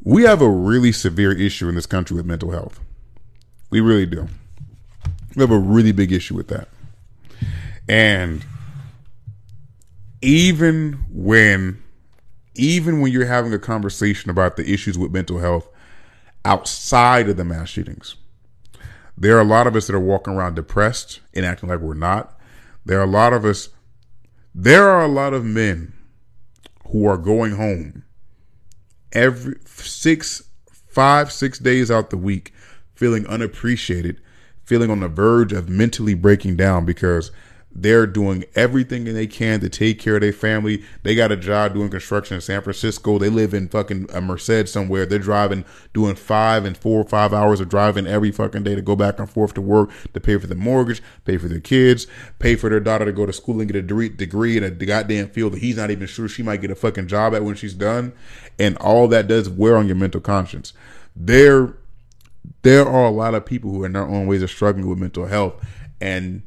we 0.03 0.23
have 0.23 0.41
a 0.41 0.49
really 0.49 0.91
severe 0.91 1.31
issue 1.31 1.67
in 1.69 1.75
this 1.75 1.87
country 1.87 2.15
with 2.15 2.25
mental 2.25 2.51
health. 2.51 2.79
We 3.71 3.81
really 3.81 4.05
do. 4.05 4.27
We 5.35 5.41
have 5.41 5.51
a 5.51 5.57
really 5.57 5.91
big 5.91 6.11
issue 6.11 6.35
with 6.35 6.49
that. 6.49 6.67
And 7.89 8.45
even 10.21 11.03
when 11.09 11.81
even 12.55 13.01
when 13.01 13.11
you're 13.11 13.25
having 13.25 13.53
a 13.53 13.59
conversation 13.59 14.29
about 14.29 14.55
the 14.55 14.71
issues 14.71 14.97
with 14.97 15.11
mental 15.11 15.39
health 15.39 15.67
outside 16.45 17.29
of 17.29 17.38
the 17.38 17.43
mass 17.43 17.69
shootings. 17.69 18.15
There 19.17 19.38
are 19.38 19.41
a 19.41 19.45
lot 19.45 19.67
of 19.67 19.75
us 19.75 19.88
that 19.88 19.95
are 19.95 19.99
walking 19.99 20.33
around 20.33 20.55
depressed 20.55 21.21
and 21.33 21.45
acting 21.45 21.69
like 21.69 21.79
we're 21.79 21.93
not. 21.93 22.39
There 22.85 22.99
are 22.99 23.03
a 23.03 23.07
lot 23.07 23.33
of 23.33 23.45
us 23.45 23.69
there 24.59 24.89
are 24.89 25.03
a 25.03 25.07
lot 25.07 25.35
of 25.35 25.45
men 25.45 25.93
who 26.88 27.05
are 27.05 27.17
going 27.17 27.57
home 27.57 28.03
every 29.11 29.55
six 29.65 30.49
five 30.65 31.31
six 31.31 31.59
days 31.59 31.91
out 31.91 32.09
the 32.09 32.17
week 32.17 32.51
feeling 32.95 33.27
unappreciated 33.27 34.19
feeling 34.63 34.89
on 34.89 34.99
the 34.99 35.07
verge 35.07 35.53
of 35.53 35.69
mentally 35.69 36.15
breaking 36.15 36.55
down 36.55 36.85
because 36.85 37.29
they're 37.80 38.07
doing 38.07 38.43
everything 38.55 39.03
they 39.03 39.28
can 39.28 39.59
to 39.59 39.69
take 39.69 39.99
care 39.99 40.15
of 40.15 40.21
their 40.21 40.34
family. 40.34 40.84
They 41.03 41.13
got 41.13 41.32
a 41.32 41.38
job 41.38 41.75
doing 41.75 41.91
construction 41.91 42.34
in 42.34 42.41
San 42.41 42.63
Francisco. 42.63 43.19
They 43.19 43.30
live 43.30 43.53
in 43.53 43.69
fucking 43.69 44.07
a 44.11 44.19
Merced 44.19 44.67
somewhere. 44.67 45.05
They're 45.05 45.19
driving, 45.19 45.63
doing 45.93 46.15
five 46.15 46.65
and 46.65 46.75
four 46.75 47.01
or 47.01 47.07
five 47.07 47.34
hours 47.34 47.61
of 47.61 47.69
driving 47.69 48.07
every 48.07 48.32
fucking 48.32 48.63
day 48.63 48.73
to 48.73 48.82
go 48.82 48.95
back 48.95 49.19
and 49.19 49.30
forth 49.30 49.53
to 49.53 49.61
work 49.61 49.91
to 50.15 50.19
pay 50.19 50.38
for 50.39 50.47
the 50.47 50.55
mortgage, 50.55 51.03
pay 51.23 51.38
for 51.38 51.47
their 51.47 51.59
kids, 51.59 52.07
pay 52.39 52.55
for 52.55 52.67
their 52.67 52.80
daughter 52.80 53.05
to 53.05 53.13
go 53.13 53.28
to 53.28 53.34
school 53.34 53.59
and 53.59 53.71
get 53.71 53.75
a 53.75 54.09
degree 54.09 54.57
in 54.57 54.63
a 54.63 54.71
goddamn 54.71 55.30
field 55.30 55.53
that 55.53 55.61
he's 55.61 55.78
not 55.78 55.91
even 55.91 56.07
sure 56.07 56.28
she 56.28 56.41
might 56.41 56.61
get 56.61 56.71
a 56.71 56.75
fucking 56.75 57.07
job 57.07 57.36
at 57.36 57.43
when 57.43 57.55
she's 57.55 57.75
done. 57.75 58.11
And 58.57 58.75
all 58.78 59.07
that 59.09 59.28
does 59.28 59.49
wear 59.49 59.78
on 59.78 59.86
your 59.86 59.97
mental 59.97 60.21
conscience. 60.21 60.73
There, 61.15 61.75
there 62.63 62.88
are 62.88 63.05
a 63.05 63.11
lot 63.11 63.36
of 63.36 63.45
people 63.45 63.69
who 63.69 63.84
in 63.84 63.93
their 63.93 64.07
own 64.07 64.25
ways 64.25 64.41
are 64.41 64.47
struggling 64.47 64.88
with 64.88 64.97
mental 64.97 65.28
health 65.28 65.63
and 66.01 66.41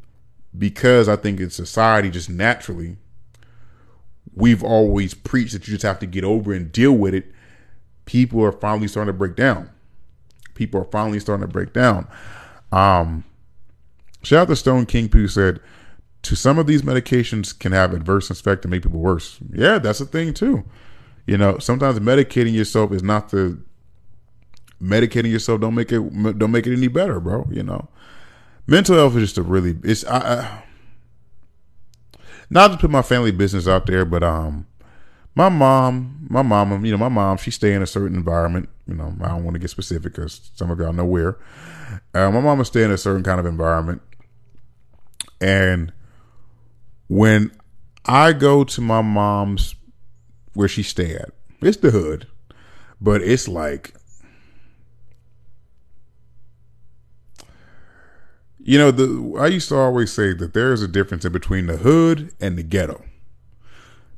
because 0.56 1.08
I 1.08 1.16
think 1.16 1.40
in 1.40 1.50
society 1.50 2.10
just 2.10 2.30
naturally 2.30 2.96
we've 4.34 4.62
always 4.62 5.14
preached 5.14 5.52
that 5.52 5.66
you 5.66 5.74
just 5.74 5.82
have 5.82 5.98
to 6.00 6.06
get 6.06 6.24
over 6.24 6.52
and 6.52 6.70
deal 6.70 6.92
with 6.92 7.14
it. 7.14 7.32
People 8.04 8.42
are 8.44 8.52
finally 8.52 8.88
starting 8.88 9.12
to 9.12 9.18
break 9.18 9.36
down. 9.36 9.70
People 10.54 10.80
are 10.80 10.84
finally 10.84 11.20
starting 11.20 11.46
to 11.46 11.52
break 11.52 11.72
down. 11.72 12.06
Um, 12.72 13.24
shout 14.22 14.42
out 14.42 14.48
to 14.48 14.56
Stone 14.56 14.86
King 14.86 15.08
who 15.10 15.28
said, 15.28 15.60
to 16.22 16.36
some 16.36 16.58
of 16.58 16.66
these 16.66 16.82
medications 16.82 17.58
can 17.58 17.72
have 17.72 17.94
adverse 17.94 18.30
effect 18.30 18.64
and 18.64 18.70
make 18.70 18.82
people 18.82 19.00
worse. 19.00 19.38
Yeah, 19.52 19.78
that's 19.78 20.00
a 20.00 20.06
thing 20.06 20.34
too. 20.34 20.64
You 21.26 21.38
know, 21.38 21.58
sometimes 21.58 21.98
medicating 21.98 22.52
yourself 22.52 22.92
is 22.92 23.02
not 23.02 23.30
the 23.30 23.58
medicating 24.82 25.30
yourself 25.30 25.60
don't 25.60 25.74
make 25.74 25.92
it 25.92 26.38
don't 26.38 26.50
make 26.50 26.66
it 26.66 26.74
any 26.74 26.88
better, 26.88 27.20
bro. 27.20 27.48
You 27.50 27.62
know, 27.62 27.88
mental 28.70 28.96
health 28.96 29.16
is 29.16 29.22
just 29.22 29.38
a 29.38 29.42
really 29.42 29.76
it's 29.82 30.04
I, 30.06 30.18
I 30.18 30.62
not 32.48 32.72
to 32.72 32.78
put 32.78 32.90
my 32.90 33.02
family 33.02 33.30
business 33.30 33.68
out 33.68 33.86
there, 33.86 34.04
but 34.04 34.24
um, 34.24 34.66
my 35.36 35.48
mom, 35.48 36.26
my 36.28 36.42
mama, 36.42 36.80
you 36.84 36.90
know, 36.90 36.98
my 36.98 37.08
mom, 37.08 37.36
she 37.36 37.52
stay 37.52 37.74
in 37.74 37.82
a 37.82 37.86
certain 37.86 38.16
environment. 38.16 38.68
You 38.88 38.94
know, 38.94 39.14
I 39.20 39.28
don't 39.28 39.44
want 39.44 39.54
to 39.54 39.60
get 39.60 39.70
specific 39.70 40.14
because 40.14 40.50
some 40.54 40.70
of 40.70 40.80
y'all 40.80 40.92
know 40.92 41.04
where. 41.04 41.38
Uh, 42.12 42.30
my 42.30 42.40
mama 42.40 42.64
stay 42.64 42.82
in 42.82 42.90
a 42.90 42.98
certain 42.98 43.22
kind 43.22 43.38
of 43.38 43.46
environment, 43.46 44.02
and 45.40 45.92
when 47.08 47.52
I 48.04 48.32
go 48.32 48.64
to 48.64 48.80
my 48.80 49.02
mom's 49.02 49.74
where 50.54 50.68
she 50.68 50.82
stay 50.82 51.14
at, 51.14 51.30
it's 51.60 51.76
the 51.76 51.90
hood, 51.90 52.26
but 53.00 53.22
it's 53.22 53.46
like 53.46 53.94
You 58.62 58.78
know, 58.78 58.90
the 58.90 59.38
I 59.40 59.46
used 59.46 59.68
to 59.70 59.76
always 59.76 60.12
say 60.12 60.32
that 60.34 60.52
there 60.52 60.72
is 60.72 60.82
a 60.82 60.88
difference 60.88 61.24
in 61.24 61.32
between 61.32 61.66
the 61.66 61.78
hood 61.78 62.32
and 62.40 62.58
the 62.58 62.62
ghetto. 62.62 63.04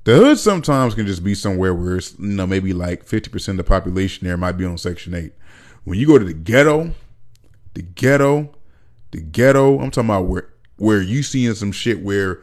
The 0.04 0.16
hood 0.16 0.38
sometimes 0.38 0.94
can 0.94 1.06
just 1.06 1.22
be 1.22 1.34
somewhere 1.34 1.72
where 1.72 1.98
it's 1.98 2.18
you 2.18 2.26
know 2.26 2.46
maybe 2.46 2.72
like 2.72 3.04
fifty 3.04 3.30
percent 3.30 3.60
of 3.60 3.64
the 3.64 3.68
population 3.68 4.26
there 4.26 4.36
might 4.36 4.52
be 4.52 4.64
on 4.64 4.78
Section 4.78 5.14
Eight. 5.14 5.32
When 5.84 5.98
you 5.98 6.06
go 6.06 6.18
to 6.18 6.24
the 6.24 6.34
ghetto, 6.34 6.92
the 7.74 7.82
ghetto, 7.82 8.54
the 9.12 9.20
ghetto, 9.20 9.78
I'm 9.78 9.90
talking 9.90 10.10
about 10.10 10.26
where 10.26 10.48
where 10.76 11.00
you 11.00 11.22
seeing 11.22 11.54
some 11.54 11.70
shit 11.72 12.02
where 12.02 12.42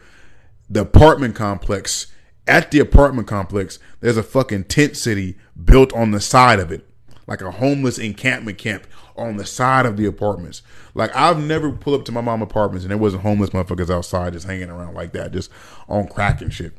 the 0.69 0.81
apartment 0.81 1.35
complex 1.35 2.07
at 2.47 2.71
the 2.71 2.79
apartment 2.79 3.27
complex 3.27 3.79
there's 3.99 4.17
a 4.17 4.23
fucking 4.23 4.63
tent 4.63 4.95
city 4.95 5.37
built 5.61 5.93
on 5.93 6.11
the 6.11 6.21
side 6.21 6.59
of 6.59 6.71
it 6.71 6.88
like 7.29 7.41
a 7.41 7.51
homeless 7.51 7.99
encampment 7.99 8.57
camp 8.57 8.87
on 9.15 9.37
the 9.37 9.45
side 9.45 9.85
of 9.85 9.97
the 9.97 10.07
apartments. 10.07 10.63
Like 10.95 11.15
I've 11.15 11.39
never 11.39 11.71
pulled 11.71 11.99
up 11.99 12.05
to 12.07 12.11
my 12.11 12.21
mom 12.21 12.41
apartments 12.41 12.83
and 12.83 12.89
there 12.89 12.97
wasn't 12.97 13.21
homeless 13.21 13.51
motherfuckers 13.51 13.91
outside 13.91 14.33
just 14.33 14.47
hanging 14.47 14.71
around 14.71 14.95
like 14.95 15.13
that, 15.13 15.31
just 15.31 15.51
on 15.87 16.07
crack 16.07 16.41
and 16.41 16.51
shit. 16.51 16.73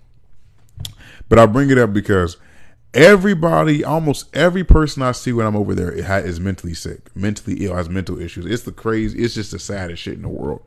But 1.29 1.39
I 1.39 1.47
bring 1.47 1.71
it 1.71 1.79
up 1.79 1.93
because 1.93 2.37
everybody, 2.93 3.85
almost 3.85 4.35
every 4.35 4.65
person 4.65 5.05
I 5.05 5.13
see 5.13 5.33
when 5.33 5.47
I'm 5.47 5.55
over 5.55 5.73
there 5.73 5.93
is 5.93 6.41
mentally 6.41 6.75
sick, 6.75 7.15
mentally 7.15 7.65
ill, 7.65 7.77
has 7.77 7.89
mental 7.89 8.21
issues. 8.21 8.45
It's 8.45 8.65
the 8.65 8.73
crazy, 8.73 9.23
it's 9.23 9.35
just 9.35 9.53
the 9.53 9.61
saddest 9.61 10.03
shit 10.03 10.15
in 10.15 10.23
the 10.23 10.29
world. 10.29 10.65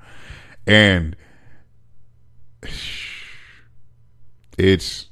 And 0.65 1.17
it's, 4.57 5.07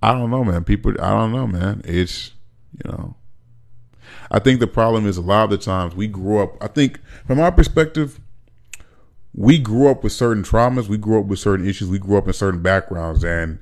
I 0.00 0.12
don't 0.12 0.30
know, 0.30 0.44
man. 0.44 0.62
People, 0.62 0.92
I 1.00 1.10
don't 1.10 1.32
know, 1.32 1.48
man. 1.48 1.82
It's, 1.84 2.30
you 2.84 2.88
know, 2.88 3.16
I 4.32 4.38
think 4.38 4.60
the 4.60 4.66
problem 4.66 5.06
is 5.06 5.18
a 5.18 5.22
lot 5.22 5.44
of 5.44 5.50
the 5.50 5.58
times 5.58 5.94
we 5.94 6.08
grew 6.08 6.38
up. 6.38 6.56
I 6.62 6.66
think 6.66 6.98
from 7.26 7.38
our 7.38 7.52
perspective, 7.52 8.18
we 9.34 9.58
grew 9.58 9.88
up 9.88 10.02
with 10.02 10.12
certain 10.12 10.42
traumas. 10.42 10.88
We 10.88 10.96
grew 10.96 11.20
up 11.20 11.26
with 11.26 11.38
certain 11.38 11.68
issues. 11.68 11.90
We 11.90 11.98
grew 11.98 12.16
up 12.16 12.26
in 12.26 12.32
certain 12.32 12.62
backgrounds, 12.62 13.22
and 13.22 13.58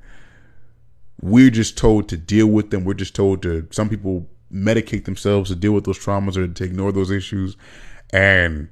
we're 1.21 1.49
just 1.49 1.77
told 1.77 2.07
to 2.09 2.17
deal 2.17 2.47
with 2.47 2.71
them. 2.71 2.85
We're 2.85 2.93
just 2.93 3.13
told 3.13 3.41
to. 3.43 3.67
Some 3.71 3.89
people 3.89 4.29
medicate 4.51 5.03
themselves 5.03 5.49
to 5.49 5.55
deal 5.57 5.73
with 5.73 5.83
those 5.83 5.99
traumas 5.99 6.37
or 6.37 6.47
to 6.47 6.63
ignore 6.63 6.93
those 6.93 7.11
issues, 7.11 7.57
and 8.11 8.69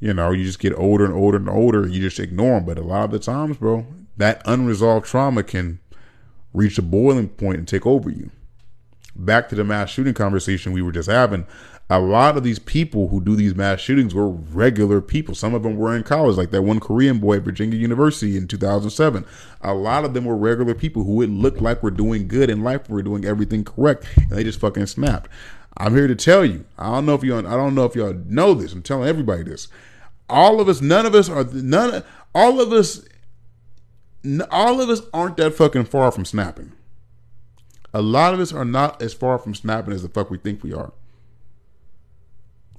you 0.00 0.14
know, 0.14 0.30
you 0.32 0.44
just 0.44 0.58
get 0.58 0.74
older 0.74 1.04
and 1.04 1.14
older 1.14 1.36
and 1.36 1.50
older. 1.50 1.86
You 1.86 2.00
just 2.00 2.18
ignore 2.18 2.54
them. 2.54 2.64
But 2.64 2.78
a 2.78 2.82
lot 2.82 3.04
of 3.04 3.10
the 3.10 3.18
times, 3.18 3.58
bro, 3.58 3.86
that 4.16 4.40
unresolved 4.46 5.06
trauma 5.06 5.42
can 5.42 5.80
reach 6.54 6.78
a 6.78 6.82
boiling 6.82 7.28
point 7.28 7.58
and 7.58 7.68
take 7.68 7.84
over 7.84 8.08
you. 8.08 8.30
Back 9.16 9.48
to 9.48 9.54
the 9.54 9.64
mass 9.64 9.90
shooting 9.90 10.14
conversation 10.14 10.72
we 10.72 10.82
were 10.82 10.92
just 10.92 11.08
having, 11.08 11.46
a 11.90 11.98
lot 11.98 12.36
of 12.36 12.42
these 12.42 12.58
people 12.58 13.08
who 13.08 13.20
do 13.20 13.36
these 13.36 13.54
mass 13.54 13.78
shootings 13.78 14.14
were 14.14 14.28
regular 14.30 15.02
people. 15.02 15.34
Some 15.34 15.54
of 15.54 15.62
them 15.62 15.76
were 15.76 15.94
in 15.94 16.02
college, 16.02 16.36
like 16.36 16.50
that 16.50 16.62
one 16.62 16.80
Korean 16.80 17.18
boy 17.18 17.36
at 17.36 17.42
Virginia 17.42 17.78
University 17.78 18.36
in 18.38 18.48
2007. 18.48 19.26
A 19.60 19.74
lot 19.74 20.04
of 20.04 20.14
them 20.14 20.24
were 20.24 20.36
regular 20.36 20.74
people 20.74 21.04
who 21.04 21.20
it 21.20 21.28
looked 21.28 21.60
like 21.60 21.82
were 21.82 21.90
doing 21.90 22.26
good 22.26 22.48
in 22.48 22.62
life, 22.62 22.88
were 22.88 23.02
doing 23.02 23.24
everything 23.26 23.64
correct, 23.64 24.06
and 24.16 24.30
they 24.30 24.44
just 24.44 24.60
fucking 24.60 24.86
snapped. 24.86 25.30
I'm 25.76 25.94
here 25.94 26.06
to 26.06 26.14
tell 26.14 26.44
you. 26.44 26.64
I 26.78 26.86
don't 26.86 27.04
know 27.04 27.14
if 27.14 27.22
you 27.22 27.36
I 27.36 27.42
don't 27.42 27.74
know 27.74 27.84
if 27.84 27.94
y'all 27.94 28.14
know 28.26 28.54
this. 28.54 28.72
I'm 28.72 28.82
telling 28.82 29.08
everybody 29.08 29.42
this. 29.42 29.68
All 30.30 30.60
of 30.60 30.68
us, 30.68 30.80
none 30.80 31.04
of 31.04 31.14
us 31.14 31.28
are 31.28 31.44
none. 31.44 32.02
All 32.34 32.60
of 32.60 32.72
us, 32.72 33.04
all 34.50 34.80
of 34.80 34.88
us 34.88 35.02
aren't 35.12 35.36
that 35.36 35.54
fucking 35.54 35.84
far 35.84 36.10
from 36.10 36.24
snapping. 36.24 36.72
A 37.94 38.02
lot 38.02 38.34
of 38.34 38.40
us 38.40 38.52
are 38.52 38.64
not 38.64 39.00
as 39.00 39.14
far 39.14 39.38
from 39.38 39.54
snapping 39.54 39.94
as 39.94 40.02
the 40.02 40.08
fuck 40.08 40.28
we 40.28 40.36
think 40.36 40.64
we 40.64 40.74
are. 40.74 40.92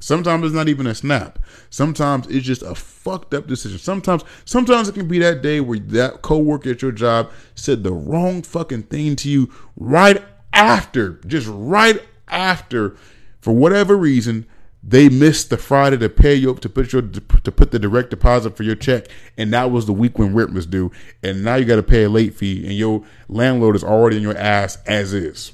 Sometimes 0.01 0.45
it's 0.45 0.53
not 0.53 0.67
even 0.67 0.85
a 0.85 0.93
snap. 0.93 1.39
Sometimes 1.69 2.27
it's 2.27 2.45
just 2.45 2.61
a 2.61 2.75
fucked 2.75 3.33
up 3.33 3.47
decision. 3.47 3.79
Sometimes, 3.79 4.23
sometimes 4.43 4.89
it 4.89 4.93
can 4.93 5.07
be 5.07 5.17
that 5.19 5.41
day 5.41 5.61
where 5.61 5.79
that 5.79 6.21
coworker 6.21 6.71
at 6.71 6.81
your 6.81 6.91
job 6.91 7.31
said 7.55 7.83
the 7.83 7.93
wrong 7.93 8.41
fucking 8.41 8.83
thing 8.83 9.15
to 9.15 9.29
you 9.29 9.49
right 9.77 10.21
after, 10.51 11.13
just 11.25 11.47
right 11.49 12.03
after, 12.27 12.97
for 13.39 13.53
whatever 13.53 13.95
reason, 13.95 14.45
they 14.87 15.09
missed 15.09 15.49
the 15.49 15.57
Friday 15.57 15.97
to 15.97 16.09
pay 16.09 16.35
you 16.35 16.51
up 16.51 16.59
to 16.59 16.69
put 16.69 16.93
your 16.93 17.01
to 17.01 17.51
put 17.51 17.71
the 17.71 17.79
direct 17.79 18.11
deposit 18.11 18.55
for 18.55 18.61
your 18.61 18.75
check, 18.75 19.07
and 19.35 19.51
that 19.51 19.71
was 19.71 19.87
the 19.87 19.93
week 19.93 20.19
when 20.19 20.35
rent 20.35 20.53
was 20.53 20.67
due, 20.67 20.91
and 21.23 21.43
now 21.43 21.55
you 21.55 21.65
got 21.65 21.77
to 21.77 21.83
pay 21.83 22.03
a 22.03 22.09
late 22.09 22.35
fee, 22.35 22.63
and 22.65 22.73
your 22.73 23.03
landlord 23.27 23.75
is 23.75 23.83
already 23.83 24.17
in 24.17 24.21
your 24.21 24.37
ass 24.37 24.77
as 24.85 25.11
is. 25.11 25.53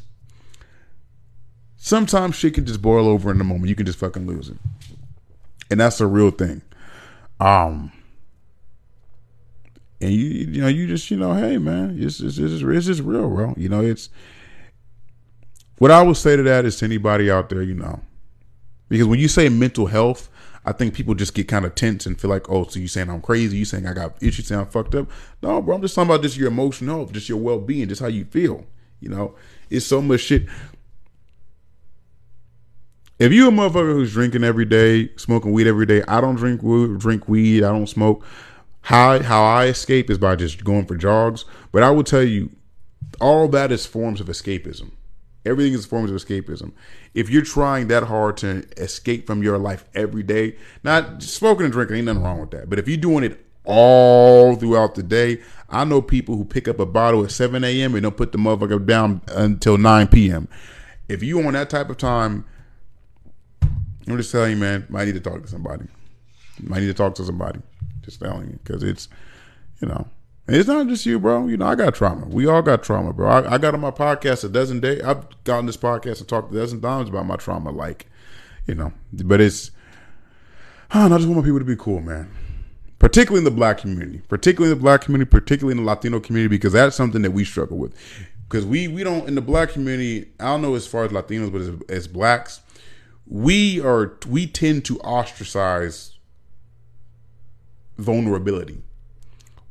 Sometimes 1.77 2.35
shit 2.35 2.53
can 2.53 2.65
just 2.65 2.81
boil 2.81 3.07
over 3.07 3.31
in 3.31 3.37
the 3.37 3.43
moment. 3.43 3.69
You 3.69 3.75
can 3.75 3.85
just 3.87 3.97
fucking 3.97 4.27
lose 4.27 4.49
it. 4.49 4.57
And 5.71 5.79
that's 5.79 5.99
a 5.99 6.05
real 6.05 6.29
thing. 6.29 6.61
Um 7.39 7.91
and 9.99 10.11
you 10.11 10.27
you 10.27 10.61
know, 10.61 10.67
you 10.67 10.85
just, 10.85 11.09
you 11.09 11.17
know, 11.17 11.33
hey 11.33 11.57
man, 11.57 11.97
it's 11.99 12.19
it's, 12.19 12.37
it's, 12.37 12.61
it's 12.61 12.85
just 12.85 13.01
real, 13.01 13.27
bro. 13.29 13.55
You 13.57 13.69
know, 13.69 13.81
it's 13.81 14.09
what 15.79 15.89
I 15.89 16.03
would 16.03 16.17
say 16.17 16.35
to 16.35 16.43
that 16.43 16.65
is 16.65 16.77
to 16.77 16.85
anybody 16.85 17.31
out 17.31 17.49
there, 17.49 17.63
you 17.63 17.73
know. 17.73 18.01
Because 18.91 19.07
when 19.07 19.19
you 19.19 19.29
say 19.29 19.47
mental 19.47 19.85
health, 19.85 20.27
I 20.65 20.73
think 20.73 20.93
people 20.93 21.15
just 21.15 21.33
get 21.33 21.47
kind 21.47 21.63
of 21.63 21.75
tense 21.75 22.05
and 22.05 22.19
feel 22.19 22.29
like, 22.29 22.49
oh, 22.49 22.67
so 22.67 22.77
you 22.77 22.89
saying 22.89 23.09
I'm 23.09 23.21
crazy? 23.21 23.57
You 23.57 23.63
saying 23.63 23.87
I 23.87 23.93
got 23.93 24.21
issues? 24.21 24.47
Saying 24.47 24.59
I'm 24.59 24.67
fucked 24.67 24.95
up? 24.95 25.07
No, 25.41 25.61
bro. 25.61 25.75
I'm 25.75 25.81
just 25.81 25.95
talking 25.95 26.09
about 26.09 26.21
just 26.21 26.35
your 26.35 26.49
emotional 26.49 26.97
health, 26.97 27.13
just 27.13 27.29
your 27.29 27.37
well 27.37 27.57
being, 27.57 27.87
just 27.87 28.01
how 28.01 28.07
you 28.07 28.25
feel. 28.25 28.65
You 28.99 29.07
know, 29.07 29.35
it's 29.69 29.85
so 29.85 30.01
much 30.01 30.19
shit. 30.19 30.45
If 33.17 33.31
you 33.31 33.47
a 33.47 33.51
motherfucker 33.51 33.93
who's 33.93 34.11
drinking 34.11 34.43
every 34.43 34.65
day, 34.65 35.09
smoking 35.15 35.53
weed 35.53 35.67
every 35.67 35.85
day, 35.85 36.03
I 36.09 36.19
don't 36.19 36.35
drink 36.35 36.59
drink 36.99 37.29
weed. 37.29 37.63
I 37.63 37.69
don't 37.69 37.87
smoke. 37.87 38.25
How 38.81 39.23
how 39.23 39.41
I 39.41 39.67
escape 39.67 40.09
is 40.09 40.17
by 40.17 40.35
just 40.35 40.65
going 40.65 40.85
for 40.85 40.97
jogs. 40.97 41.45
But 41.71 41.83
I 41.83 41.91
will 41.91 42.03
tell 42.03 42.23
you, 42.23 42.51
all 43.21 43.47
that 43.47 43.71
is 43.71 43.85
forms 43.85 44.19
of 44.19 44.27
escapism. 44.27 44.91
Everything 45.45 45.73
is 45.73 45.85
forms 45.85 46.11
of 46.11 46.17
escapism. 46.17 46.71
If 47.13 47.29
you're 47.29 47.41
trying 47.41 47.87
that 47.87 48.03
hard 48.03 48.37
to 48.37 48.63
escape 48.77 49.25
from 49.25 49.41
your 49.41 49.57
life 49.57 49.85
every 49.95 50.23
day, 50.23 50.55
not 50.83 51.23
smoking 51.23 51.65
and 51.65 51.73
drinking, 51.73 51.97
ain't 51.97 52.05
nothing 52.05 52.23
wrong 52.23 52.39
with 52.41 52.51
that. 52.51 52.69
But 52.69 52.77
if 52.79 52.87
you're 52.87 52.97
doing 52.97 53.23
it 53.23 53.43
all 53.63 54.55
throughout 54.55 54.95
the 54.95 55.03
day, 55.03 55.41
I 55.69 55.83
know 55.83 56.01
people 56.01 56.35
who 56.35 56.45
pick 56.45 56.67
up 56.67 56.79
a 56.79 56.85
bottle 56.85 57.23
at 57.23 57.31
7 57.31 57.63
a.m. 57.63 57.95
and 57.95 58.03
don't 58.03 58.17
put 58.17 58.31
the 58.31 58.37
motherfucker 58.37 58.85
down 58.85 59.21
until 59.29 59.77
9 59.77 60.07
p.m. 60.07 60.47
If 61.07 61.23
you 61.23 61.41
on 61.45 61.53
that 61.53 61.69
type 61.69 61.89
of 61.89 61.97
time, 61.97 62.45
I'm 64.07 64.17
just 64.17 64.31
telling 64.31 64.51
you, 64.51 64.57
man. 64.57 64.85
Might 64.89 65.05
need 65.05 65.13
to 65.15 65.19
talk 65.19 65.41
to 65.41 65.47
somebody. 65.47 65.85
Might 66.61 66.81
need 66.81 66.87
to 66.87 66.93
talk 66.93 67.15
to 67.15 67.23
somebody. 67.23 67.61
Just 68.01 68.19
telling 68.19 68.47
you, 68.47 68.59
because 68.63 68.83
it's, 68.83 69.07
you 69.79 69.87
know, 69.87 70.07
it's 70.47 70.67
not 70.67 70.87
just 70.87 71.05
you, 71.05 71.19
bro. 71.19 71.47
You 71.47 71.57
know, 71.57 71.67
I 71.67 71.75
got 71.75 71.95
trauma. 71.95 72.25
We 72.25 72.47
all 72.47 72.61
got 72.61 72.83
trauma, 72.83 73.13
bro. 73.13 73.29
I, 73.29 73.53
I 73.53 73.57
got 73.57 73.73
on 73.73 73.79
my 73.79 73.91
podcast 73.91 74.43
a 74.43 74.49
dozen 74.49 74.79
days. 74.79 75.01
I've 75.01 75.25
gotten 75.43 75.65
this 75.65 75.77
podcast 75.77 76.19
and 76.19 76.27
talked 76.27 76.51
a 76.51 76.55
dozen 76.55 76.81
times 76.81 77.09
about 77.09 77.25
my 77.25 77.35
trauma, 77.35 77.71
like, 77.71 78.07
you 78.65 78.75
know. 78.75 78.91
But 79.13 79.41
it's, 79.41 79.71
I, 80.91 81.05
I 81.05 81.09
just 81.09 81.27
want 81.27 81.37
my 81.37 81.43
people 81.43 81.59
to 81.59 81.65
be 81.65 81.75
cool, 81.75 82.01
man. 82.01 82.29
Particularly 82.99 83.39
in 83.39 83.45
the 83.45 83.51
black 83.51 83.79
community, 83.79 84.21
particularly 84.27 84.71
in 84.71 84.77
the 84.77 84.81
black 84.81 85.01
community, 85.01 85.29
particularly 85.29 85.77
in 85.77 85.83
the 85.83 85.89
Latino 85.89 86.19
community, 86.19 86.55
because 86.55 86.73
that's 86.73 86.95
something 86.95 87.23
that 87.23 87.31
we 87.31 87.43
struggle 87.43 87.77
with. 87.77 87.95
Because 88.47 88.65
we 88.65 88.87
we 88.87 89.03
don't 89.03 89.27
in 89.27 89.33
the 89.33 89.41
black 89.41 89.69
community. 89.69 90.29
I 90.39 90.45
don't 90.45 90.61
know 90.61 90.75
as 90.75 90.85
far 90.85 91.05
as 91.05 91.11
Latinos, 91.11 91.51
but 91.51 91.61
as, 91.61 91.71
as 91.89 92.07
blacks, 92.07 92.61
we 93.25 93.81
are 93.81 94.17
we 94.27 94.45
tend 94.45 94.85
to 94.85 94.99
ostracize 94.99 96.19
vulnerability. 97.97 98.83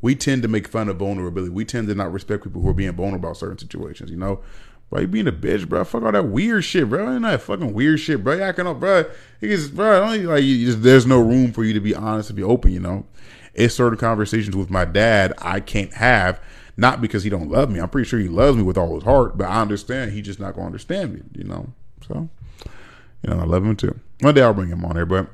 We 0.02 0.14
tend 0.14 0.43
to 0.43 0.48
make 0.48 0.68
fun 0.68 0.89
of 0.89 0.97
vulnerability. 0.97 1.52
We 1.52 1.64
tend 1.64 1.89
to 1.89 1.94
not 1.94 2.12
respect 2.12 2.44
people 2.44 2.62
who 2.62 2.68
are 2.68 2.74
being 2.74 2.93
vulnerable 2.93 3.28
about 3.28 3.36
certain 3.36 3.59
situations. 3.59 4.10
You 4.10 4.16
know, 4.16 4.40
bro, 4.89 5.01
you 5.01 5.06
being 5.06 5.28
a 5.28 5.32
bitch, 5.32 5.68
bro. 5.68 5.85
Fuck 5.85 6.02
all 6.02 6.12
that 6.12 6.28
weird 6.28 6.64
shit, 6.64 6.89
bro. 6.89 7.12
Ain't 7.12 7.22
that 7.22 7.43
fucking 7.43 7.74
weird 7.74 8.01
shit, 8.01 8.24
bro. 8.24 8.36
You 8.36 8.43
acting 8.43 8.66
up, 8.66 8.81
bro. 8.81 9.05
It's, 9.40 9.68
bro, 9.68 10.02
only 10.02 10.27
like 10.27 10.43
just, 10.43 10.82
there's 10.82 11.06
no 11.06 11.20
room 11.20 11.52
for 11.52 11.64
you 11.64 11.74
to 11.74 11.81
be 11.81 11.94
honest 11.94 12.31
and 12.31 12.36
be 12.36 12.43
open. 12.43 12.72
You 12.72 12.81
know, 12.81 13.06
it's 13.55 13.74
certain 13.74 13.98
conversations 13.98 14.56
with 14.56 14.70
my 14.70 14.85
dad 14.85 15.35
I 15.39 15.60
can't 15.60 15.94
have. 15.94 16.40
Not 16.77 17.02
because 17.02 17.24
he 17.24 17.31
don't 17.31 17.51
love 17.51 17.68
me. 17.70 17.78
I'm 17.78 17.90
pretty 17.90 18.09
sure 18.09 18.18
he 18.18 18.28
loves 18.28 18.56
me 18.56 18.62
with 18.62 18.78
all 18.78 18.94
his 18.94 19.05
heart, 19.05 19.36
but 19.36 19.44
I 19.48 19.60
understand 19.60 20.12
he 20.12 20.22
just 20.22 20.40
not 20.40 20.55
gonna 20.55 20.66
understand 20.66 21.12
me. 21.12 21.20
You 21.35 21.44
know, 21.44 21.66
so 22.06 22.28
you 23.22 23.31
know, 23.31 23.39
I 23.39 23.44
love 23.44 23.64
him 23.64 23.77
too. 23.77 23.98
One 24.20 24.35
day 24.35 24.40
I'll 24.40 24.55
bring 24.55 24.70
him 24.70 24.85
on 24.85 24.97
here, 24.97 25.05
but 25.05 25.28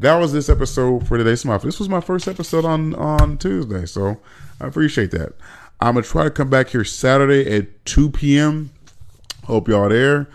that 0.00 0.16
was 0.16 0.32
this 0.32 0.48
episode 0.48 1.06
for 1.06 1.18
today. 1.18 1.34
So 1.34 1.56
this 1.58 1.78
was 1.78 1.88
my 1.88 2.00
first 2.00 2.28
episode 2.28 2.64
on 2.64 2.94
on 2.94 3.38
Tuesday, 3.38 3.86
so 3.86 4.20
I 4.60 4.66
appreciate 4.66 5.10
that. 5.12 5.34
I'm 5.80 5.94
gonna 5.94 6.06
try 6.06 6.24
to 6.24 6.30
come 6.30 6.50
back 6.50 6.68
here 6.68 6.84
Saturday 6.84 7.50
at 7.56 7.84
2 7.84 8.10
p.m. 8.10 8.70
Hope 9.44 9.68
y'all 9.68 9.88
there. 9.88 10.28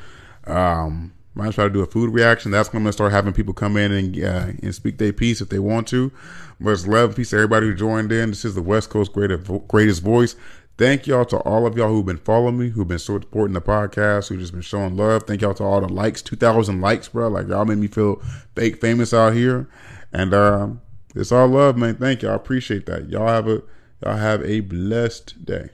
Um, 0.45 1.13
might 1.35 1.53
try 1.53 1.63
to 1.65 1.69
do 1.69 1.81
a 1.81 1.85
food 1.85 2.13
reaction. 2.13 2.51
That's 2.51 2.71
when 2.71 2.77
I'm 2.77 2.83
gonna 2.83 2.93
start 2.93 3.11
having 3.11 3.33
people 3.33 3.53
come 3.53 3.75
in 3.77 3.91
and 3.91 4.23
uh, 4.23 4.51
and 4.61 4.75
speak 4.75 4.97
their 4.97 5.13
piece 5.13 5.41
if 5.41 5.49
they 5.49 5.59
want 5.59 5.87
to. 5.89 6.11
Much 6.59 6.85
love, 6.85 7.15
peace 7.15 7.31
to 7.31 7.37
everybody 7.37 7.67
who 7.67 7.73
joined 7.73 8.11
in. 8.11 8.29
This 8.29 8.45
is 8.45 8.55
the 8.55 8.61
West 8.61 8.89
Coast 8.89 9.11
greatest, 9.13 9.49
greatest 9.67 10.01
voice. 10.01 10.35
Thank 10.75 11.05
y'all 11.05 11.25
to 11.25 11.37
all 11.37 11.67
of 11.67 11.77
y'all 11.77 11.89
who've 11.89 12.05
been 12.05 12.17
following 12.17 12.57
me, 12.57 12.69
who've 12.69 12.87
been 12.87 12.97
supporting 12.97 13.53
the 13.53 13.61
podcast, 13.61 14.29
who 14.29 14.37
just 14.37 14.53
been 14.53 14.61
showing 14.61 14.97
love. 14.97 15.23
Thank 15.23 15.41
y'all 15.41 15.53
to 15.53 15.63
all 15.63 15.81
the 15.81 15.87
likes, 15.87 16.23
2,000 16.23 16.81
likes, 16.81 17.09
bro. 17.09 17.27
Like 17.27 17.47
y'all 17.47 17.65
made 17.65 17.77
me 17.77 17.87
feel 17.87 18.21
fake 18.55 18.81
famous 18.81 19.13
out 19.13 19.33
here. 19.33 19.69
And 20.11 20.33
um, 20.33 20.81
it's 21.15 21.31
all 21.31 21.47
love, 21.47 21.77
man. 21.77 21.95
Thank 21.95 22.23
y'all. 22.23 22.31
I 22.31 22.35
appreciate 22.35 22.87
that. 22.87 23.09
Y'all 23.09 23.27
have 23.27 23.47
a 23.47 23.61
y'all 24.03 24.17
have 24.17 24.43
a 24.43 24.61
blessed 24.61 25.45
day. 25.45 25.69